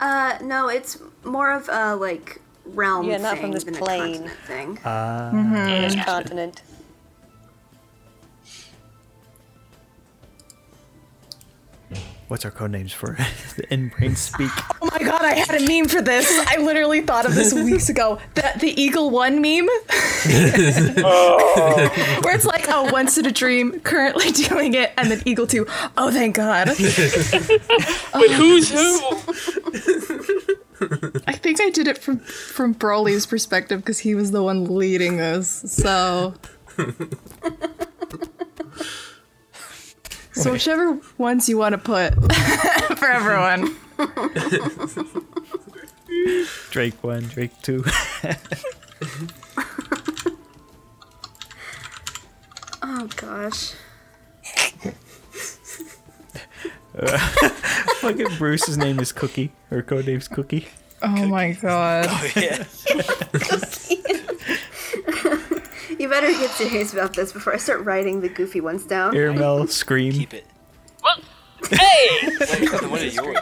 Uh, 0.00 0.38
no, 0.42 0.68
it's 0.68 0.98
more 1.24 1.52
of 1.52 1.68
a 1.70 1.94
like 1.96 2.40
realm 2.66 3.06
Yeah, 3.08 3.18
not 3.18 3.34
thing 3.34 3.42
from 3.42 3.52
this 3.52 3.64
than 3.64 3.74
plane. 3.74 4.14
a 4.14 4.18
continent 4.18 4.38
thing. 4.46 4.78
Uh, 4.84 5.88
this 5.88 6.04
continent. 6.04 6.62
What's 12.28 12.46
our 12.46 12.50
code 12.50 12.70
names 12.70 12.94
for 12.94 13.18
the 13.56 13.70
in-brain 13.70 14.16
speak? 14.16 14.50
oh 14.82 14.88
my 14.90 14.98
god, 15.00 15.20
I 15.22 15.34
had 15.34 15.60
a 15.60 15.66
meme 15.66 15.86
for 15.86 16.00
this. 16.00 16.26
I 16.48 16.56
literally 16.56 17.02
thought 17.02 17.26
of 17.26 17.34
this 17.34 17.52
weeks 17.70 17.90
ago. 17.90 18.18
The 18.34 18.52
the 18.58 18.80
Eagle 18.80 19.10
One 19.10 19.42
meme. 19.42 19.66
Where 22.22 22.34
it's 22.34 22.46
like, 22.46 22.64
oh, 22.68 22.90
once 22.90 23.18
in 23.18 23.26
a 23.26 23.30
dream, 23.32 23.80
currently 23.80 24.30
doing 24.30 24.72
it, 24.74 24.92
and 24.96 25.10
then 25.10 25.20
Eagle 25.26 25.46
Two. 25.46 25.66
Oh, 25.98 26.10
thank 26.10 26.36
God. 26.36 26.68
But 26.68 28.30
who's 28.30 28.70
who? 28.70 30.11
I 31.26 31.32
think 31.32 31.60
I 31.60 31.70
did 31.70 31.88
it 31.88 31.98
from 31.98 32.18
from 32.18 32.74
Broly's 32.74 33.26
perspective 33.26 33.80
because 33.80 34.00
he 34.00 34.14
was 34.14 34.30
the 34.30 34.42
one 34.42 34.64
leading 34.76 35.16
this. 35.16 35.48
So. 35.66 36.34
So 40.32 40.50
whichever 40.52 40.98
ones 41.18 41.48
you 41.48 41.58
want 41.58 41.74
to 41.74 41.78
put 41.78 42.14
for 42.98 43.06
everyone. 43.06 43.76
Drake 46.70 47.02
one, 47.04 47.22
Drake 47.24 47.52
two. 47.62 47.84
Oh 52.84 53.08
gosh. 53.16 53.74
Fucking 58.00 58.36
Bruce's 58.38 58.76
name 58.76 59.00
is 59.00 59.12
Cookie. 59.12 59.52
Her 59.70 59.82
code 59.82 60.06
name's 60.06 60.28
Cookie. 60.28 60.68
Oh 61.02 61.26
my 61.26 61.52
god. 61.52 62.06
Oh 62.08 62.30
yeah. 62.36 62.64
You 65.98 66.08
better 66.08 66.32
get 66.32 66.50
serious 66.50 66.92
about 66.92 67.14
this 67.14 67.32
before 67.32 67.54
I 67.54 67.58
start 67.58 67.84
writing 67.84 68.22
the 68.22 68.28
goofy 68.28 68.60
ones 68.60 68.84
down. 68.84 69.14
Airmel 69.14 69.68
scream. 69.70 70.12
Keep 70.12 70.34
it. 70.34 70.46
What? 71.00 71.20
Hey! 71.70 72.18
Wait, 72.40 72.90
what 72.90 73.02
is 73.02 73.14
yours? 73.14 73.38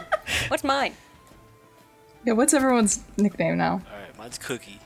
What's 0.48 0.62
mine? 0.62 0.92
Yeah, 2.26 2.34
what's 2.34 2.52
everyone's 2.52 3.02
nickname 3.16 3.56
now? 3.56 3.72
All 3.72 3.98
right, 3.98 4.18
mine's 4.18 4.36
Cookie. 4.36 4.78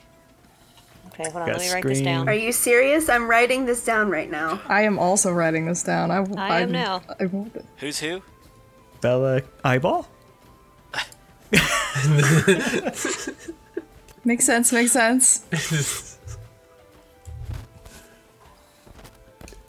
Okay, 1.09 1.25
hold 1.25 1.37
on. 1.37 1.47
Got 1.49 1.59
Let 1.59 1.67
me 1.67 1.73
write 1.73 1.85
this 1.85 2.01
down. 2.01 2.29
Are 2.29 2.35
you 2.35 2.53
serious? 2.53 3.09
I'm 3.09 3.29
writing 3.29 3.67
this 3.67 3.85
down 3.85 4.09
right 4.09 4.31
now. 4.31 4.61
I 4.69 4.83
am 4.83 4.99
also 4.99 5.33
writing 5.33 5.67
this 5.67 5.83
down. 5.83 6.13
I, 6.13 6.25
I 6.37 6.61
am 6.61 6.71
now. 6.71 7.03
I 7.19 7.27
won't. 7.27 7.57
Who's 7.79 7.99
who? 7.99 8.23
Bella 9.05 9.43
Eyeball. 9.63 10.09
Makes 14.25 14.47
sense. 14.47 14.73
Makes 14.73 14.93
sense. 14.93 16.19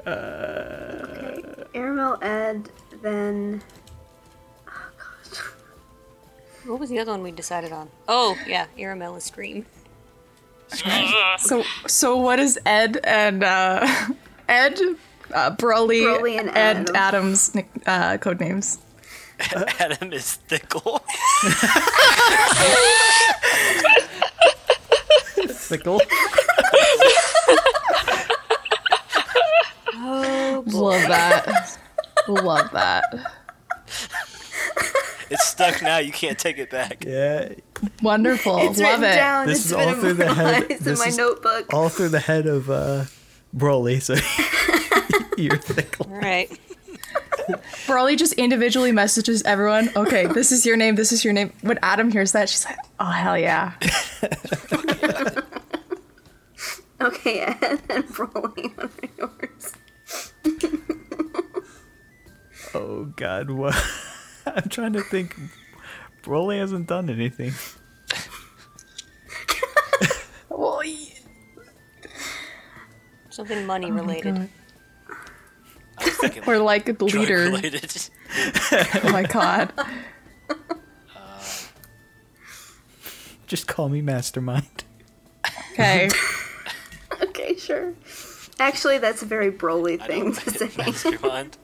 Uh, 0.06 0.10
okay. 0.10 1.64
Airmail 1.74 2.18
Ed, 2.22 2.70
then 3.02 3.62
Oh, 4.70 4.72
God. 4.98 5.38
What 6.70 6.80
was 6.80 6.90
the 6.90 6.99
other 6.99 7.12
one 7.12 7.22
we 7.22 7.32
decided 7.32 7.74
on? 7.74 7.90
Oh, 8.07 8.38
yeah, 8.48 8.68
Iramel 8.78 9.18
is 9.18 9.26
Scream. 9.26 9.66
So 11.40 11.64
so 11.88 12.16
what 12.16 12.40
is 12.40 12.57
Ed 12.66 13.02
and 13.03 13.44
uh, 13.44 13.86
Ed, 14.48 14.80
uh, 15.34 15.52
Broly, 15.57 16.03
Broly 16.03 16.40
and 16.40 16.48
and 16.56 16.90
Adam. 16.91 16.95
Adam's 16.95 17.53
uh, 17.86 18.18
code 18.18 18.40
names? 18.40 18.80
Adam 19.80 20.14
is 20.14 20.34
Thickle. 20.36 20.99
Fickle. 25.53 25.99
Love 29.95 31.02
that. 31.07 31.78
Love 32.28 32.72
that. 32.72 33.03
It's 35.30 35.45
stuck 35.48 35.82
now. 35.82 35.98
You 35.98 36.12
can't 36.12 36.38
take 36.38 36.57
it 36.60 36.70
back. 36.70 37.03
Yeah. 37.06 37.49
Wonderful. 38.02 38.57
it's 38.60 38.80
Love 38.80 39.02
it. 39.03 39.16
down. 39.16 39.48
This 39.48 39.57
it's 39.57 39.66
is 39.72 39.72
been 39.76 39.88
all 39.90 39.95
through 39.95 40.14
the 40.14 40.34
head- 40.34 40.56
immortalized 40.64 40.88
in 40.88 40.98
my 40.99 41.06
is- 41.07 41.18
notebook. 41.18 41.74
All 41.74 41.90
through 41.90 42.10
the 42.10 42.20
head 42.20 42.45
of 42.48 42.70
uh 42.70 43.06
Broly, 43.56 44.02
so 44.02 44.14
you're 45.38 45.57
Fickle. 45.57 46.07
All 46.12 46.20
right. 46.20 46.52
Broly 47.85 48.17
just 48.17 48.33
individually 48.33 48.91
messages 48.91 49.43
everyone. 49.43 49.89
Okay, 49.95 50.25
this 50.27 50.51
is 50.51 50.65
your 50.65 50.77
name. 50.77 50.95
This 50.95 51.11
is 51.11 51.23
your 51.23 51.33
name. 51.33 51.51
When 51.61 51.77
Adam 51.83 52.11
hears 52.11 52.31
that, 52.31 52.49
she's 52.49 52.65
like, 52.65 52.77
"Oh 52.99 53.05
hell 53.05 53.37
yeah!" 53.37 53.73
Okay, 57.01 57.41
Ed 57.41 57.59
and 57.89 58.05
Broly, 58.05 58.75
what 58.77 58.89
are 59.03 59.09
yours? 59.17 59.73
Oh 62.73 63.05
God, 63.15 63.51
what? 63.51 63.75
I'm 64.45 64.69
trying 64.69 64.93
to 64.93 65.01
think. 65.01 65.35
Broly 66.23 66.57
hasn't 66.57 66.87
done 66.87 67.09
anything. 67.09 67.53
Well, 70.49 70.81
Something 73.29 73.65
money 73.65 73.91
oh 73.91 73.95
related. 73.95 74.35
God. 74.35 74.49
I 75.97 76.03
was 76.05 76.13
thinking 76.17 76.43
Or 76.47 76.57
like 76.59 76.85
the 76.85 77.05
leader. 77.05 77.38
related. 77.38 78.09
Oh 79.03 79.09
my 79.11 79.23
god. 79.23 79.72
Just 83.47 83.67
call 83.67 83.89
me 83.89 84.01
Mastermind. 84.01 84.84
Okay. 85.73 86.09
Okay, 87.22 87.55
sure. 87.55 87.93
Actually, 88.59 88.97
that's 88.97 89.22
a 89.22 89.26
very 89.26 89.49
Broly 89.49 90.05
thing 90.05 90.34
to 90.34 90.49
say. 90.49 90.69
Mastermind. 90.77 91.57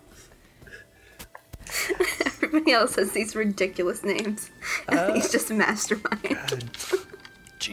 Everybody 2.44 2.72
else 2.72 2.96
has 2.96 3.12
these 3.12 3.36
ridiculous 3.36 4.02
names. 4.04 4.50
and 4.88 5.14
he's 5.16 5.30
just 5.30 5.52
mastermind. 5.52 6.70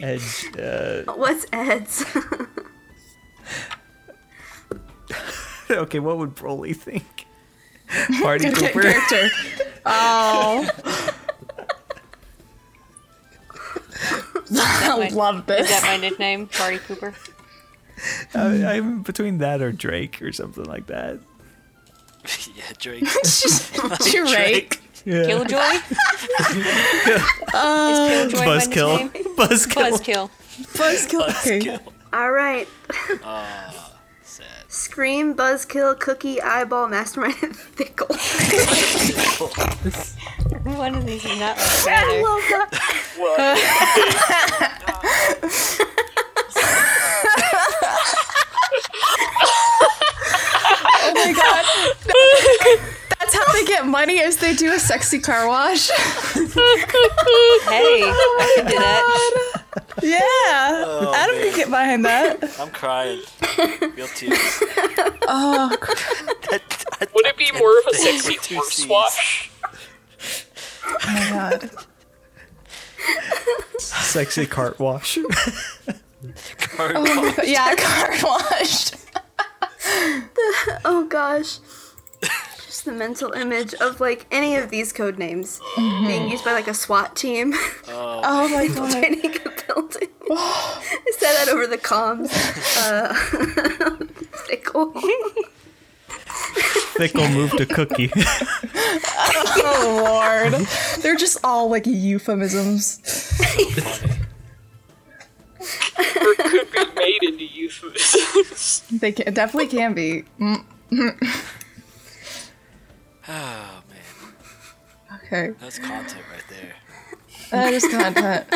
Edge. 0.01 0.47
Uh, 0.57 1.03
What's 1.13 1.45
Ed's? 1.53 2.03
okay, 5.83 5.99
what 5.99 6.17
would 6.17 6.35
Broly 6.35 6.75
think? 6.75 7.25
Party 8.21 8.51
Cooper. 8.51 8.81
character. 8.81 9.29
Oh. 9.85 10.69
I 14.51 15.09
love 15.11 15.49
Is 15.49 15.69
that 15.69 15.81
my 15.83 15.97
nickname, 15.97 16.47
Party 16.47 16.77
Cooper? 16.79 17.13
I, 18.35 18.65
I'm 18.65 19.01
between 19.01 19.37
that 19.39 19.61
or 19.61 19.71
Drake 19.71 20.21
or 20.21 20.31
something 20.31 20.65
like 20.65 20.87
that. 20.87 21.19
yeah, 22.55 22.63
Drake. 22.77 23.05
Drake. 24.27 24.81
Yeah. 25.05 25.25
Killjoy? 25.25 25.57
Is 25.57 25.81
Killjoy 28.31 28.37
my 28.37 28.45
Buzzkill. 28.45 29.03
nickname? 29.13 29.35
Buzzkill. 29.35 29.91
Buzzkill. 29.91 30.29
Buzzkill. 30.73 31.29
Okay. 31.29 31.59
Skill. 31.61 31.79
All 32.13 32.31
right. 32.31 32.67
Sad. 33.21 33.73
Scream, 34.79 35.35
Buzzkill, 35.35 35.99
Cookie, 35.99 36.41
Eyeball, 36.41 36.87
Mastermind, 36.87 37.35
and 37.41 37.53
Fickle. 37.53 38.07
One 40.63 40.95
of 40.95 41.05
these 41.05 41.25
is 41.25 41.37
not 41.37 41.57
like 41.57 41.67
the 41.83 41.91
other. 41.91 42.21
love 42.23 42.41
that. 42.49 42.69
Oh 51.01 51.13
my 51.13 51.33
god. 51.33 51.65
That's 53.19 53.33
how 53.33 53.51
they 53.51 53.65
get 53.65 53.85
money 53.85 54.19
is 54.19 54.37
they 54.37 54.55
do 54.55 54.71
a 54.73 54.79
sexy 54.79 55.19
car 55.19 55.45
wash. 55.47 55.89
Hey, 55.89 55.99
I 58.01 58.53
can 58.55 58.65
do 58.65 58.79
that. 58.79 59.03
Oh 59.05 59.48
Yeah. 60.01 60.19
Oh, 60.21 61.13
Adam 61.15 61.35
can 61.35 61.55
get 61.55 61.69
behind 61.69 62.05
that. 62.05 62.43
I'm 62.59 62.69
crying. 62.71 63.21
Real 63.95 64.07
tears. 64.07 64.39
Oh, 65.27 65.69
Would 67.13 67.25
it 67.25 67.37
be 67.37 67.51
more 67.57 67.79
of 67.79 67.85
a 67.87 67.93
sexy 67.95 68.33
with 68.33 68.41
two 68.41 68.55
horse 68.55 68.75
Cs. 68.75 68.87
wash? 68.87 69.51
oh 70.83 70.97
my 71.05 71.29
god. 71.29 71.69
Sexy 73.79 74.45
cart 74.45 74.79
wash. 74.79 75.17
Card 76.57 76.91
Oh 76.95 77.01
wash. 77.37 77.47
Yeah, 77.47 77.75
car 77.75 78.09
wash. 78.23 78.91
Oh 80.85 81.05
gosh. 81.09 81.59
Just 82.79 82.85
the 82.85 82.93
mental 82.93 83.33
image 83.33 83.73
of 83.73 83.99
like 83.99 84.25
any 84.31 84.55
of 84.55 84.69
these 84.69 84.93
code 84.93 85.19
names 85.19 85.59
being 85.75 86.29
used 86.29 86.45
by 86.45 86.53
like 86.53 86.69
a 86.69 86.73
SWAT 86.73 87.13
team 87.13 87.53
Oh 87.89 88.47
my 88.53 88.69
god. 88.69 88.91
training 88.91 89.35
a 89.35 89.49
building. 89.67 90.07
I 90.31 91.11
said 91.17 91.33
that 91.33 91.49
over 91.51 91.67
the 91.67 91.77
comms. 91.77 92.31
Uh, 92.77 93.13
fickle. 94.47 94.93
Fickle 96.95 97.27
moved 97.27 97.57
to 97.57 97.65
Cookie. 97.65 98.11
Oh 99.61 100.01
lord. 100.05 100.65
They're 101.01 101.17
just 101.17 101.39
all 101.43 101.69
like 101.69 101.85
euphemisms. 101.85 103.01
Funny. 103.35 103.65
Or 105.99 106.33
could 106.35 106.71
be 106.71 106.85
made 106.95 107.23
into 107.23 107.43
euphemisms. 107.43 108.83
They 108.89 109.11
can, 109.11 109.33
definitely 109.33 109.67
can 109.67 109.93
be. 109.93 110.23
Oh 113.31 113.81
man, 113.89 115.19
Okay. 115.25 115.51
that's 115.59 115.77
content 115.79 116.23
right 116.33 116.43
there. 116.49 116.75
That 117.51 117.73
is 117.73 117.87
content. 117.87 118.47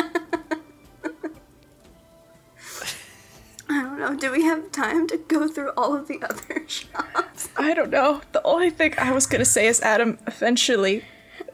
I 3.68 3.82
don't 3.82 3.98
know. 3.98 4.14
Do 4.14 4.30
we 4.30 4.44
have 4.44 4.70
time 4.72 5.06
to 5.08 5.16
go 5.16 5.48
through 5.48 5.70
all 5.76 5.94
of 5.96 6.06
the 6.08 6.20
other 6.22 6.64
shops? 6.68 7.48
I 7.56 7.74
don't 7.74 7.90
know. 7.90 8.20
The 8.32 8.42
only 8.42 8.70
thing 8.70 8.94
I 8.98 9.12
was 9.12 9.26
gonna 9.26 9.44
say 9.44 9.66
is 9.68 9.80
Adam 9.80 10.18
eventually, 10.26 11.04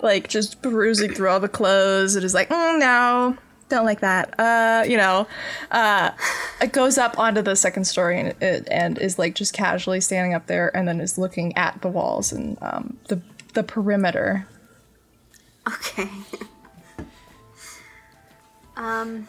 like, 0.02 0.28
just 0.28 0.60
perusing 0.62 1.12
through 1.12 1.28
all 1.28 1.40
the 1.40 1.48
clothes 1.48 2.16
and 2.16 2.24
is 2.24 2.34
like, 2.34 2.48
mm, 2.48 2.78
no, 2.80 3.36
don't 3.70 3.86
like 3.86 4.01
that. 4.01 4.38
Uh, 4.38 4.84
you 4.86 4.97
know, 4.97 5.26
uh, 5.70 6.10
it 6.60 6.72
goes 6.72 6.98
up 6.98 7.18
onto 7.18 7.40
the 7.40 7.56
second 7.56 7.84
story 7.84 8.20
and 8.20 8.42
it, 8.42 8.68
and 8.70 8.98
is 8.98 9.18
like 9.18 9.34
just 9.34 9.55
casually 9.55 10.01
standing 10.01 10.34
up 10.34 10.47
there 10.47 10.74
and 10.76 10.86
then 10.86 11.01
is 11.01 11.16
looking 11.16 11.56
at 11.56 11.80
the 11.80 11.88
walls 11.88 12.32
and 12.32 12.59
um, 12.60 12.98
the 13.09 13.22
the 13.55 13.62
perimeter. 13.62 14.47
Okay. 15.66 16.09
um, 18.76 19.28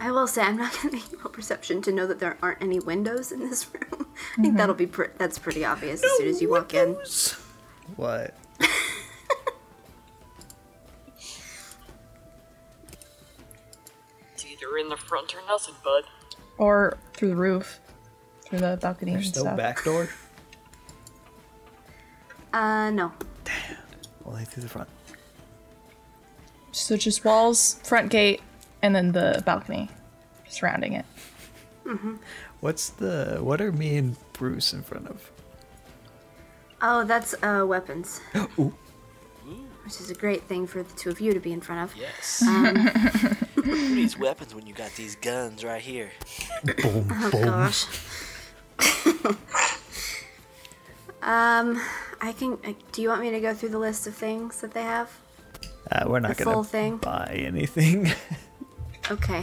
I 0.00 0.10
will 0.10 0.26
say 0.26 0.42
I'm 0.42 0.56
not 0.56 0.72
going 0.72 0.90
to 0.90 0.96
make 0.96 1.24
roll 1.24 1.32
perception 1.32 1.82
to 1.82 1.92
know 1.92 2.06
that 2.06 2.20
there 2.20 2.36
aren't 2.42 2.62
any 2.62 2.78
windows 2.78 3.32
in 3.32 3.40
this 3.40 3.66
room. 3.72 4.06
I 4.36 4.42
think 4.42 4.56
that'll 4.56 4.74
be 4.74 4.86
pre- 4.86 5.08
that's 5.18 5.38
pretty 5.38 5.64
obvious 5.64 6.02
as 6.02 6.10
soon 6.18 6.28
as 6.28 6.40
you 6.40 6.50
walk 6.50 6.74
in. 6.74 6.96
What? 7.96 8.34
It's 14.68 14.74
either 14.74 14.78
in 14.78 14.88
the 14.88 14.96
front 14.96 15.34
or 15.34 15.40
nothing, 15.46 15.74
bud. 15.84 16.04
Or 16.58 16.96
through 17.14 17.28
the 17.30 17.36
roof, 17.36 17.80
through 18.42 18.58
the 18.58 18.78
balcony 18.80 19.12
There's 19.12 19.26
and 19.28 19.36
no 19.36 19.42
stuff. 19.42 19.56
back 19.56 19.84
door? 19.84 20.08
Uh, 22.52 22.90
no. 22.90 23.12
Damn. 23.44 23.76
Only 24.26 24.44
through 24.44 24.64
the 24.64 24.68
front. 24.68 24.88
So 26.72 26.96
just 26.96 27.24
walls, 27.24 27.74
front 27.84 28.10
gate, 28.10 28.40
and 28.82 28.94
then 28.94 29.12
the 29.12 29.42
balcony 29.44 29.88
surrounding 30.48 30.94
it. 30.94 31.04
Mm-hmm. 31.84 32.16
What's 32.60 32.90
the. 32.90 33.38
What 33.40 33.60
are 33.60 33.72
me 33.72 33.96
and 33.96 34.16
Bruce 34.32 34.72
in 34.72 34.82
front 34.82 35.08
of? 35.08 35.30
Oh, 36.82 37.04
that's 37.04 37.34
uh 37.42 37.64
weapons, 37.66 38.20
Ooh. 38.58 38.74
which 39.84 40.00
is 40.00 40.10
a 40.10 40.14
great 40.14 40.42
thing 40.44 40.66
for 40.66 40.82
the 40.82 40.92
two 40.94 41.10
of 41.10 41.20
you 41.20 41.32
to 41.34 41.40
be 41.40 41.52
in 41.52 41.60
front 41.60 41.90
of. 41.90 41.96
Yes. 41.96 42.40
Who 42.44 43.46
needs 43.66 44.18
weapons 44.18 44.54
when 44.54 44.66
you 44.66 44.74
got 44.74 44.90
these 44.96 45.16
guns 45.16 45.64
right 45.64 45.80
here? 45.80 46.10
Boom, 46.82 47.08
Oh 47.12 47.30
boom. 47.30 47.44
gosh. 47.44 47.84
um, 51.22 51.80
I 52.20 52.32
can. 52.32 52.58
Uh, 52.64 52.72
do 52.92 53.02
you 53.02 53.08
want 53.08 53.20
me 53.22 53.30
to 53.30 53.40
go 53.40 53.54
through 53.54 53.70
the 53.70 53.78
list 53.78 54.06
of 54.06 54.14
things 54.14 54.60
that 54.60 54.72
they 54.72 54.82
have? 54.82 55.10
Uh, 55.90 56.04
we're 56.06 56.20
not 56.20 56.36
The 56.36 56.44
gonna 56.44 56.54
full 56.54 56.64
thing? 56.64 56.98
buy 56.98 57.34
anything. 57.46 58.10
Okay. 59.10 59.42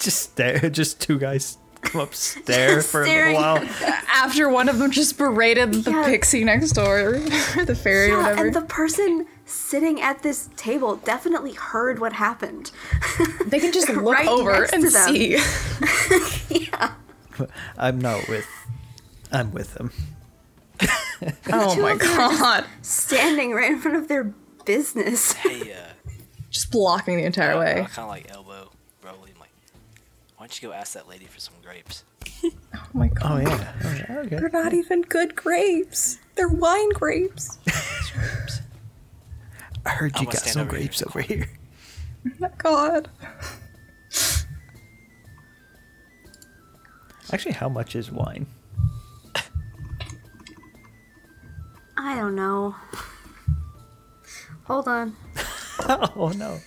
just 0.00 0.20
stare. 0.32 0.70
Just 0.70 1.00
two 1.00 1.18
guys 1.18 1.58
come 1.84 2.00
up, 2.00 2.14
stare 2.14 2.80
for 2.82 3.02
a 3.02 3.06
little 3.06 3.34
while. 3.34 3.56
After 4.12 4.48
one 4.48 4.68
of 4.68 4.78
them 4.78 4.90
just 4.90 5.16
berated 5.18 5.72
the 5.72 5.90
Yeah. 5.90 6.04
pixie 6.06 6.44
next 6.44 6.72
door, 6.72 6.98
or 7.56 7.64
the 7.64 7.74
fairy, 7.80 8.10
or 8.10 8.16
Yeah, 8.16 8.22
whatever. 8.22 8.46
and 8.46 8.54
the 8.54 8.62
person 8.62 9.26
sitting 9.46 10.00
at 10.00 10.22
this 10.22 10.48
table 10.56 10.96
definitely 10.96 11.52
heard 11.52 11.98
what 11.98 12.14
happened. 12.14 12.70
they 13.46 13.60
can 13.60 13.72
just 13.72 13.88
look 13.88 14.02
right 14.04 14.26
over 14.28 14.52
next 14.60 14.72
and 14.72 14.82
to 14.84 14.90
them. 14.90 15.08
see. 15.14 16.70
I'm 17.76 18.00
not 18.00 18.28
with. 18.28 18.46
I'm 19.32 19.52
with 19.52 19.74
them. 19.74 19.90
Oh 21.52 21.74
two 21.74 21.82
my 21.82 21.92
of 21.92 21.98
them 21.98 22.08
are 22.20 22.28
just- 22.30 22.40
god. 22.40 22.64
Standing 22.82 23.52
right 23.52 23.70
in 23.72 23.78
front 23.80 23.96
of 23.96 24.08
their 24.08 24.24
business. 24.64 25.32
Hey, 25.34 25.72
uh, 25.72 25.76
Just 26.50 26.70
blocking 26.70 27.16
the 27.16 27.24
entire 27.24 27.52
I 27.54 27.58
way. 27.58 27.74
kind 27.90 27.98
of 28.04 28.08
like 28.08 28.30
elbow 28.30 28.40
like, 28.42 28.43
why 30.44 30.48
don't 30.48 30.62
you 30.62 30.68
go 30.68 30.74
ask 30.74 30.92
that 30.92 31.08
lady 31.08 31.24
for 31.24 31.40
some 31.40 31.54
grapes? 31.62 32.04
Oh 32.44 32.50
my 32.92 33.08
god. 33.08 33.22
Oh 33.24 33.38
yeah. 33.38 33.72
Oh, 33.82 33.92
yeah, 33.94 34.18
okay. 34.18 34.36
They're 34.36 34.50
not 34.50 34.74
even 34.74 35.00
good 35.00 35.34
grapes. 35.34 36.18
They're 36.34 36.50
wine 36.50 36.90
grapes. 36.90 37.56
Grapes. 38.12 38.60
I 39.86 39.88
heard 39.88 40.12
I'm 40.14 40.20
you 40.20 40.26
gonna 40.26 40.36
got 40.36 40.44
some 40.44 40.62
over 40.66 40.76
here. 40.76 40.86
grapes 40.86 41.02
over 41.02 41.20
here. 41.22 41.48
Oh 42.26 42.30
my 42.40 42.50
god. 42.58 43.08
Actually, 47.32 47.52
how 47.52 47.70
much 47.70 47.96
is 47.96 48.12
wine? 48.12 48.46
I 51.96 52.16
don't 52.16 52.36
know. 52.36 52.74
Hold 54.64 54.88
on. 54.88 55.16
oh 55.88 56.34
no. 56.36 56.60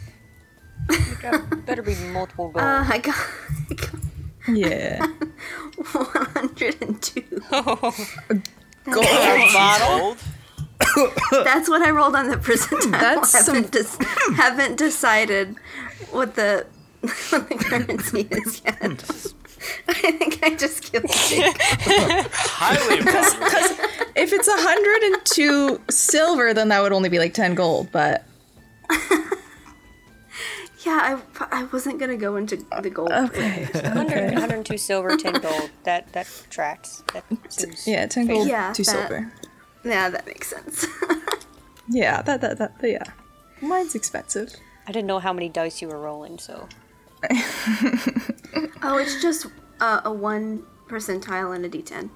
Better 1.66 1.82
be 1.82 1.96
multiple 2.12 2.50
gold. 2.50 2.64
Uh, 2.64 2.86
I 2.88 2.98
got, 3.00 3.16
I 3.16 3.22
got 3.22 3.47
Yeah. 4.48 5.00
102. 5.92 7.22
Gold. 7.52 9.06
Gold? 9.54 10.18
That's 11.44 11.68
what 11.70 11.82
I 11.82 11.90
rolled 11.90 12.16
on 12.16 12.30
the 12.30 12.38
percentile. 12.38 12.92
That's 12.92 13.30
some- 13.46 13.56
haven't, 13.56 13.72
des- 13.72 14.06
haven't 14.36 14.78
decided 14.78 15.56
what 16.12 16.36
the, 16.36 16.66
what 17.02 17.50
the 17.50 17.56
currency 17.56 18.28
is 18.32 18.62
yet. 18.64 19.04
I 19.88 19.94
think 19.94 20.40
I 20.44 20.56
just 20.56 20.84
killed 20.92 21.06
it. 21.08 22.28
Highly 22.32 23.00
impressive. 23.00 23.42
If 24.16 24.32
it's 24.32 24.48
102 24.48 25.82
silver, 25.90 26.54
then 26.54 26.70
that 26.70 26.82
would 26.82 26.94
only 26.94 27.10
be 27.10 27.20
like 27.20 27.34
10 27.34 27.56
gold, 27.56 27.90
but 27.92 28.24
Yeah, 30.88 31.20
I, 31.42 31.48
I 31.52 31.64
wasn't 31.66 32.00
gonna 32.00 32.16
go 32.16 32.38
into 32.38 32.56
the 32.82 32.90
gold. 32.90 33.12
okay. 33.12 33.66
100, 33.74 34.32
102 34.34 34.78
silver, 34.78 35.18
10 35.18 35.42
gold. 35.42 35.70
That 35.84 36.14
that 36.14 36.28
tracks. 36.50 37.04
That 37.14 37.26
seems 37.50 37.86
Yeah, 37.86 38.06
10 38.08 38.28
gold, 38.28 38.48
Yeah, 38.48 38.72
2 38.72 38.84
that- 38.84 38.92
silver. 38.92 39.34
Yeah, 39.84 40.10
that 40.10 40.26
makes 40.26 40.48
sense. 40.48 40.86
Yeah, 41.90 42.22
that, 42.24 42.42
that, 42.42 42.58
that, 42.58 42.72
yeah. 42.84 43.04
Mine's 43.62 43.96
expensive. 43.96 44.54
I 44.88 44.92
didn't 44.92 45.08
know 45.08 45.20
how 45.20 45.32
many 45.32 45.48
dice 45.48 45.82
you 45.82 45.88
were 45.88 46.00
rolling, 46.02 46.38
so 46.38 46.68
oh, 48.84 48.98
it's 48.98 49.22
just 49.22 49.48
uh, 49.80 50.02
a 50.04 50.12
one 50.12 50.64
percentile 50.90 51.56
and 51.56 51.64
a 51.64 51.70
d10. 51.70 52.10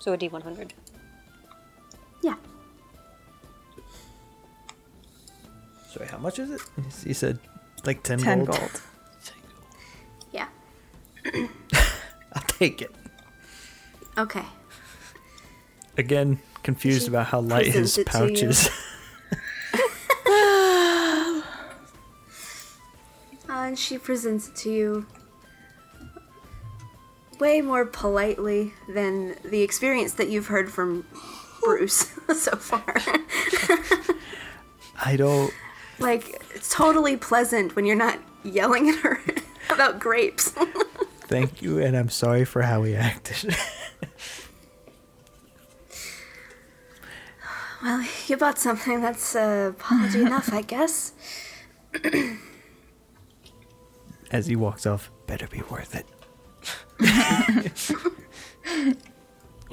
so 0.00 0.12
a 0.12 0.18
D100. 0.18 0.70
Yeah. 2.24 2.34
Sorry, 5.92 6.08
how 6.08 6.18
much 6.18 6.40
is 6.40 6.50
it? 6.50 6.60
You 7.06 7.14
said 7.14 7.38
like 7.86 8.02
10, 8.02 8.18
10 8.18 8.44
gold. 8.44 8.58
gold. 8.58 8.82
Yeah. 10.32 10.48
I'll 12.32 12.42
take 12.48 12.82
it. 12.82 12.94
Okay. 14.16 14.44
Again, 15.96 16.40
confused 16.62 17.02
She 17.02 17.08
about 17.08 17.26
how 17.26 17.40
light 17.40 17.66
his 17.66 17.94
presents 17.94 18.10
pouch 18.10 18.42
is. 18.42 18.70
Uh, 23.46 23.68
and 23.68 23.78
she 23.78 23.98
presents 23.98 24.48
it 24.48 24.56
to 24.56 24.70
you 24.70 25.06
way 27.38 27.60
more 27.60 27.84
politely 27.84 28.72
than 28.88 29.36
the 29.44 29.62
experience 29.62 30.14
that 30.14 30.28
you've 30.28 30.46
heard 30.46 30.72
from 30.72 31.06
Bruce 31.62 32.12
so 32.36 32.56
far. 32.56 32.96
I 35.04 35.16
don't. 35.16 35.52
Like, 35.98 36.42
it's 36.54 36.72
totally 36.72 37.16
pleasant 37.16 37.74
when 37.76 37.84
you're 37.84 37.96
not 37.96 38.18
yelling 38.42 38.88
at 38.88 38.96
her 38.96 39.20
about 39.70 40.00
grapes. 40.00 40.50
Thank 41.26 41.62
you, 41.62 41.78
and 41.78 41.96
I'm 41.96 42.10
sorry 42.10 42.44
for 42.44 42.62
how 42.62 42.82
we 42.82 42.94
acted. 42.94 43.56
well, 47.82 48.06
you 48.26 48.36
bought 48.36 48.58
something 48.58 49.00
that's 49.00 49.34
uh, 49.34 49.72
apology 49.74 50.20
enough, 50.22 50.52
I 50.52 50.62
guess. 50.62 51.12
As 54.30 54.46
he 54.46 54.56
walks 54.56 54.86
off, 54.86 55.10
better 55.26 55.46
be 55.46 55.62
worth 55.70 55.94
it. 55.94 56.06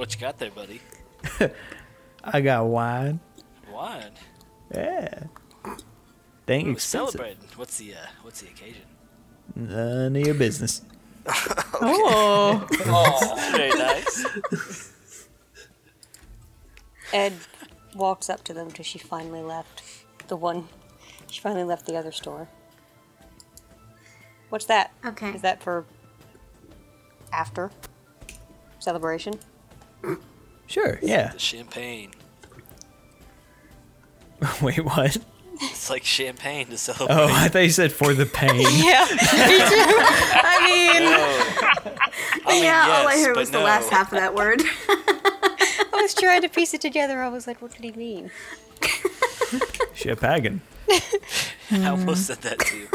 What 0.02 0.16
you 0.16 0.20
got 0.20 0.40
there, 0.40 0.50
buddy? 0.50 0.82
I 2.24 2.42
got 2.42 2.66
wine. 2.66 3.20
Wine. 3.72 4.14
Yeah. 4.74 5.26
Dang 6.46 6.68
Ooh, 6.68 6.72
expensive. 6.72 7.12
celebrating. 7.12 7.38
What's 7.56 7.78
the 7.78 7.94
uh, 7.94 7.98
what's 8.24 8.42
the 8.42 8.48
occasion? 8.48 8.84
None 9.56 10.16
of 10.16 10.26
your 10.26 10.36
business. 10.36 10.82
Oh. 11.84 12.66
Very 13.56 13.70
nice. 13.72 14.94
Ed 17.12 17.34
walks 17.96 18.30
up 18.30 18.44
to 18.44 18.54
them 18.54 18.70
till 18.72 18.86
she 18.86 19.00
finally 19.00 19.42
left. 19.42 19.82
The 20.28 20.36
one. 20.36 20.68
She 21.30 21.42
finally 21.42 21.64
left 21.64 21.86
the 21.88 21.96
other 21.96 22.12
store. 22.12 22.48
What's 24.50 24.66
that? 24.66 24.92
Okay. 25.06 25.30
Is 25.32 25.42
that 25.42 25.64
for 25.64 25.86
after 27.34 27.72
celebration? 28.80 29.34
Sure, 30.68 31.00
yeah. 31.02 31.32
The 31.32 31.40
champagne. 31.40 32.12
Wait, 34.62 34.84
what? 34.86 35.18
It's 35.64 35.90
like 35.92 36.04
champagne 36.04 36.68
to 36.68 36.78
celebrate. 36.78 37.16
Oh, 37.16 37.28
I 37.30 37.48
thought 37.48 37.60
you 37.60 37.70
said 37.70 37.92
for 37.92 38.14
the 38.14 38.26
pain. 38.26 38.62
Yeah. 38.72 39.06
I 39.10 40.58
mean, 40.66 41.04
I 42.46 42.52
mean, 42.52 42.64
yeah, 42.64 42.98
all 42.98 43.08
I 43.08 43.20
heard 43.20 43.36
but 43.36 43.42
was 43.42 43.52
the 43.52 43.60
last 43.60 43.90
half 43.90 44.12
of 44.12 44.18
that 44.20 44.34
word. 44.34 44.62
I 44.64 46.02
was 46.02 46.16
trying 46.16 46.42
to 46.42 46.50
piece 46.50 46.74
it 46.74 46.82
together. 46.82 47.22
I 47.22 47.30
was 47.30 47.46
like, 47.46 47.62
what 47.62 47.72
did 47.72 47.84
he 47.84 47.92
mean? 47.92 48.32
Shepagan. 49.94 50.62
I 51.72 51.90
almost 51.90 52.28
hmm. 52.28 52.34
said 52.34 52.42
that 52.42 52.60
too. 52.60 52.88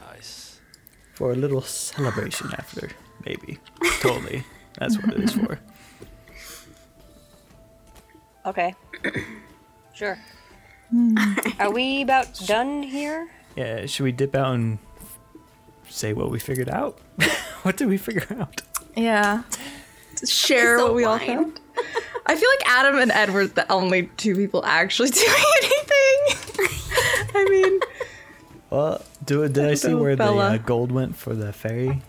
nice. 0.00 0.60
For 1.14 1.32
a 1.32 1.36
little 1.36 1.62
celebration 1.62 2.52
after, 2.58 2.90
maybe. 3.24 3.58
Totally. 4.00 4.44
That's 4.78 4.96
what 4.98 5.14
it 5.14 5.20
is 5.20 5.32
for. 5.32 5.58
Okay. 8.46 8.74
sure. 9.94 10.18
Are 11.58 11.70
we 11.70 12.02
about 12.02 12.34
done 12.46 12.82
here? 12.82 13.30
Yeah, 13.56 13.86
should 13.86 14.04
we 14.04 14.12
dip 14.12 14.34
out 14.34 14.54
and 14.54 14.78
say 15.88 16.12
what 16.12 16.30
we 16.30 16.38
figured 16.38 16.68
out? 16.68 16.98
what 17.62 17.76
did 17.76 17.88
we 17.88 17.96
figure 17.96 18.26
out? 18.40 18.62
yeah. 18.96 19.42
Share 20.26 20.74
It's 20.74 20.82
a 20.82 20.84
what 20.84 20.94
we 20.94 21.04
all 21.04 21.18
found. 21.18 21.60
I 22.26 22.34
feel 22.36 22.48
like 22.58 22.68
Adam 22.68 22.98
and 22.98 23.10
Ed 23.10 23.30
were 23.30 23.46
the 23.46 23.70
only 23.72 24.10
two 24.16 24.34
people 24.34 24.64
actually 24.66 25.08
doing 25.10 25.26
anything. 25.62 26.60
I 27.34 27.46
mean, 27.48 27.80
Well, 28.68 29.02
do 29.24 29.48
did 29.48 29.64
I 29.64 29.74
see 29.74 29.88
know, 29.88 29.98
where 29.98 30.16
the 30.16 30.24
uh, 30.24 30.56
gold 30.58 30.92
went 30.92 31.16
for 31.16 31.34
the 31.34 31.52
ferry? 31.52 32.02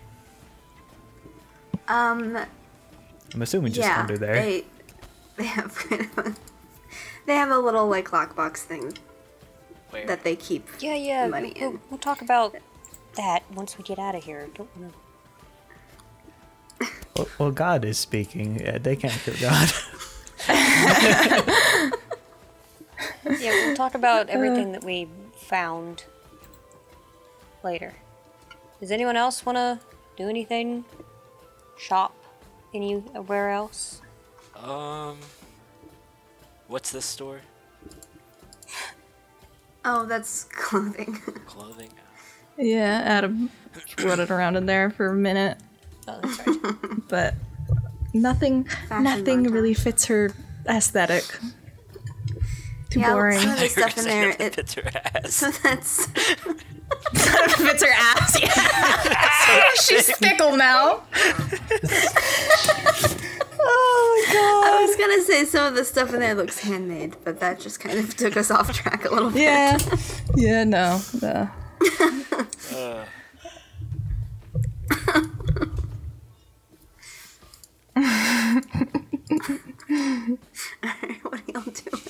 Um, 1.88 2.36
I'm 3.34 3.42
assuming 3.42 3.72
just 3.72 3.88
yeah, 3.88 4.00
under 4.00 4.18
there. 4.18 4.34
they 4.34 4.64
they 5.42 5.48
have 5.48 5.74
kind 5.74 6.02
of 6.02 6.18
a, 6.18 6.34
they 7.26 7.34
have 7.34 7.50
a 7.50 7.58
little 7.58 7.88
like 7.88 8.10
lockbox 8.10 8.58
thing 8.58 8.96
Where? 9.90 10.06
that 10.06 10.24
they 10.24 10.36
keep. 10.36 10.68
Yeah, 10.80 10.94
yeah. 10.94 11.26
Money 11.26 11.52
we'll, 11.60 11.70
in. 11.70 11.80
we'll 11.90 11.98
talk 11.98 12.22
about 12.22 12.56
that 13.16 13.42
once 13.52 13.76
we 13.76 13.84
get 13.84 13.98
out 13.98 14.14
of 14.14 14.24
here. 14.24 14.48
Don't 14.54 14.70
wanna... 14.76 14.92
Well, 17.16 17.28
well, 17.38 17.50
God 17.50 17.84
is 17.84 17.98
speaking. 17.98 18.66
Uh, 18.66 18.78
they 18.80 18.96
can't 18.96 19.12
kill 19.12 19.34
God. 19.38 19.70
Yeah, 23.24 23.66
we'll 23.66 23.76
talk 23.76 23.94
about 23.94 24.28
everything 24.28 24.72
that 24.72 24.84
we 24.84 25.08
found 25.34 26.04
later. 27.62 27.94
Does 28.80 28.90
anyone 28.90 29.16
else 29.16 29.46
want 29.46 29.56
to 29.56 29.80
do 30.16 30.28
anything? 30.28 30.84
Shop 31.78 32.14
anywhere 32.74 33.50
else? 33.50 34.02
Um. 34.62 35.18
What's 36.68 36.90
this 36.92 37.04
store? 37.04 37.40
Oh, 39.84 40.06
that's 40.06 40.44
clothing. 40.44 41.14
Clothing. 41.46 41.90
yeah, 42.56 43.02
Adam 43.04 43.50
rode 44.02 44.30
around 44.30 44.56
in 44.56 44.64
there 44.66 44.90
for 44.90 45.08
a 45.08 45.14
minute, 45.14 45.58
Oh, 46.06 46.20
that's 46.22 46.46
right. 46.46 46.74
but 47.08 47.34
nothing, 48.14 48.68
nothing 48.90 49.44
montage. 49.44 49.52
really 49.52 49.74
fits 49.74 50.04
her 50.06 50.30
aesthetic. 50.68 51.24
Too 52.90 53.00
yeah, 53.00 53.12
boring. 53.12 53.40
some 53.40 53.50
of 53.50 53.58
the 53.58 53.68
stuff 53.68 53.98
in 53.98 54.04
there. 54.04 54.30
It, 54.38 54.54
Fits 54.54 54.74
her 54.74 54.90
ass. 54.94 55.34
so 55.34 55.50
that's 55.50 56.06
fits 57.14 57.82
her 57.82 57.92
ass. 57.92 58.40
Yeah. 58.40 59.62
She's 59.82 60.16
fickle 60.16 60.56
now. 60.56 61.02
Oh 63.64 64.24
my 64.26 64.32
god! 64.34 64.64
I 64.72 64.84
was 64.86 64.96
gonna 64.96 65.22
say 65.22 65.44
some 65.44 65.66
of 65.66 65.74
the 65.74 65.84
stuff 65.84 66.12
in 66.12 66.20
there 66.20 66.34
looks 66.34 66.58
handmade, 66.60 67.16
but 67.24 67.40
that 67.40 67.60
just 67.60 67.80
kind 67.80 67.98
of 67.98 68.16
took 68.22 68.36
us 68.36 68.50
off 68.50 68.72
track 68.72 69.04
a 69.04 69.10
little 69.12 69.30
bit. 69.30 69.42
Yeah, 69.42 69.78
yeah, 70.34 70.64
no. 70.64 71.00
no. 71.20 71.48
uh. 72.74 73.04
Alright, 80.84 81.24
what 81.24 81.34
are 81.34 81.42
y'all 81.52 81.62
doing? 81.62 82.02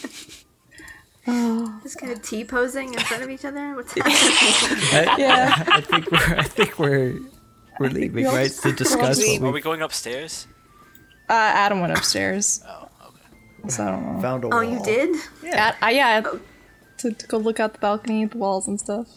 Oh. 1.27 1.81
Just 1.83 1.99
kind 1.99 2.13
of 2.13 2.23
T 2.23 2.45
posing 2.45 2.95
in 2.95 3.01
front 3.01 3.23
of 3.23 3.31
each 3.31 3.45
other. 3.45 3.75
What's 3.75 3.93
happening? 3.97 5.09
I, 5.09 5.17
yeah, 5.19 5.65
I 5.69 5.81
think 5.81 6.11
we're. 6.11 6.37
I 6.37 6.43
think 6.43 6.79
we're. 6.79 7.21
We're 7.81 7.89
leaving, 7.89 8.27
right? 8.27 8.51
To 8.51 8.73
discuss. 8.73 9.41
Are 9.41 9.51
we 9.51 9.61
going 9.61 9.83
upstairs? 9.83 10.47
Uh, 11.33 11.51
Adam 11.65 11.81
went 11.81 11.97
upstairs, 11.97 12.63
Oh, 12.69 12.89
okay. 13.09 13.71
so 13.71 13.85
I 13.85 13.91
don't 13.93 14.17
know. 14.17 14.21
found. 14.21 14.45
A 14.45 14.49
wall. 14.49 14.59
Oh, 14.59 14.61
you 14.61 14.77
wall. 14.77 14.85
did? 14.85 15.17
At, 15.47 15.77
uh, 15.83 15.87
yeah, 15.87 16.21
to, 16.99 17.11
to 17.13 17.27
go 17.27 17.39
look 17.39 17.59
out 17.59 17.73
the 17.73 17.79
balcony, 17.79 18.27
the 18.27 18.37
walls 18.37 18.69
and 18.69 18.79
stuff. 18.79 19.09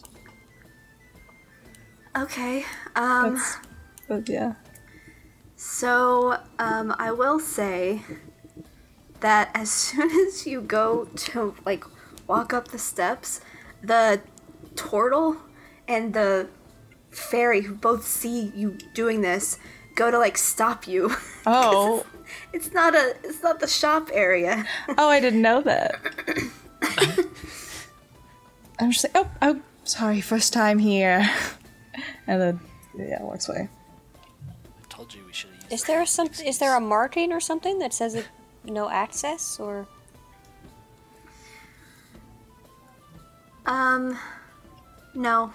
Okay. 2.16 2.64
Um. 2.96 3.36
That's, 3.36 3.58
but 4.08 4.30
yeah. 4.30 4.54
So, 5.58 6.38
um, 6.60 6.96
I 7.00 7.12
will 7.12 7.40
say 7.40 8.02
that 9.20 9.50
as 9.54 9.70
soon 9.84 10.10
as 10.28 10.48
you 10.48 10.62
go 10.62 11.06
to 11.16 11.56
like 11.66 11.84
walk 12.28 12.54
up 12.54 12.70
the 12.70 12.80
steps, 12.80 13.42
the 13.82 14.22
turtle 14.76 15.38
and 15.88 16.14
the 16.14 16.48
fairy 17.12 17.62
who 17.62 17.74
both 17.76 18.06
see 18.08 18.52
you 18.56 18.78
doing 18.94 19.22
this 19.22 19.58
go 19.96 20.12
to 20.12 20.18
like 20.18 20.38
stop 20.38 20.88
you. 20.88 21.16
Oh, 21.48 22.04
it's 22.54 22.74
not 22.74 22.96
a 22.96 23.16
it's 23.24 23.44
not 23.44 23.60
the 23.60 23.68
shop 23.68 24.10
area. 24.12 24.66
oh, 24.98 25.10
I 25.10 25.20
didn't 25.20 25.44
know 25.44 25.62
that. 25.62 26.02
I'm 28.80 28.90
just 28.90 29.04
like, 29.04 29.12
oh, 29.14 29.30
oh, 29.44 29.62
sorry, 29.84 30.22
first 30.22 30.52
time 30.52 30.80
here, 30.80 31.30
and 32.28 32.42
then 32.42 32.60
yeah, 32.98 33.22
walks 33.22 33.48
away. 33.48 33.70
Told 34.90 35.14
you 35.14 35.24
we 35.28 35.34
should 35.34 35.52
have 35.52 35.62
used 35.62 35.74
Is 35.74 35.84
there 35.84 36.04
some? 36.08 36.30
Is 36.44 36.58
there 36.58 36.76
a 36.76 36.80
marking 36.82 37.32
or 37.32 37.40
something 37.40 37.78
that 37.78 37.94
says 37.94 38.16
it, 38.16 38.28
no 38.64 38.90
access 38.90 39.60
or? 39.60 39.88
Um, 43.68 44.18
no. 45.14 45.54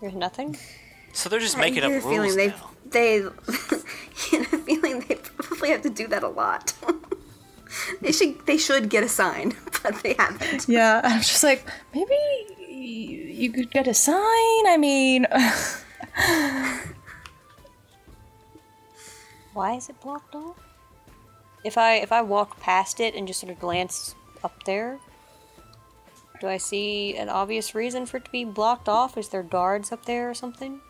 There's 0.00 0.14
nothing. 0.14 0.56
So 1.12 1.28
they're 1.28 1.40
just 1.40 1.58
I 1.58 1.60
making 1.60 1.84
up 1.84 1.92
a 1.92 2.00
feeling 2.00 2.34
rules 2.34 2.36
now. 2.36 2.67
They 2.92 3.20
get 4.30 4.52
a 4.52 4.58
feeling 4.58 5.00
they 5.08 5.14
probably 5.16 5.70
have 5.70 5.82
to 5.82 5.90
do 5.90 6.06
that 6.08 6.22
a 6.22 6.28
lot. 6.28 6.72
they 8.00 8.12
should 8.12 8.44
they 8.46 8.56
should 8.58 8.88
get 8.88 9.02
a 9.04 9.08
sign, 9.08 9.54
but 9.82 10.02
they 10.02 10.14
haven't. 10.18 10.68
Yeah, 10.68 11.00
I'm 11.04 11.20
just 11.20 11.42
like, 11.44 11.64
maybe 11.94 12.16
y- 12.60 13.34
you 13.40 13.50
could 13.52 13.70
get 13.70 13.86
a 13.86 13.94
sign. 13.94 14.66
I 14.66 14.76
mean, 14.78 15.26
Why 19.54 19.74
is 19.74 19.88
it 19.88 20.00
blocked 20.00 20.34
off? 20.34 20.56
If 21.64 21.76
I 21.76 21.94
if 21.96 22.12
I 22.12 22.22
walk 22.22 22.60
past 22.60 23.00
it 23.00 23.14
and 23.14 23.26
just 23.26 23.40
sort 23.40 23.50
of 23.52 23.58
glance 23.58 24.14
up 24.44 24.62
there, 24.64 24.98
do 26.40 26.46
I 26.46 26.58
see 26.58 27.16
an 27.16 27.28
obvious 27.28 27.74
reason 27.74 28.06
for 28.06 28.18
it 28.18 28.24
to 28.26 28.30
be 28.30 28.44
blocked 28.44 28.88
off? 28.88 29.18
Is 29.18 29.28
there 29.30 29.42
guards 29.42 29.90
up 29.90 30.06
there 30.06 30.30
or 30.30 30.34
something? 30.34 30.80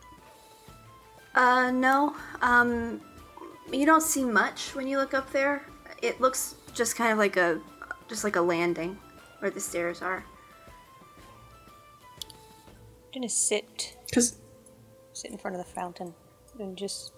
Uh, 1.39 1.71
no. 1.71 2.17
Um, 2.43 3.01
you 3.73 3.87
don't 3.87 4.03
see 4.03 4.25
much 4.25 4.75
when 4.75 4.89
you 4.89 4.99
look 4.99 5.15
up 5.15 5.31
there. 5.31 5.65
It 6.03 6.21
looks 6.21 6.57
just 6.75 6.97
kind 6.97 7.13
of 7.13 7.19
like 7.19 7.37
a 7.37 7.61
just 8.09 8.25
like 8.25 8.35
a 8.37 8.41
landing 8.41 8.99
where 9.39 9.51
the 9.51 9.61
stairs 9.61 10.03
are. 10.03 10.25
I'm 12.25 13.13
gonna 13.15 13.29
sit 13.29 13.97
because 14.07 14.37
sit 15.13 15.31
in 15.31 15.39
front 15.39 15.57
of 15.57 15.65
the 15.65 15.73
fountain 15.73 16.13
and 16.59 16.77
just 16.77 17.13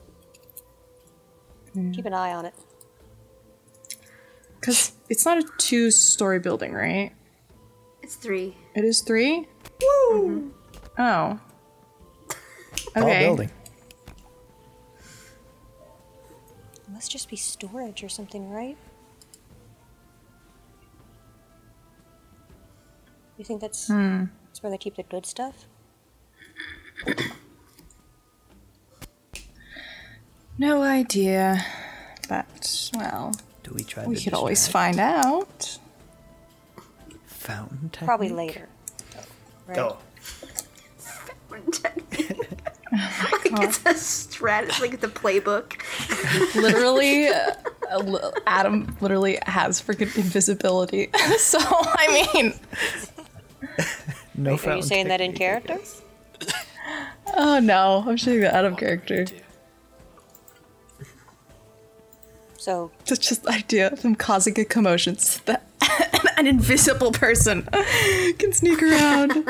keep 1.93 2.05
an 2.05 2.13
eye 2.13 2.33
on 2.33 2.45
it. 2.45 2.55
because 4.61 4.93
it's 5.09 5.25
not 5.25 5.39
a 5.39 5.45
two-story 5.57 6.39
building, 6.41 6.73
right? 6.75 7.13
It's 8.03 8.17
three. 8.17 8.55
It 8.75 8.85
is 8.85 9.01
three. 9.01 9.47
Woo! 9.81 10.53
Oh. 10.99 11.39
Tall 12.95 13.05
Okay. 13.05 13.21
building. 13.21 13.51
Must 17.01 17.11
just 17.11 17.31
be 17.31 17.37
storage 17.37 18.05
or 18.05 18.11
something, 18.11 18.51
right? 18.51 18.77
You 23.39 23.45
think 23.47 23.63
that's 23.63 23.89
hmm. 23.89 24.25
that's 24.45 24.63
where 24.63 24.69
they 24.71 24.77
keep 24.77 24.97
the 24.97 25.03
good 25.05 25.25
stuff? 25.25 25.65
No 30.59 30.83
idea, 30.83 31.65
but 32.29 32.91
well, 32.95 33.33
Do 33.63 33.73
we 33.73 33.83
try? 33.83 34.05
we 34.07 34.17
to 34.17 34.25
could 34.25 34.35
always 34.35 34.69
find 34.69 35.01
out. 35.01 35.79
Fountain 37.25 37.89
technique. 37.89 38.07
Probably 38.07 38.29
later. 38.29 38.69
Right? 39.67 39.79
Oh, 39.79 39.97
like 41.51 41.63
it's 42.13 43.79
a 43.87 43.95
strat, 43.95 44.81
like 44.81 44.93
it's 44.93 45.05
a 45.05 45.09
playbook. 45.09 45.80
literally, 46.55 47.29
uh, 47.29 48.31
Adam 48.47 48.97
literally 49.01 49.39
has 49.47 49.81
freaking 49.81 50.15
invisibility. 50.17 51.11
so 51.39 51.59
I 51.61 52.29
mean, 52.35 52.55
no 54.35 54.57
Are 54.57 54.77
you 54.77 54.83
saying 54.83 55.09
that 55.09 55.21
in 55.21 55.33
technique, 55.33 55.35
I 55.35 55.61
character? 55.61 55.79
oh 57.35 57.61
no, 57.61 58.05
I'm 58.07 58.17
showing 58.17 58.41
that 58.41 58.55
out 58.55 58.65
of 58.65 58.77
character. 58.77 59.27
So 62.57 62.91
That's 63.07 63.27
just 63.27 63.45
the 63.45 63.51
idea 63.51 63.91
of 63.91 64.03
him 64.03 64.15
causing 64.15 64.59
a 64.61 64.65
commotion 64.67 65.17
so 65.17 65.41
that 65.47 65.67
an 66.37 66.47
invisible 66.47 67.11
person 67.11 67.67
can 68.39 68.53
sneak 68.53 68.83
around. 68.83 69.49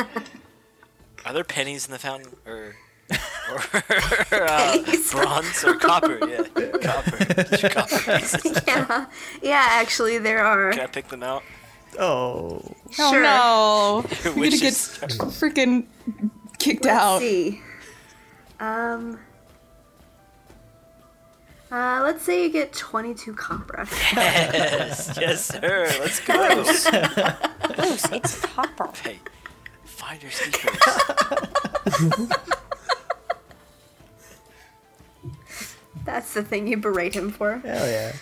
Are 1.25 1.33
there 1.33 1.45
pennies 1.45 1.87
in 1.87 1.93
the 1.93 1.99
fountain, 1.99 2.37
or 2.47 2.77
or 3.11 3.61
uh, 4.45 4.77
bronze 5.11 5.65
or 5.65 5.75
copper? 5.77 6.19
Yeah, 6.29 6.43
copper. 6.83 7.69
copper 7.71 8.19
pieces. 8.19 8.63
yeah, 8.67 9.07
yeah. 9.43 9.67
Actually, 9.71 10.19
there 10.19 10.45
are. 10.45 10.71
Can 10.73 10.81
I 10.81 10.87
pick 10.87 11.09
them 11.09 11.23
out? 11.23 11.43
Oh, 11.99 12.63
Oh 12.99 13.13
no, 13.13 14.31
We're 14.31 14.45
gonna 14.45 14.51
get 14.51 14.63
is- 14.73 14.99
freaking 15.03 15.87
kicked 16.59 16.85
Let's 16.85 16.97
out. 16.99 17.19
see. 17.21 17.61
Um. 18.61 19.19
Uh, 21.73 22.01
let's 22.03 22.25
say 22.25 22.43
you 22.43 22.51
get 22.51 22.73
22 22.73 23.33
copper. 23.33 23.87
Yes, 24.13 25.17
yes, 25.21 25.45
sir. 25.47 25.87
Let's 26.01 26.19
go. 26.19 26.65
Bruce, 26.65 28.07
it's 28.11 28.41
copper. 28.41 28.91
Hey, 29.05 29.19
find 29.85 30.21
your 30.21 30.33
sneakers. 30.33 30.77
That's 36.13 36.35
the 36.35 36.43
thing 36.43 36.67
you 36.67 36.77
berate 36.77 37.15
him 37.15 37.31
for. 37.31 37.59
hell 37.59 37.87
yeah! 37.89 38.13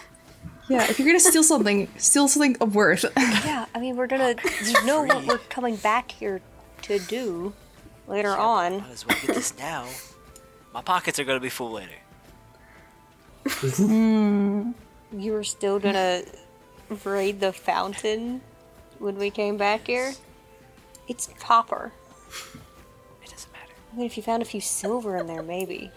Yeah, 0.69 0.85
if 0.91 0.99
you're 0.99 1.09
gonna 1.09 1.19
steal 1.21 1.43
something, 1.43 1.89
steal 1.97 2.29
something 2.29 2.57
of 2.61 2.75
worth. 2.75 3.05
Yeah, 3.17 3.65
I 3.75 3.81
mean 3.81 3.97
we're 3.97 4.07
gonna 4.07 4.35
you 4.67 4.85
know 4.85 5.03
what 5.03 5.25
we're 5.25 5.39
coming 5.39 5.77
back 5.77 6.11
here 6.11 6.43
to 6.83 6.99
do 6.99 7.55
later 8.07 8.37
on. 8.37 8.81
Might 8.81 8.91
as 8.91 9.07
well 9.07 9.17
get 9.23 9.35
this 9.35 9.57
now. 9.59 9.87
My 10.75 10.83
pockets 10.83 11.19
are 11.19 11.25
gonna 11.25 11.41
be 11.41 11.49
full 11.49 11.73
later. 11.73 11.95
You 15.11 15.33
were 15.33 15.45
still 15.45 15.79
gonna 15.79 16.21
raid 17.03 17.41
the 17.41 17.51
fountain 17.51 18.43
when 18.99 19.17
we 19.17 19.31
came 19.31 19.57
back 19.57 19.87
here? 19.87 20.13
It's 21.09 21.29
copper. 21.41 21.93
It 23.25 23.31
doesn't 23.31 23.51
matter. 23.55 23.73
I 23.91 23.97
mean 23.97 24.05
if 24.05 24.19
you 24.19 24.23
found 24.23 24.43
a 24.43 24.45
few 24.45 24.61
silver 24.61 25.17
in 25.17 25.27
there 25.27 25.43
maybe. 25.43 25.91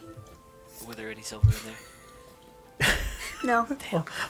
Were 0.88 0.94
there 0.96 1.10
any 1.10 1.22
silver 1.22 1.50
in 1.50 1.56
there? 1.66 2.96
No. 3.44 3.66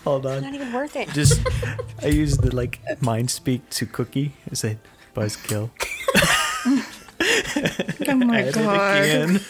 Hold 0.06 0.26
on. 0.26 0.42
Not 0.42 0.54
even 0.54 0.72
worth 0.72 0.96
it. 0.96 1.10
Just 1.10 1.42
I 2.02 2.08
used 2.08 2.42
the 2.44 2.56
like 2.56 2.80
mind 3.02 3.30
speak 3.30 3.70
to 3.72 3.86
Cookie. 3.86 4.32
I 4.50 4.54
said 4.54 4.80
buzzkill. 5.14 5.70
oh 8.08 8.16
my 8.16 8.42
Add 8.44 8.54
god. 8.54 9.04
again. 9.04 9.42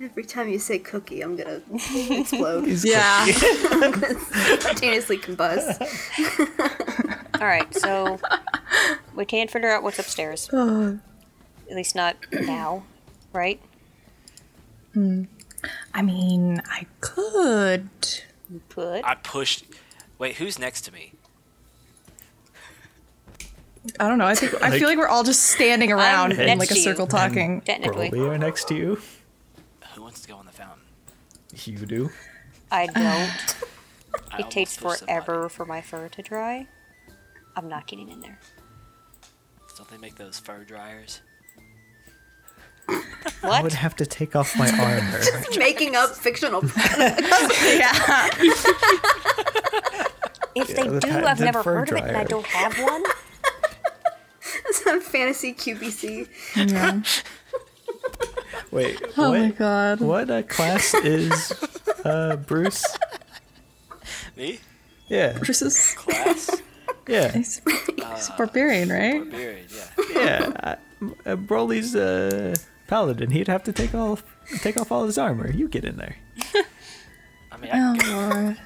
Every 0.00 0.24
time 0.24 0.48
you 0.48 0.58
say 0.60 0.78
cookie, 0.78 1.22
I'm 1.22 1.34
gonna 1.36 1.60
explode. 2.10 2.64
He's 2.66 2.84
Yeah. 2.84 3.26
Spontaneously 3.26 5.18
combust. 5.18 5.76
Alright, 7.40 7.74
so 7.74 8.18
we 9.18 9.26
can't 9.26 9.50
figure 9.50 9.70
out 9.70 9.82
what's 9.82 9.98
upstairs. 9.98 10.48
Uh, 10.52 10.94
At 11.70 11.76
least 11.76 11.94
not 11.94 12.16
now, 12.32 12.84
right? 13.34 13.60
Hmm. 14.94 15.24
I 15.92 16.00
mean, 16.02 16.62
I 16.70 16.86
could. 17.00 17.90
You 18.50 18.62
could. 18.70 19.04
I 19.04 19.16
pushed. 19.16 19.64
Wait, 20.18 20.36
who's 20.36 20.58
next 20.58 20.82
to 20.82 20.92
me? 20.92 21.12
I 24.00 24.08
don't 24.08 24.18
know. 24.18 24.26
I 24.26 24.34
think 24.34 24.54
I 24.62 24.78
feel 24.78 24.88
like 24.88 24.98
we're 24.98 25.08
all 25.08 25.24
just 25.24 25.42
standing 25.42 25.92
around 25.92 26.32
in 26.32 26.38
next 26.38 26.58
like 26.60 26.70
a 26.70 26.74
to 26.74 26.78
you. 26.80 26.84
circle 26.84 27.06
talking. 27.06 27.60
Technically. 27.62 28.10
Broly 28.10 28.30
are 28.30 28.38
next 28.38 28.68
to 28.68 28.74
you. 28.74 29.00
Who 29.94 30.02
wants 30.02 30.20
to 30.22 30.28
go 30.28 30.38
in 30.40 30.46
the 30.46 30.52
fountain? 30.52 30.80
You 31.64 31.78
do. 31.86 32.10
I 32.70 32.86
don't. 32.86 32.96
I 34.32 34.38
It 34.40 34.50
takes 34.50 34.78
almost 34.78 34.80
pushed 34.80 34.98
somebody. 35.00 35.24
forever 35.24 35.48
for 35.48 35.64
my 35.64 35.80
fur 35.80 36.08
to 36.08 36.22
dry. 36.22 36.66
I'm 37.56 37.68
not 37.68 37.86
getting 37.86 38.08
in 38.08 38.20
there. 38.20 38.38
Don't 39.88 40.00
they 40.00 40.06
make 40.06 40.16
those 40.16 40.38
fur 40.38 40.64
dryers? 40.64 41.20
What? 42.86 43.04
I 43.42 43.62
would 43.62 43.72
have 43.72 43.96
to 43.96 44.06
take 44.06 44.34
off 44.36 44.56
my 44.56 44.68
armor. 44.80 45.18
Just 45.22 45.58
Making 45.58 45.94
up 45.96 46.10
fictional 46.10 46.62
yeah. 46.98 48.28
If 50.54 50.70
Yeah, 50.70 50.74
they 50.74 50.88
the 50.88 51.00
do, 51.00 51.10
I've 51.24 51.40
never 51.40 51.62
fur 51.62 51.74
heard 51.76 51.90
of 51.92 51.98
it, 51.98 52.04
and 52.04 52.16
I 52.16 52.24
don't 52.24 52.46
have 52.46 52.76
one. 52.78 53.04
some 54.72 55.00
fantasy 55.00 55.52
QBC. 55.54 56.28
yeah. 56.56 57.00
Wait, 58.70 59.00
Oh 59.16 59.30
what? 59.30 59.38
my 59.40 59.50
god. 59.50 60.00
What 60.00 60.30
uh, 60.30 60.42
class 60.42 60.92
is 60.94 61.52
uh, 62.04 62.36
Bruce? 62.36 62.84
Me? 64.36 64.60
Yeah, 65.08 65.32
This 65.38 65.62
is 65.62 65.92
Class? 65.96 66.50
Yeah, 67.08 67.32
he's, 67.36 67.60
he's 67.64 68.28
a 68.28 68.34
barbarian, 68.36 68.88
right? 68.90 69.18
Barbarian, 69.22 69.66
yeah. 69.74 70.04
yeah. 70.14 70.52
I, 70.62 70.72
uh, 71.30 71.36
Broly's 71.36 71.94
uh, 71.96 72.54
paladin. 72.86 73.30
He'd 73.30 73.48
have 73.48 73.62
to 73.64 73.72
take 73.72 73.94
off 73.94 74.22
take 74.60 74.76
off 74.76 74.90
all 74.92 75.04
his 75.06 75.18
armor. 75.18 75.50
You 75.50 75.68
get 75.68 75.84
in 75.84 75.96
there. 75.96 76.16
I 77.52 77.56
mean, 77.56 77.70
I, 77.72 77.78
Oh 77.80 78.36
lord. 78.44 78.56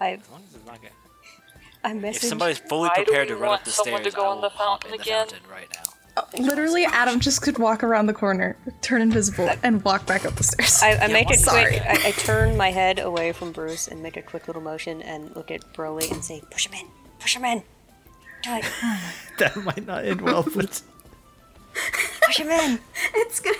I 0.00 0.10
as 0.12 0.30
long 0.30 0.42
as 0.48 0.54
it's 0.54 0.66
not 0.66 0.76
gonna- 0.82 0.92
I 1.84 2.08
If 2.08 2.16
somebody's 2.22 2.58
fully 2.58 2.88
Why 2.88 2.96
do 2.96 3.04
prepared 3.04 3.28
we 3.28 3.34
to 3.34 3.36
run 3.36 3.48
want 3.50 3.60
up 3.60 3.64
the 3.64 3.70
someone 3.70 4.00
stairs, 4.02 4.14
to 4.14 4.20
go 4.20 4.28
I 4.30 4.34
in 4.34 4.36
the 4.40 4.42
will 4.42 4.48
hop 4.50 4.82
fountain 4.82 4.90
in 4.92 4.96
the 4.98 5.02
again? 5.02 5.28
fountain 5.28 5.50
right 5.50 5.68
now. 5.72 5.92
Literally, 6.38 6.84
Adam 6.84 7.20
just 7.20 7.42
could 7.42 7.58
walk 7.58 7.84
around 7.84 8.06
the 8.06 8.14
corner, 8.14 8.56
turn 8.80 9.02
invisible, 9.02 9.50
and 9.62 9.82
walk 9.84 10.06
back 10.06 10.24
up 10.24 10.34
the 10.34 10.44
stairs. 10.44 10.80
I, 10.82 10.96
I 11.04 11.06
make 11.08 11.30
a 11.30 11.36
sorry. 11.36 11.78
quick. 11.78 11.82
I, 11.82 12.08
I 12.08 12.10
turn 12.12 12.56
my 12.56 12.70
head 12.70 12.98
away 12.98 13.32
from 13.32 13.52
Bruce 13.52 13.86
and 13.88 14.02
make 14.02 14.16
a 14.16 14.22
quick 14.22 14.46
little 14.46 14.62
motion 14.62 15.02
and 15.02 15.34
look 15.36 15.50
at 15.50 15.60
Broly 15.74 16.10
and 16.10 16.24
say, 16.24 16.42
"Push 16.50 16.66
him 16.68 16.74
in, 16.74 16.86
push 17.18 17.36
him 17.36 17.44
in, 17.44 17.62
do 18.42 18.50
it, 18.54 18.64
That 19.38 19.56
might 19.56 19.86
not 19.86 20.04
end 20.06 20.22
well, 20.22 20.42
but 20.42 20.80
push 22.22 22.38
him 22.38 22.48
in." 22.48 22.78
It's 23.14 23.40
gonna. 23.40 23.56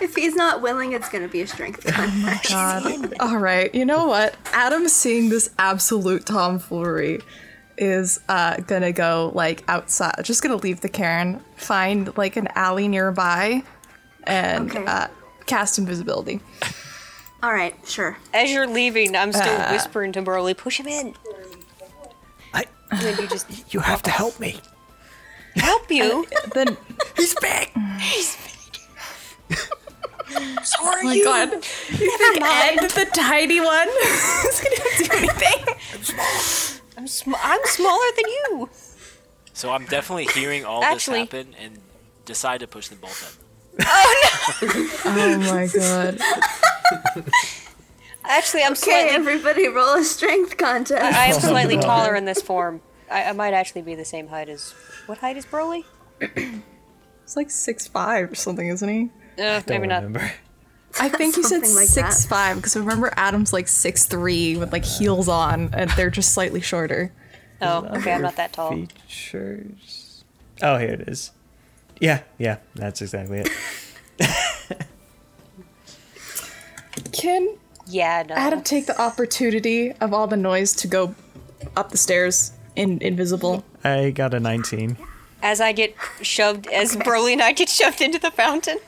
If 0.00 0.14
he's 0.14 0.36
not 0.36 0.62
willing, 0.62 0.92
it's 0.92 1.08
gonna 1.08 1.26
be 1.28 1.40
a 1.40 1.46
strength 1.48 1.84
oh 1.86 1.90
contest. 1.90 2.48
God. 2.48 3.14
All 3.18 3.38
right, 3.38 3.74
you 3.74 3.84
know 3.84 4.06
what? 4.06 4.36
Adam's 4.52 4.92
seeing 4.92 5.30
this 5.30 5.50
absolute 5.58 6.26
tomfoolery 6.26 7.20
is 7.80 8.20
uh, 8.28 8.56
gonna 8.58 8.92
go 8.92 9.32
like 9.34 9.64
outside. 9.66 10.14
Just 10.22 10.42
gonna 10.42 10.56
leave 10.56 10.80
the 10.82 10.88
cairn, 10.88 11.42
find 11.56 12.16
like 12.16 12.36
an 12.36 12.46
alley 12.54 12.86
nearby, 12.86 13.62
and 14.24 14.70
Okay. 14.70 14.84
uh, 14.86 15.08
cast 15.46 15.78
invisibility. 15.78 16.40
All 17.42 17.52
right, 17.54 17.74
sure. 17.88 18.18
As 18.34 18.50
you're 18.52 18.66
leaving, 18.68 19.16
I'm 19.16 19.32
still 19.32 19.56
Uh. 19.60 19.72
whispering 19.72 20.12
to 20.12 20.22
Broly, 20.22 20.54
"Push 20.56 20.78
him 20.78 20.86
in." 20.88 21.14
I, 22.52 22.66
And 22.90 23.00
then 23.00 23.16
you 23.18 23.26
just 23.28 23.72
you 23.74 23.80
have 23.80 24.02
to 24.02 24.10
help 24.10 24.38
me. 24.38 24.60
help 25.56 25.90
you. 25.90 26.26
Then, 26.54 26.76
He's 27.16 27.34
big. 27.40 27.70
So 30.62 30.84
are 30.84 30.98
oh 31.00 31.02
my 31.02 31.14
you. 31.14 31.24
god, 31.24 31.52
you 31.52 32.18
think 32.18 32.40
Ed, 32.40 32.76
the 32.90 33.06
tiny 33.12 33.60
one, 33.60 33.88
is 33.88 34.60
gonna 34.62 34.76
do 34.98 35.04
anything? 35.16 36.79
I'm 37.00 37.06
sm- 37.06 37.34
I'm 37.42 37.60
smaller 37.64 38.06
than 38.16 38.26
you. 38.28 38.68
So 39.54 39.70
I'm 39.72 39.86
definitely 39.86 40.26
hearing 40.26 40.66
all 40.66 40.84
Actually- 40.84 41.24
this 41.24 41.32
happen 41.32 41.54
and 41.58 41.78
decide 42.26 42.60
to 42.60 42.66
push 42.66 42.88
them 42.88 42.98
both 43.00 43.40
in. 43.78 43.84
Oh 45.06 45.38
my 45.38 45.66
god. 45.74 46.20
Actually, 48.24 48.62
I'm 48.64 48.72
Okay, 48.72 48.80
slightly. 48.82 49.10
everybody, 49.16 49.68
roll 49.68 49.94
a 49.96 50.04
strength 50.04 50.58
contest. 50.58 51.02
I 51.02 51.26
am 51.26 51.40
slightly 51.40 51.78
taller 51.88 52.14
in 52.14 52.26
this 52.26 52.42
form. 52.42 52.82
I, 53.10 53.24
I 53.24 53.32
might 53.32 53.54
actually 53.54 53.82
be 53.82 53.94
the 53.94 54.04
same 54.04 54.28
height 54.28 54.48
as. 54.50 54.72
What 55.06 55.18
height 55.18 55.36
is 55.38 55.46
Broly? 55.46 55.84
It's 56.20 57.34
like 57.36 57.50
six 57.50 57.88
five 57.88 58.30
or 58.32 58.34
something, 58.34 58.68
isn't 58.68 58.88
he? 58.88 59.10
Uh, 59.42 59.60
Don't 59.60 59.68
maybe 59.70 59.86
not. 59.86 60.02
remember. 60.02 60.32
I 60.98 61.08
think 61.16 61.36
you 61.36 61.42
said 61.44 61.60
like 61.60 61.86
six 61.88 62.22
that. 62.24 62.28
five 62.28 62.56
because 62.56 62.76
remember 62.76 63.12
Adam's 63.16 63.52
like 63.52 63.68
six 63.68 64.06
three 64.06 64.56
with 64.56 64.72
like 64.72 64.84
heels 64.84 65.28
on, 65.28 65.70
and 65.72 65.90
they're 65.90 66.10
just 66.10 66.32
slightly 66.32 66.60
shorter. 66.60 67.12
Oh, 67.62 67.84
okay, 67.96 68.14
I'm 68.14 68.22
not 68.22 68.36
that 68.36 68.54
tall. 68.54 68.70
Features. 68.72 70.24
Oh, 70.62 70.78
here 70.78 70.90
it 70.90 71.08
is. 71.08 71.30
Yeah, 72.00 72.22
yeah, 72.38 72.56
that's 72.74 73.02
exactly 73.02 73.44
it. 73.44 73.50
Can 77.12 77.56
Yeah, 77.86 78.24
no. 78.28 78.34
Adam 78.34 78.62
take 78.62 78.86
the 78.86 78.98
opportunity 79.00 79.92
of 79.92 80.14
all 80.14 80.26
the 80.26 80.36
noise 80.36 80.72
to 80.76 80.86
go 80.86 81.14
up 81.76 81.90
the 81.90 81.98
stairs 81.98 82.52
in 82.76 83.00
invisible? 83.02 83.64
I 83.84 84.10
got 84.10 84.32
a 84.34 84.40
19. 84.40 84.96
As 85.42 85.60
I 85.60 85.72
get 85.72 85.94
shoved, 86.22 86.66
as 86.68 86.96
Broly 86.96 87.32
and 87.32 87.42
I 87.42 87.52
get 87.52 87.68
shoved 87.68 88.00
into 88.00 88.18
the 88.18 88.30
fountain. 88.30 88.78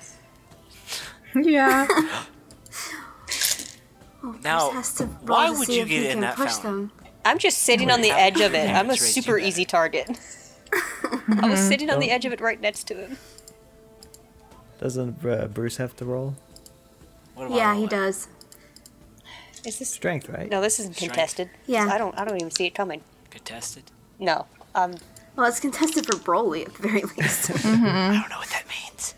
Yeah. 1.44 1.86
Now, 4.42 4.70
Has 4.70 4.94
to 4.94 5.04
roll 5.06 5.16
why 5.26 5.50
would 5.50 5.68
you 5.68 5.82
if 5.82 5.88
get 5.88 6.10
in 6.12 6.20
that 6.20 6.36
push 6.36 6.52
fountain? 6.52 6.70
them. 6.88 6.92
I'm 7.24 7.38
just 7.38 7.58
sitting 7.58 7.90
on 7.90 8.02
the 8.02 8.10
How- 8.10 8.18
edge 8.18 8.40
of 8.40 8.54
it. 8.54 8.68
I'm 8.70 8.90
a 8.90 8.96
super 8.96 9.38
easy 9.38 9.64
target. 9.64 10.08
I 11.40 11.48
was 11.48 11.60
sitting 11.60 11.90
on 11.90 11.98
the 12.00 12.10
edge 12.10 12.24
of 12.24 12.32
it 12.32 12.40
right 12.40 12.60
next 12.60 12.84
to 12.84 12.94
him. 12.94 13.18
Doesn't 14.80 15.24
uh, 15.24 15.46
Bruce 15.48 15.76
have 15.76 15.94
to 15.96 16.04
roll? 16.04 16.34
What 17.34 17.50
Yeah, 17.50 17.74
he 17.76 17.86
does. 17.86 18.28
Is 19.64 19.78
this? 19.78 19.90
Strength, 19.90 20.28
right? 20.28 20.48
No, 20.50 20.60
this 20.60 20.78
isn't 20.80 20.94
Strength. 20.96 21.12
contested. 21.14 21.50
Yeah. 21.66 21.88
I 21.92 21.98
don't. 21.98 22.16
I 22.18 22.24
don't 22.24 22.36
even 22.36 22.50
see 22.50 22.66
it 22.66 22.74
coming. 22.74 23.02
Contested? 23.30 23.84
No. 24.18 24.46
Um. 24.74 24.94
Well, 25.36 25.46
it's 25.46 25.60
contested 25.60 26.04
for 26.06 26.16
Broly 26.16 26.66
at 26.66 26.74
the 26.74 26.82
very 26.82 27.02
least. 27.02 27.50
I 27.64 28.18
don't 28.20 28.28
know 28.28 28.38
what 28.38 28.50
that 28.50 28.64
means. 28.68 29.14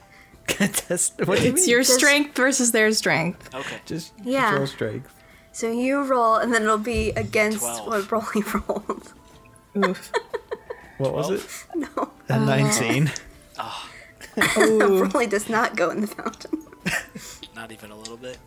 Contest. 0.46 1.14
What 1.24 1.38
do 1.38 1.44
you 1.44 1.50
it's 1.52 1.62
mean? 1.62 1.70
your 1.70 1.82
Just- 1.82 1.94
strength 1.98 2.36
versus 2.36 2.72
their 2.72 2.90
strength. 2.92 3.54
Okay. 3.54 3.76
Just 3.86 4.12
Yeah. 4.22 4.48
control 4.50 4.66
strength. 4.66 5.14
so 5.52 5.70
you 5.70 6.02
roll, 6.02 6.36
and 6.36 6.52
then 6.52 6.62
it'll 6.62 6.78
be 6.78 7.10
against 7.10 7.58
Twelve. 7.60 7.86
what 7.88 8.02
Broly 8.04 8.68
rolled. 8.68 9.12
Oof. 9.90 10.12
What 10.98 11.12
was 11.14 11.30
it? 11.30 11.46
No, 11.74 12.10
A 12.28 12.34
uh, 12.34 12.44
19. 12.44 13.10
Broly 14.36 15.28
does 15.30 15.48
not 15.48 15.76
go 15.76 15.90
in 15.90 16.00
the 16.02 16.06
fountain. 16.08 16.60
Not 17.54 17.70
even 17.72 17.90
a 17.90 17.96
little 17.96 18.16
bit. 18.16 18.38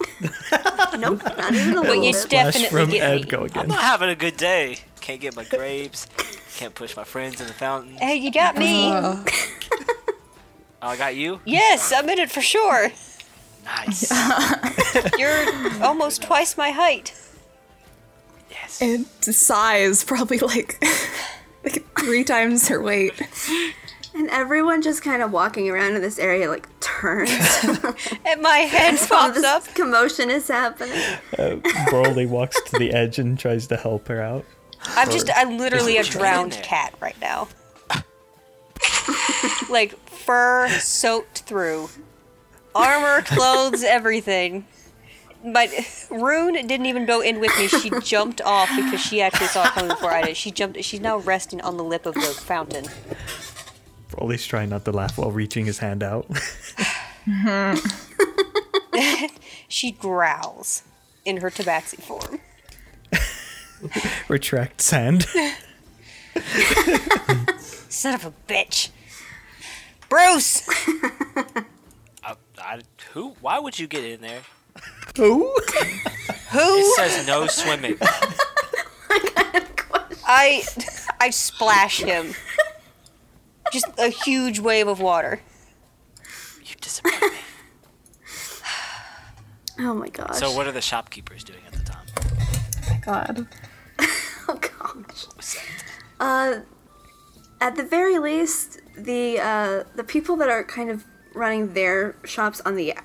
Nope, 0.97 1.23
not 1.37 1.53
even 1.53 1.71
a 1.77 1.81
But 1.81 1.87
little 1.87 2.03
you 2.03 2.11
bit. 2.13 2.15
Flash 2.15 2.29
definitely 2.29 2.69
from 2.69 2.89
get 2.89 3.01
Ed 3.09 3.15
me. 3.15 3.23
go 3.23 3.37
I'm 3.39 3.45
again. 3.45 3.67
not 3.69 3.81
having 3.81 4.09
a 4.09 4.15
good 4.15 4.37
day. 4.37 4.77
Can't 5.01 5.19
get 5.21 5.35
my 5.35 5.43
grapes. 5.45 6.07
Can't 6.57 6.75
push 6.75 6.95
my 6.95 7.03
friends 7.05 7.39
in 7.41 7.47
the 7.47 7.53
fountain. 7.53 7.95
Hey, 7.97 8.15
you 8.15 8.31
got 8.31 8.57
me. 8.57 8.89
Oh, 10.81 10.89
I 10.89 10.97
got 10.97 11.15
you? 11.15 11.39
yes, 11.45 11.91
I'm 11.95 12.07
in 12.09 12.19
it 12.19 12.29
for 12.31 12.41
sure. 12.41 12.91
Nice. 13.65 14.11
You're 15.17 15.83
almost 15.83 16.21
twice 16.23 16.55
my 16.57 16.69
height. 16.71 17.13
Yes. 18.49 18.81
and 18.81 19.05
size 19.21 20.03
probably 20.03 20.39
like 20.39 20.81
like 21.63 21.83
three 21.99 22.23
times 22.23 22.67
her 22.69 22.81
weight. 22.81 23.13
And 24.15 24.29
everyone 24.29 24.81
just 24.81 25.03
kind 25.03 25.21
of 25.21 25.31
walking 25.31 25.69
around 25.69 25.95
in 25.95 26.01
this 26.01 26.17
area 26.17 26.49
like 26.49 26.67
turns. 26.79 27.29
And 28.25 28.41
my 28.41 28.59
head 28.59 28.97
All 29.01 29.07
pops 29.07 29.43
up. 29.43 29.65
commotion 29.75 30.29
is 30.31 30.47
happening. 30.47 30.97
Uh, 31.37 31.57
Broly 31.89 32.27
walks 32.27 32.61
to 32.71 32.77
the 32.79 32.93
edge 32.93 33.19
and 33.19 33.37
tries 33.37 33.67
to 33.67 33.77
help 33.77 34.07
her 34.07 34.21
out. 34.21 34.45
I'm 34.81 35.09
just, 35.11 35.29
I'm 35.35 35.57
literally 35.57 35.93
a 35.93 36.03
There's 36.03 36.09
a 36.09 36.11
tree 36.11 36.19
in 36.21 36.25
drowned 36.33 36.51
cat 36.63 36.93
right 37.01 37.19
now. 37.21 37.47
like 39.69 39.93
fur 40.27 40.69
soaked 40.69 41.39
through, 41.39 41.89
armor, 42.75 43.23
clothes, 43.23 43.83
everything. 43.87 44.67
But 45.43 45.69
Rune 46.11 46.53
didn't 46.53 46.85
even 46.85 47.05
go 47.05 47.21
in 47.21 47.39
with 47.39 47.57
me. 47.57 47.67
She 47.67 47.89
jumped 48.01 48.41
off 48.41 48.69
because 48.75 48.99
she 48.99 49.21
actually 49.21 49.47
saw 49.47 49.65
it 49.65 49.71
coming 49.71 49.89
before 49.89 50.11
I 50.11 50.21
did. 50.23 50.37
She 50.37 50.51
jumped. 50.51 50.83
She's 50.83 50.99
now 50.99 51.17
resting 51.17 51.61
on 51.61 51.77
the 51.77 51.83
lip 51.83 52.05
of 52.05 52.15
the 52.15 52.21
fountain. 52.21 52.85
Broly's 54.11 54.45
trying 54.45 54.69
not 54.69 54.83
to 54.85 54.91
laugh 54.91 55.17
while 55.17 55.31
reaching 55.31 55.65
his 55.65 55.79
hand 55.79 56.03
out. 56.03 56.27
She 59.67 59.91
growls 59.91 60.83
in 61.25 61.37
her 61.37 61.49
tabaxi 61.51 62.01
form. 62.01 62.39
Retracts 64.29 64.89
hand. 64.89 65.23
Son 67.89 68.13
of 68.15 68.25
a 68.25 68.33
bitch. 68.47 68.89
Bruce! 70.09 70.67
I, 72.23 72.35
I, 72.57 72.81
who? 73.13 73.35
Why 73.41 73.59
would 73.59 73.77
you 73.77 73.87
get 73.87 74.03
in 74.03 74.21
there? 74.21 74.41
Ooh. 75.19 75.53
Who? 76.51 76.77
It 76.79 76.95
says 76.95 77.27
no 77.27 77.47
swimming. 77.47 77.97
I 80.29 80.63
I 81.19 81.29
splash 81.29 81.99
him. 82.01 82.33
Just 83.71 83.87
a 83.97 84.09
huge 84.09 84.59
wave 84.59 84.87
of 84.87 84.99
water. 84.99 85.41
You 86.63 86.75
disappoint 86.79 87.21
me. 87.21 87.29
Oh 89.79 89.93
my 89.93 90.09
gosh. 90.09 90.37
So, 90.37 90.51
what 90.53 90.65
are 90.65 90.71
the 90.71 90.81
shopkeepers 90.81 91.43
doing 91.43 91.59
at 91.67 91.73
the 91.73 91.83
time? 91.83 92.07
Oh 92.17 92.89
my 92.89 92.97
God. 92.97 93.47
Oh 94.49 94.55
gosh. 94.55 95.57
Uh, 96.21 96.59
at 97.59 97.75
the 97.75 97.83
very 97.83 98.17
least, 98.17 98.79
the 98.97 99.39
uh, 99.39 99.83
the 99.95 100.03
people 100.03 100.35
that 100.37 100.49
are 100.49 100.63
kind 100.63 100.89
of 100.89 101.05
running 101.33 101.73
their 101.73 102.15
shops 102.25 102.61
on 102.61 102.75
the 102.75 102.95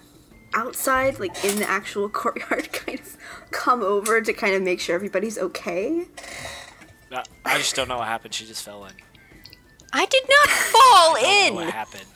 outside, 0.55 1.20
like 1.20 1.44
in 1.44 1.59
the 1.59 1.69
actual 1.69 2.09
courtyard, 2.20 2.73
kind 2.73 2.98
of 2.98 3.16
come 3.51 3.82
over 3.82 4.20
to 4.20 4.32
kind 4.32 4.55
of 4.55 4.62
make 4.62 4.81
sure 4.81 4.94
everybody's 4.94 5.39
okay. 5.39 6.06
No, 7.10 7.23
I 7.44 7.59
just 7.59 7.77
don't 7.77 7.89
know 7.89 7.98
what 7.98 8.09
happened. 8.09 8.32
She 8.32 8.47
just 8.47 8.64
fell 8.64 8.85
in. 8.86 8.93
I 9.93 10.06
did 10.06 10.23
not 10.27 10.48
fall 10.48 11.16
I 11.16 11.20
don't 11.20 11.55
know 11.55 11.64
what 11.64 11.74
happened. 11.74 12.06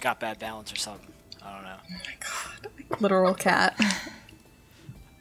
Got 0.00 0.20
bad 0.20 0.38
balance 0.38 0.70
or 0.72 0.76
something. 0.76 1.10
I 1.42 1.54
don't 1.54 1.64
know. 1.64 1.76
Oh 1.82 1.94
my 2.04 2.14
god. 2.20 3.00
Literal 3.00 3.34
cat. 3.34 3.80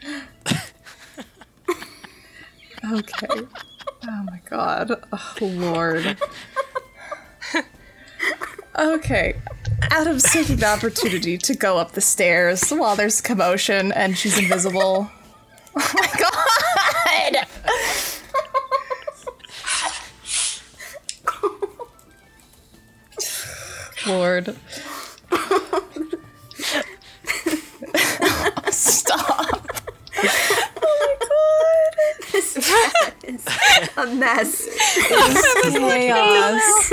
okay. 2.92 3.48
Oh 4.08 4.24
my 4.24 4.40
god. 4.50 4.92
Oh 5.12 5.38
lord. 5.42 6.18
Okay. 8.78 9.36
Adam's 9.84 10.24
taking 10.24 10.58
the 10.58 10.68
opportunity 10.68 11.38
to 11.38 11.56
go 11.56 11.78
up 11.78 11.94
the 11.94 12.02
stairs 12.02 12.70
while 12.72 12.96
there's 12.96 13.22
commotion 13.22 13.92
and 13.94 14.18
she's 14.18 14.38
invisible. 14.38 15.10
Oh 15.78 15.92
my 15.96 16.08
god! 16.20 17.46
Lord. 24.08 24.56
Stop. 28.72 29.68
This 32.36 32.58
cat 32.68 33.16
is 33.24 33.46
a 33.96 34.08
mess. 34.08 34.68
Chaos. 35.08 36.92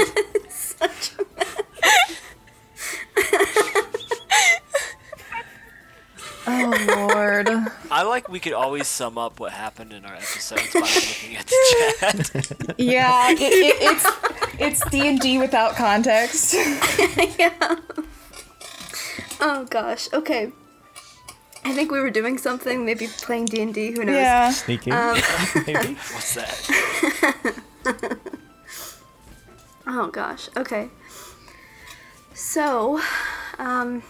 oh 6.47 6.85
Lord. 6.86 7.48
I 7.90 8.02
like 8.05 8.28
we 8.28 8.39
could 8.39 8.52
always 8.52 8.86
sum 8.86 9.19
up 9.19 9.40
what 9.40 9.51
happened 9.51 9.93
in 9.93 10.05
our 10.05 10.14
episodes 10.14 10.73
by 10.73 10.78
looking 10.78 11.36
at 11.36 11.47
the 11.48 11.97
chat. 11.98 12.74
Yeah, 12.78 13.32
it, 13.32 13.40
it, 13.40 13.77
it's 13.81 14.06
it's 14.60 14.90
D 14.90 15.09
and 15.09 15.19
D 15.19 15.39
without 15.39 15.74
context. 15.74 16.55
yeah. 17.36 17.78
Oh 19.40 19.66
gosh. 19.69 20.09
Okay. 20.12 20.52
I 21.64 21.72
think 21.72 21.90
we 21.93 22.01
were 22.01 22.10
doing 22.10 22.39
something, 22.39 22.84
maybe 22.84 23.06
playing 23.06 23.47
D 23.47 23.62
and 23.62 23.72
D. 23.72 23.93
Who 23.93 24.05
knows? 24.05 24.16
Yeah. 24.16 24.51
Sneaking, 24.51 24.93
Um, 24.93 25.16
maybe. 25.66 25.94
What's 25.94 26.34
that? 26.34 28.18
Oh 29.84 30.06
gosh. 30.06 30.48
Okay. 30.56 30.89
So, 32.34 33.01
um, 33.59 34.02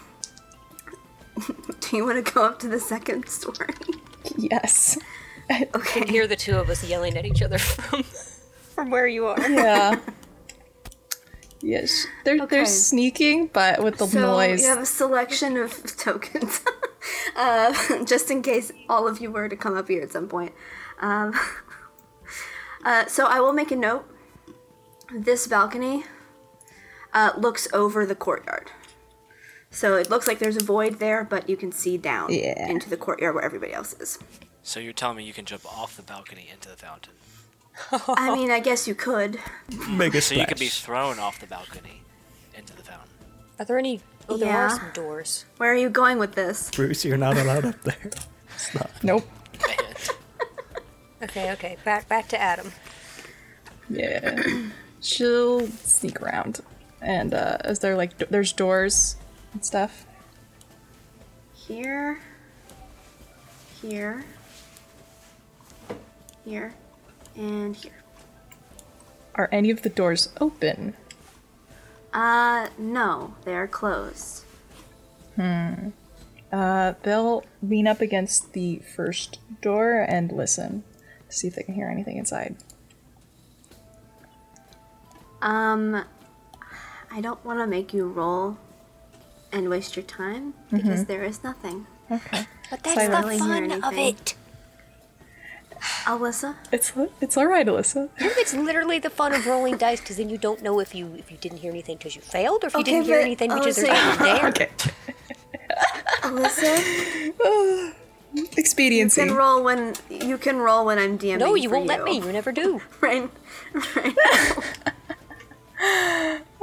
do 1.81 1.97
you 1.97 2.05
want 2.05 2.25
to 2.25 2.33
go 2.33 2.45
up 2.45 2.59
to 2.61 2.69
the 2.69 2.79
second 2.79 3.27
story? 3.29 3.71
Yes. 4.37 4.99
Okay. 5.75 6.07
Hear 6.07 6.27
the 6.27 6.37
two 6.37 6.57
of 6.59 6.69
us 6.71 6.85
yelling 6.85 7.17
at 7.17 7.25
each 7.25 7.41
other 7.43 7.59
from 7.59 8.03
from 8.03 8.91
where 8.91 9.07
you 9.09 9.27
are. 9.27 9.41
Yeah. 9.51 9.99
Yes. 11.63 12.07
They're 12.25 12.37
Okay. 12.37 12.47
they're 12.57 12.67
sneaking, 12.67 13.47
but 13.49 13.83
with 13.83 13.97
the 13.97 14.07
so 14.07 14.21
noise. 14.21 14.63
you 14.63 14.69
have 14.69 14.79
a 14.83 14.87
selection 14.87 15.57
of 15.57 15.97
tokens, 15.97 16.61
uh, 17.37 18.05
just 18.05 18.31
in 18.31 18.43
case 18.43 18.73
all 18.89 19.07
of 19.09 19.21
you 19.21 19.31
were 19.31 19.49
to 19.49 19.57
come 19.57 19.77
up 19.77 19.89
here 19.89 20.03
at 20.03 20.13
some 20.13 20.29
point. 20.29 20.53
Um, 21.01 21.35
uh, 22.85 23.07
so 23.07 23.27
I 23.27 23.41
will 23.41 23.53
make 23.53 23.71
a 23.71 23.77
note. 23.77 24.05
This 25.15 25.47
balcony 25.47 26.05
uh, 27.13 27.33
looks 27.37 27.69
over 27.73 28.07
the 28.07 28.15
courtyard. 28.15 28.71
So 29.71 29.97
it 29.97 30.11
looks 30.11 30.27
like 30.27 30.39
there's 30.39 30.57
a 30.57 30.65
void 30.65 30.99
there, 30.99 31.25
but 31.25 31.49
you 31.49 31.57
can 31.57 31.73
see 31.73 31.97
down 31.97 32.33
Yeah. 32.33 32.69
into 32.69 32.91
the 32.91 32.97
courtyard 32.97 33.35
where 33.35 33.45
everybody 33.45 33.73
else 33.73 33.95
is. 33.95 34.19
So 34.63 34.81
you're 34.81 34.93
telling 34.93 35.17
me 35.17 35.25
you 35.25 35.33
can 35.33 35.45
jump 35.45 35.65
off 35.67 35.97
the 35.97 36.03
balcony 36.03 36.49
into 36.53 36.69
the 36.69 36.77
fountain? 36.77 37.15
I 37.91 38.35
mean, 38.35 38.51
I 38.51 38.61
guess 38.61 38.87
you 38.87 38.95
could. 38.95 39.41
Make 39.89 40.15
a 40.15 40.21
So 40.21 40.35
you 40.35 40.47
could 40.47 40.59
be 40.59 40.69
thrown 40.69 41.19
off 41.19 41.41
the 41.41 41.47
balcony 41.47 42.03
into 42.55 42.77
the 42.77 42.83
fountain. 42.83 43.09
Are 43.59 43.65
there 43.65 43.79
any? 43.79 44.01
Oh, 44.29 44.37
there 44.37 44.57
are 44.57 44.71
some 44.71 44.91
doors. 44.95 45.45
Where 45.57 45.73
are 45.73 45.77
you 45.77 45.91
going 45.91 46.19
with 46.19 46.35
this? 46.35 46.71
Bruce, 46.71 47.05
you're 47.05 47.17
not 47.19 47.37
allowed 47.37 47.65
up 47.65 47.81
there. 47.83 48.11
Stop. 48.57 48.91
Nope. 49.03 49.27
Okay, 51.23 51.53
okay. 51.53 51.77
Back 51.85 52.09
back 52.09 52.29
to 52.29 52.41
Adam. 52.41 52.73
Yeah. 53.89 54.43
She'll 55.01 55.67
sneak 55.69 56.21
around. 56.21 56.61
And 57.01 57.33
uh 57.35 57.59
is 57.65 57.79
there 57.81 57.97
like 57.97 58.19
do- 58.19 58.27
there's 58.31 58.53
doors 58.53 59.17
and 59.53 59.65
stuff? 59.65 60.05
Here, 61.55 62.19
here, 63.81 64.25
here, 66.45 66.75
and 67.37 67.77
here. 67.77 67.93
Are 69.37 69.49
any 69.53 69.71
of 69.71 69.83
the 69.83 69.89
doors 69.89 70.29
open? 70.41 70.95
Uh, 72.13 72.69
no, 72.79 73.35
they're 73.45 73.67
closed. 73.67 74.45
Hmm. 75.37 75.89
Uh 76.53 76.93
they'll 77.03 77.45
lean 77.63 77.87
up 77.87 78.03
against 78.03 78.53
the 78.53 78.83
first 78.95 79.39
door 79.63 80.05
and 80.07 80.31
listen 80.31 80.85
to 81.31 81.35
see 81.35 81.49
if 81.49 81.55
they 81.55 81.63
can 81.63 81.75
hear 81.75 81.89
anything 81.89 82.19
inside. 82.19 82.57
Um, 85.41 86.05
I 87.11 87.21
don't 87.21 87.43
want 87.45 87.59
to 87.59 87.67
make 87.67 87.93
you 87.95 88.07
roll 88.07 88.59
and 89.51 89.69
waste 89.69 89.97
your 89.97 90.05
time 90.05 90.55
because 90.71 91.07
there 91.07 91.25
is 91.25 91.43
nothing. 91.43 91.87
Okay. 92.11 92.47
But 92.71 92.83
that's 92.85 93.07
Silent. 93.07 93.29
the 93.29 93.39
fun 93.39 93.73
of 93.85 93.93
it. 93.95 94.35
Alyssa, 96.05 96.55
It's 96.71 96.93
it's 97.21 97.37
all 97.37 97.47
right, 97.47 97.67
Alyssa. 97.67 98.09
It's 98.19 98.55
literally 98.55 98.99
the 99.01 99.11
fun 99.11 99.35
of 99.35 99.47
rolling 99.47 99.77
dice 99.77 100.01
because 100.01 100.17
then 100.17 100.29
you 100.31 100.39
don't 100.39 100.63
know 100.63 100.79
if 100.81 100.95
you 100.95 101.15
if 101.19 101.31
you 101.31 101.37
didn't 101.39 101.59
hear 101.59 101.71
anything 101.73 101.97
because 101.97 102.15
you 102.15 102.23
failed 102.23 102.63
or 102.65 102.69
if 102.69 102.75
you 102.75 102.81
Okay, 102.81 102.93
didn't 102.93 103.07
hear 103.07 103.19
but 103.19 103.25
anything 103.25 103.51
I 103.51 103.55
because 103.59 103.77
was 103.77 103.85
there's 103.85 103.99
saying- 103.99 104.19
nothing 104.19 104.27
there. 104.27 104.49
Okay. 104.49 104.71
Alyssa, 106.23 107.95
you 108.35 108.49
Expediency. 108.57 109.23
can 109.27 109.35
roll 109.35 109.63
when 109.65 109.95
you 110.09 110.39
can 110.39 110.59
roll 110.59 110.87
when 110.87 110.99
I'm 110.99 111.19
DMing. 111.19 111.39
No, 111.41 111.55
you 111.57 111.69
for 111.69 111.77
won't 111.77 111.89
let 111.89 112.05
me. 112.05 112.19
You 112.19 112.33
never 112.33 112.53
do. 112.53 112.81
Right, 113.01 113.29
right. 113.97 114.17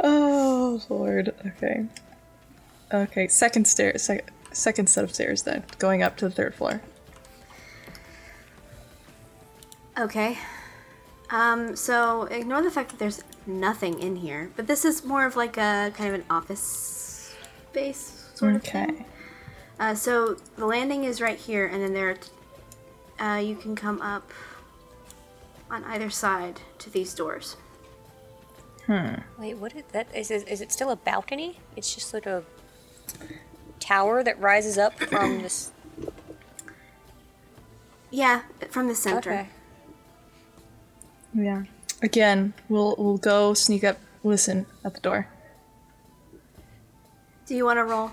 Oh 0.01 0.81
lord. 0.89 1.35
Okay. 1.45 1.85
Okay. 2.93 3.27
Second 3.27 3.67
stair. 3.67 3.97
Sec- 3.97 4.31
second 4.53 4.87
set 4.89 5.03
of 5.03 5.13
stairs 5.13 5.43
then, 5.43 5.63
going 5.77 6.01
up 6.01 6.15
to 6.17 6.25
the 6.29 6.33
third 6.33 6.55
floor. 6.55 6.81
Okay. 9.99 10.37
Um, 11.29 11.75
so 11.75 12.23
ignore 12.23 12.61
the 12.61 12.71
fact 12.71 12.89
that 12.91 12.99
there's 12.99 13.21
nothing 13.45 13.99
in 13.99 14.15
here, 14.15 14.49
but 14.55 14.65
this 14.65 14.85
is 14.85 15.03
more 15.03 15.25
of 15.25 15.35
like 15.35 15.57
a 15.57 15.91
kind 15.93 16.13
of 16.13 16.15
an 16.15 16.25
office 16.29 17.35
space 17.69 18.29
sort 18.33 18.55
of 18.55 18.63
thing. 18.63 18.89
Okay. 18.91 19.05
Uh, 19.79 19.93
so 19.93 20.37
the 20.55 20.65
landing 20.65 21.03
is 21.03 21.21
right 21.21 21.37
here, 21.37 21.67
and 21.67 21.83
then 21.83 21.93
there, 21.93 22.17
uh, 23.19 23.41
you 23.43 23.55
can 23.55 23.75
come 23.75 24.01
up 24.01 24.31
on 25.69 25.83
either 25.83 26.09
side 26.09 26.61
to 26.79 26.89
these 26.89 27.13
doors. 27.13 27.57
Hmm. 28.87 29.15
Wait, 29.37 29.55
what 29.55 29.75
is 29.75 29.83
that? 29.91 30.07
Is 30.15 30.31
it, 30.31 30.47
is 30.47 30.61
it 30.61 30.71
still 30.71 30.89
a 30.89 30.95
balcony? 30.95 31.59
It's 31.75 31.93
just 31.93 32.13
like 32.13 32.25
a 32.25 32.43
tower 33.79 34.23
that 34.23 34.39
rises 34.39 34.77
up 34.77 34.97
from 34.99 35.41
this. 35.43 35.71
Yeah, 38.09 38.41
from 38.69 38.87
the 38.87 38.95
center. 38.95 39.31
Okay. 39.31 39.49
Yeah. 41.33 41.63
Again, 42.01 42.53
we'll 42.69 42.95
we'll 42.97 43.17
go 43.17 43.53
sneak 43.53 43.83
up, 43.83 43.97
listen 44.23 44.65
at 44.85 44.93
the 44.93 44.99
door. 45.01 45.27
Do 47.45 47.55
you 47.55 47.65
want 47.65 47.77
to 47.77 47.83
roll? 47.83 48.11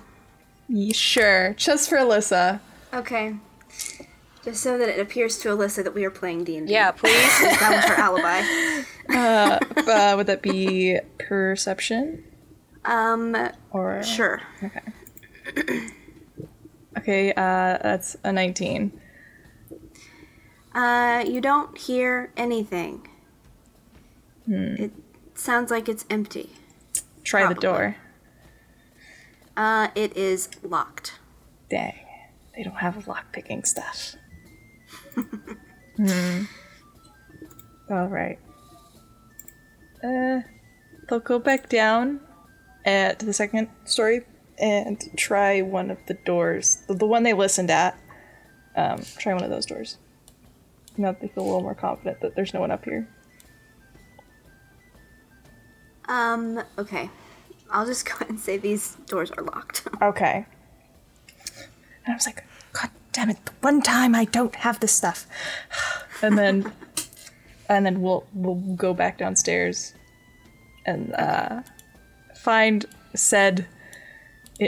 Ye- 0.68 0.93
Sure, 0.93 1.55
just 1.55 1.88
for 1.88 1.97
Alyssa. 1.98 2.60
Okay. 2.93 3.34
Just 4.44 4.62
so 4.62 4.78
that 4.78 4.88
it 4.88 5.01
appears 5.01 5.38
to 5.38 5.48
Alyssa 5.51 5.82
that 5.84 5.94
we 5.94 6.05
are 6.05 6.10
playing 6.10 6.44
D 6.44 6.56
and 6.56 6.66
D. 6.66 6.72
Yeah, 6.72 6.90
please. 6.93 7.12
that 7.40 7.72
was 7.74 7.84
her 7.84 7.94
alibi. 7.94 8.43
Uh, 9.09 10.14
would 10.16 10.26
that 10.26 10.43
be 10.43 10.98
perception 11.18 12.24
Um, 12.84 13.36
or 13.70 14.02
sure. 14.02 14.43
Okay, 16.98 17.30
uh, 17.36 17.78
that's 17.82 18.16
a 18.24 18.32
nineteen. 18.32 18.90
Uh, 20.77 21.24
you 21.27 21.40
don't 21.40 21.78
hear 21.78 22.31
anything. 22.36 23.09
It 24.47 24.93
sounds 25.35 25.70
like 25.70 25.89
it's 25.89 26.05
empty. 26.11 26.51
Try 27.24 27.48
the 27.48 27.59
door. 27.59 27.97
Uh, 29.57 29.89
it 29.94 30.15
is 30.15 30.51
locked. 30.62 31.19
Dang, 31.70 31.94
they 32.55 32.62
don't 32.62 32.77
have 32.77 33.09
lock 33.09 33.32
picking 33.32 33.65
stuff. 33.65 34.16
hmm. 35.97 36.43
All 37.89 38.09
right. 38.09 38.39
Uh, 40.05 40.40
they'll 41.09 41.20
go 41.20 41.39
back 41.39 41.70
down 41.70 42.20
at 42.85 43.20
the 43.20 43.32
second 43.32 43.70
story 43.86 44.27
and 44.59 45.03
try 45.16 45.62
one 45.62 45.90
of 45.90 45.97
the 46.07 46.15
doors, 46.27 46.82
the, 46.86 46.93
the 46.93 47.07
one 47.07 47.23
they 47.23 47.32
listened 47.32 47.70
at. 47.70 47.98
Um, 48.77 49.01
try 49.16 49.32
one 49.32 49.43
of 49.43 49.48
those 49.48 49.65
doors. 49.65 49.97
Now 50.98 51.12
that 51.12 51.20
they 51.20 51.28
feel 51.28 51.44
a 51.44 51.47
little 51.47 51.62
more 51.62 51.74
confident 51.74 52.20
that 52.20 52.35
there's 52.35 52.55
no 52.55 52.60
one 52.60 52.70
up 52.70 52.85
here. 52.85 53.09
Um, 56.09 56.62
okay. 56.78 57.10
I'll 57.70 57.86
just 57.86 58.06
go 58.09 58.14
ahead 58.14 58.31
and 58.31 58.40
say 58.40 58.56
these 58.56 58.97
doors 59.06 59.31
are 59.32 59.43
locked. 59.43 59.86
Okay. 60.02 60.47
And 62.05 62.12
I 62.12 62.14
was 62.14 62.27
like, 62.27 62.44
God 62.73 62.90
damn 63.12 63.31
it! 63.31 63.44
The 63.44 63.52
one 63.60 63.82
time 63.82 64.14
I 64.14 64.27
don't 64.27 64.55
have 64.56 64.81
this 64.81 64.93
stuff. 64.93 65.27
And 66.23 66.39
then, 66.39 66.73
and 67.68 67.85
then 67.85 68.01
we'll 68.01 68.27
we'll 68.32 68.55
go 68.55 68.94
back 68.94 69.18
downstairs, 69.18 69.93
and 70.86 71.12
uh, 71.12 71.60
find 72.35 72.86
said 73.14 73.66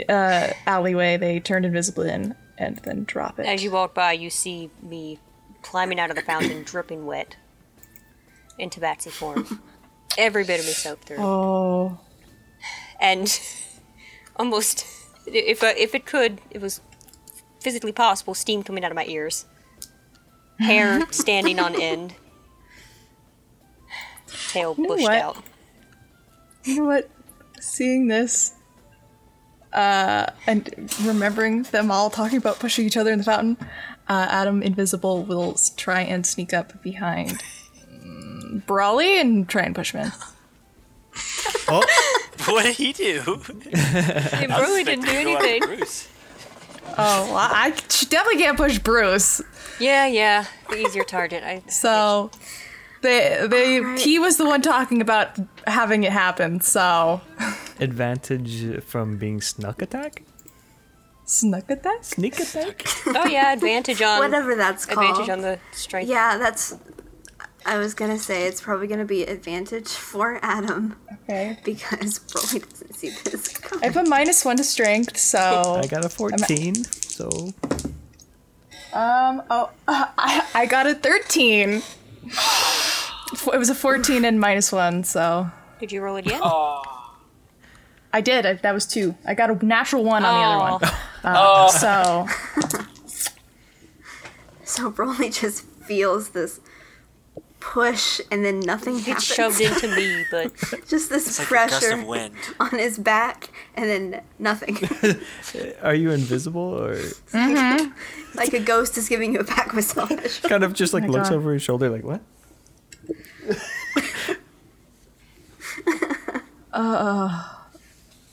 uh, 0.07 0.49
alleyway 0.67 1.17
they 1.17 1.39
turned 1.39 1.65
invisible 1.65 2.03
in, 2.03 2.35
and 2.59 2.77
then 2.83 3.03
drop 3.05 3.39
it. 3.39 3.47
As 3.47 3.63
you 3.63 3.71
walk 3.71 3.95
by, 3.95 4.11
you 4.13 4.29
see 4.29 4.69
me 4.83 5.17
climbing 5.61 5.99
out 5.99 6.09
of 6.09 6.15
the 6.15 6.21
fountain, 6.21 6.63
dripping 6.63 7.05
wet, 7.05 7.35
into 8.57 8.79
tabaxi 8.79 9.11
form. 9.11 9.61
Every 10.17 10.43
bit 10.43 10.59
of 10.59 10.65
me 10.65 10.71
soaked 10.71 11.05
through. 11.05 11.17
oh, 11.19 11.99
and 12.99 13.39
almost 14.35 14.85
if 15.25 15.63
uh, 15.63 15.73
if 15.77 15.93
it 15.95 16.05
could 16.05 16.41
it 16.49 16.61
was 16.61 16.81
physically 17.61 17.91
possible 17.91 18.33
steam 18.33 18.63
coming 18.63 18.83
out 18.83 18.91
of 18.91 18.95
my 18.95 19.05
ears 19.05 19.45
hair 20.59 21.05
standing 21.11 21.59
on 21.59 21.79
end 21.79 22.15
tail 24.49 24.75
know 24.77 24.87
bushed 24.87 25.03
what? 25.03 25.13
out 25.13 25.37
you 26.63 26.75
know 26.75 26.85
what? 26.85 27.09
Seeing 27.59 28.07
this, 28.07 28.53
uh, 29.73 30.27
and 30.47 30.91
remembering 31.03 31.63
them 31.63 31.91
all 31.91 32.09
talking 32.09 32.37
about 32.37 32.59
pushing 32.59 32.85
each 32.85 32.97
other 32.97 33.11
in 33.11 33.17
the 33.17 33.23
fountain, 33.23 33.57
uh, 34.09 34.27
Adam 34.29 34.61
Invisible 34.63 35.23
will 35.23 35.57
try 35.77 36.01
and 36.01 36.25
sneak 36.25 36.53
up 36.53 36.81
behind 36.81 37.43
mm, 37.89 38.63
Broly 38.65 39.21
and 39.21 39.47
try 39.47 39.61
and 39.63 39.75
push 39.75 39.93
him 39.93 40.05
in. 40.07 40.11
Oh, 41.71 41.83
What 42.45 42.63
did 42.63 42.75
he 42.77 42.93
do? 42.93 43.41
it 43.61 44.49
really 44.49 44.83
didn't 44.83 45.05
do 45.05 45.11
anything 45.11 45.61
Bruce. 45.61 46.07
Oh, 46.97 47.25
well, 47.27 47.37
I 47.37 47.69
definitely 48.09 48.37
can't 48.41 48.57
push 48.57 48.79
Bruce. 48.79 49.41
yeah 49.79 50.07
yeah 50.07 50.45
the 50.69 50.77
easier 50.77 51.03
target 51.03 51.43
I 51.43 51.61
So 51.69 52.31
they 53.01 53.45
they 53.47 53.79
Alright. 53.79 53.99
he 53.99 54.17
was 54.17 54.37
the 54.37 54.45
one 54.45 54.61
talking 54.61 54.99
about 55.01 55.37
having 55.67 56.03
it 56.03 56.11
happen. 56.11 56.61
So 56.61 57.21
advantage 57.79 58.83
from 58.83 59.17
being 59.17 59.41
snuck 59.41 59.81
attack? 59.81 60.23
Snuck 61.29 61.69
at 61.69 61.83
that. 61.83 62.05
Sneak 62.05 62.39
attack? 62.39 62.83
oh 63.07 63.25
yeah 63.27 63.53
advantage 63.53 64.01
on 64.01 64.19
Whatever 64.19 64.55
that's 64.55 64.85
called. 64.85 65.07
advantage 65.09 65.29
on 65.29 65.41
the 65.41 65.59
strength 65.71 66.09
Yeah, 66.09 66.37
that's. 66.37 66.75
I 67.65 67.77
was 67.77 67.93
gonna 67.93 68.17
say 68.17 68.47
it's 68.47 68.61
probably 68.61 68.87
gonna 68.87 69.05
be 69.05 69.23
advantage 69.23 69.89
for 69.89 70.39
Adam 70.41 70.95
Okay. 71.23 71.57
because 71.63 72.19
Broly 72.19 72.67
doesn't 72.69 72.93
see 72.95 73.09
this. 73.25 73.55
I 73.57 73.59
coming. 73.67 73.83
have 73.83 73.97
a 73.97 74.09
minus 74.09 74.43
one 74.45 74.55
to 74.57 74.63
strength, 74.63 75.17
so 75.17 75.79
I 75.83 75.87
got 75.87 76.03
a 76.05 76.09
14, 76.09 76.75
so 76.85 77.29
Um. 78.93 79.43
Oh, 79.49 79.69
uh, 79.87 80.05
I 80.17 80.45
I 80.55 80.65
got 80.65 80.87
a 80.87 80.95
thirteen. 80.95 81.83
It 83.53 83.59
was 83.59 83.69
a 83.69 83.75
fourteen 83.75 84.25
and 84.25 84.39
minus 84.39 84.71
one, 84.71 85.03
so 85.03 85.51
did 85.79 85.91
you 85.91 86.01
roll 86.01 86.15
it 86.15 86.25
yet 86.25 86.41
I 88.11 88.21
did. 88.21 88.45
I, 88.45 88.53
that 88.53 88.73
was 88.73 88.85
two. 88.85 89.15
I 89.25 89.33
got 89.35 89.49
a 89.51 89.65
natural 89.65 90.03
one 90.03 90.23
on 90.25 90.33
the 90.33 90.45
other 90.47 90.85
one. 90.85 90.93
Uh, 91.23 91.67
So 91.69 92.27
So 94.63 94.91
Broly 94.91 95.33
just 95.33 95.63
feels 95.63 96.29
this 96.29 96.59
push 97.59 98.21
and 98.31 98.45
then 98.45 98.59
nothing 98.61 98.95
it's 98.95 99.05
happens. 99.05 99.25
shoved 99.25 99.59
into 99.61 99.93
me 99.95 100.23
but 100.31 100.53
just 100.87 101.09
this 101.09 101.27
It's 101.27 101.39
like 101.39 101.47
a 101.49 101.53
gust 101.67 101.81
pressure 101.81 101.93
of 101.99 102.05
wind. 102.05 102.33
on 102.59 102.69
his 102.71 102.97
back 102.97 103.49
and 103.75 103.89
then 103.89 104.21
nothing. 104.39 104.77
are 105.83 105.93
you 105.95 106.11
invisible 106.11 106.61
or 106.61 106.97
like 108.35 108.53
a 108.53 108.59
ghost 108.59 108.97
is 108.97 109.09
giving 109.09 109.33
you 109.33 109.39
a 109.39 109.43
back 109.43 109.73
massage. 109.73 110.39
kind 110.41 110.63
of 110.63 110.73
just 110.73 110.93
like 110.93 111.03
my 111.03 111.09
looks 111.09 111.29
God. 111.29 111.35
over 111.35 111.53
his 111.53 111.61
shoulder 111.61 111.89
like 111.89 112.03
what? 112.03 112.21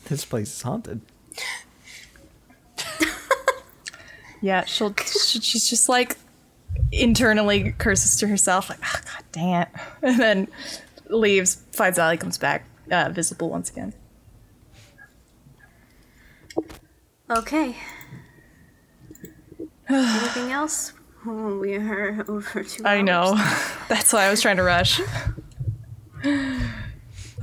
This 0.07 0.24
place 0.24 0.55
is 0.55 0.62
haunted. 0.62 1.01
yeah, 4.41 4.65
she'll 4.65 4.95
she, 4.95 5.41
she's 5.41 5.69
just 5.69 5.89
like 5.89 6.16
internally 6.93 7.73
curses 7.73 8.16
to 8.20 8.28
herself, 8.28 8.70
like, 8.70 8.78
oh, 8.85 9.01
God 9.05 9.24
damn 9.33 9.62
it, 9.62 9.69
and 10.03 10.20
then 10.20 10.49
leaves. 11.09 11.65
Finds 11.73 11.99
Ally 11.99 12.16
comes 12.16 12.39
back, 12.39 12.66
uh, 12.91 13.11
visible 13.12 13.51
once 13.51 13.70
again. 13.70 13.93
Okay. 17.28 17.77
Anything 19.89 20.53
else? 20.53 20.93
Oh, 21.27 21.59
we 21.59 21.74
are 21.74 22.24
over 22.28 22.62
two. 22.62 22.85
I 22.85 22.99
hours. 22.99 23.05
know. 23.05 23.35
That's 23.89 24.12
why 24.12 24.27
I 24.27 24.31
was 24.31 24.41
trying 24.41 24.57
to 24.59 24.62
rush. 24.62 25.01
Okay. 26.24 26.61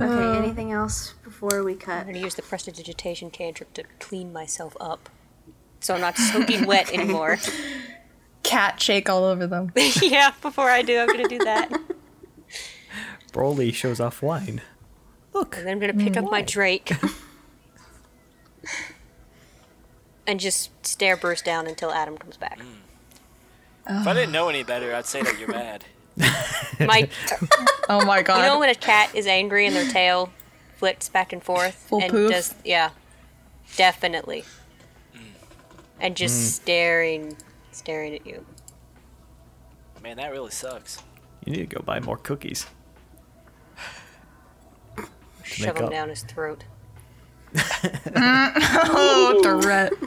anything 0.00 0.72
else 0.72 1.14
before 1.44 1.62
we 1.62 1.74
cut? 1.74 2.00
I'm 2.00 2.06
gonna 2.06 2.18
use 2.18 2.34
the 2.34 2.42
prestidigitation 2.42 3.30
cantrip 3.30 3.72
to 3.74 3.84
clean 3.98 4.32
myself 4.32 4.76
up 4.80 5.10
so 5.80 5.94
I'm 5.94 6.00
not 6.00 6.16
soaking 6.16 6.66
wet 6.66 6.92
anymore 6.92 7.38
Cat 8.42 8.80
shake 8.80 9.08
all 9.08 9.24
over 9.24 9.46
them. 9.46 9.72
yeah, 10.02 10.32
before 10.42 10.68
I 10.68 10.82
do, 10.82 10.98
I'm 10.98 11.06
gonna 11.06 11.26
do 11.26 11.38
that. 11.38 11.72
Broly 13.32 13.72
shows 13.72 14.00
off 14.00 14.20
wine. 14.20 14.60
Look, 15.32 15.56
And 15.56 15.66
then 15.66 15.72
I'm 15.72 15.80
gonna 15.80 15.94
pick 15.94 16.18
up 16.18 16.30
my 16.30 16.42
Drake. 16.42 16.92
and 20.26 20.38
just 20.38 20.70
stare 20.86 21.16
burst 21.16 21.46
down 21.46 21.66
until 21.66 21.90
Adam 21.90 22.18
comes 22.18 22.36
back. 22.36 22.60
Hmm. 22.60 24.00
If 24.00 24.06
I 24.06 24.12
didn't 24.12 24.32
know 24.32 24.50
any 24.50 24.62
better, 24.62 24.94
I'd 24.94 25.06
say 25.06 25.22
that 25.22 25.38
you're 25.38 25.48
mad. 25.48 25.86
My 26.78 27.08
Oh 27.88 28.04
my 28.04 28.20
god. 28.20 28.36
you 28.36 28.42
know 28.42 28.58
when 28.58 28.68
a 28.68 28.74
cat 28.74 29.14
is 29.14 29.26
angry 29.26 29.66
and 29.66 29.74
their 29.74 29.90
tail 29.90 30.30
flicks 30.76 31.08
back 31.08 31.32
and 31.32 31.42
forth 31.42 31.74
Full 31.74 32.02
and 32.02 32.10
poof? 32.10 32.30
does 32.30 32.54
yeah. 32.64 32.90
Definitely. 33.76 34.44
And 36.00 36.16
just 36.16 36.36
mm. 36.36 36.62
staring 36.62 37.36
staring 37.72 38.14
at 38.14 38.26
you. 38.26 38.44
Man, 40.02 40.16
that 40.18 40.30
really 40.32 40.50
sucks. 40.50 41.02
you 41.46 41.52
need 41.52 41.70
to 41.70 41.76
go 41.76 41.82
buy 41.82 41.98
more 42.00 42.18
cookies. 42.18 42.66
Shove 45.44 45.66
make 45.66 45.78
him 45.78 45.84
up. 45.86 45.90
down 45.90 46.08
his 46.08 46.22
throat. 46.22 46.64
oh, 48.16 49.40
threat. 49.62 49.92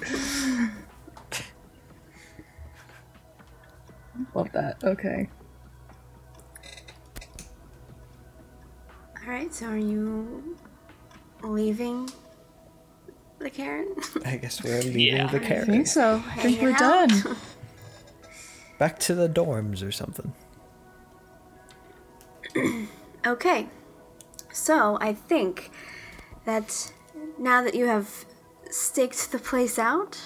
Love 4.34 4.52
that. 4.52 4.84
Okay. 4.84 5.30
All 9.28 9.34
right. 9.34 9.54
So 9.54 9.68
are 9.68 9.78
you 9.78 10.56
leaving 11.44 12.10
the 13.40 13.50
Karen? 13.50 13.94
I 14.26 14.38
guess 14.38 14.64
we're 14.64 14.82
leaving 14.82 15.18
Yeah. 15.18 15.28
the 15.28 15.38
I 15.38 15.66
think 15.66 15.88
so. 15.88 16.24
I 16.26 16.36
think 16.38 16.62
we're 16.62 16.72
out. 16.72 17.10
done. 17.10 17.36
Back 18.80 19.00
to 19.00 19.14
the 19.16 19.28
dorms 19.28 19.86
or 19.86 19.92
something. 19.92 20.34
Okay. 23.26 23.68
So 24.54 24.98
I 25.02 25.12
think 25.12 25.70
that 26.46 26.94
now 27.38 27.62
that 27.62 27.76
you 27.76 27.86
have 27.88 28.26
staked 28.70 29.34
the 29.34 29.40
place 29.40 29.78
out, 29.78 30.18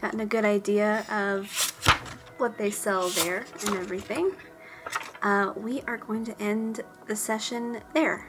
gotten 0.00 0.20
a 0.20 0.26
good 0.26 0.44
idea 0.44 1.04
of 1.10 1.50
what 2.38 2.58
they 2.58 2.70
sell 2.70 3.08
there 3.08 3.44
and 3.66 3.74
everything, 3.74 4.30
uh, 5.22 5.52
we 5.56 5.80
are 5.82 5.96
going 5.96 6.24
to 6.24 6.40
end 6.42 6.80
the 7.06 7.16
session 7.16 7.80
there. 7.94 8.26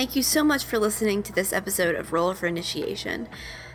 Thank 0.00 0.16
you 0.16 0.22
so 0.22 0.42
much 0.42 0.64
for 0.64 0.78
listening 0.78 1.22
to 1.24 1.32
this 1.34 1.52
episode 1.52 1.94
of 1.94 2.14
Roll 2.14 2.32
for 2.32 2.46
Initiation. 2.46 3.28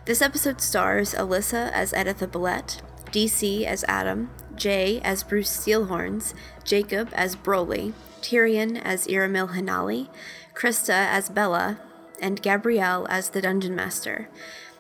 This 0.06 0.24
episode 0.24 0.60
stars 0.60 1.14
Alyssa 1.14 1.72
as 1.72 1.94
Editha 1.94 2.26
Billette, 2.26 2.82
DC 3.12 3.64
as 3.64 3.86
Adam, 3.88 4.32
Jay 4.56 5.00
as 5.02 5.22
Bruce 5.22 5.56
Steelhorns, 5.56 6.34
Jacob 6.64 7.10
as 7.14 7.36
Broly, 7.36 7.94
Tyrion 8.24 8.82
as 8.84 9.06
Iramil 9.06 9.54
Hinali, 9.54 10.08
Krista 10.56 10.90
as 10.90 11.30
Bella, 11.30 11.80
and 12.20 12.42
Gabrielle 12.42 13.06
as 13.08 13.30
the 13.30 13.42
Dungeon 13.42 13.76
Master. 13.76 14.28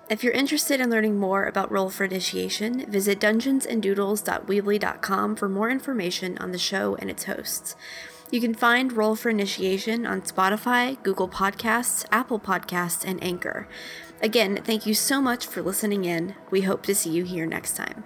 If 0.09 0.23
you're 0.23 0.33
interested 0.33 0.81
in 0.81 0.89
learning 0.89 1.19
more 1.19 1.45
about 1.45 1.71
Roll 1.71 1.91
for 1.91 2.05
Initiation, 2.05 2.89
visit 2.89 3.19
dungeonsanddoodles.weebly.com 3.19 5.35
for 5.35 5.47
more 5.47 5.69
information 5.69 6.39
on 6.39 6.51
the 6.51 6.57
show 6.57 6.95
and 6.95 7.11
its 7.11 7.25
hosts. 7.25 7.75
You 8.31 8.41
can 8.41 8.55
find 8.55 8.91
Roll 8.91 9.15
for 9.15 9.29
Initiation 9.29 10.05
on 10.05 10.21
Spotify, 10.21 11.01
Google 11.03 11.29
Podcasts, 11.29 12.05
Apple 12.11 12.39
Podcasts, 12.39 13.05
and 13.05 13.23
Anchor. 13.23 13.67
Again, 14.21 14.61
thank 14.63 14.85
you 14.85 14.93
so 14.93 15.21
much 15.21 15.45
for 15.45 15.61
listening 15.61 16.05
in. 16.05 16.35
We 16.49 16.61
hope 16.61 16.83
to 16.87 16.95
see 16.95 17.11
you 17.11 17.23
here 17.23 17.45
next 17.45 17.75
time. 17.75 18.03